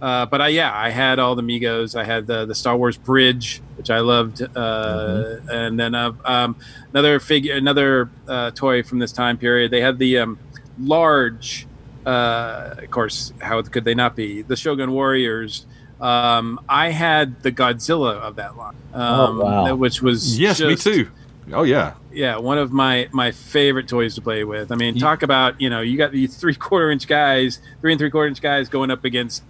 uh, 0.00 0.24
but 0.26 0.40
I 0.40 0.48
yeah 0.48 0.72
I 0.74 0.88
had 0.88 1.18
all 1.18 1.34
the 1.34 1.42
Megos. 1.42 1.94
I 1.94 2.04
had 2.04 2.26
the 2.26 2.46
the 2.46 2.54
Star 2.54 2.76
Wars 2.76 2.96
bridge, 2.96 3.60
which 3.84 3.90
I 3.90 4.00
loved, 4.00 4.40
uh, 4.56 5.36
and 5.52 5.78
then 5.78 5.94
uh, 5.94 6.12
um, 6.24 6.56
another 6.94 7.20
figure, 7.20 7.54
another 7.54 8.08
uh, 8.26 8.50
toy 8.52 8.82
from 8.82 8.98
this 8.98 9.12
time 9.12 9.36
period. 9.36 9.70
They 9.70 9.82
had 9.82 9.98
the 9.98 10.20
um, 10.20 10.38
large, 10.80 11.66
uh, 12.06 12.76
of 12.78 12.90
course, 12.90 13.34
how 13.42 13.60
could 13.60 13.84
they 13.84 13.94
not 13.94 14.16
be 14.16 14.40
the 14.40 14.56
Shogun 14.56 14.92
Warriors. 14.92 15.66
Um, 16.00 16.60
I 16.66 16.92
had 16.92 17.42
the 17.42 17.52
Godzilla 17.52 18.14
of 18.14 18.36
that 18.36 18.56
line, 18.56 18.74
um, 18.94 19.38
Oh, 19.40 19.44
wow. 19.44 19.74
which 19.74 20.00
was 20.00 20.40
Yes, 20.40 20.60
me 20.60 20.76
too. 20.76 21.10
Oh 21.52 21.62
yeah. 21.62 21.94
yeah, 22.12 22.38
one 22.38 22.56
of 22.58 22.72
my 22.72 23.08
my 23.12 23.30
favorite 23.32 23.86
toys 23.88 24.14
to 24.14 24.22
play 24.22 24.44
with. 24.44 24.72
I 24.72 24.76
mean, 24.76 24.94
You- 24.94 25.00
talk 25.00 25.22
about 25.22 25.60
you 25.60 25.68
know 25.68 25.80
you 25.82 25.98
got 25.98 26.10
these 26.12 26.36
three 26.36 26.54
quarter 26.54 26.90
inch 26.90 27.06
guys, 27.06 27.58
three 27.80 27.92
and 27.92 27.98
three 27.98 28.10
quarter 28.10 28.28
inch 28.28 28.40
guys 28.40 28.68
going 28.68 28.90
up 28.90 29.04
against 29.04 29.42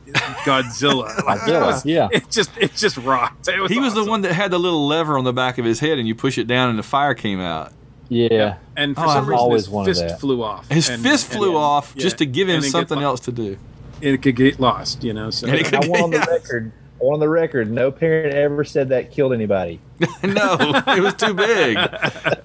Godzilla. 0.44 1.10
Like, 1.24 1.42
it, 1.46 1.52
Yeah, 1.52 1.66
was- 1.66 1.86
yeah. 1.86 2.08
it 2.12 2.30
just 2.30 2.50
it 2.58 2.74
just 2.74 2.96
rocked. 2.98 3.48
It 3.48 3.60
was 3.60 3.70
He 3.70 3.78
was 3.78 3.94
the 3.94 4.04
one 4.04 4.22
that 4.22 4.32
had 4.32 4.50
the 4.50 4.58
little 4.58 4.86
lever 4.86 5.16
on 5.18 5.24
the 5.24 5.32
back 5.32 5.58
of 5.58 5.64
his 5.64 5.80
head, 5.80 5.98
and 5.98 6.06
you 6.08 6.14
push 6.14 6.38
it 6.38 6.46
down, 6.46 6.70
and 6.70 6.78
the 6.78 6.82
fire 6.82 7.14
came 7.14 7.40
out. 7.40 7.72
Yeah. 8.08 8.56
And 8.76 8.94
for 8.94 9.02
Oh, 9.04 9.08
some 9.08 9.16
I've 9.18 9.28
reason, 9.28 9.38
always 9.40 9.66
his 9.66 9.98
fist 10.00 10.08
that. 10.08 10.20
flew 10.20 10.42
off. 10.42 10.68
His 10.70 10.88
and- 10.88 11.02
fist 11.02 11.30
and- 11.30 11.38
flew 11.38 11.56
off 11.56 11.94
yeah, 11.96 12.02
just 12.02 12.18
to 12.18 12.26
give 12.26 12.48
him 12.48 12.60
something 12.62 13.00
else 13.00 13.20
to 13.20 13.32
do. 13.32 13.56
It 14.00 14.20
could 14.20 14.36
get 14.36 14.60
lost, 14.60 15.02
you 15.04 15.12
know. 15.14 15.30
So 15.30 15.46
And 15.46 15.56
it 15.56 15.72
And 15.72 15.84
I 15.84 15.88
want 15.88 16.02
on 16.02 16.10
the 16.10 16.18
record. 16.30 16.72
On 17.04 17.20
the 17.20 17.28
record. 17.28 17.70
No 17.70 17.92
parent 17.92 18.34
ever 18.34 18.64
said 18.64 18.88
that 18.88 19.10
killed 19.10 19.34
anybody. 19.34 19.78
no, 20.22 20.56
it 20.86 21.02
was 21.02 21.12
too 21.12 21.34
big. 21.34 21.76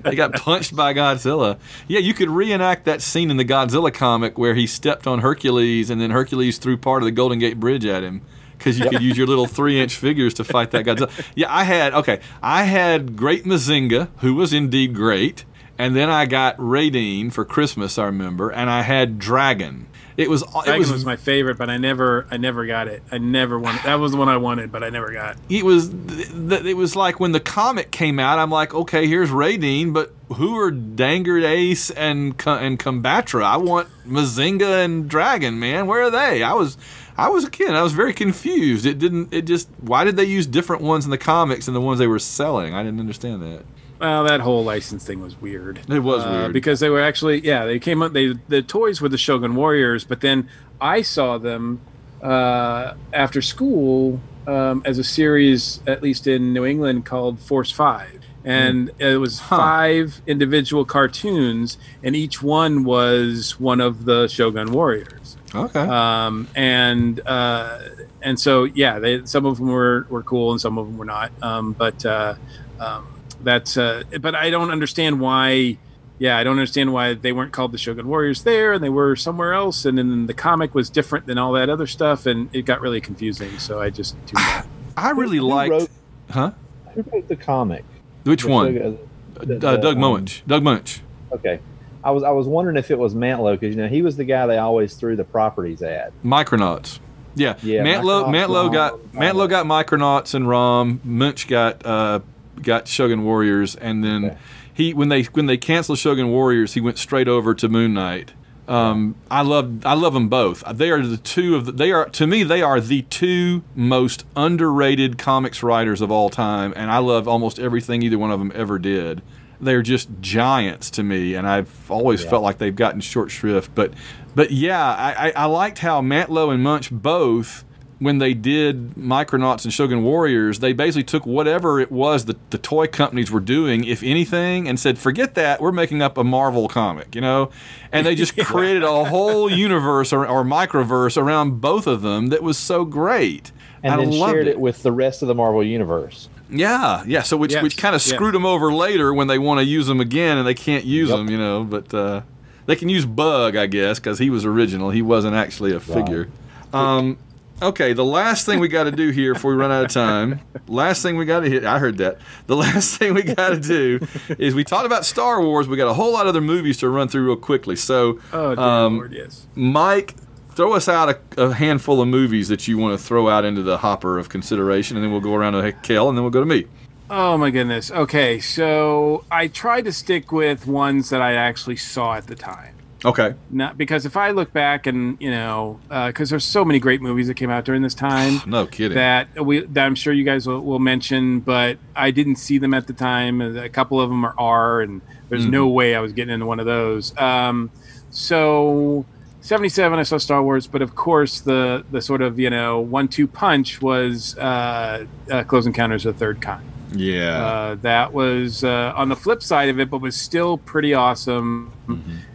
They 0.01 0.15
got 0.15 0.33
punched 0.33 0.75
by 0.75 0.93
Godzilla. 0.93 1.57
Yeah, 1.87 1.99
you 1.99 2.13
could 2.13 2.29
reenact 2.29 2.83
that 2.83 3.01
scene 3.01 3.31
in 3.31 3.37
the 3.37 3.45
Godzilla 3.45 3.93
comic 3.93 4.37
where 4.37 4.55
he 4.55 4.67
stepped 4.67 5.07
on 5.07 5.19
Hercules 5.19 5.89
and 5.89 6.01
then 6.01 6.11
Hercules 6.11 6.57
threw 6.57 6.75
part 6.75 7.01
of 7.01 7.05
the 7.05 7.11
Golden 7.11 7.39
Gate 7.39 7.57
Bridge 7.57 7.85
at 7.85 8.03
him 8.03 8.21
because 8.57 8.77
you 8.77 8.89
could 8.89 9.01
use 9.01 9.17
your 9.17 9.27
little 9.27 9.47
three 9.47 9.79
inch 9.79 9.95
figures 9.95 10.33
to 10.33 10.43
fight 10.43 10.71
that 10.71 10.85
Godzilla. 10.85 11.09
Yeah, 11.35 11.47
I 11.49 11.63
had, 11.63 11.93
okay, 11.93 12.19
I 12.43 12.63
had 12.63 13.15
Great 13.15 13.45
Mazinga, 13.45 14.09
who 14.17 14.35
was 14.35 14.51
indeed 14.51 14.93
great. 14.93 15.45
And 15.77 15.95
then 15.95 16.09
I 16.09 16.25
got 16.25 16.57
Raydeen 16.57 17.31
for 17.31 17.45
Christmas, 17.45 17.97
I 17.97 18.03
remember, 18.07 18.49
and 18.49 18.69
I 18.69 18.81
had 18.81 19.19
Dragon. 19.19 19.87
It 20.19 20.29
was, 20.29 20.41
it 20.41 20.49
Dragon 20.51 20.79
was, 20.79 20.91
was, 20.91 21.05
my 21.05 21.15
favorite, 21.15 21.57
but 21.57 21.69
I 21.69 21.77
never 21.77 22.27
I 22.29 22.37
never 22.37 22.65
got 22.65 22.87
it. 22.87 23.01
I 23.11 23.19
never 23.19 23.57
wanted. 23.57 23.83
That 23.83 23.95
was 23.95 24.11
the 24.11 24.17
one 24.17 24.27
I 24.27 24.37
wanted, 24.37 24.71
but 24.71 24.83
I 24.83 24.89
never 24.89 25.11
got. 25.13 25.37
it 25.49 25.63
was 25.63 25.89
th- 25.89 26.29
th- 26.29 26.65
it 26.65 26.75
was 26.75 26.95
like 26.95 27.19
when 27.19 27.31
the 27.31 27.39
comic 27.39 27.91
came 27.91 28.19
out 28.19 28.37
i'm 28.37 28.51
like 28.51 28.73
okay 28.73 29.07
here's 29.07 29.29
Raydeen, 29.29 29.93
but 29.93 30.13
who 30.35 30.57
are 30.59 30.71
Dangard 30.71 31.43
Ace 31.43 31.89
and 31.91 32.33
and 32.45 32.77
Combatra? 32.77 33.43
I 33.43 33.57
want 33.57 33.87
Mazinga 34.05 34.83
and 34.85 35.09
Dragon, 35.09 35.59
man. 35.59 35.87
Where 35.87 36.03
are 36.03 36.11
they? 36.11 36.43
I 36.43 36.53
was 36.53 36.77
I 37.17 37.29
was 37.29 37.43
a 37.45 37.49
kid. 37.49 37.71
I 37.71 37.81
was 37.81 37.93
very 37.93 38.13
confused. 38.13 38.85
It 38.85 38.99
didn't 38.99 39.33
it 39.33 39.43
just 39.43 39.69
why 39.79 40.03
did 40.03 40.17
they 40.17 40.25
use 40.25 40.45
different 40.45 40.81
ones 40.81 41.05
in 41.05 41.11
the 41.11 41.17
comics 41.17 41.65
than 41.65 41.73
the 41.73 41.81
ones 41.81 41.99
they 41.99 42.07
were 42.07 42.19
selling? 42.19 42.73
I 42.73 42.83
didn't 42.83 42.99
understand 42.99 43.41
that. 43.41 43.63
Well, 43.99 44.23
that 44.23 44.39
whole 44.41 44.63
license 44.63 45.03
thing 45.05 45.21
was 45.21 45.39
weird. 45.41 45.81
It 45.89 45.99
was 45.99 46.23
Uh, 46.25 46.29
weird. 46.29 46.53
because 46.53 46.79
they 46.79 46.89
were 46.89 47.01
actually 47.01 47.41
yeah 47.45 47.65
they 47.65 47.79
came 47.79 48.01
up 48.01 48.13
they 48.13 48.33
the 48.47 48.61
toys 48.61 49.01
were 49.01 49.09
the 49.09 49.17
Shogun 49.17 49.55
Warriors, 49.55 50.03
but 50.05 50.21
then 50.21 50.47
I 50.79 51.01
saw 51.01 51.37
them 51.37 51.81
uh, 52.23 52.93
after 53.13 53.41
school 53.41 54.19
um, 54.47 54.81
as 54.85 54.97
a 54.99 55.03
series 55.03 55.81
at 55.87 56.01
least 56.01 56.27
in 56.27 56.53
New 56.53 56.65
England 56.65 57.05
called 57.05 57.39
Force 57.39 57.71
Five, 57.71 58.19
and 58.45 58.89
it 58.99 59.17
was 59.17 59.39
Huh. 59.39 59.57
five 59.57 60.21
individual 60.27 60.85
cartoons, 60.85 61.77
and 62.03 62.15
each 62.15 62.41
one 62.41 62.83
was 62.83 63.59
one 63.59 63.79
of 63.81 64.05
the 64.05 64.27
Shogun 64.27 64.71
Warriors. 64.71 65.37
Okay. 65.53 65.79
Um, 65.81 66.47
and 66.55 67.19
uh, 67.25 67.79
and 68.21 68.39
so 68.39 68.63
yeah, 68.65 68.99
they, 68.99 69.25
some 69.25 69.45
of 69.45 69.57
them 69.57 69.67
were, 69.67 70.05
were 70.09 70.23
cool 70.23 70.51
and 70.51 70.59
some 70.61 70.77
of 70.77 70.85
them 70.87 70.97
were 70.97 71.05
not. 71.05 71.31
Um, 71.41 71.73
but 71.73 72.05
uh, 72.05 72.35
um, 72.79 73.07
that's 73.43 73.77
uh, 73.77 74.03
but 74.21 74.35
I 74.35 74.49
don't 74.49 74.71
understand 74.71 75.19
why. 75.19 75.77
Yeah, 76.17 76.37
I 76.37 76.43
don't 76.43 76.57
understand 76.57 76.91
why 76.91 77.13
they 77.13 77.31
weren't 77.31 77.53
called 77.53 77.71
the 77.71 77.77
Shogun 77.77 78.05
Warriors 78.09 78.43
there 78.43 78.73
and 78.73 78.83
they 78.83 78.89
were 78.89 79.15
somewhere 79.15 79.53
else, 79.53 79.85
and 79.85 79.97
then 79.97 80.27
the 80.27 80.33
comic 80.33 80.75
was 80.75 80.89
different 80.89 81.27
than 81.27 81.37
all 81.37 81.53
that 81.53 81.69
other 81.69 81.87
stuff, 81.87 82.25
and 82.25 82.49
it 82.53 82.63
got 82.63 82.81
really 82.81 82.99
confusing. 82.99 83.57
So 83.57 83.79
I 83.79 83.89
just 83.89 84.15
tuned 84.25 84.33
out. 84.37 84.65
I 84.97 85.11
really 85.11 85.37
Who 85.37 85.47
liked 85.47 85.71
wrote- 85.71 85.89
Huh? 86.29 86.51
Who 86.93 87.05
wrote 87.13 87.27
the 87.29 87.37
comic? 87.37 87.85
Which 88.25 88.43
The 88.43 88.49
one? 88.49 88.73
Shogun- 88.73 88.97
Uh, 89.37 89.39
the- 89.39 89.45
the, 89.45 89.77
Doug 89.77 89.95
um, 89.95 90.01
Moench. 90.01 90.41
Doug 90.45 90.61
Moench. 90.63 90.99
Okay. 91.31 91.59
I 92.03 92.11
was 92.11 92.23
I 92.23 92.31
was 92.31 92.47
wondering 92.47 92.75
if 92.77 92.91
it 92.91 92.99
was 92.99 93.13
Mantlo 93.15 93.53
because 93.53 93.73
you 93.75 93.81
know 93.81 93.87
he 93.87 94.01
was 94.01 94.17
the 94.17 94.25
guy 94.25 94.45
they 94.47 94.57
always 94.57 94.95
threw 94.95 95.15
the 95.15 95.23
properties 95.23 95.81
at. 95.81 96.11
Micronauts. 96.23 96.99
Yeah, 97.35 97.55
Yeah, 97.63 97.83
Mantlo, 97.83 98.25
Mantlo 98.25 98.73
got 98.73 98.99
Mantlo 99.13 99.47
got 99.49 99.65
Micronauts 99.65 100.33
and 100.33 100.47
Rom. 100.49 100.99
Moench 101.07 101.47
got 101.47 101.85
uh, 101.85 102.19
got 102.61 102.87
Shogun 102.87 103.23
Warriors, 103.23 103.75
and 103.75 104.03
then 104.03 104.25
Okay. 104.25 104.37
he 104.73 104.93
when 104.93 105.09
they 105.09 105.23
when 105.23 105.45
they 105.45 105.57
canceled 105.57 105.97
Shogun 105.99 106.29
Warriors, 106.29 106.73
he 106.73 106.81
went 106.81 106.97
straight 106.97 107.27
over 107.27 107.53
to 107.55 107.69
Moon 107.69 107.93
Knight. 107.93 108.33
Um, 108.67 109.15
I 109.31 109.41
love 109.41 109.83
I 109.85 109.93
love 109.95 110.13
them 110.13 110.29
both. 110.29 110.63
They 110.71 110.91
are 110.91 111.03
the 111.03 111.17
two 111.17 111.55
of 111.55 111.65
the, 111.65 111.71
they 111.71 111.91
are 111.91 112.07
to 112.09 112.27
me 112.27 112.43
they 112.43 112.61
are 112.61 112.79
the 112.79 113.01
two 113.03 113.63
most 113.75 114.25
underrated 114.35 115.17
comics 115.17 115.63
writers 115.63 116.01
of 116.01 116.11
all 116.11 116.29
time, 116.29 116.73
and 116.75 116.91
I 116.91 116.99
love 116.99 117.27
almost 117.27 117.57
everything 117.59 118.03
either 118.03 118.19
one 118.19 118.29
of 118.31 118.37
them 118.39 118.51
ever 118.53 118.77
did. 118.77 119.21
They're 119.61 119.81
just 119.81 120.07
giants 120.21 120.89
to 120.91 121.03
me, 121.03 121.33
and 121.33 121.47
I've 121.47 121.89
always 121.89 122.23
Yeah. 122.23 122.29
felt 122.29 122.43
like 122.43 122.59
they've 122.59 122.75
gotten 122.75 123.01
short 123.01 123.31
shrift. 123.31 123.71
But 123.73 123.91
but 124.35 124.51
yeah, 124.51 124.79
I, 124.93 125.29
I, 125.29 125.33
I 125.35 125.45
liked 125.45 125.79
how 125.79 126.01
Mantlo 126.01 126.53
and 126.53 126.63
Moench 126.63 126.91
both 126.91 127.63
when 127.99 128.17
they 128.19 128.33
did 128.33 128.95
Micronauts 128.95 129.65
and 129.65 129.73
Shogun 129.73 130.03
Warriors, 130.03 130.59
they 130.59 130.71
basically 130.73 131.03
took 131.03 131.25
whatever 131.25 131.79
it 131.79 131.91
was 131.91 132.25
that 132.25 132.37
the 132.51 132.57
toy 132.57 132.87
companies 132.87 133.29
were 133.29 133.39
doing, 133.41 133.83
if 133.83 134.01
anything, 134.03 134.67
and 134.67 134.79
said, 134.79 134.97
"Forget 134.97 135.35
that. 135.35 135.61
We're 135.61 135.71
making 135.73 136.01
up 136.01 136.17
a 136.17 136.23
Marvel 136.23 136.67
comic," 136.69 137.13
you 137.13 137.21
know, 137.21 137.49
and 137.91 138.05
they 138.07 138.15
just 138.15 138.37
created 138.45 138.83
a 138.83 139.03
whole 139.05 139.51
universe 139.51 140.13
or, 140.13 140.25
or 140.25 140.43
microverse 140.43 141.17
around 141.21 141.59
both 141.61 141.87
of 141.87 142.01
them 142.01 142.27
that 142.27 142.41
was 142.41 142.57
so 142.57 142.85
great. 142.85 143.51
and 143.83 143.93
I 143.93 143.97
then 143.97 144.11
loved 144.11 144.31
shared 144.33 144.47
it. 144.47 144.59
with 144.59 144.81
the 144.83 144.91
rest 144.91 145.21
of 145.21 145.27
the 145.27 145.35
Marvel 145.35 145.63
universe. 145.63 146.29
yeah, 146.49 147.03
yeah. 147.05 147.21
So 147.23 147.37
which 147.37 147.51
Yes, 147.53 147.63
which 147.63 147.77
kind 147.77 147.95
of 147.95 148.05
yeah. 148.05 148.13
screwed 148.15 148.33
them 148.33 148.45
over 148.45 148.73
later 148.73 149.13
when 149.13 149.27
they 149.27 149.37
want 149.39 149.59
to 149.59 149.65
use 149.65 149.87
them 149.87 149.99
again 150.01 150.37
and 150.37 150.45
they 150.47 150.53
can't 150.53 150.83
use 150.85 151.09
Yep. 151.09 151.17
them, 151.17 151.29
you 151.29 151.37
know. 151.37 151.63
But 151.63 151.93
uh, 151.93 152.21
they 152.65 152.75
can 152.75 152.89
use 152.89 153.05
Bug, 153.05 153.55
I 153.55 153.67
guess, 153.67 153.99
because 153.99 154.19
he 154.19 154.29
was 154.29 154.45
original. 154.45 154.89
He 154.89 155.01
wasn't 155.01 155.35
actually 155.35 155.73
a 155.73 155.79
figure. 155.79 156.27
Um, 156.73 157.17
okay, 157.61 157.93
the 157.93 158.05
last 158.05 158.45
thing 158.45 158.59
we 158.59 158.67
got 158.79 158.83
to 158.85 158.91
do 158.91 159.09
here 159.09 159.33
before 159.33 159.51
we 159.51 159.57
run 159.57 159.71
out 159.71 159.85
of 159.85 159.91
time. 159.91 160.39
Last 160.67 161.01
thing 161.01 161.17
we 161.17 161.25
got 161.25 161.41
to 161.41 161.49
hit. 161.49 161.65
I 161.65 161.79
heard 161.79 161.97
that. 161.97 162.19
The 162.47 162.55
last 162.55 162.97
thing 162.97 163.13
we 163.13 163.23
got 163.23 163.49
to 163.49 163.59
do 163.59 163.99
is 164.37 164.55
we 164.55 164.63
talked 164.63 164.85
about 164.85 165.05
Star 165.05 165.41
Wars. 165.41 165.67
We 165.67 165.77
got 165.77 165.87
a 165.87 165.93
whole 165.93 166.11
lot 166.13 166.23
of 166.25 166.29
other 166.29 166.41
movies 166.41 166.77
to 166.77 166.89
run 166.89 167.07
through 167.07 167.25
real 167.25 167.35
quickly. 167.35 167.75
So, 167.75 168.19
Oh, 168.33 168.55
um, 168.57 168.97
Lord, 168.97 169.13
yes. 169.13 169.47
Mike. 169.55 170.15
Throw 170.55 170.73
us 170.73 170.89
out 170.89 171.07
a, 171.37 171.41
a 171.45 171.53
handful 171.53 172.01
of 172.01 172.09
movies 172.09 172.49
that 172.49 172.67
you 172.67 172.77
want 172.77 172.99
to 172.99 173.01
throw 173.01 173.29
out 173.29 173.45
into 173.45 173.63
the 173.63 173.77
hopper 173.77 174.17
of 174.17 174.27
consideration, 174.27 174.97
and 174.97 175.03
then 175.05 175.09
we'll 175.09 175.21
go 175.21 175.33
around 175.33 175.53
to 175.53 175.71
Kel, 175.71 176.09
and 176.09 176.17
then 176.17 176.23
we'll 176.23 176.31
go 176.31 176.41
to 176.41 176.45
me. 176.45 176.65
Oh 177.09 177.37
my 177.37 177.49
goodness. 177.49 177.89
Okay, 177.91 178.39
so 178.41 179.23
I 179.31 179.47
tried 179.47 179.85
to 179.85 179.93
stick 179.93 180.33
with 180.33 180.67
ones 180.67 181.11
that 181.11 181.21
I 181.21 181.33
actually 181.35 181.77
saw 181.77 182.15
at 182.15 182.27
the 182.27 182.35
time. 182.35 182.75
Okay. 183.03 183.33
Not 183.49 183.77
because 183.77 184.05
if 184.05 184.17
I 184.17 184.31
look 184.31 184.51
back 184.51 184.87
and 184.87 185.17
you 185.21 185.31
know, 185.31 185.79
because 185.87 186.29
there's 186.29 186.45
so 186.45 186.65
many 186.65 186.79
great 186.79 187.01
movies 187.01 187.27
that 187.27 187.35
came 187.35 187.49
out 187.49 187.65
during 187.65 187.81
this 187.81 187.93
time 187.93 188.41
No 188.47 188.65
kidding. 188.65 188.95
that 188.95 189.45
we 189.45 189.61
that 189.61 189.85
I'm 189.85 189.95
sure 189.95 190.13
you 190.13 190.23
guys 190.23 190.47
will, 190.47 190.61
will 190.61 190.79
mention, 190.79 191.39
but 191.39 191.77
I 191.95 192.11
didn't 192.11 192.35
see 192.35 192.57
them 192.57 192.73
at 192.73 192.87
the 192.87 192.93
time. 192.93 193.41
A 193.41 193.69
couple 193.69 194.01
of 194.01 194.09
them 194.09 194.25
are 194.25 194.35
R, 194.37 194.81
and 194.81 195.01
there's 195.29 195.45
no 195.45 195.67
way 195.67 195.95
I 195.95 195.99
was 195.99 196.13
getting 196.13 196.33
into 196.33 196.45
one 196.45 196.59
of 196.59 196.65
those. 196.65 197.17
Um, 197.17 197.71
so. 198.09 199.05
77 199.41 199.97
i 199.97 200.03
saw 200.03 200.17
star 200.17 200.43
wars 200.43 200.67
but 200.67 200.81
of 200.81 200.95
course 200.95 201.39
the 201.39 201.85
the 201.91 202.01
sort 202.01 202.21
of 202.21 202.37
you 202.37 202.49
know 202.49 202.81
one-two 202.81 203.25
punch 203.25 203.81
was 203.81 204.37
uh, 204.37 205.05
uh 205.31 205.43
close 205.45 205.65
encounters 205.65 206.05
of 206.05 206.13
the 206.13 206.19
third 206.19 206.41
kind 206.41 206.61
yeah. 206.93 207.45
uh, 207.45 207.75
that 207.75 208.13
was 208.13 208.63
uh, 208.63 208.93
on 208.95 209.09
the 209.09 209.15
flip 209.15 209.43
side 209.43 209.69
of 209.69 209.79
it, 209.79 209.89
but 209.89 209.99
was 209.99 210.15
still 210.15 210.57
pretty 210.57 210.93
awesome 210.93 211.71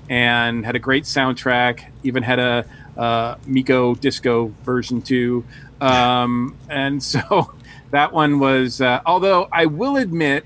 and 0.09 0.64
had 0.64 0.76
a 0.76 0.78
great 0.78 1.05
soundtrack. 1.05 1.84
Even 2.02 2.22
had 2.22 2.38
a 2.38 2.64
uh, 2.96 3.36
Meco 3.46 3.94
Disco 3.94 4.52
version 4.64 5.02
too, 5.02 5.44
um, 5.80 6.57
and 6.68 7.02
so 7.02 7.52
that 7.90 8.12
one 8.12 8.38
was. 8.38 8.80
Uh, 8.80 9.00
although 9.07 9.48
I 9.52 9.66
will 9.66 9.96
admit 9.96 10.44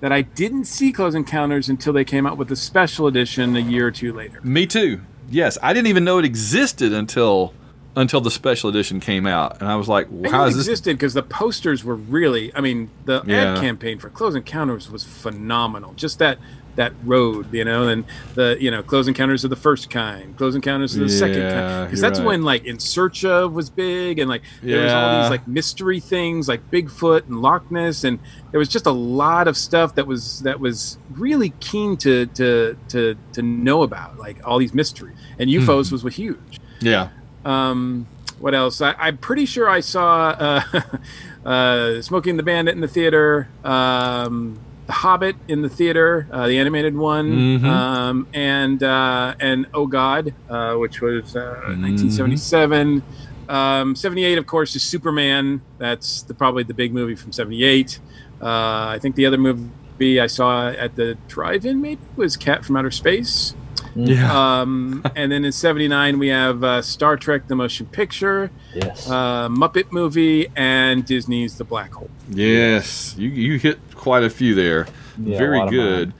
that 0.00 0.12
I 0.12 0.22
didn't 0.22 0.66
see 0.66 0.92
Close 0.92 1.14
Encounters 1.14 1.68
until 1.68 1.92
they 1.92 2.04
came 2.04 2.26
out 2.26 2.36
with 2.36 2.48
the 2.48 2.56
special 2.56 3.06
edition 3.06 3.56
a 3.56 3.60
year 3.60 3.86
or 3.86 3.90
two 3.90 4.12
later. 4.12 4.40
Me 4.42 4.66
too. 4.66 5.00
Yes, 5.30 5.56
I 5.62 5.72
didn't 5.72 5.88
even 5.88 6.04
know 6.04 6.18
it 6.18 6.24
existed 6.24 6.92
until 6.92 7.52
until 7.96 8.20
the 8.20 8.30
special 8.30 8.68
edition 8.68 9.00
came 9.00 9.26
out, 9.26 9.58
and 9.60 9.68
I 9.70 9.74
was 9.76 9.88
like, 9.88 10.06
well, 10.10 10.30
"How 10.30 10.44
it 10.44 10.48
is 10.48 10.56
this?" 10.56 10.66
existed 10.66 10.98
because 10.98 11.14
the 11.14 11.22
posters 11.22 11.82
were 11.82 11.94
really. 11.96 12.54
I 12.54 12.60
mean, 12.60 12.90
the 13.06 13.22
Yeah. 13.26 13.54
ad 13.54 13.60
campaign 13.60 13.98
for 13.98 14.10
Close 14.10 14.34
Encounters 14.34 14.90
was 14.90 15.02
phenomenal. 15.02 15.94
Just 15.94 16.18
that 16.18 16.38
that 16.76 16.92
road, 17.04 17.52
you 17.52 17.64
know, 17.64 17.88
and 17.88 18.04
the 18.34 18.56
you 18.60 18.70
know 18.70 18.82
Close 18.82 19.08
Encounters 19.08 19.44
of 19.44 19.50
the 19.50 19.56
first 19.56 19.90
kind, 19.90 20.36
Close 20.36 20.54
Encounters 20.54 20.94
of 20.94 21.00
the 21.00 21.08
second 21.08 21.42
kind, 21.50 21.86
because 21.86 22.00
that's 22.00 22.18
right. 22.20 22.26
when 22.26 22.42
like 22.42 22.64
In 22.64 22.78
Search 22.78 23.24
of 23.24 23.52
was 23.52 23.68
big, 23.70 24.18
and 24.18 24.28
like 24.28 24.42
there 24.62 24.82
was 24.84 24.92
all 24.92 25.20
these 25.22 25.30
like 25.30 25.46
mystery 25.48 26.00
things 26.00 26.48
like 26.48 26.70
Bigfoot 26.70 27.26
and 27.26 27.40
Loch 27.42 27.70
Ness, 27.70 28.04
and 28.04 28.18
there 28.50 28.58
was 28.58 28.68
just 28.68 28.86
a 28.86 28.92
lot 28.92 29.48
of 29.48 29.56
stuff 29.56 29.94
that 29.96 30.06
was 30.06 30.40
that 30.40 30.60
was 30.60 30.98
really 31.10 31.50
keen 31.60 31.96
to 31.98 32.26
to 32.26 32.76
to 32.88 33.16
to 33.32 33.42
know 33.42 33.82
about, 33.82 34.18
like 34.18 34.46
all 34.46 34.58
these 34.58 34.74
mysteries. 34.74 35.16
And 35.38 35.50
Hmm. 35.50 35.56
UFOs 35.58 35.92
was 35.92 36.02
huge. 36.14 36.60
Yeah. 36.80 37.08
Um, 37.44 38.06
what 38.38 38.54
else? 38.54 38.80
I, 38.82 38.94
I'm 38.98 39.16
pretty 39.16 39.46
sure 39.46 39.68
I 39.68 39.80
saw 39.80 40.28
uh, 40.38 40.80
uh, 41.48 42.02
Smokey 42.02 42.30
and 42.30 42.38
the 42.38 42.42
Bandit 42.42 42.74
in 42.74 42.80
the 42.80 42.88
theater, 42.88 43.48
um, 43.64 44.58
The 44.86 44.92
Hobbit 44.92 45.34
in 45.48 45.62
the 45.62 45.68
theater, 45.68 46.28
uh, 46.30 46.46
the 46.46 46.58
animated 46.58 46.96
one, 46.96 47.60
Mhm. 47.60 47.64
um, 47.64 48.26
and 48.32 48.80
uh, 48.82 49.34
and 49.40 49.66
Oh 49.74 49.86
God, 49.86 50.32
uh, 50.48 50.74
which 50.76 51.00
was 51.00 51.34
uh, 51.34 51.40
Mm-hmm. 51.66 51.82
1977. 51.82 53.02
Um, 53.48 53.94
78, 53.96 54.38
of 54.38 54.46
course, 54.46 54.74
is 54.76 54.82
Superman. 54.84 55.60
That's 55.78 56.22
the, 56.22 56.34
probably 56.34 56.62
the 56.64 56.74
big 56.74 56.92
movie 56.94 57.14
from 57.16 57.32
78. 57.32 57.98
Uh, 58.40 58.46
I 58.46 58.98
think 59.00 59.14
the 59.16 59.26
other 59.26 59.38
movie 59.38 60.20
I 60.20 60.26
saw 60.28 60.68
at 60.68 60.94
the 60.96 61.16
drive-in 61.28 61.80
maybe 61.80 62.00
was 62.16 62.36
Cat 62.36 62.64
from 62.64 62.76
Outer 62.76 62.90
Space. 62.90 63.54
Yeah. 63.96 64.60
Um, 64.60 65.02
and 65.16 65.32
then 65.32 65.44
in 65.44 65.52
'79 65.52 66.18
we 66.18 66.28
have 66.28 66.62
uh, 66.62 66.82
Star 66.82 67.16
Trek: 67.16 67.48
The 67.48 67.56
Motion 67.56 67.86
Picture, 67.86 68.50
Yes. 68.74 69.08
uh, 69.08 69.48
Muppet 69.48 69.90
Movie, 69.90 70.46
and 70.54 71.04
Disney's 71.06 71.56
The 71.56 71.64
Black 71.64 71.92
Hole. 71.92 72.10
yes. 72.30 73.14
You 73.16 73.28
you 73.30 73.58
hit 73.58 73.78
quite 73.94 74.22
a 74.24 74.30
few 74.30 74.54
there. 74.54 74.86
Yeah, 75.18 75.38
Very 75.38 75.68
good. 75.70 76.12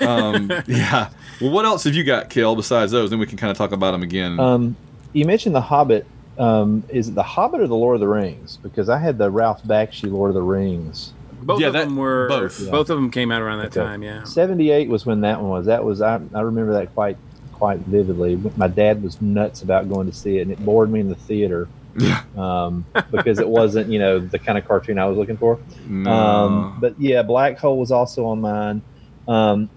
um, 0.00 0.50
yeah. 0.66 1.10
Well, 1.40 1.50
what 1.52 1.64
else 1.64 1.84
have 1.84 1.94
you 1.94 2.04
got, 2.04 2.28
Kel? 2.30 2.54
Besides 2.56 2.92
those, 2.92 3.10
then 3.10 3.18
we 3.18 3.26
can 3.26 3.38
kind 3.38 3.50
of 3.50 3.56
talk 3.56 3.72
about 3.72 3.92
them 3.92 4.02
again. 4.02 4.38
Um, 4.40 4.76
you 5.12 5.24
mentioned 5.24 5.54
The 5.54 5.60
Hobbit. 5.60 6.06
Um, 6.38 6.82
is 6.88 7.08
it 7.08 7.14
The 7.14 7.22
Hobbit 7.22 7.60
or 7.60 7.66
The 7.66 7.74
Lord 7.76 7.94
of 7.94 8.00
the 8.00 8.08
Rings? 8.08 8.58
Because 8.62 8.88
I 8.88 8.98
had 8.98 9.18
the 9.18 9.30
Ralph 9.30 9.62
Bakshi 9.62 10.10
Lord 10.10 10.30
of 10.30 10.34
the 10.34 10.42
Rings. 10.42 11.12
Both 11.42 11.60
Yeah, 11.60 11.68
of 11.68 11.72
that- 11.74 11.86
them 11.86 11.96
were 11.96 12.28
both. 12.28 12.60
Yeah. 12.60 12.70
both 12.70 12.90
of 12.90 12.96
them 12.96 13.10
came 13.10 13.30
out 13.32 13.42
around 13.42 13.58
that 13.58 13.76
Okay. 13.76 13.80
time. 13.80 14.02
Yeah. 14.02 14.24
78 14.24 14.88
was 14.88 15.06
when 15.06 15.22
that 15.22 15.40
one 15.40 15.50
was. 15.50 15.66
That 15.66 15.84
was 15.84 16.00
I, 16.02 16.20
I 16.34 16.40
remember 16.42 16.72
that 16.74 16.94
quite 16.94 17.16
quite 17.52 17.80
vividly. 17.80 18.40
My 18.56 18.68
dad 18.68 19.02
was 19.02 19.20
nuts 19.20 19.62
about 19.62 19.88
going 19.88 20.06
to 20.10 20.16
see 20.16 20.38
it, 20.38 20.42
and 20.42 20.50
it 20.52 20.64
bored 20.64 20.90
me 20.90 21.00
in 21.00 21.08
the 21.08 21.14
theater 21.14 21.68
yeah. 21.98 22.22
um, 22.38 22.86
because 23.10 23.38
it 23.38 23.48
wasn't 23.48 23.90
you 23.90 23.98
know 23.98 24.18
the 24.18 24.38
kind 24.38 24.56
of 24.56 24.66
cartoon 24.66 24.98
I 24.98 25.06
was 25.06 25.18
looking 25.18 25.36
for. 25.36 25.58
No. 25.88 26.10
Um, 26.10 26.78
but 26.80 26.94
yeah, 26.98 27.22
Black 27.22 27.58
Hole 27.58 27.78
was 27.78 27.90
also 27.92 28.26
on 28.26 28.40
mine. 28.40 28.82
Um, 29.28 29.68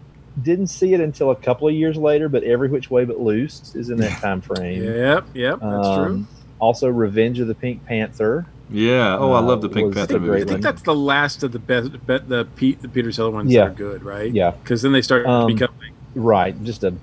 didn't 0.42 0.68
see 0.68 0.94
it 0.94 1.00
until 1.00 1.30
a 1.32 1.36
couple 1.36 1.68
of 1.68 1.76
years 1.76 1.96
later, 1.98 2.28
but 2.28 2.44
Every 2.44 2.68
Which 2.68 2.90
Way 2.90 3.06
But 3.06 3.20
Loose 3.20 3.76
is 3.76 3.90
in 3.92 3.98
that 3.98 4.20
time 4.22 4.42
frame. 4.42 4.82
Yep. 4.84 5.26
Yep. 5.34 5.60
That's 5.60 5.88
true. 5.88 6.06
Um, 6.06 6.28
Also, 6.60 6.88
Revenge 6.88 7.40
of 7.40 7.48
the 7.48 7.54
Pink 7.56 7.86
Panther. 7.86 8.46
Yeah. 8.74 9.18
Oh, 9.18 9.32
I 9.32 9.40
love 9.40 9.62
the 9.62 9.70
uh, 9.70 9.74
Pink 9.74 9.88
was 9.88 9.96
Panther 9.96 10.14
the 10.14 10.18
I 10.18 10.20
movie. 10.20 10.32
great 10.40 10.48
think 10.50 10.62
that's 10.62 10.82
the 10.82 10.96
last 10.96 11.44
of 11.44 11.52
the 11.54 11.60
best, 11.60 11.92
be, 12.06 12.18
the 12.28 12.46
Pete, 12.56 12.82
the 12.82 12.90
Peter 12.90 13.12
Sellers 13.12 13.34
ones 13.34 13.52
Yeah. 13.52 13.66
that 13.66 13.72
are 13.72 13.76
good, 13.76 14.04
right? 14.04 14.32
Yeah, 14.34 14.52
Because 14.52 14.82
then 14.82 14.92
they 14.92 15.02
start 15.02 15.26
Um, 15.26 15.48
to 15.48 15.54
become 15.54 15.74
like, 15.80 15.92
right. 16.16 16.64
Just 16.66 16.84
a 16.84 16.94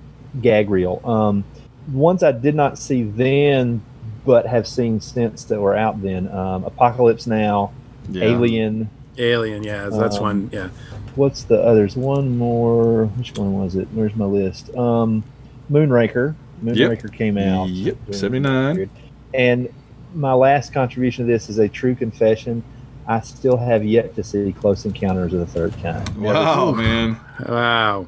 gag 0.42 0.68
reel. 0.68 1.00
Um, 1.04 1.44
ones 1.92 2.22
I 2.22 2.32
did 2.32 2.54
not 2.54 2.78
see 2.78 3.04
then, 3.04 3.82
but 4.26 4.46
have 4.46 4.66
seen 4.66 5.00
since 5.00 5.44
that 5.44 5.60
were 5.60 5.74
out 5.76 6.02
then. 6.02 6.28
Um, 6.30 6.64
Apocalypse 6.64 7.26
Now, 7.26 7.70
Yeah. 8.10 8.24
Alien. 8.24 8.90
Alien. 9.18 9.62
Yeah, 9.62 9.88
that's 9.90 10.16
um, 10.16 10.22
one. 10.22 10.50
Yeah. 10.52 10.68
What's 11.14 11.44
the 11.44 11.60
others? 11.60 11.96
One 11.96 12.36
more. 12.38 13.06
Which 13.16 13.32
one 13.36 13.54
was 13.54 13.76
it? 13.76 13.88
Where's 13.92 14.14
my 14.16 14.24
list? 14.24 14.74
Um, 14.76 15.24
Moonraker. 15.70 16.34
Moonraker 16.64 17.12
came 17.12 17.38
out. 17.38 17.68
Yep. 17.68 17.96
79. 18.12 18.90
And 19.34 19.68
my 20.14 20.32
last 20.32 20.72
contribution 20.72 21.26
to 21.26 21.32
this 21.32 21.48
is 21.48 21.58
a 21.58 21.68
true 21.68 21.94
confession. 21.94 22.62
I 23.06 23.20
still 23.20 23.56
have 23.56 23.84
yet 23.84 24.14
to 24.16 24.22
see 24.22 24.52
Close 24.52 24.84
Encounters 24.84 25.32
of 25.32 25.40
the 25.40 25.46
Third 25.46 25.72
Kind. 25.82 26.16
Never 26.16 26.34
Wow, 26.34 26.72
man. 26.72 27.18
Wow. 27.46 28.06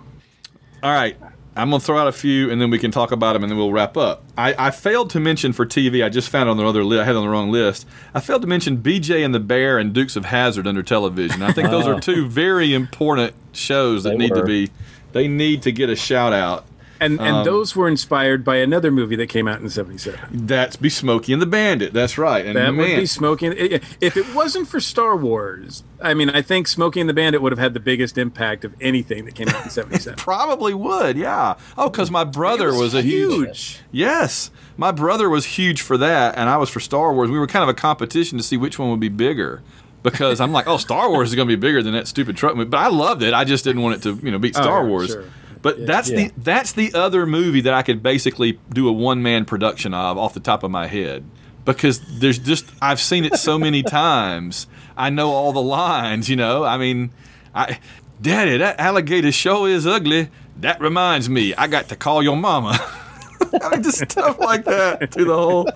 All 0.83 0.93
right. 0.93 1.17
I'm 1.55 1.69
going 1.69 1.81
to 1.81 1.85
throw 1.85 1.99
out 1.99 2.09
a 2.09 2.13
few 2.13 2.51
and 2.51 2.61
then 2.61 2.71
we 2.71 2.79
can 2.79 2.91
talk 2.91 3.13
about 3.13 3.35
them 3.35 3.43
and 3.43 3.51
then 3.51 3.59
we'll 3.59 3.73
wrap 3.73 3.97
up. 3.97 4.25
I, 4.39 4.55
I 4.59 4.71
failed 4.71 5.11
to 5.11 5.21
mention 5.21 5.53
for 5.53 5.67
TV, 5.67 6.03
I 6.03 6.09
just 6.09 6.31
found 6.31 6.49
it 6.49 6.51
on 6.51 6.57
the 6.57 6.65
other 6.65 6.83
list. 6.83 7.03
I 7.03 7.05
had 7.05 7.15
it 7.15 7.19
on 7.19 7.25
the 7.25 7.31
wrong 7.31 7.51
list. 7.51 7.87
I 8.15 8.21
failed 8.21 8.41
to 8.43 8.49
mention 8.49 8.79
BJ 8.79 9.23
and 9.23 9.35
the 9.35 9.41
Bear 9.41 9.77
and 9.77 9.93
Dukes 9.93 10.17
of 10.17 10.25
Hazzard 10.25 10.67
under 10.67 10.83
television. 10.83 11.43
I 11.43 11.53
think 11.53 11.69
those 11.69 11.87
are 11.87 12.01
two 12.01 12.27
very 12.27 12.73
important 12.73 13.35
shows 13.53 14.05
that 14.05 14.11
They 14.11 14.17
need 14.17 14.35
to 14.35 14.45
be, 14.45 14.71
they 15.13 15.29
need 15.29 15.63
to 15.63 15.73
get 15.73 15.91
a 15.91 15.97
shout 15.97 16.33
out. 16.33 16.65
And 17.03 17.21
and 17.21 17.37
Um, 17.39 17.45
those 17.45 17.75
were 17.77 17.89
inspired 17.89 18.45
by 18.45 18.57
another 18.57 18.91
movie 18.91 19.17
that 19.17 19.29
came 19.29 19.49
out 19.49 19.61
in 19.61 19.69
'77. 19.69 20.19
That's 20.33 20.77
be 20.77 20.89
Smokey 20.89 21.33
and 21.33 21.43
the 21.43 21.47
Bandit. 21.47 21.93
That's 21.93 22.17
right. 22.17 22.45
And 22.47 22.57
That 22.57 22.73
man, 22.73 22.77
would 22.77 22.97
be 22.97 23.07
Smoking. 23.07 23.53
If 24.01 24.17
it 24.17 24.35
wasn't 24.35 24.69
for 24.69 24.81
Star 24.81 25.17
Wars, 25.17 25.83
I 26.01 26.15
mean, 26.15 26.31
I 26.31 26.43
think 26.43 26.69
Smokey 26.69 27.01
and 27.01 27.09
the 27.09 27.15
Bandit 27.15 27.43
would 27.43 27.53
have 27.53 27.59
had 27.59 27.75
the 27.75 27.81
biggest 27.81 28.17
impact 28.19 28.65
of 28.65 28.75
anything 28.81 29.25
that 29.25 29.35
came 29.35 29.49
out 29.49 29.65
in 29.65 29.71
'77. 29.83 30.17
probably 30.17 30.75
would. 30.75 31.17
Yeah. 31.17 31.55
Oh, 31.77 31.89
because 31.91 32.11
my 32.11 32.25
brother 32.25 32.73
was, 32.75 32.95
a 32.95 33.03
huge. 33.03 33.47
huge. 33.47 33.81
Yes, 33.91 34.51
my 34.77 34.91
brother 34.93 35.29
was 35.29 35.45
huge 35.45 35.81
for 35.83 35.99
that, 35.99 36.37
and 36.37 36.49
I 36.49 36.57
was 36.57 36.71
for 36.71 36.81
Star 36.81 37.13
Wars. 37.13 37.31
We 37.31 37.39
were 37.39 37.47
kind 37.47 37.63
of 37.63 37.69
a 37.69 37.75
competition 37.75 38.39
to 38.39 38.45
see 38.45 38.57
which 38.57 38.79
one 38.79 38.91
would 38.91 39.01
be 39.01 39.09
bigger. 39.09 39.63
Because 40.03 40.41
I'm 40.41 40.51
like, 40.53 40.67
oh, 40.67 40.79
Star 40.79 41.09
Wars 41.11 41.29
is 41.29 41.37
going 41.37 41.47
to 41.47 41.57
be 41.57 41.61
bigger 41.61 41.81
than 41.81 41.93
that 41.93 42.09
stupid 42.09 42.37
truck 42.37 42.57
movie. 42.57 42.69
But 42.69 42.79
I 42.79 42.89
loved 42.89 43.23
it. 43.23 43.33
I 43.35 43.45
just 43.45 43.63
didn't 43.63 43.83
want 43.83 43.95
it 43.99 44.03
to, 44.03 44.21
you 44.25 44.33
know, 44.33 44.39
beat 44.41 44.57
Star 44.57 44.83
yeah, 44.83 44.89
Wars. 44.89 45.11
sure. 45.11 45.25
But 45.63 45.87
that's 45.87 46.11
Yeah. 46.11 46.17
the 46.29 46.33
that's 46.39 46.73
the 46.73 46.93
other 46.95 47.25
movie 47.27 47.61
that 47.63 47.73
I 47.73 47.83
could 47.83 48.03
basically 48.03 48.59
do 48.73 48.89
a 48.89 48.93
one 48.93 49.23
man 49.23 49.45
production 49.45 49.95
of 49.95 50.19
off 50.19 50.35
the 50.35 50.41
top 50.41 50.63
of 50.63 50.71
my 50.71 50.87
head. 50.89 51.25
Because 51.65 52.01
there's 52.19 52.39
just 52.39 52.67
I've 52.83 53.01
seen 53.01 53.25
it 53.25 53.37
so 53.37 53.59
many 53.59 53.83
times. 53.85 54.67
I 54.97 55.11
know 55.11 55.31
all 55.31 55.53
the 55.53 55.63
lines, 55.63 56.29
you 56.29 56.37
know. 56.37 56.65
I 56.65 56.77
mean, 56.77 57.11
I 57.55 57.79
Daddy, 58.21 58.57
that 58.59 58.79
alligator 58.81 59.33
show 59.33 59.65
is 59.67 59.87
ugly. 59.87 60.29
That 60.61 60.81
reminds 60.81 61.29
me, 61.29 61.55
I 61.55 61.67
got 61.69 61.89
to 61.89 61.97
call 61.97 62.23
your 62.23 62.37
mama. 62.37 62.79
I 63.63 63.71
mean, 63.71 63.83
just 63.83 64.11
stuff 64.11 64.39
like 64.39 64.65
that 64.65 65.13
through 65.13 65.25
the 65.27 65.37
whole 65.37 65.69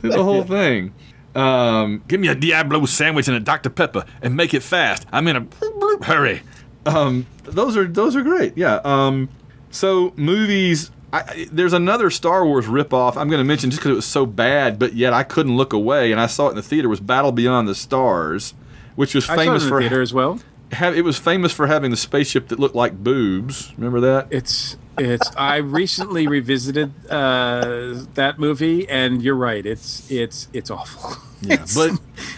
through 0.00 0.10
the 0.10 0.22
whole 0.24 0.42
thing. 0.44 0.92
Um, 1.34 2.02
give 2.08 2.18
me 2.18 2.26
a 2.28 2.34
Diablo 2.34 2.84
sandwich 2.86 3.28
and 3.28 3.36
a 3.36 3.40
Dr. 3.40 3.70
Pepper 3.70 4.04
and 4.20 4.36
make 4.36 4.52
it 4.52 4.64
fast. 4.64 5.06
I'm 5.12 5.28
in 5.28 5.36
a 5.36 5.40
bloop, 5.40 5.78
bloop 5.80 6.04
hurry. 6.04 6.42
Um, 6.86 7.26
those 7.44 7.76
are 7.76 7.86
those 7.86 8.16
are 8.16 8.22
great. 8.22 8.56
Yeah. 8.56 8.80
Um, 8.84 9.28
so 9.70 10.12
movies. 10.16 10.90
I, 11.12 11.48
there's 11.50 11.72
another 11.72 12.08
Star 12.08 12.46
Wars 12.46 12.66
ripoff 12.66 13.16
I'm 13.16 13.28
going 13.28 13.40
to 13.40 13.44
mention 13.44 13.70
just 13.70 13.80
because 13.80 13.90
it 13.90 13.96
was 13.96 14.06
so 14.06 14.26
bad, 14.26 14.78
but 14.78 14.94
yet 14.94 15.12
I 15.12 15.24
couldn't 15.24 15.56
look 15.56 15.72
away, 15.72 16.12
and 16.12 16.20
I 16.20 16.26
saw 16.26 16.46
it 16.46 16.50
in 16.50 16.56
the 16.56 16.62
theater. 16.62 16.88
Was 16.88 17.00
Battle 17.00 17.32
Beyond 17.32 17.66
the 17.66 17.74
Stars, 17.74 18.54
which 18.94 19.12
was 19.14 19.28
I 19.28 19.34
saw 19.34 19.40
it 19.40 19.44
famous 19.44 19.62
in 19.64 19.68
the 19.68 19.74
for 19.74 19.80
theater 19.80 20.02
as 20.02 20.14
well. 20.14 20.38
have, 20.70 20.96
it 20.96 21.02
was 21.02 21.18
famous 21.18 21.52
for 21.52 21.66
having 21.66 21.90
the 21.90 21.96
spaceship 21.96 22.46
that 22.48 22.60
looked 22.60 22.76
like 22.76 23.02
boobs. 23.02 23.72
Remember 23.76 23.98
that? 24.00 24.28
It's 24.30 24.76
it's. 25.00 25.30
I 25.36 25.56
recently 25.56 26.26
revisited 26.26 26.92
uh, 27.10 28.04
that 28.14 28.38
movie, 28.38 28.88
and 28.88 29.22
you're 29.22 29.34
right. 29.34 29.64
It's 29.64 30.10
it's 30.10 30.48
it's 30.52 30.70
awful. 30.70 31.16
Yeah, 31.42 31.54
It's- 31.62 31.74
but 31.74 31.92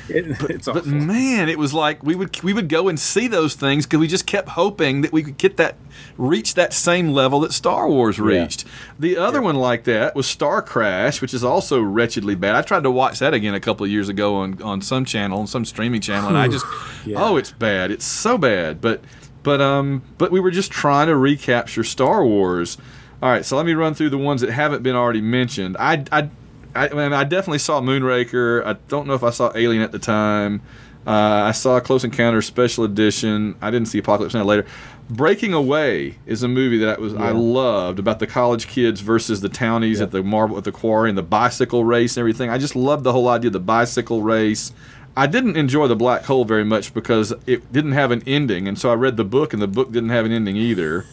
it, 0.09 0.41
it's 0.51 0.67
but 0.67 0.87
man, 0.87 1.49
it 1.49 1.59
was 1.59 1.75
like 1.75 2.03
we 2.05 2.15
would 2.15 2.41
we 2.43 2.53
would 2.53 2.69
go 2.69 2.89
and 2.89 2.99
see 3.01 3.27
those 3.27 3.55
things 3.55 3.85
because 3.85 3.99
we 3.99 4.07
just 4.07 4.27
kept 4.27 4.51
hoping 4.51 5.01
that 5.03 5.13
we 5.13 5.23
could 5.25 5.39
get 5.39 5.57
that 5.57 5.75
reach 6.17 6.55
that 6.55 6.73
same 6.73 7.09
level 7.13 7.41
that 7.41 7.53
Star 7.53 7.89
Wars 7.89 8.21
reached. 8.21 8.65
The 8.99 9.17
other 9.17 9.43
one 9.43 9.57
like 9.57 9.85
that 9.85 10.15
was 10.15 10.27
Star 10.27 10.63
Crash, 10.63 11.21
which 11.21 11.35
is 11.35 11.43
also 11.43 11.81
wretchedly 11.83 12.35
bad. 12.37 12.55
I 12.55 12.63
tried 12.63 12.85
to 12.85 12.91
watch 12.91 13.19
that 13.19 13.35
again 13.35 13.55
a 13.55 13.61
couple 13.61 13.85
of 13.85 13.91
years 13.91 14.09
ago 14.09 14.37
on 14.37 14.63
on 14.63 14.81
some 14.83 15.05
channel, 15.05 15.41
on 15.41 15.47
some 15.49 15.65
streaming 15.65 16.01
channel, 16.01 16.29
and 16.29 16.39
I 16.39 16.47
just 16.49 16.65
Yeah. 17.05 17.17
oh, 17.23 17.37
it's 17.37 17.51
bad. 17.51 17.91
It's 17.91 18.05
so 18.05 18.39
bad. 18.39 18.81
But 18.81 19.01
but 19.43 19.61
um 19.61 20.03
but 20.19 20.31
we 20.31 20.41
were 20.41 20.51
just 20.51 20.71
trying 20.71 21.09
to 21.09 21.17
recapture 21.17 21.85
Star 21.85 22.25
Wars. 22.25 22.79
All 23.23 23.29
right, 23.29 23.45
so 23.45 23.57
let 23.57 23.67
me 23.67 23.75
run 23.75 23.95
through 23.95 24.11
the 24.11 24.19
ones 24.19 24.41
that 24.41 24.51
haven't 24.51 24.83
been 24.83 24.97
already 24.97 25.21
mentioned. 25.21 25.77
I 25.79 26.05
I 26.11 26.31
I, 26.75 26.89
I, 26.89 26.95
mean, 26.95 27.13
I 27.13 27.25
definitely 27.25 27.59
saw 27.59 27.81
Moonraker. 27.81 28.65
I 28.65 28.75
don't 28.89 29.07
know 29.07 29.15
if 29.15 29.23
I 29.23 29.31
saw 29.31 29.53
Alien 29.55 29.83
at 29.83 29.93
the 29.93 29.99
time. 29.99 30.63
Uh, 31.07 31.11
I 31.11 31.53
saw 31.53 31.81
Close 31.81 32.05
Encounter 32.05 32.41
Special 32.43 32.85
Edition. 32.85 33.57
I 33.61 33.71
didn't 33.71 33.89
see 33.89 33.99
Apocalypse 33.99 34.35
Now 34.35 34.45
later. 34.45 34.67
Breaking 35.11 35.53
Away 35.53 36.17
is 36.27 36.43
a 36.43 36.49
movie 36.49 36.79
that 36.79 36.99
I 36.99 37.01
was 37.01 37.13
I 37.15 37.33
loved 37.33 37.99
about 37.99 38.21
the 38.21 38.27
college 38.27 38.69
kids 38.69 39.01
versus 39.01 39.41
the 39.41 39.49
townies 39.49 40.01
at 40.01 40.13
the 40.13 40.23
marble 40.23 40.57
at 40.57 40.65
the 40.65 40.73
quarry 40.73 41.09
and 41.09 41.19
the 41.19 41.25
bicycle 41.25 41.85
race 41.85 42.17
and 42.17 42.23
everything. 42.23 42.51
I 42.51 42.57
just 42.57 42.77
loved 42.77 43.03
the 43.05 43.13
whole 43.13 43.29
idea 43.29 43.49
of 43.49 43.53
the 43.53 43.61
bicycle 43.61 44.23
race. 44.23 44.73
I 45.17 45.27
didn't 45.27 45.57
enjoy 45.57 45.89
the 45.89 45.97
black 45.97 46.25
hole 46.25 46.45
very 46.45 46.65
much 46.65 46.95
because 46.95 47.33
it 47.47 47.71
didn't 47.73 47.93
have 47.93 48.11
an 48.11 48.23
ending, 48.27 48.67
and 48.67 48.79
so 48.79 48.91
I 48.91 48.95
read 48.95 49.17
the 49.17 49.25
book, 49.25 49.53
and 49.53 49.61
the 49.61 49.67
book 49.69 49.93
didn't 49.93 50.09
have 50.11 50.25
an 50.25 50.33
ending 50.33 50.57
either. 50.57 51.05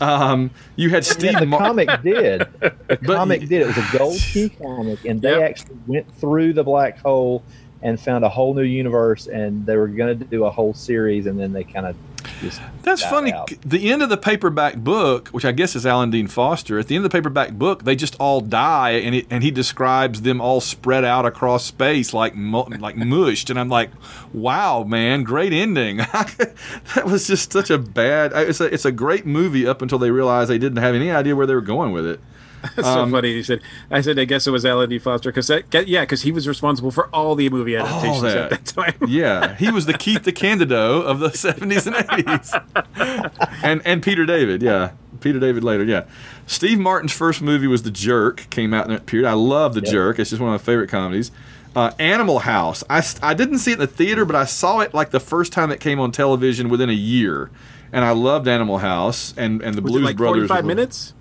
Um, 0.00 0.50
you 0.76 0.90
had 0.90 1.04
Steve. 1.04 1.32
Yeah, 1.32 1.40
the 1.40 1.46
Mar- 1.46 1.60
comic 1.60 1.88
did. 2.02 2.40
The 2.60 2.74
But- 2.86 3.02
comic 3.06 3.40
did. 3.48 3.62
It 3.62 3.66
was 3.66 3.76
a 3.78 3.98
gold 3.98 4.18
key 4.32 4.48
comic, 4.50 5.04
and 5.04 5.20
they 5.20 5.30
Yep. 5.32 5.50
actually 5.50 5.76
went 5.86 6.14
through 6.16 6.52
the 6.54 6.64
black 6.64 6.98
hole 7.00 7.42
and 7.82 7.98
found 8.00 8.24
a 8.24 8.28
whole 8.28 8.52
new 8.54 8.62
universe. 8.62 9.26
And 9.26 9.64
they 9.66 9.76
were 9.76 9.88
going 9.88 10.18
to 10.18 10.24
do 10.24 10.44
a 10.44 10.50
whole 10.50 10.74
series, 10.74 11.26
and 11.26 11.38
then 11.38 11.52
they 11.52 11.64
kind 11.64 11.86
of 11.86 11.96
just 11.96 12.09
That's 12.82 13.02
funny. 13.02 13.32
out. 13.32 13.52
The 13.64 13.90
end 13.90 14.02
of 14.02 14.08
the 14.08 14.16
paperback 14.16 14.76
book, 14.76 15.28
which 15.28 15.44
I 15.44 15.52
guess 15.52 15.76
is 15.76 15.86
Alan 15.86 16.10
Dean 16.10 16.26
Foster, 16.26 16.78
at 16.78 16.88
the 16.88 16.96
end 16.96 17.04
of 17.04 17.10
the 17.10 17.16
paperback 17.16 17.52
book, 17.52 17.84
they 17.84 17.96
just 17.96 18.16
all 18.18 18.40
die, 18.40 18.90
and 18.90 19.14
it, 19.14 19.26
and 19.30 19.42
he 19.42 19.50
describes 19.50 20.22
them 20.22 20.40
all 20.40 20.60
spread 20.60 21.04
out 21.04 21.26
across 21.26 21.64
space 21.64 22.14
like 22.14 22.34
like 22.36 22.96
mushed, 22.96 23.50
and 23.50 23.58
I'm 23.58 23.68
like, 23.68 23.90
wow, 24.32 24.84
man, 24.84 25.22
great 25.22 25.52
ending. 25.52 25.96
that 26.94 27.02
was 27.04 27.26
just 27.26 27.52
such 27.52 27.70
a 27.70 27.78
bad. 27.78 28.32
It's 28.34 28.60
a 28.60 28.72
it's 28.72 28.84
a 28.84 28.92
great 28.92 29.26
movie 29.26 29.66
up 29.66 29.82
until 29.82 29.98
they 29.98 30.10
realized 30.10 30.50
they 30.50 30.58
didn't 30.58 30.82
have 30.82 30.94
any 30.94 31.10
idea 31.10 31.36
where 31.36 31.46
they 31.46 31.54
were 31.54 31.60
going 31.60 31.92
with 31.92 32.06
it. 32.06 32.20
That's 32.76 32.88
so 32.88 33.00
Um, 33.02 33.10
funny. 33.10 33.32
He 33.34 33.42
said, 33.42 33.60
"I 33.90 34.00
said 34.02 34.18
I 34.18 34.24
guess 34.24 34.46
it 34.46 34.50
was 34.50 34.66
Alan 34.66 34.90
D. 34.90 34.98
Foster 34.98 35.30
because 35.30 35.50
yeah, 35.86 36.02
because 36.02 36.22
he 36.22 36.30
was 36.32 36.46
responsible 36.46 36.90
for 36.90 37.06
all 37.08 37.34
the 37.34 37.48
movie 37.48 37.76
adaptations 37.76 38.22
that. 38.22 38.36
at 38.36 38.50
that 38.50 38.64
time." 38.66 38.94
Yeah, 39.08 39.54
he 39.56 39.70
was 39.70 39.86
the 39.86 39.94
Keith 39.94 40.22
DeCandido 40.22 41.02
of 41.02 41.20
the 41.20 41.28
70s 41.30 41.86
and 41.86 41.96
80s. 41.96 43.50
And 43.62 43.82
and 43.84 44.02
Peter 44.02 44.24
David, 44.26 44.62
yeah. 44.62 44.92
Peter 45.20 45.38
David 45.38 45.62
later, 45.64 45.84
yeah. 45.84 46.04
Steve 46.46 46.78
Martin's 46.78 47.12
first 47.12 47.42
movie 47.42 47.66
was 47.66 47.82
The 47.82 47.90
Jerk, 47.90 48.46
came 48.50 48.72
out 48.72 48.86
in 48.86 48.92
that 48.92 49.06
period. 49.06 49.28
I 49.28 49.34
love 49.34 49.74
The 49.74 49.80
Yep. 49.82 49.90
Jerk. 49.92 50.18
It's 50.18 50.30
just 50.30 50.40
one 50.40 50.52
of 50.54 50.60
my 50.60 50.64
favorite 50.64 50.88
comedies. 50.88 51.30
Uh, 51.76 51.90
Animal 51.98 52.40
House. 52.40 52.82
I, 52.90 53.02
I 53.22 53.34
didn't 53.34 53.58
see 53.58 53.70
it 53.72 53.74
in 53.74 53.80
the 53.80 53.86
theater, 53.86 54.24
but 54.24 54.34
I 54.34 54.44
saw 54.44 54.80
it 54.80 54.92
like 54.94 55.10
the 55.10 55.20
first 55.20 55.52
time 55.52 55.70
it 55.70 55.78
came 55.78 56.00
on 56.00 56.10
television 56.10 56.68
within 56.68 56.88
a 56.90 56.94
year. 56.94 57.50
And 57.92 58.04
I 58.04 58.10
loved 58.12 58.48
Animal 58.48 58.78
House 58.78 59.34
and, 59.36 59.60
and 59.62 59.74
the 59.76 59.82
Was 59.82 59.92
Blues 59.92 60.02
it 60.02 60.04
like 60.06 60.16
Brothers. 60.16 60.48
forty-five 60.48 60.64
were- 60.64 60.68
minutes? 60.68 61.12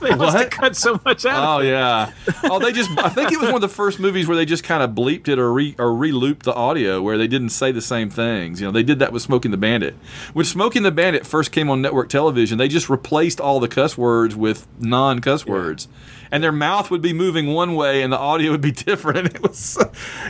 They 0.00 0.14
must 0.14 0.36
have 0.36 0.50
cut 0.50 0.76
so 0.76 1.00
much 1.04 1.24
out. 1.24 1.44
Oh 1.56 1.58
of 1.60 1.64
it. 1.64 1.68
yeah. 1.70 2.12
Oh, 2.44 2.58
they 2.58 2.72
just. 2.72 2.90
I 2.98 3.08
think 3.08 3.32
it 3.32 3.38
was 3.38 3.46
one 3.46 3.54
of 3.56 3.60
the 3.62 3.68
first 3.68 3.98
movies 3.98 4.26
where 4.26 4.36
they 4.36 4.44
just 4.44 4.62
kind 4.64 4.82
of 4.82 4.90
bleeped 4.90 5.28
it 5.28 5.38
or 5.38 5.52
re 5.52 5.74
or 5.78 5.94
re-looped 5.94 6.44
the 6.44 6.52
audio 6.54 7.00
where 7.00 7.16
they 7.16 7.26
didn't 7.26 7.50
say 7.50 7.72
the 7.72 7.80
same 7.80 8.10
things. 8.10 8.60
You 8.60 8.66
know, 8.66 8.70
they 8.72 8.82
did 8.82 8.98
that 8.98 9.12
with 9.12 9.22
Smokey 9.22 9.46
and 9.48 9.52
the 9.54 9.58
Bandit. 9.58 9.94
When 10.34 10.44
Smokey 10.44 10.78
and 10.78 10.86
the 10.86 10.90
Bandit 10.90 11.26
first 11.26 11.52
came 11.52 11.70
on 11.70 11.80
network 11.80 12.08
television, 12.10 12.58
they 12.58 12.68
just 12.68 12.90
replaced 12.90 13.40
all 13.40 13.60
the 13.60 13.68
cuss 13.68 13.96
words 13.96 14.36
with 14.36 14.66
non-cuss 14.78 15.46
words, 15.46 15.88
and 16.30 16.42
their 16.44 16.52
mouth 16.52 16.90
would 16.90 17.02
be 17.02 17.12
moving 17.14 17.54
one 17.54 17.74
way 17.74 18.02
and 18.02 18.12
the 18.12 18.18
audio 18.18 18.50
would 18.50 18.60
be 18.60 18.72
different. 18.72 19.18
And 19.18 19.34
it 19.36 19.42
was, 19.42 19.78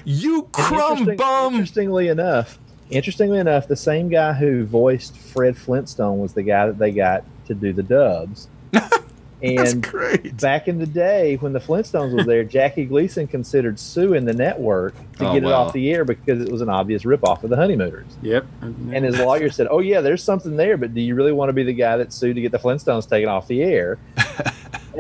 you 0.04 0.48
crumb 0.52 0.98
Interesting- 0.98 1.16
bum. 1.16 1.54
Interestingly 1.54 2.08
enough, 2.08 2.58
interestingly 2.90 3.38
enough, 3.38 3.66
the 3.66 3.76
same 3.76 4.08
guy 4.08 4.32
who 4.34 4.64
voiced 4.64 5.16
Fred 5.16 5.56
Flintstone 5.56 6.20
was 6.20 6.32
the 6.34 6.42
guy 6.44 6.66
that 6.66 6.78
they 6.78 6.92
got 6.92 7.24
to 7.46 7.54
do 7.54 7.72
the 7.72 7.82
dubs. 7.82 8.48
That's 9.42 9.72
and 9.74 9.82
great. 9.82 10.40
back 10.40 10.68
in 10.68 10.78
the 10.78 10.86
day 10.86 11.36
when 11.36 11.52
the 11.52 11.58
Flintstones 11.58 12.14
was 12.16 12.24
there, 12.24 12.44
Jackie 12.44 12.86
Gleason 12.86 13.26
considered 13.26 13.78
suing 13.78 14.24
the 14.24 14.32
network 14.32 14.94
to 15.18 15.28
Oh, 15.28 15.32
get 15.34 15.42
it 15.42 15.46
wow. 15.46 15.64
off 15.64 15.72
the 15.74 15.92
air 15.92 16.04
because 16.04 16.40
it 16.40 16.50
was 16.50 16.62
an 16.62 16.70
obvious 16.70 17.02
ripoff 17.02 17.44
of 17.44 17.50
the 17.50 17.56
Honeymooners. 17.56 18.06
Yep. 18.22 18.46
And 18.62 19.04
his 19.04 19.18
lawyer 19.18 19.50
said, 19.50 19.66
"Oh 19.70 19.80
yeah, 19.80 20.00
there's 20.00 20.22
something 20.22 20.56
there, 20.56 20.78
but 20.78 20.94
do 20.94 21.00
you 21.02 21.14
really 21.14 21.32
want 21.32 21.50
to 21.50 21.52
be 21.52 21.62
the 21.62 21.74
guy 21.74 21.98
that 21.98 22.10
sued 22.12 22.36
to 22.36 22.40
get 22.40 22.52
the 22.52 22.58
Flintstones 22.58 23.06
taken 23.08 23.28
off 23.28 23.46
the 23.46 23.62
air?" 23.62 23.98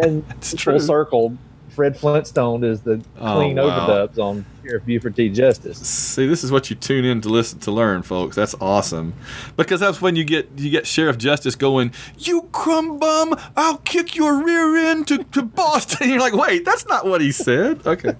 And 0.02 0.24
It's 0.32 0.50
full 0.50 0.58
true. 0.74 0.80
circle, 0.80 1.38
Fred 1.74 1.96
Flintstone 1.96 2.62
is 2.64 2.80
the 2.82 3.02
Oh, 3.20 3.34
clean 3.36 3.56
wow. 3.56 3.86
overdubs 3.88 4.18
on 4.18 4.44
Sheriff 4.64 4.84
Buford 4.86 5.16
T. 5.16 5.28
Justice. 5.28 5.78
See, 5.78 6.26
this 6.26 6.42
is 6.44 6.50
what 6.52 6.70
you 6.70 6.76
tune 6.76 7.04
in 7.04 7.20
to 7.22 7.28
listen 7.28 7.58
to 7.60 7.70
learn, 7.72 8.02
folks. 8.02 8.36
That's 8.36 8.54
awesome, 8.60 9.14
because 9.56 9.80
that's 9.80 10.00
when 10.00 10.16
you 10.16 10.24
get 10.24 10.48
you 10.56 10.70
get 10.70 10.86
Sheriff 10.86 11.18
Justice 11.18 11.54
going, 11.56 11.92
"You 12.18 12.48
crumb 12.52 12.98
bum, 12.98 13.34
I'll 13.56 13.78
kick 13.78 14.14
your 14.16 14.42
rear 14.44 14.76
end 14.76 15.06
to, 15.08 15.24
to 15.24 15.42
Boston." 15.42 16.08
You're 16.10 16.20
like, 16.20 16.34
wait, 16.34 16.64
that's 16.64 16.86
not 16.86 17.06
what 17.06 17.20
he 17.20 17.32
said. 17.32 17.86
Okay, 17.86 18.08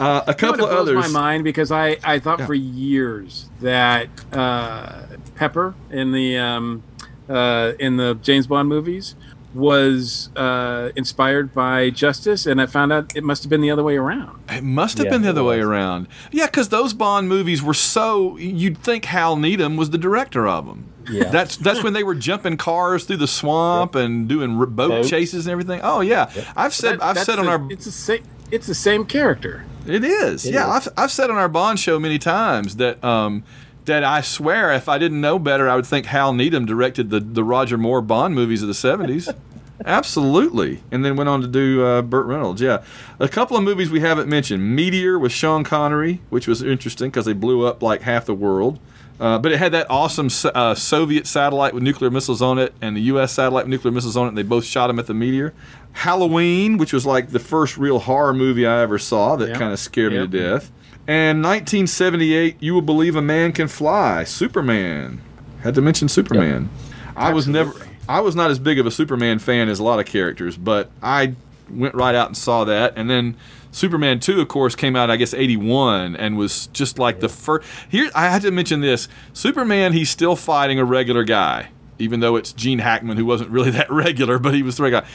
uh, 0.00 0.22
a 0.26 0.32
You 0.32 0.32
know 0.32 0.34
couple 0.34 0.48
what, 0.48 0.50
of 0.52 0.58
it 0.60 0.68
blows 0.68 0.78
others. 0.88 1.12
my 1.12 1.20
mind 1.20 1.44
because 1.44 1.70
I, 1.72 1.96
I 2.04 2.18
thought 2.18 2.38
Yeah. 2.40 2.46
for 2.46 2.54
years 2.54 3.48
that 3.60 4.08
uh, 4.32 5.02
Pepper 5.34 5.74
in 5.90 6.12
the 6.12 6.38
um, 6.38 6.82
uh, 7.28 7.72
in 7.78 7.96
the 7.96 8.14
James 8.22 8.46
Bond 8.46 8.68
movies 8.68 9.14
was 9.56 10.28
uh, 10.36 10.90
inspired 10.96 11.52
by 11.54 11.90
Justice, 11.90 12.46
and 12.46 12.60
I 12.60 12.66
found 12.66 12.92
out 12.92 13.16
it 13.16 13.24
must 13.24 13.42
have 13.42 13.50
been 13.50 13.60
the 13.62 13.70
other 13.70 13.82
way 13.82 13.96
around. 13.96 14.38
It 14.48 14.62
must 14.62 14.98
have 14.98 15.06
Yeah, 15.06 15.12
been 15.12 15.22
the 15.22 15.28
it 15.28 15.30
other 15.32 15.44
way 15.44 15.60
around. 15.60 16.06
Yeah, 16.30 16.46
because 16.46 16.68
those 16.68 16.94
Bond 16.94 17.28
movies 17.28 17.62
were 17.62 17.74
so 17.74 18.36
you'd 18.36 18.78
think 18.78 19.06
Hal 19.06 19.36
Needham 19.36 19.76
was 19.76 19.90
the 19.90 19.98
director 19.98 20.46
of 20.46 20.66
them. 20.66 20.84
Yeah. 21.10 21.24
That's 21.30 21.56
that's 21.56 21.82
when 21.84 21.92
they 21.92 22.02
were 22.02 22.14
jumping 22.16 22.56
cars 22.56 23.04
through 23.04 23.18
the 23.18 23.28
swamp 23.28 23.94
and 23.94 24.28
doing 24.28 24.58
r- 24.58 24.66
boat 24.66 24.88
Boats. 24.88 25.08
chases 25.10 25.46
and 25.46 25.52
everything. 25.52 25.80
Oh 25.82 26.00
yeah, 26.00 26.30
I've 26.56 26.74
said 26.74 26.98
That- 26.98 27.04
I've 27.04 27.14
that's 27.14 27.26
said 27.26 27.38
on 27.38 27.44
the- 27.46 27.50
our 27.52 27.66
it's 27.72 27.84
the 27.84 27.92
same 27.92 28.22
it's 28.50 28.66
the 28.66 28.74
same 28.74 29.04
character. 29.04 29.64
It 29.86 30.02
is. 30.02 30.44
It 30.44 30.54
yeah, 30.54 30.76
is. 30.76 30.88
I've, 30.88 30.94
I've 30.96 31.10
said 31.12 31.30
on 31.30 31.36
our 31.36 31.48
Bond 31.48 31.78
show 31.78 32.00
many 32.00 32.18
times 32.18 32.76
that 32.76 33.02
um, 33.04 33.44
that 33.86 34.04
I 34.04 34.20
swear 34.20 34.72
if 34.72 34.88
I 34.88 34.98
didn't 34.98 35.20
know 35.20 35.38
better, 35.38 35.68
I 35.68 35.76
would 35.76 35.86
think 35.86 36.06
Hal 36.06 36.32
Needham 36.32 36.66
directed 36.66 37.10
the, 37.10 37.20
the 37.20 37.42
Roger 37.44 37.76
Moore 37.78 38.00
Bond 38.02 38.34
movies 38.34 38.62
of 38.62 38.68
the 38.68 38.74
70s. 38.74 39.34
Absolutely. 39.84 40.82
And 40.90 41.04
then 41.04 41.16
went 41.16 41.28
on 41.28 41.40
to 41.42 41.46
do 41.46 41.84
uh, 41.84 42.02
Burt 42.02 42.26
Reynolds. 42.26 42.60
Yeah. 42.60 42.82
A 43.20 43.28
couple 43.28 43.56
of 43.56 43.62
movies 43.62 43.90
we 43.90 44.00
haven't 44.00 44.28
mentioned 44.28 44.74
Meteor 44.74 45.18
with 45.18 45.32
Sean 45.32 45.64
Connery, 45.64 46.20
which 46.30 46.46
was 46.48 46.62
interesting 46.62 47.10
because 47.10 47.24
they 47.26 47.32
blew 47.32 47.66
up 47.66 47.82
like 47.82 48.02
half 48.02 48.24
the 48.26 48.34
world. 48.34 48.78
Uh, 49.18 49.38
but 49.38 49.50
it 49.52 49.58
had 49.58 49.72
that 49.72 49.86
awesome 49.90 50.28
uh, 50.54 50.74
Soviet 50.74 51.26
satellite 51.26 51.72
with 51.72 51.82
nuclear 51.82 52.10
missiles 52.10 52.42
on 52.42 52.58
it 52.58 52.74
and 52.82 52.94
the 52.96 53.00
U.S. 53.02 53.32
satellite 53.32 53.64
with 53.64 53.70
nuclear 53.70 53.92
missiles 53.92 54.16
on 54.16 54.26
it. 54.26 54.28
And 54.30 54.38
they 54.38 54.42
both 54.42 54.64
shot 54.64 54.88
them 54.88 54.98
at 54.98 55.06
the 55.06 55.14
meteor. 55.14 55.54
Halloween, 55.92 56.76
which 56.76 56.92
was 56.92 57.06
like 57.06 57.30
the 57.30 57.38
first 57.38 57.78
real 57.78 57.98
horror 57.98 58.34
movie 58.34 58.66
I 58.66 58.82
ever 58.82 58.98
saw 58.98 59.36
that 59.36 59.48
Yep. 59.48 59.58
kind 59.58 59.72
of 59.72 59.78
scared 59.78 60.12
Yep. 60.12 60.30
me 60.30 60.38
to 60.38 60.50
death. 60.50 60.70
And 61.08 61.42
1978, 61.42 62.56
You 62.60 62.74
Will 62.74 62.82
Believe 62.82 63.14
a 63.14 63.22
Man 63.22 63.52
Can 63.52 63.68
Fly, 63.68 64.24
Superman. 64.24 65.20
Had 65.62 65.74
to 65.76 65.80
mention 65.80 66.08
Superman. 66.08 66.68
I 67.16 67.32
was 67.32 67.46
never, 67.46 67.72
I 68.08 68.20
was 68.20 68.34
not 68.34 68.50
as 68.50 68.58
big 68.58 68.78
of 68.78 68.86
a 68.86 68.90
Superman 68.90 69.38
fan 69.38 69.68
as 69.68 69.78
a 69.78 69.84
lot 69.84 70.00
of 70.00 70.06
characters, 70.06 70.56
but 70.56 70.90
I 71.02 71.34
went 71.70 71.94
right 71.94 72.14
out 72.14 72.28
and 72.28 72.36
saw 72.36 72.64
that. 72.64 72.94
And 72.96 73.08
then 73.08 73.36
Superman 73.70 74.20
2, 74.20 74.40
of 74.40 74.48
course, 74.48 74.74
came 74.74 74.96
out, 74.96 75.10
I 75.10 75.16
guess, 75.16 75.32
81 75.34 76.16
and 76.16 76.36
was 76.36 76.66
just 76.68 76.98
like 76.98 77.20
the 77.20 77.28
first. 77.28 77.68
Here, 77.88 78.10
I 78.14 78.28
had 78.28 78.42
to 78.42 78.50
mention 78.50 78.80
this 78.80 79.08
Superman, 79.32 79.92
he's 79.92 80.10
still 80.10 80.36
fighting 80.36 80.78
a 80.78 80.84
regular 80.84 81.24
guy. 81.24 81.68
Even 81.98 82.20
though 82.20 82.36
it's 82.36 82.52
Gene 82.52 82.80
Hackman, 82.80 83.16
who 83.16 83.24
wasn't 83.24 83.50
really 83.50 83.70
that 83.72 83.90
regular, 83.90 84.38
but 84.38 84.54
he 84.54 84.62
was 84.62 84.76
the 84.76 84.82
regular 84.82 85.02
guy. 85.02 85.08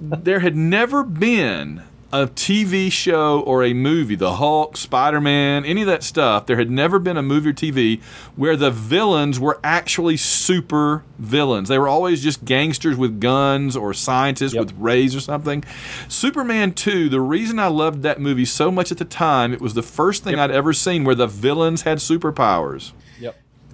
There 0.00 0.40
had 0.40 0.56
never 0.56 1.02
been 1.02 1.82
a 2.12 2.26
TV 2.26 2.92
show 2.92 3.40
or 3.40 3.64
a 3.64 3.72
movie, 3.72 4.14
the 4.14 4.34
Hulk, 4.34 4.76
Spider 4.76 5.20
Man, 5.20 5.64
any 5.64 5.80
of 5.80 5.86
that 5.86 6.02
stuff, 6.02 6.44
there 6.44 6.56
had 6.58 6.70
never 6.70 6.98
been 6.98 7.16
a 7.16 7.22
movie 7.22 7.50
or 7.50 7.52
TV 7.54 8.02
where 8.36 8.54
the 8.54 8.70
villains 8.70 9.40
were 9.40 9.58
actually 9.64 10.18
super 10.18 11.04
villains. 11.18 11.68
They 11.70 11.78
were 11.78 11.88
always 11.88 12.22
just 12.22 12.44
gangsters 12.44 12.96
with 12.96 13.18
guns 13.18 13.76
or 13.76 13.94
scientists 13.94 14.52
Yep. 14.52 14.64
with 14.66 14.74
rays 14.78 15.16
or 15.16 15.20
something. 15.20 15.64
Superman 16.06 16.72
2, 16.72 17.08
the 17.08 17.20
reason 17.20 17.58
I 17.58 17.68
loved 17.68 18.02
that 18.02 18.20
movie 18.20 18.44
so 18.44 18.70
much 18.70 18.92
at 18.92 18.98
the 18.98 19.04
time, 19.06 19.54
it 19.54 19.60
was 19.62 19.72
the 19.72 19.82
first 19.82 20.22
thing 20.22 20.38
I'd 20.38 20.50
ever 20.50 20.72
seen 20.74 21.04
where 21.04 21.14
the 21.14 21.26
villains 21.26 21.82
had 21.82 21.98
superpowers. 21.98 22.92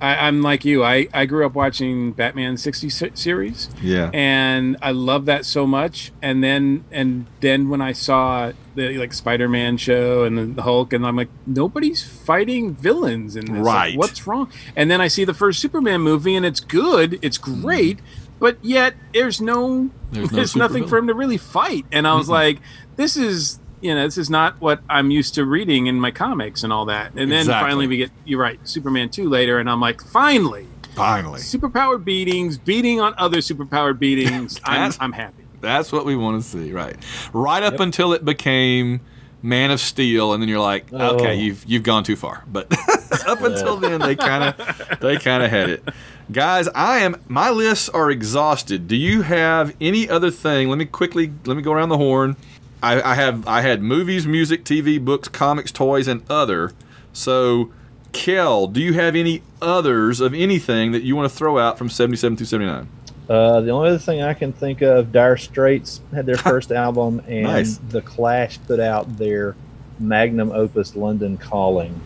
Yep. 0.01 0.19
I, 0.19 0.27
I'm 0.29 0.43
like 0.43 0.65
you. 0.65 0.85
I, 0.85 1.09
I 1.13 1.27
grew 1.27 1.45
up 1.45 1.55
watching 1.55 2.13
Batman 2.13 2.57
60 2.57 2.89
series. 3.15 3.69
Yeah. 3.83 4.11
and 4.13 4.77
I 4.83 4.93
love 4.93 5.27
that 5.27 5.45
so 5.45 5.67
much. 5.67 6.13
And 6.23 6.43
then 6.43 6.85
and 6.91 7.27
then 7.41 7.69
when 7.69 7.81
I 7.81 7.93
saw 7.93 8.53
the 8.75 8.97
like 8.99 9.13
Spider-Man 9.13 9.77
show 9.77 10.25
and 10.25 10.39
then 10.39 10.55
the 10.55 10.63
Hulk, 10.63 10.93
and 10.93 11.07
I'm 11.07 11.17
like, 11.17 11.31
nobody's 11.47 12.03
fighting 12.03 12.75
villains 12.75 13.37
in 13.37 13.47
this. 13.47 13.55
Like, 13.55 13.65
Right. 13.65 13.97
what's 13.99 14.27
wrong? 14.27 14.51
And 14.77 14.91
then 14.91 15.01
I 15.01 15.09
see 15.09 15.25
the 15.25 15.35
first 15.35 15.61
Superman 15.61 16.01
movie, 16.01 16.35
and 16.35 16.47
it's 16.47 16.61
good, 16.61 17.19
it's 17.23 17.39
mm-hmm. 17.39 17.61
great, 17.63 17.99
but 18.39 18.57
yet 18.65 18.95
there's 19.13 19.41
no 19.41 19.91
There's 20.13 20.31
there's, 20.31 20.57
nothing 20.57 20.85
supervillain. 20.85 20.89
for 20.89 20.99
him 20.99 21.07
to 21.09 21.15
really 21.15 21.37
fight. 21.39 21.87
And 21.91 22.07
I 22.07 22.15
was 22.15 22.29
like, 22.29 22.61
this 22.97 23.17
is. 23.17 23.59
You 23.81 23.95
know, 23.95 24.05
this 24.05 24.19
is 24.19 24.29
not 24.31 24.61
what 24.61 24.81
I'm 24.89 25.11
used 25.11 25.35
to 25.35 25.45
reading 25.45 25.87
in 25.87 26.01
my 26.01 26.11
comics 26.11 26.63
and 26.65 26.73
all 26.73 26.85
that. 26.87 27.13
And 27.15 27.31
then 27.31 27.41
Exactly. 27.41 27.69
finally 27.69 27.87
we 27.87 27.97
get, 27.99 28.11
you're 28.25 28.41
right, 28.41 28.59
Superman 28.69 29.09
2 29.09 29.29
later, 29.29 29.59
and 29.59 29.69
I'm 29.71 29.81
like, 29.81 30.01
finally, 30.03 30.67
Finally. 30.95 31.41
superpowered 31.41 32.05
beatings, 32.05 32.59
beating 32.59 33.01
on 33.01 33.15
other 33.19 33.39
superpowered 33.39 33.99
beatings. 33.99 34.61
I'm, 34.65 34.93
I'm 35.01 35.13
happy. 35.13 35.45
That's 35.61 35.93
what 35.93 36.05
we 36.05 36.17
want 36.17 36.43
to 36.43 36.49
see, 36.49 36.73
right? 36.73 36.97
Right 37.33 37.63
up 37.63 37.81
until 37.81 38.13
it 38.13 38.25
became 38.25 39.01
Man 39.43 39.71
of 39.71 39.79
Steel, 39.81 40.33
and 40.33 40.43
then 40.43 40.49
you're 40.49 40.59
like, 40.61 40.87
Oh. 40.93 41.15
okay, 41.17 41.37
you've 41.37 41.65
you've 41.65 41.83
gone 41.85 42.03
too 42.03 42.17
far. 42.17 42.43
But 42.49 42.67
up 43.29 43.41
until 43.43 43.77
then, 43.77 44.01
they 44.01 44.17
kind 44.17 44.43
of 44.45 44.99
they 45.01 45.17
kind 45.17 45.43
of 45.45 45.51
had 45.51 45.71
it. 45.71 45.89
Guys, 46.33 46.69
I 46.75 46.99
am 47.01 47.17
my 47.29 47.51
lists 47.51 47.89
are 47.89 48.11
exhausted. 48.11 48.87
Do 48.89 48.97
you 48.97 49.23
have 49.23 49.75
any 49.81 50.09
other 50.09 50.31
thing? 50.33 50.69
Let 50.69 50.79
me 50.79 50.85
quickly 50.87 51.33
let 51.45 51.57
me 51.57 51.63
go 51.63 51.73
around 51.73 51.89
the 51.91 51.97
horn. 51.99 52.37
I, 52.83 53.01
I 53.03 53.15
have 53.15 53.47
I 53.47 53.61
had 53.63 53.83
movies, 53.83 54.27
music, 54.27 54.65
TV, 54.65 55.03
books, 55.05 55.29
comics, 55.29 55.73
toys, 55.73 56.07
and 56.09 56.23
other. 56.31 56.73
So, 57.13 57.73
Kel, 58.13 58.67
do 58.69 58.81
you 58.81 58.93
have 58.95 59.17
any 59.17 59.43
others 59.61 60.21
of 60.21 60.33
anything 60.35 60.93
that 60.93 61.03
you 61.03 61.17
want 61.17 61.31
to 61.31 61.37
throw 61.37 61.59
out 61.59 61.79
from 61.79 61.89
77 61.89 62.37
through 62.37 62.47
79? 62.47 62.89
Uh, 63.29 63.61
the 63.61 63.71
only 63.71 63.89
other 63.91 63.99
thing 63.99 64.23
I 64.23 64.33
can 64.33 64.53
think 64.53 64.81
of, 64.81 65.13
Dire 65.13 65.37
Straits 65.37 66.01
had 66.15 66.25
their 66.27 66.37
first 66.39 66.71
album, 66.73 67.21
and 67.27 67.43
Nice. 67.45 67.79
The 67.89 68.01
Clash 68.01 68.59
put 68.67 68.81
out 68.81 69.17
their 69.19 69.55
magnum 69.99 70.51
opus, 70.53 70.95
London 70.97 71.37
Calling. 71.37 72.01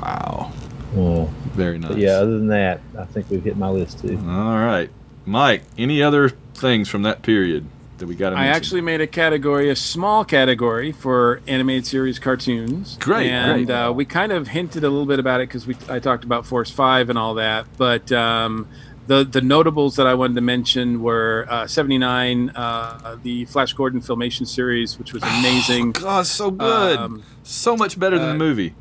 Wow, 0.00 0.52
Oh. 0.96 1.24
very 1.54 1.78
nice. 1.78 1.90
But 1.92 1.98
yeah, 1.98 2.10
other 2.12 2.38
than 2.38 2.48
that, 2.48 2.80
I 2.96 3.04
think 3.06 3.28
we've 3.30 3.42
hit 3.42 3.56
my 3.56 3.68
list 3.70 4.00
too. 4.00 4.16
All 4.18 4.58
right, 4.58 4.90
Mike. 5.26 5.62
Any 5.76 6.02
other 6.02 6.28
things 6.54 6.88
from 6.88 7.02
that 7.02 7.22
period 7.22 7.66
that 7.98 8.06
we 8.06 8.14
got 8.14 8.32
I 8.32 8.36
mention? 8.44 8.56
actually 8.56 8.80
made 8.80 9.00
a 9.00 9.06
category, 9.06 9.70
a 9.70 9.76
small 9.76 10.24
category 10.24 10.92
for 10.92 11.40
animated 11.46 11.86
series 11.86 12.18
cartoons. 12.18 12.96
Great, 12.98 13.30
and 13.30 13.66
great. 13.66 13.70
Uh, 13.76 13.92
we 13.94 14.04
kind 14.04 14.32
of 14.32 14.48
hinted 14.48 14.84
a 14.84 14.88
little 14.88 15.06
bit 15.06 15.18
about 15.18 15.40
it 15.40 15.48
because 15.48 15.66
we 15.66 15.76
I 15.88 15.98
talked 15.98 16.24
about 16.24 16.46
Force 16.46 16.70
Five 16.70 17.10
and 17.10 17.18
all 17.18 17.34
that. 17.34 17.66
But 17.76 18.10
um, 18.12 18.66
the 19.06 19.24
the 19.24 19.40
notables 19.40 19.96
that 19.96 20.06
I 20.06 20.14
wanted 20.14 20.34
to 20.34 20.40
mention 20.42 21.02
were 21.02 21.46
uh, 21.48 21.66
'79, 21.66 22.50
uh, 22.50 23.16
the 23.22 23.44
Flash 23.46 23.72
Gordon 23.72 24.00
filmation 24.00 24.46
series, 24.46 24.98
which 24.98 25.12
was 25.12 25.22
amazing. 25.22 25.92
God, 25.92 26.26
so 26.26 26.50
good, 26.50 26.98
Um, 26.98 27.22
so 27.42 27.76
much 27.76 27.98
better 27.98 28.18
than 28.18 28.28
uh, 28.28 28.32
the 28.32 28.38
movie. 28.38 28.74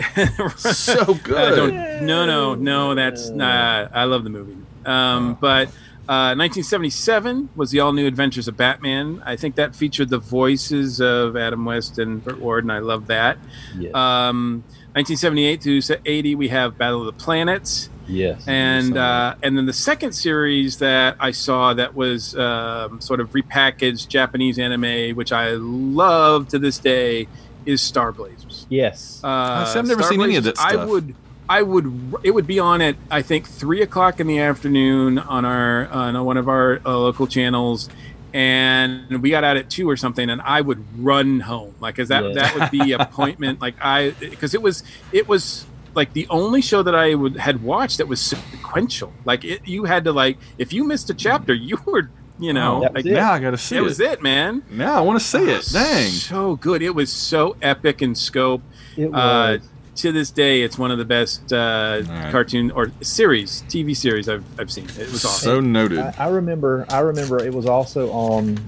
so 0.56 0.94
Uh, 1.02 1.12
good. 1.22 1.56
don't, 1.56 2.06
no, 2.06 2.26
no, 2.26 2.54
no. 2.54 2.94
That's 2.94 3.28
nah, 3.28 3.88
I 3.92 4.04
love 4.04 4.24
the 4.24 4.30
movie. 4.30 4.56
Um, 4.86 5.34
but 5.40 5.68
uh, 6.10 6.34
1977 6.34 7.50
was 7.54 7.70
the 7.70 7.78
All 7.78 7.92
New 7.92 8.04
Adventures 8.08 8.48
of 8.48 8.56
Batman. 8.56 9.22
I 9.24 9.36
think 9.36 9.54
that 9.54 9.76
featured 9.76 10.08
the 10.08 10.18
voices 10.18 11.00
of 11.00 11.36
Adam 11.36 11.64
West 11.64 12.00
and 12.00 12.24
Burt 12.24 12.40
Ward, 12.40 12.64
and 12.64 12.72
I 12.72 12.80
love 12.80 13.06
that. 13.06 13.38
Yes. 13.78 13.94
Um, 13.94 14.64
1978 14.94 15.60
to 15.60 16.00
80, 16.04 16.34
we 16.34 16.48
have 16.48 16.76
Battle 16.76 16.98
of 16.98 17.06
the 17.06 17.12
Planets, 17.12 17.90
yes. 18.08 18.42
and 18.48 18.98
uh, 18.98 19.36
and 19.40 19.56
then 19.56 19.66
the 19.66 19.72
second 19.72 20.10
series 20.10 20.78
that 20.78 21.14
I 21.20 21.30
saw 21.30 21.74
that 21.74 21.94
was 21.94 22.34
um, 22.34 23.00
sort 23.00 23.20
of 23.20 23.30
repackaged 23.30 24.08
Japanese 24.08 24.58
anime, 24.58 25.14
which 25.14 25.30
I 25.30 25.50
love 25.52 26.48
to 26.48 26.58
this 26.58 26.78
day, 26.78 27.28
is 27.66 27.80
Star 27.80 28.10
Blazers. 28.10 28.66
yes. 28.68 29.20
Uh, 29.22 29.28
I've 29.76 29.86
never 29.86 30.02
Star 30.02 30.10
seen 30.10 30.22
any 30.22 30.34
of 30.34 30.42
Blazers, 30.42 30.58
that 30.58 30.70
stuff. 30.70 30.82
I 30.82 30.84
would, 30.86 31.14
I 31.50 31.62
would, 31.62 32.14
it 32.22 32.30
would 32.30 32.46
be 32.46 32.58
on 32.60 32.80
at 32.80 32.94
I 33.10 33.22
think 33.22 33.46
three 33.46 33.82
o'clock 33.82 34.20
in 34.20 34.26
the 34.28 34.38
afternoon 34.38 35.18
on 35.18 35.44
our 35.44 35.88
on 35.88 36.24
one 36.24 36.36
of 36.36 36.48
our 36.48 36.80
uh, 36.86 36.96
local 36.96 37.26
channels, 37.26 37.88
and 38.32 39.20
we 39.20 39.30
got 39.30 39.44
out 39.44 39.56
at 39.56 39.68
two 39.68 39.90
or 39.90 39.96
something, 39.96 40.30
and 40.30 40.40
I 40.42 40.60
would 40.60 40.84
run 41.04 41.40
home 41.40 41.74
like, 41.80 41.96
cause 41.96 42.08
that 42.08 42.24
Yeah. 42.24 42.32
that 42.34 42.54
would 42.58 42.70
be 42.70 42.92
appointment 42.98 43.60
like 43.60 43.74
I 43.82 44.10
because 44.20 44.54
it 44.54 44.62
was 44.62 44.82
it 45.12 45.28
was 45.28 45.66
like 45.94 46.12
the 46.12 46.26
only 46.30 46.62
show 46.62 46.82
that 46.84 46.94
I 46.94 47.14
would 47.14 47.36
had 47.36 47.62
watched 47.62 47.98
that 47.98 48.06
was 48.06 48.20
sequential. 48.20 49.12
Like 49.24 49.44
it, 49.44 49.66
you 49.66 49.84
had 49.84 50.04
to 50.04 50.12
like 50.12 50.38
if 50.58 50.72
you 50.72 50.84
missed 50.84 51.10
a 51.10 51.14
chapter, 51.14 51.52
you 51.52 51.78
were 51.84 52.08
you 52.38 52.52
know 52.52 52.80
That 52.82 52.94
was 52.94 53.04
like 53.04 53.12
it. 53.12 53.14
now 53.16 53.32
I 53.32 53.38
got 53.40 53.50
to 53.50 53.58
see 53.58 53.74
that 53.74 53.80
it. 53.82 53.84
was 53.84 53.98
it, 53.98 54.22
man. 54.22 54.62
Yeah, 54.70 54.96
I 54.96 55.00
want 55.00 55.18
to 55.18 55.24
see 55.26 55.50
it. 55.50 55.66
Dang. 55.72 56.10
So 56.10 56.54
good. 56.56 56.80
It 56.80 56.94
was 56.94 57.10
so 57.12 57.56
epic 57.60 58.02
in 58.02 58.14
scope. 58.14 58.62
it 58.96 59.06
Uh, 59.12 59.58
was. 59.58 59.68
To 60.02 60.12
this 60.12 60.30
day, 60.30 60.62
it's 60.62 60.78
one 60.78 60.90
of 60.90 60.98
the 60.98 61.04
best 61.04 61.52
uh, 61.52 62.02
right. 62.08 62.30
cartoon 62.30 62.70
or 62.72 62.90
series, 63.00 63.62
TV 63.68 63.96
series 63.96 64.28
I've, 64.28 64.44
I've 64.58 64.70
seen. 64.70 64.84
It 64.98 65.10
was 65.10 65.24
awesome. 65.24 65.44
So 65.44 65.60
noted. 65.60 65.98
I, 65.98 66.14
I 66.18 66.28
remember. 66.28 66.86
I 66.88 67.00
remember 67.00 67.42
it 67.44 67.52
was 67.52 67.66
also 67.66 68.10
on 68.12 68.58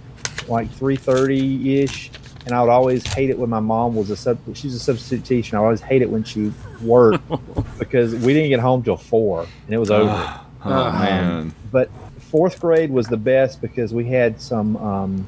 like 0.49 0.71
three 0.73 0.97
thirty 0.97 1.81
ish, 1.81 2.11
and 2.47 2.55
I 2.55 2.61
would 2.63 2.71
always 2.71 3.07
hate 3.07 3.31
it 3.31 3.39
when 3.39 3.51
my 3.51 3.61
mom 3.61 3.95
was 3.95 4.11
a 4.11 4.17
sub. 4.17 4.39
She's 4.55 4.75
a 4.75 4.79
substitute 4.81 5.25
teacher. 5.25 5.57
And 5.57 5.63
I 5.63 5.65
always 5.65 5.81
hate 5.81 6.03
it 6.03 6.11
when 6.11 6.25
she 6.25 6.53
worked 6.83 7.23
because 7.79 8.15
we 8.15 8.33
didn't 8.35 8.49
get 8.51 8.61
home 8.61 8.83
till 8.83 8.97
four, 8.97 9.43
and 9.67 9.75
it 9.75 9.79
was 9.79 9.91
over. 9.91 10.11
oh 10.65 10.71
Uh, 10.71 10.93
man. 10.93 11.55
but 11.71 11.91
fourth 12.31 12.61
grade 12.61 12.91
was 12.91 13.07
the 13.09 13.17
best 13.17 13.61
because 13.61 13.93
we 13.93 14.05
had 14.07 14.41
some 14.41 14.77
um, 14.79 15.27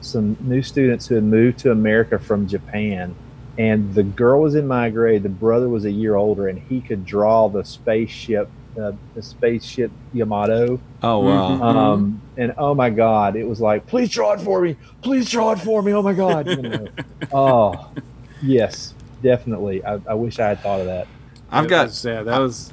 some 0.00 0.36
new 0.40 0.62
students 0.62 1.06
who 1.06 1.14
had 1.14 1.24
moved 1.24 1.58
to 1.60 1.70
America 1.70 2.18
from 2.18 2.46
Japan, 2.46 3.14
and 3.58 3.94
the 3.94 4.02
girl 4.02 4.42
was 4.42 4.54
in 4.54 4.66
my 4.66 4.90
grade. 4.90 5.22
The 5.22 5.28
brother 5.28 5.68
was 5.68 5.84
a 5.84 5.90
year 5.90 6.16
older, 6.16 6.48
and 6.48 6.58
he 6.58 6.80
could 6.80 7.04
draw 7.04 7.48
the 7.48 7.64
spaceship, 7.64 8.48
uh, 8.80 8.92
the 9.14 9.22
spaceship 9.22 9.90
Yamato. 10.12 10.80
Oh 11.02 11.18
wow. 11.20 11.50
Mhm. 11.56 11.62
Um, 11.76 12.22
and 12.36 12.54
oh 12.58 12.74
my 12.74 12.90
God, 12.90 13.36
it 13.36 13.46
was 13.46 13.60
like, 13.60 13.86
please 13.86 14.08
draw 14.10 14.32
it 14.32 14.40
for 14.40 14.60
me, 14.60 14.76
please 15.02 15.30
draw 15.30 15.52
it 15.52 15.60
for 15.60 15.82
me. 15.82 15.92
Oh 15.92 16.02
my 16.02 16.12
God. 16.14 16.48
You 16.48 16.56
know. 16.56 16.86
oh, 17.32 17.90
yes, 18.42 18.94
definitely. 19.22 19.84
I, 19.84 20.00
I 20.08 20.14
wish 20.14 20.38
I 20.38 20.48
had 20.48 20.60
thought 20.60 20.80
of 20.80 20.86
that. 20.86 21.06
I've 21.50 21.66
It 21.66 21.68
got 21.68 21.86
was, 21.86 22.04
yeah, 22.04 22.22
that 22.22 22.38
was 22.38 22.72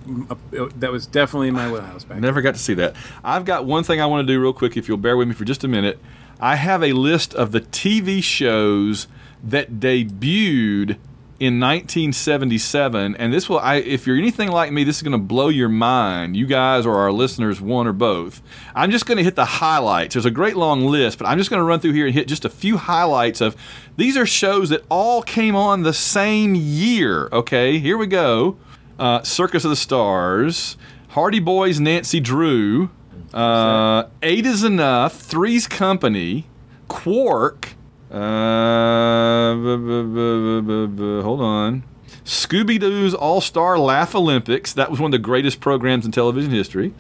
that 0.78 0.92
was 0.92 1.06
definitely 1.06 1.50
in 1.50 1.54
my 1.54 1.70
wheelhouse 1.72 2.04
back. 2.04 2.20
Never 2.20 2.42
got 2.42 2.56
to 2.56 2.60
see 2.60 2.74
that. 2.76 2.96
I've 3.24 3.46
got 3.46 3.66
one 3.66 3.84
thing 3.84 4.02
I 4.02 4.08
want 4.08 4.26
to 4.26 4.34
do 4.34 4.42
real 4.42 4.54
quick, 4.54 4.76
if 4.76 4.88
you'll 4.88 4.98
bear 4.98 5.16
with 5.16 5.28
me 5.28 5.36
for 5.36 5.46
just 5.46 5.64
a 5.64 5.68
minute. 5.68 6.00
I 6.40 6.56
have 6.56 6.82
a 6.82 6.94
list 6.94 7.36
of 7.36 7.52
the 7.52 7.62
TV 7.62 8.24
shows 8.24 9.06
that 9.44 9.80
debuted 9.80 10.98
in 11.42 11.60
1977, 11.60 13.16
and 13.16 13.34
this 13.34 13.50
will, 13.50 13.58
I, 13.58 13.78
if 13.78 14.06
you're 14.06 14.16
anything 14.16 14.52
like 14.52 14.72
me, 14.72 14.84
this 14.84 14.98
is 14.98 15.02
going 15.02 15.14
to 15.14 15.18
blow 15.18 15.50
your 15.50 15.70
mind. 15.70 16.38
You 16.38 16.46
guys 16.46 16.86
or 16.86 16.98
our 16.98 17.12
listeners, 17.12 17.60
one 17.60 17.88
or 17.88 17.94
both. 17.94 18.44
I'm 18.76 18.92
just 18.92 19.08
going 19.08 19.18
to 19.18 19.24
hit 19.24 19.36
the 19.36 19.46
highlights. 19.46 20.14
There's 20.14 20.26
a 20.28 20.30
great 20.30 20.56
long 20.56 20.86
list, 20.86 21.18
but 21.18 21.26
I'm 21.26 21.40
just 21.40 21.50
going 21.50 21.60
to 21.60 21.64
run 21.64 21.80
through 21.80 21.94
here 21.94 22.06
and 22.06 22.14
hit 22.14 22.28
just 22.28 22.46
a 22.46 22.50
few 22.50 22.78
highlights 22.78 23.42
of 23.42 23.56
these 23.98 24.16
are 24.16 24.26
shows 24.28 24.70
that 24.70 24.84
all 24.88 25.24
came 25.24 25.56
on 25.56 25.82
the 25.82 25.94
same 25.94 26.54
year. 26.54 27.28
Okay, 27.32 27.80
here 27.80 27.98
we 27.98 28.06
go. 28.06 28.58
Uh, 29.00 29.24
Circus 29.24 29.64
of 29.64 29.72
the 29.72 29.76
Stars, 29.76 30.78
Hardy 31.10 31.40
Boys, 31.40 31.80
Nancy 31.80 32.20
Drew, 32.20 32.92
uh, 33.34 34.04
Eight 34.22 34.46
is 34.46 34.64
Enough, 34.64 35.20
Three's 35.20 35.66
Company, 35.68 36.46
Quark. 36.88 37.70
Uh, 38.12 39.56
bu- 39.56 39.78
bu- 39.78 40.88
bu- 40.88 41.22
hold 41.22 41.42
on. 41.42 41.84
Scooby 42.26 42.80
Doo's 42.80 43.14
All 43.14 43.42
Star 43.42 43.78
Laugh 43.80 44.14
Olympics. 44.16 44.74
That 44.74 44.92
was 44.92 45.00
one 45.00 45.08
of 45.10 45.12
the 45.14 45.24
greatest 45.24 45.60
programs 45.60 46.06
in 46.06 46.12
television 46.12 46.52
history. 46.52 46.94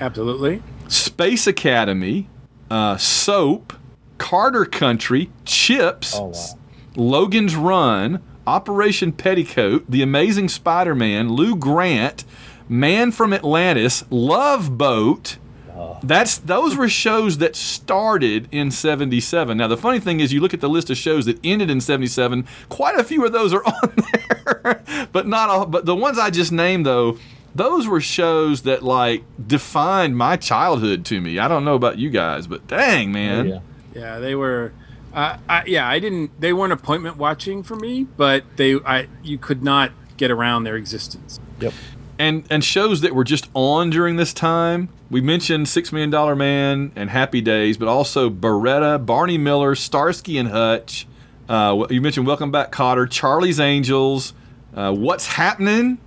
Absolutely. 0.00 0.62
Space 0.88 1.46
Academy, 1.46 2.28
uh, 2.70 2.96
Soap, 2.96 3.72
Carter 4.18 4.64
Country, 4.64 5.30
Chips, 5.44 6.14
Oh, 6.16 6.26
wow. 6.26 6.58
Logan's 6.96 7.56
Run, 7.56 8.22
Operation 8.46 9.12
Petticoat, 9.12 9.84
The 9.88 10.02
Amazing 10.02 10.48
Spider 10.50 10.94
Man, 10.94 11.30
Lou 11.30 11.56
Grant, 11.56 12.24
Man 12.68 13.10
from 13.10 13.32
Atlantis, 13.32 14.04
Love 14.10 14.78
Boat. 14.78 15.36
That's 16.02 16.38
those 16.38 16.76
were 16.76 16.88
shows 16.88 17.38
that 17.38 17.56
started 17.56 18.48
in 18.52 18.70
'77. 18.70 19.56
Now 19.56 19.68
the 19.68 19.76
funny 19.76 20.00
thing 20.00 20.20
is, 20.20 20.32
you 20.32 20.40
look 20.40 20.54
at 20.54 20.60
the 20.60 20.68
list 20.68 20.90
of 20.90 20.96
shows 20.96 21.26
that 21.26 21.38
ended 21.44 21.70
in 21.70 21.80
'77. 21.80 22.46
Quite 22.68 22.98
a 22.98 23.04
few 23.04 23.24
of 23.24 23.32
those 23.32 23.52
are 23.52 23.64
on 23.66 23.94
there, 23.96 24.82
but 25.12 25.26
not 25.26 25.48
all. 25.50 25.66
But 25.66 25.86
the 25.86 25.94
ones 25.96 26.18
I 26.18 26.30
just 26.30 26.52
named, 26.52 26.84
though, 26.86 27.18
those 27.54 27.86
were 27.88 28.00
shows 28.00 28.62
that 28.62 28.82
like 28.82 29.24
defined 29.46 30.16
my 30.16 30.36
childhood 30.36 31.04
to 31.06 31.20
me. 31.20 31.38
I 31.38 31.48
don't 31.48 31.64
know 31.64 31.74
about 31.74 31.98
you 31.98 32.10
guys, 32.10 32.46
but 32.46 32.66
dang 32.66 33.12
man, 33.12 33.48
yeah. 33.48 33.60
Yeah, 33.94 34.18
they 34.18 34.34
were. 34.34 34.72
Uh, 35.12 35.38
I, 35.48 35.64
yeah, 35.66 35.88
I 35.88 36.00
didn't. 36.00 36.40
They 36.40 36.52
weren't 36.52 36.72
appointment 36.72 37.16
watching 37.16 37.62
for 37.62 37.76
me, 37.76 38.04
but 38.04 38.44
they. 38.56 38.74
I 38.80 39.06
you 39.22 39.38
could 39.38 39.62
not 39.62 39.92
get 40.16 40.30
around 40.30 40.64
their 40.64 40.76
existence. 40.76 41.40
Yep. 41.60 41.72
and 42.18 42.44
and 42.50 42.64
shows 42.64 43.00
that 43.02 43.14
were 43.14 43.24
just 43.24 43.48
on 43.54 43.90
during 43.90 44.16
this 44.16 44.32
time. 44.32 44.88
We 45.14 45.20
mentioned 45.20 45.68
Six 45.68 45.92
Million 45.92 46.10
Dollar 46.10 46.34
Man 46.34 46.90
and 46.96 47.08
Happy 47.08 47.40
Days, 47.40 47.76
but 47.76 47.86
also 47.86 48.28
Baretta, 48.28 49.06
Barney 49.06 49.38
Miller, 49.38 49.76
Starsky 49.76 50.38
and 50.38 50.48
Hutch. 50.48 51.06
Uh, 51.48 51.86
you 51.88 52.00
mentioned 52.00 52.26
Welcome 52.26 52.50
Back, 52.50 52.72
Kotter, 52.72 53.08
Charlie's 53.08 53.60
Angels. 53.60 54.34
Uh, 54.74 54.92
What's 54.92 55.28
happening? 55.28 55.98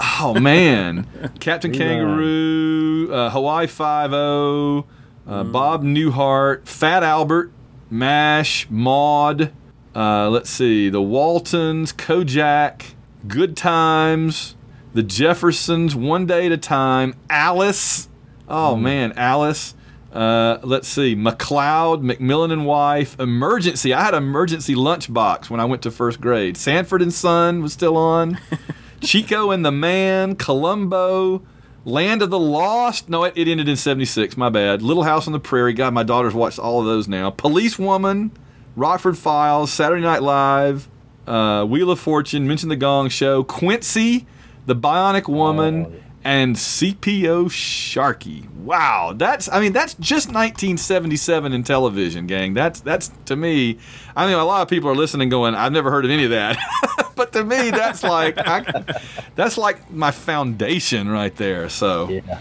Oh 0.00 0.34
man, 0.40 1.06
Captain. 1.38 1.70
Kangaroo, 1.70 3.12
uh, 3.12 3.28
Hawaii 3.28 3.66
Five 3.66 4.14
O, 4.14 4.86
uh, 5.26 5.44
Bob 5.44 5.82
Newhart, 5.82 6.66
Fat 6.66 7.02
Albert, 7.02 7.52
Mash, 7.90 8.66
Maude. 8.70 9.52
Uh, 9.94 10.30
let's 10.30 10.48
see, 10.48 10.88
the 10.88 11.02
Waltons, 11.02 11.92
Kojak, 11.92 12.94
Good 13.28 13.54
Times, 13.54 14.56
the 14.94 15.02
Jeffersons, 15.02 15.94
One 15.94 16.24
Day 16.24 16.46
at 16.46 16.52
a 16.52 16.56
Time, 16.56 17.14
Alice. 17.28 18.08
Oh 18.50 18.76
man, 18.76 19.12
Alice. 19.16 19.74
Uh, 20.12 20.58
let's 20.64 20.88
see, 20.88 21.14
McCloud, 21.14 22.02
McMillan 22.02 22.52
and 22.52 22.66
Wife, 22.66 23.18
Emergency. 23.20 23.94
I 23.94 24.02
had 24.02 24.12
Emergency 24.12 24.74
Lunchbox 24.74 25.48
when 25.48 25.60
I 25.60 25.64
went 25.66 25.82
to 25.82 25.90
first 25.92 26.20
grade. 26.20 26.56
Sanford 26.56 27.00
and 27.00 27.12
Son 27.12 27.62
was 27.62 27.72
still 27.72 27.96
on. 27.96 28.36
Chico 29.00 29.52
and 29.52 29.64
the 29.64 29.70
Man, 29.70 30.34
Columbo, 30.34 31.42
Land 31.84 32.22
of 32.22 32.30
the 32.30 32.40
Lost. 32.40 33.08
No, 33.08 33.22
it, 33.22 33.34
it 33.36 33.46
ended 33.46 33.68
in 33.68 33.76
76. 33.76 34.36
My 34.36 34.48
bad. 34.48 34.82
Little 34.82 35.04
House 35.04 35.28
on 35.28 35.32
the 35.32 35.38
Prairie. 35.38 35.72
God, 35.74 35.94
my 35.94 36.02
daughter's 36.02 36.34
watched 36.34 36.58
all 36.58 36.80
of 36.80 36.86
those 36.86 37.06
now. 37.06 37.30
Police 37.30 37.78
Woman, 37.78 38.32
Rockford 38.74 39.16
Files, 39.16 39.72
Saturday 39.72 40.02
Night 40.02 40.22
Live, 40.24 40.88
uh, 41.28 41.64
Wheel 41.64 41.88
of 41.88 42.00
Fortune, 42.00 42.48
Mention 42.48 42.68
the 42.68 42.74
Gong 42.76 43.10
Show, 43.10 43.44
Quincy, 43.44 44.26
The 44.66 44.74
Bionic 44.74 45.28
Woman, 45.28 45.86
Oh. 45.86 45.92
And 46.22 46.54
CPO 46.54 47.50
Sharkey. 47.50 48.46
Wow, 48.62 49.14
that's 49.16 49.48
I 49.50 49.58
mean 49.58 49.72
that's 49.72 49.94
just 49.94 50.28
1977 50.28 51.52
in 51.54 51.62
television, 51.62 52.26
gang. 52.26 52.52
That's 52.52 52.80
that's 52.80 53.10
to 53.24 53.36
me. 53.36 53.78
I 54.14 54.26
mean, 54.26 54.34
a 54.36 54.44
lot 54.44 54.60
of 54.60 54.68
people 54.68 54.90
are 54.90 54.94
listening, 54.94 55.30
going, 55.30 55.54
"I've 55.54 55.72
never 55.72 55.90
heard 55.90 56.04
of 56.04 56.10
any 56.10 56.24
of 56.24 56.30
that," 56.30 56.58
but 57.16 57.32
to 57.32 57.42
me, 57.42 57.70
that's 57.70 58.02
like 58.02 58.36
I, 58.36 58.84
that's 59.34 59.56
like 59.56 59.90
my 59.90 60.10
foundation 60.10 61.08
right 61.08 61.34
there. 61.36 61.68
So. 61.68 62.08
Yeah. 62.08 62.40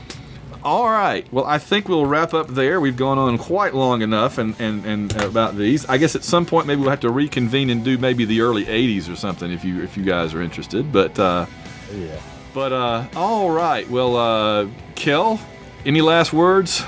All 0.61 0.89
right. 0.89 1.25
Well, 1.31 1.45
I 1.45 1.57
think 1.57 1.87
we'll 1.87 2.05
wrap 2.05 2.33
up 2.33 2.49
there. 2.49 2.81
We've 2.81 2.97
gone 2.97 3.17
on 3.17 3.37
quite 3.37 3.73
long 3.73 4.01
enough 4.01 4.37
and, 4.37 4.59
and, 4.59 4.85
and 4.85 5.15
about 5.21 5.55
these. 5.55 5.85
I 5.85 5.97
guess 5.97 6.17
at 6.17 6.23
some 6.25 6.45
point 6.45 6.67
maybe 6.67 6.81
we'll 6.81 6.89
have 6.89 6.99
to 6.99 7.09
reconvene 7.09 7.69
and 7.69 7.81
do 7.81 7.97
maybe 7.97 8.25
the 8.25 8.41
early 8.41 8.65
80s 8.65 9.09
or 9.09 9.15
something 9.15 9.49
if 9.53 9.63
you 9.63 9.81
if 9.81 9.95
you 9.95 10.03
guys 10.03 10.33
are 10.33 10.41
interested. 10.41 10.91
But 10.91 11.17
uh, 11.17 11.45
Yeah. 11.93 12.19
But 12.59 12.73
uh, 12.73 13.07
all 13.15 13.49
right. 13.49 13.89
Well, 13.89 14.17
uh, 14.17 14.67
Kel, 14.95 15.39
any 15.85 16.01
last 16.01 16.33
words? 16.33 16.83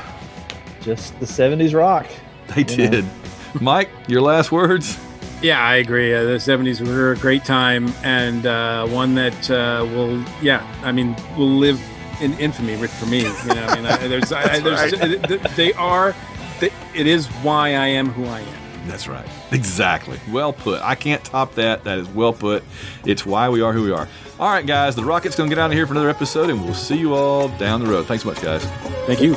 Just 0.81 1.17
the 1.21 1.25
70s 1.25 1.73
rock. 1.73 2.07
They 2.47 2.63
You 2.63 2.77
know. 2.77 2.91
did. 2.91 3.05
Mike, 3.61 3.89
your 4.07 4.21
last 4.21 4.51
words? 4.51 4.99
Yeah, 5.41 5.63
I 5.65 5.75
agree. 5.77 6.13
Uh, 6.13 6.23
the 6.23 6.39
'70s 6.39 6.85
were 6.85 7.13
a 7.13 7.17
great 7.17 7.45
time, 7.45 7.93
and 8.03 8.45
uh, 8.45 8.85
one 8.87 9.15
that 9.15 9.49
uh, 9.49 9.85
will, 9.95 10.21
yeah, 10.41 10.61
I 10.83 10.91
mean, 10.91 11.15
will 11.37 11.47
live 11.57 11.79
in 12.19 12.33
infamy 12.37 12.75
with- 12.75 12.93
for 12.93 13.05
me. 13.05 13.19
You 13.19 13.55
know, 13.55 13.65
I 13.69 13.75
mean, 13.75 13.85
I, 13.85 14.07
there's, 14.07 14.31
I, 14.33 14.59
there's, 14.59 14.91
they 15.55 15.71
are, 15.73 16.13
they, 16.59 16.69
it 16.93 17.07
is 17.07 17.27
why 17.43 17.69
I 17.75 17.87
am 17.87 18.09
who 18.09 18.25
I 18.25 18.41
am. 18.41 18.60
That's 18.87 19.07
right. 19.07 19.25
Exactly. 19.51 20.19
Well 20.31 20.53
put. 20.53 20.81
I 20.81 20.95
can't 20.95 21.23
top 21.23 21.55
that. 21.55 21.83
That 21.83 21.99
is 21.99 22.07
well 22.09 22.33
put. 22.33 22.63
It's 23.05 23.25
why 23.25 23.49
we 23.49 23.61
are 23.61 23.73
who 23.73 23.83
we 23.83 23.91
are. 23.91 24.07
All 24.39 24.49
right, 24.49 24.65
guys. 24.65 24.95
The 24.95 25.03
Rocket's 25.03 25.35
going 25.35 25.49
to 25.49 25.55
get 25.55 25.61
out 25.61 25.67
of 25.67 25.73
here 25.77 25.85
for 25.85 25.93
another 25.93 26.09
episode, 26.09 26.49
and 26.49 26.63
we'll 26.63 26.73
see 26.73 26.97
you 26.97 27.13
all 27.13 27.47
down 27.57 27.83
the 27.83 27.89
road. 27.89 28.07
Thanks 28.07 28.23
so 28.23 28.29
much, 28.29 28.41
guys. 28.41 28.65
Thank 29.05 29.21
you. 29.21 29.35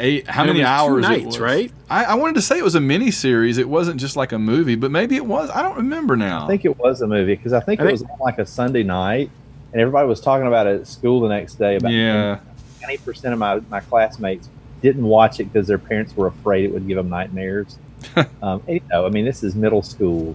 Eight, 0.00 0.26
how 0.26 0.44
many 0.44 0.60
it 0.60 0.62
was 0.62 0.68
hours? 0.68 1.04
it 1.04 1.08
nights, 1.08 1.26
was. 1.26 1.38
right? 1.38 1.72
I, 1.88 2.04
I 2.04 2.14
wanted 2.14 2.34
to 2.36 2.42
say 2.42 2.58
it 2.58 2.64
was 2.64 2.74
a 2.74 2.80
mini 2.80 3.10
series. 3.10 3.58
It 3.58 3.68
wasn't 3.68 4.00
just 4.00 4.16
like 4.16 4.32
a 4.32 4.38
movie, 4.38 4.74
but 4.74 4.90
maybe 4.90 5.16
it 5.16 5.26
was. 5.26 5.50
I 5.50 5.62
don't 5.62 5.76
remember 5.76 6.16
now. 6.16 6.44
I 6.44 6.48
think 6.48 6.64
it 6.64 6.78
was 6.78 7.02
a 7.02 7.06
movie 7.06 7.36
because 7.36 7.52
I 7.52 7.60
think 7.60 7.80
I 7.80 7.84
it 7.84 7.86
think- 7.86 8.00
was 8.00 8.10
on 8.10 8.18
like 8.20 8.38
a 8.38 8.46
Sunday 8.46 8.82
night, 8.82 9.30
and 9.72 9.80
everybody 9.80 10.08
was 10.08 10.20
talking 10.20 10.46
about 10.46 10.66
it 10.66 10.80
at 10.80 10.86
school 10.86 11.20
the 11.20 11.28
next 11.28 11.54
day. 11.56 11.76
About 11.76 11.92
yeah. 11.92 12.40
ninety 12.82 12.98
percent 12.98 13.34
of 13.34 13.38
my, 13.38 13.60
my 13.68 13.80
classmates 13.80 14.48
didn't 14.82 15.04
watch 15.04 15.38
it 15.40 15.44
because 15.52 15.66
their 15.68 15.78
parents 15.78 16.16
were 16.16 16.28
afraid 16.28 16.64
it 16.64 16.72
would 16.72 16.88
give 16.88 16.96
them 16.96 17.10
nightmares. 17.10 17.78
um, 18.16 18.62
and, 18.66 18.68
you 18.68 18.80
know, 18.90 19.04
I 19.04 19.10
mean, 19.10 19.26
this 19.26 19.42
is 19.42 19.54
middle 19.54 19.82
school. 19.82 20.34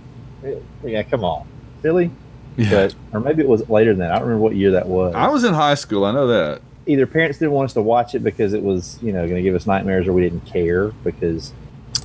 Yeah, 0.83 1.01
come 1.03 1.23
on, 1.23 1.47
silly. 1.81 2.11
Yeah. 2.57 2.69
But 2.69 2.95
or 3.11 3.19
maybe 3.19 3.41
it 3.41 3.49
was 3.49 3.67
later 3.67 3.91
than 3.91 3.99
that. 3.99 4.11
I 4.11 4.19
don't 4.19 4.27
remember 4.27 4.43
what 4.43 4.55
year 4.55 4.71
that 4.71 4.87
was. 4.87 5.15
I 5.15 5.27
was 5.27 5.43
in 5.43 5.53
high 5.53 5.73
school. 5.73 6.05
I 6.05 6.11
know 6.11 6.27
that. 6.27 6.61
Either 6.87 7.05
parents 7.07 7.39
didn't 7.39 7.51
want 7.53 7.65
us 7.69 7.73
to 7.73 7.81
watch 7.81 8.13
it 8.15 8.19
because 8.23 8.53
it 8.53 8.61
was 8.63 8.99
you 9.01 9.11
know 9.11 9.23
going 9.23 9.35
to 9.37 9.41
give 9.41 9.55
us 9.55 9.65
nightmares, 9.65 10.07
or 10.07 10.13
we 10.13 10.21
didn't 10.21 10.45
care 10.45 10.89
because 11.03 11.51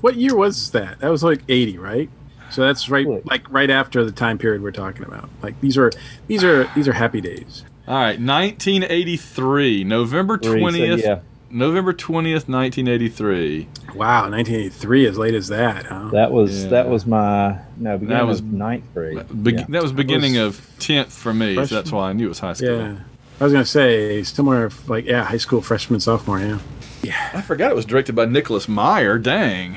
What 0.00 0.16
year 0.16 0.34
was 0.36 0.70
that? 0.70 1.00
That 1.00 1.10
was 1.10 1.22
like 1.22 1.42
'80, 1.48 1.78
right? 1.78 2.08
So 2.50 2.62
that's 2.62 2.88
right, 2.90 3.06
Really? 3.06 3.22
like 3.24 3.48
right 3.52 3.70
after 3.70 4.04
the 4.04 4.10
time 4.10 4.36
period 4.38 4.62
we're 4.62 4.72
talking 4.72 5.04
about. 5.04 5.28
Like 5.42 5.60
these 5.60 5.78
are, 5.78 5.92
these 6.26 6.42
are, 6.42 6.68
these 6.74 6.88
are 6.88 6.92
happy 6.92 7.20
days. 7.20 7.64
All 7.86 7.94
right, 7.94 8.18
1983, 8.20 9.84
November 9.84 10.36
Three, 10.38 10.60
so 10.60 10.66
20th. 10.78 11.02
yeah, 11.02 11.18
November 11.50 11.92
20th, 11.92 12.48
1983. 12.48 13.68
Wow, 13.94 14.22
1983, 14.30 15.06
as 15.06 15.18
late 15.18 15.34
as 15.34 15.48
that, 15.48 15.86
huh? 15.86 16.08
that 16.12 16.32
was 16.32 16.64
Yeah. 16.64 16.70
that 16.70 16.88
was 16.88 17.06
my 17.06 17.58
no 17.76 17.98
beginning 17.98 18.08
That 18.08 18.26
was- 18.26 18.40
of 18.40 18.52
ninth 18.52 18.84
grade. 18.94 19.42
Be- 19.44 19.52
Yeah. 19.52 19.66
That 19.68 19.82
was 19.82 19.92
beginning 19.92 20.32
was 20.34 20.58
of 20.58 20.70
10th 20.80 21.12
for 21.12 21.32
me, 21.34 21.54
so 21.54 21.66
that's 21.74 21.92
why 21.92 22.10
I 22.10 22.12
knew 22.12 22.26
it 22.26 22.28
was 22.30 22.38
high 22.40 22.54
school. 22.54 22.78
yeah, 22.78 22.94
I 23.40 23.44
was 23.44 23.52
gonna 23.52 23.64
say 23.64 24.22
somewhere 24.22 24.70
like 24.86 25.06
yeah, 25.06 25.24
high 25.24 25.38
school 25.38 25.62
freshman, 25.62 26.00
sophomore. 26.00 26.40
Yeah, 26.40 26.58
Yeah. 27.02 27.30
I 27.32 27.40
forgot 27.40 27.70
it 27.70 27.74
was 27.74 27.86
directed 27.86 28.14
by 28.14 28.26
Nicholas 28.26 28.68
Meyer. 28.68 29.18
Dang. 29.18 29.74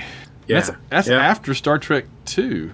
yeah, 0.48 0.60
That's, 0.60 0.72
that's 0.90 1.07
yeah, 1.07 1.15
after 1.18 1.53
Star 1.53 1.77
Trek 1.80 2.06
2. 2.26 2.72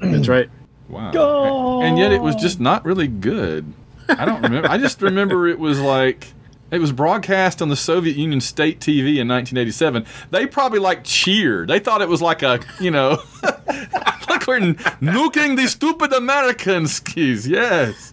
that's 0.00 0.28
right. 0.28 0.50
Wow. 0.88 1.10
Go! 1.12 1.82
And 1.82 1.98
yet 1.98 2.12
it 2.12 2.20
was 2.20 2.34
just 2.36 2.60
not 2.60 2.84
really 2.84 3.08
good. 3.08 3.72
I 4.08 4.24
don't 4.24 4.42
remember. 4.42 4.68
I 4.70 4.78
just 4.78 5.00
remember 5.02 5.46
it 5.48 5.58
was 5.58 5.80
like 5.80 6.28
it 6.70 6.78
was 6.78 6.92
broadcast 6.92 7.62
on 7.62 7.68
the 7.70 7.76
Soviet 7.76 8.16
Union 8.16 8.40
state 8.42 8.80
TV 8.80 9.16
in 9.18 9.28
1987. 9.28 10.04
They 10.30 10.46
probably 10.46 10.78
like 10.78 11.04
cheered. 11.04 11.68
They 11.68 11.78
thought 11.78 12.02
it 12.02 12.08
was 12.08 12.20
like 12.20 12.42
a, 12.42 12.60
you 12.80 12.90
know, 12.90 13.22
look 13.42 14.46
We're 14.46 14.60
nuking 14.60 15.56
these 15.56 15.72
stupid 15.72 16.12
Americans. 16.12 16.92
skis. 16.94 17.46
Yes. 17.48 18.12